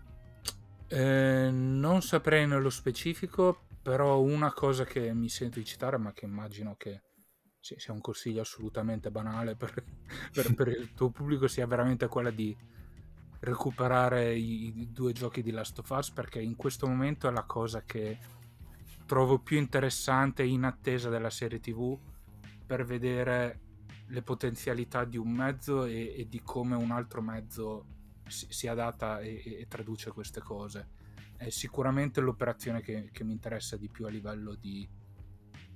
Eh, 0.90 1.50
non 1.52 2.04
saprei 2.04 2.46
nello 2.46 2.70
specifico, 2.70 3.66
però 3.82 4.20
una 4.20 4.54
cosa 4.54 4.86
che 4.86 5.12
mi 5.12 5.30
sento 5.30 5.58
di 5.58 5.66
citare, 5.66 5.98
ma 5.98 6.14
che 6.14 6.26
immagino 6.26 6.76
che 6.76 7.02
sia 7.60 7.94
un 7.94 8.02
consiglio 8.02 8.42
assolutamente 8.42 9.12
banale 9.12 9.56
per, 9.56 9.74
per, 10.34 10.54
per 10.54 10.68
il 10.70 10.94
tuo 10.94 11.10
pubblico, 11.10 11.48
sia 11.48 11.68
veramente 11.68 12.08
quella 12.08 12.32
di 12.32 12.56
recuperare 13.42 14.36
i, 14.36 14.80
i, 14.80 14.92
due 14.92 15.14
giochi 15.14 15.42
di 15.42 15.52
Last 15.52 15.80
of 15.80 15.90
Us, 15.90 16.12
perché 16.12 16.42
in 16.42 16.56
questo 16.56 16.88
momento 16.88 17.28
è 17.28 17.32
la 17.32 17.44
cosa 17.44 17.84
che 17.84 18.18
trovo 19.06 19.40
più 19.40 19.58
interessante 19.58 20.44
in 20.44 20.64
attesa 20.64 21.10
della 21.10 21.30
serie 21.30 21.60
TV 21.60 21.98
per 22.66 22.86
vedere 22.86 23.62
le 24.08 24.22
potenzialità 24.22 25.06
di 25.06 25.18
un 25.18 25.32
mezzo 25.32 25.86
e, 25.86 26.14
e 26.18 26.28
di 26.28 26.42
come 26.44 26.76
un 26.76 26.92
altro 26.92 27.22
mezzo 27.22 27.86
si, 28.28 28.48
si 28.50 28.68
adatta 28.68 29.20
e, 29.20 29.42
e, 29.46 29.68
traduce 29.68 30.12
queste 30.12 30.42
cose. 30.42 30.98
È 31.38 31.50
sicuramente 31.50 32.20
l'operazione 32.20 32.82
che, 32.82 33.10
che 33.12 33.24
mi 33.24 33.32
interessa 33.32 33.78
di 33.78 33.88
più 33.88 34.06
a 34.06 34.10
livello 34.10 34.56
di, 34.56 34.88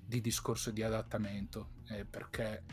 di 0.05 0.21
discorso 0.21 0.71
di 0.71 0.83
adattamento, 0.83 1.73
eh, 1.89 2.05
perché 2.05 2.63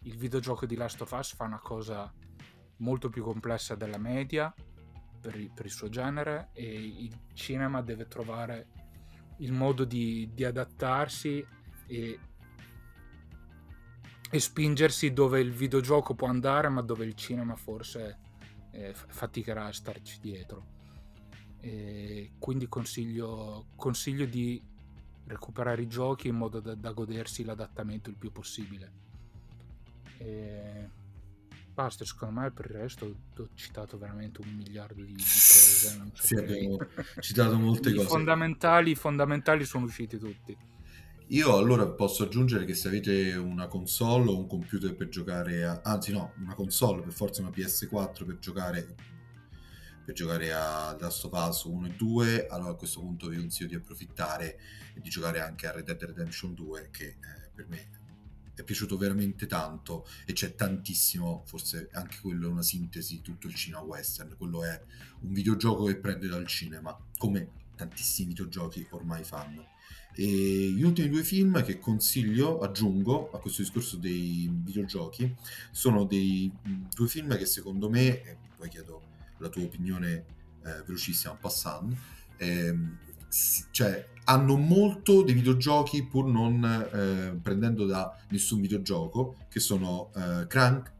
il 0.00 0.16
videogioco 0.16 0.66
di 0.66 0.74
Last 0.74 1.00
of 1.00 1.12
Us 1.12 1.34
fa 1.34 1.44
una 1.44 1.60
cosa 1.60 2.12
molto 2.78 3.08
più 3.08 3.22
complessa 3.22 3.74
della 3.74 3.98
media 3.98 4.52
per 5.20 5.36
il, 5.36 5.50
per 5.52 5.66
il 5.66 5.70
suo 5.70 5.88
genere 5.88 6.50
e 6.52 6.64
il 6.64 7.16
cinema 7.32 7.80
deve 7.80 8.08
trovare 8.08 8.68
il 9.38 9.52
modo 9.52 9.84
di, 9.84 10.30
di 10.34 10.44
adattarsi 10.44 11.44
e, 11.86 12.18
e 14.30 14.40
spingersi 14.40 15.12
dove 15.12 15.40
il 15.40 15.52
videogioco 15.52 16.14
può 16.14 16.26
andare, 16.28 16.68
ma 16.68 16.82
dove 16.82 17.04
il 17.04 17.14
cinema 17.14 17.54
forse 17.54 18.18
eh, 18.72 18.92
faticherà 18.94 19.66
a 19.66 19.72
starci 19.72 20.18
dietro. 20.20 20.80
E 21.60 22.32
quindi 22.38 22.66
consiglio, 22.66 23.66
consiglio 23.76 24.26
di 24.26 24.60
recuperare 25.26 25.82
i 25.82 25.88
giochi 25.88 26.28
in 26.28 26.36
modo 26.36 26.60
da, 26.60 26.74
da 26.74 26.92
godersi 26.92 27.44
l'adattamento 27.44 28.10
il 28.10 28.16
più 28.16 28.32
possibile. 28.32 28.92
E 30.18 30.88
basta, 31.72 32.04
secondo 32.04 32.40
me 32.40 32.50
per 32.50 32.66
il 32.66 32.76
resto 32.76 33.14
ho 33.36 33.48
citato 33.54 33.98
veramente 33.98 34.40
un 34.40 34.54
miliardo 34.54 35.02
di, 35.02 35.12
di 35.12 35.22
cose. 35.22 35.96
Non 35.96 36.10
so 36.12 36.26
sì, 36.26 36.34
abbiamo 36.36 36.78
citato 37.20 37.58
molte 37.58 37.90
I 37.90 37.94
cose. 37.94 38.08
Fondamentali, 38.08 38.94
fondamentali 38.94 39.64
sono 39.64 39.86
usciti 39.86 40.18
tutti. 40.18 40.56
Io 41.28 41.56
allora 41.56 41.86
posso 41.86 42.24
aggiungere 42.24 42.66
che 42.66 42.74
se 42.74 42.88
avete 42.88 43.34
una 43.36 43.66
console 43.66 44.28
o 44.28 44.38
un 44.38 44.46
computer 44.46 44.94
per 44.94 45.08
giocare 45.08 45.64
a... 45.64 45.80
anzi 45.82 46.12
no, 46.12 46.34
una 46.38 46.54
console 46.54 47.00
per 47.00 47.12
forza 47.12 47.40
una 47.40 47.50
PS4 47.50 48.26
per 48.26 48.38
giocare 48.38 48.94
per 50.04 50.14
giocare 50.14 50.52
a 50.52 50.96
Last 50.98 51.24
of 51.24 51.32
Us 51.32 51.62
1 51.64 51.86
e 51.86 51.90
2, 51.96 52.46
allora 52.48 52.72
a 52.72 52.74
questo 52.74 53.00
punto 53.00 53.28
vi 53.28 53.36
consiglio 53.36 53.68
di 53.68 53.74
approfittare 53.76 54.58
e 54.94 55.00
di 55.00 55.08
giocare 55.10 55.40
anche 55.40 55.66
a 55.66 55.72
Red 55.72 55.84
Dead 55.84 56.02
Redemption 56.02 56.54
2 56.54 56.88
che 56.90 57.04
eh, 57.04 57.16
per 57.54 57.68
me 57.68 58.00
è 58.54 58.62
piaciuto 58.62 58.96
veramente 58.96 59.46
tanto 59.46 60.06
e 60.26 60.32
c'è 60.32 60.54
tantissimo, 60.54 61.42
forse 61.46 61.88
anche 61.92 62.18
quello 62.20 62.48
è 62.48 62.50
una 62.50 62.62
sintesi 62.62 63.16
di 63.16 63.22
tutto 63.22 63.46
il 63.46 63.54
cinema 63.54 63.82
western, 63.82 64.36
quello 64.36 64.64
è 64.64 64.80
un 65.20 65.32
videogioco 65.32 65.84
che 65.84 65.96
prende 65.96 66.28
dal 66.28 66.46
cinema, 66.46 66.96
come 67.16 67.60
tantissimi 67.76 68.28
videogiochi 68.28 68.86
ormai 68.90 69.24
fanno. 69.24 69.70
E 70.14 70.24
gli 70.24 70.82
ultimi 70.82 71.08
due 71.08 71.24
film 71.24 71.64
che 71.64 71.78
consiglio, 71.78 72.58
aggiungo 72.60 73.30
a 73.30 73.38
questo 73.38 73.62
discorso 73.62 73.96
dei 73.96 74.50
videogiochi, 74.52 75.34
sono 75.70 76.04
dei 76.04 76.52
due 76.94 77.08
film 77.08 77.36
che 77.36 77.46
secondo 77.46 77.88
me, 77.88 78.22
e 78.22 78.36
poi 78.56 78.68
chiedo 78.68 79.02
la 79.38 79.48
tua 79.48 79.62
opinione 79.62 80.24
eh, 80.64 80.82
velocissima, 80.84 81.34
passando, 81.34 81.96
ehm, 82.36 82.98
cioè 83.70 84.06
hanno 84.24 84.56
molto 84.56 85.22
dei 85.22 85.34
videogiochi 85.34 86.04
pur 86.04 86.26
non 86.26 86.64
eh, 86.64 87.38
prendendo 87.42 87.86
da 87.86 88.16
nessun 88.30 88.60
videogioco, 88.60 89.36
che 89.48 89.60
sono 89.60 90.10
eh, 90.14 90.46
Crank 90.46 90.92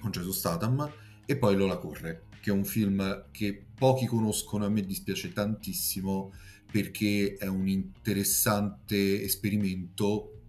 con 0.00 0.10
Jason 0.10 0.32
Statham 0.32 0.90
e 1.24 1.36
poi 1.36 1.56
Lola 1.56 1.76
Corre, 1.76 2.24
che 2.40 2.50
è 2.50 2.52
un 2.52 2.64
film 2.64 3.26
che 3.30 3.64
pochi 3.74 4.06
conoscono, 4.06 4.64
a 4.64 4.68
me 4.68 4.82
dispiace 4.82 5.32
tantissimo 5.32 6.32
perché 6.70 7.36
è 7.38 7.46
un 7.46 7.68
interessante 7.68 9.22
esperimento, 9.22 10.40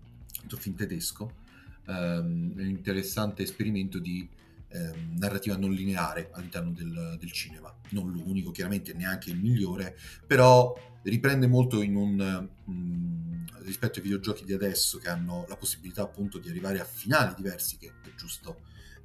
un 0.49 0.57
film 0.57 0.76
tedesco, 0.76 1.34
um, 1.88 2.53
un 2.56 2.68
interessante 2.68 3.44
esperimento 3.44 3.99
di 3.99 4.28
um, 4.73 5.17
narrativa 5.17 5.55
non 5.57 5.71
lineare 5.71 6.29
all'interno 6.33 6.71
del, 6.71 7.17
del, 7.19 7.31
cinema. 7.31 7.73
Non 7.89 8.11
l'unico, 8.11 8.51
chiaramente 8.51 8.93
neanche 8.93 9.29
il 9.29 9.39
migliore, 9.39 9.97
però 10.25 10.73
riprende 11.03 11.47
molto 11.47 11.81
in 11.81 11.95
un, 11.95 12.49
um, 12.65 13.45
rispetto 13.59 13.99
ai 13.99 14.03
videogiochi 14.03 14.45
di 14.45 14.53
adesso 14.53 14.97
che 14.97 15.09
hanno 15.09 15.45
la 15.47 15.55
possibilità 15.55 16.03
appunto 16.03 16.37
di 16.37 16.49
arrivare 16.49 16.79
a 16.79 16.85
finali 16.85 17.33
diversi, 17.35 17.77
che 17.77 17.93
è 18.03 18.15
giusto 18.15 18.61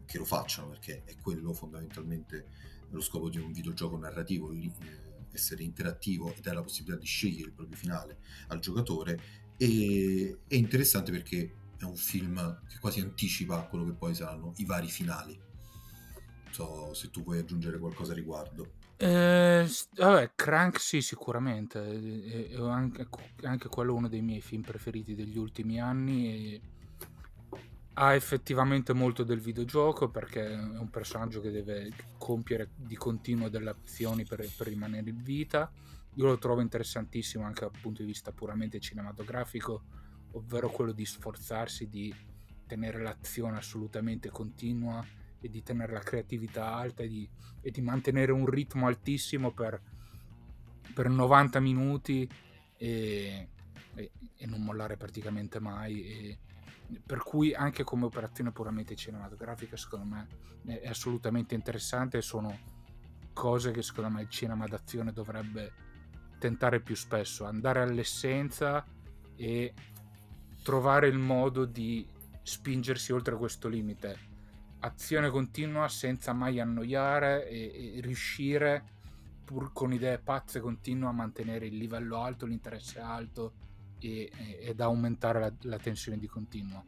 che 0.07 0.19
lo 0.19 0.25
facciano, 0.25 0.69
perché 0.69 1.03
è 1.05 1.17
quello 1.21 1.53
fondamentalmente 1.53 2.47
lo 2.91 3.01
scopo 3.01 3.29
di 3.29 3.39
un 3.39 3.53
videogioco 3.53 3.97
narrativo. 3.99 4.53
Eh, 4.53 5.07
essere 5.31 5.63
interattivo 5.63 6.35
e 6.35 6.41
dare 6.41 6.57
la 6.57 6.63
possibilità 6.63 6.99
di 6.99 7.07
scegliere 7.07 7.49
il 7.49 7.53
proprio 7.53 7.77
finale 7.77 8.19
al 8.49 8.61
giocatore 8.61 9.21
e 9.57 10.39
è 10.47 10.55
interessante 10.55 11.11
perché 11.11 11.55
è 11.77 11.85
un 11.85 11.97
film 11.97 12.63
che 12.69 12.79
quasi 12.79 13.01
anticipa 13.01 13.63
quello 13.65 13.85
che 13.85 13.93
poi 13.93 14.15
saranno 14.15 14.53
i 14.57 14.65
vari 14.65 14.89
finali 14.89 15.39
so 16.59 16.93
se 16.93 17.11
tu 17.11 17.23
vuoi 17.23 17.39
aggiungere 17.39 17.79
qualcosa 17.79 18.13
a 18.13 18.15
riguardo 18.17 18.67
eh, 19.01 19.65
vabbè, 19.95 20.33
Crank 20.35 20.81
sì, 20.81 21.01
sicuramente. 21.03 21.81
È, 21.81 22.57
è 22.57 22.61
anche, 22.61 23.07
anche, 23.43 23.69
quello 23.69 23.95
uno 23.95 24.09
dei 24.09 24.23
miei 24.23 24.41
film 24.41 24.63
preferiti 24.63 25.15
degli 25.15 25.39
ultimi 25.39 25.81
anni. 25.81 26.27
E 26.27 26.61
ha 27.95 28.15
effettivamente 28.15 28.93
molto 28.93 29.23
del 29.23 29.39
videogioco 29.39 30.09
perché 30.09 30.51
è 30.51 30.57
un 30.57 30.91
personaggio 30.91 31.41
che 31.41 31.53
deve 31.53 31.93
compiere 32.19 32.71
di 32.75 32.97
continuo 32.97 33.49
delle 33.49 33.71
azioni 33.71 34.25
per, 34.25 34.45
per 34.57 34.67
rimanere 34.67 35.11
in 35.11 35.23
vita. 35.23 35.71
Io 36.15 36.25
lo 36.25 36.39
trovo 36.39 36.61
interessantissimo 36.61 37.45
anche 37.45 37.61
dal 37.61 37.81
punto 37.81 38.03
di 38.03 38.09
vista 38.09 38.33
puramente 38.33 38.81
cinematografico, 38.81 39.83
ovvero 40.33 40.71
quello 40.71 40.91
di 40.91 41.07
sforzarsi 41.07 41.89
di 41.89 42.13
tenere 42.67 43.01
l'azione 43.01 43.59
assolutamente 43.59 44.29
continua 44.29 45.07
e 45.41 45.49
di 45.49 45.63
tenere 45.63 45.93
la 45.93 46.01
creatività 46.01 46.75
alta 46.75 47.03
e 47.03 47.09
di, 47.09 47.29
e 47.61 47.71
di 47.71 47.81
mantenere 47.81 48.33
un 48.33 48.47
ritmo 48.47 48.87
altissimo 48.87 49.53
per, 49.53 49.81
per 50.95 51.09
90 51.09 51.61
minuti 51.61 52.29
e, 52.77 53.49
e, 53.95 54.11
e, 54.37 54.47
non 54.47 54.63
mollare 54.63 54.97
praticamente 54.97 55.61
mai. 55.61 56.37
per 57.05 57.23
cui 57.23 57.55
anche 57.55 57.85
come 57.85 58.05
operazione 58.05 58.53
puramente 58.53 58.97
cinematografica 58.97 59.77
secondo 59.77 60.07
me 60.07 60.27
è 60.81 60.89
assolutamente 60.89 61.55
interessante 61.55 62.19
e 62.19 62.23
sono 62.23 62.77
cose 63.33 63.71
che 63.71 63.83
secondo 63.83 64.11
me 64.11 64.23
il 64.23 64.29
cinema 64.29 64.67
d'azione 64.67 65.13
dovrebbe 65.13 65.73
tentare 66.39 66.81
più 66.81 66.97
spesso, 66.97 67.45
andare 67.45 67.81
all'essenza 67.81 68.85
e 69.37 69.75
trovare 70.63 71.09
il 71.09 71.19
modo 71.19 71.65
di 71.65 72.07
spingersi 72.43 73.13
oltre 73.13 73.37
questo 73.37 73.69
limite. 73.69 74.28
Azione 74.81 75.31
continua 75.31 75.89
senza 75.89 76.33
mai 76.33 76.61
annoiare 76.61 77.49
e, 77.49 77.97
e 77.97 78.01
riuscire, 78.01 78.85
pur 79.45 79.73
con 79.73 79.93
idee 79.93 80.19
pazze, 80.19 80.61
continue 80.61 81.09
a 81.09 81.13
mantenere 81.13 81.67
il 81.67 81.77
livello 81.77 82.23
alto, 82.23 82.47
l'interesse 82.47 83.01
alto 83.01 83.53
e, 83.99 84.31
ed 84.61 84.81
aumentare 84.81 85.41
la, 85.41 85.53
la 85.63 85.79
tensione 85.79 86.19
di 86.19 86.27
continuo. 86.27 86.85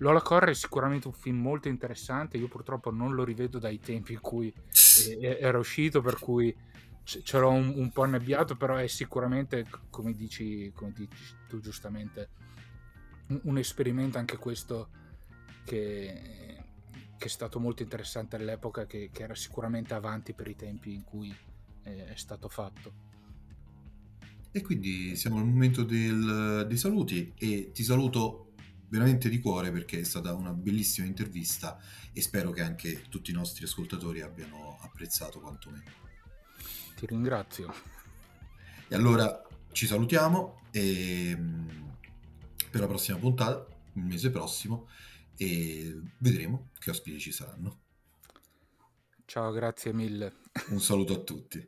Lola 0.00 0.22
Corre 0.22 0.52
è 0.52 0.54
sicuramente 0.54 1.08
un 1.08 1.12
film 1.12 1.40
molto 1.40 1.68
interessante, 1.68 2.38
io 2.38 2.48
purtroppo 2.48 2.90
non 2.90 3.14
lo 3.14 3.22
rivedo 3.22 3.58
dai 3.58 3.78
tempi 3.78 4.14
in 4.14 4.20
cui 4.20 4.52
era 5.20 5.58
uscito, 5.58 6.00
per 6.00 6.18
cui 6.18 6.54
ce 7.04 7.38
l'ho 7.38 7.50
un, 7.50 7.72
un, 7.76 7.90
po' 7.90 8.02
annebbiato, 8.02 8.56
però 8.56 8.76
è 8.76 8.86
sicuramente, 8.86 9.66
come 9.90 10.14
dici, 10.14 10.72
come 10.74 10.92
dici 10.92 11.34
tu 11.48 11.60
giustamente, 11.60 12.28
un, 13.28 13.40
un, 13.44 13.58
esperimento 13.58 14.16
anche 14.16 14.36
questo 14.38 14.88
che, 15.64 16.59
che, 17.20 17.26
è 17.26 17.28
stato 17.28 17.60
molto 17.60 17.82
interessante 17.82 18.36
all'epoca, 18.36 18.86
che, 18.86 19.10
che, 19.12 19.22
era 19.22 19.34
sicuramente 19.34 19.92
avanti 19.92 20.32
per 20.32 20.48
i 20.48 20.56
tempi 20.56 20.94
in 20.94 21.04
cui 21.04 21.36
è, 21.82 21.90
è 21.90 22.16
stato 22.16 22.48
fatto. 22.48 23.08
E 24.50 24.62
quindi 24.62 25.14
siamo 25.16 25.36
al 25.36 25.44
momento 25.44 25.84
del, 25.84 26.64
dei 26.66 26.78
saluti 26.78 27.34
e 27.36 27.72
ti 27.72 27.84
saluto 27.84 28.52
veramente 28.88 29.28
di 29.28 29.38
cuore 29.38 29.70
perché 29.70 30.00
è 30.00 30.02
stata 30.02 30.32
una 30.32 30.52
bellissima 30.52 31.06
intervista 31.06 31.78
e 32.12 32.22
spero 32.22 32.50
che 32.50 32.62
anche 32.62 33.02
tutti 33.10 33.30
i 33.30 33.34
nostri 33.34 33.64
ascoltatori 33.64 34.22
abbiano 34.22 34.78
apprezzato 34.80 35.40
quantomeno. 35.40 35.90
Ti 36.96 37.06
ringrazio. 37.06 37.72
E 38.88 38.94
allora 38.94 39.46
ci 39.72 39.86
salutiamo 39.86 40.62
e 40.70 41.36
mm, 41.36 41.68
per 42.70 42.80
la 42.80 42.86
prossima 42.86 43.18
puntata, 43.18 43.66
il 43.92 44.04
mese 44.04 44.30
prossimo, 44.30 44.88
e 45.42 45.98
vedremo 46.18 46.68
che 46.78 46.90
ospiti 46.90 47.18
ci 47.18 47.32
saranno. 47.32 47.78
Ciao, 49.24 49.50
grazie 49.52 49.94
mille. 49.94 50.34
Un 50.68 50.80
saluto 50.80 51.14
a 51.14 51.18
tutti. 51.20 51.66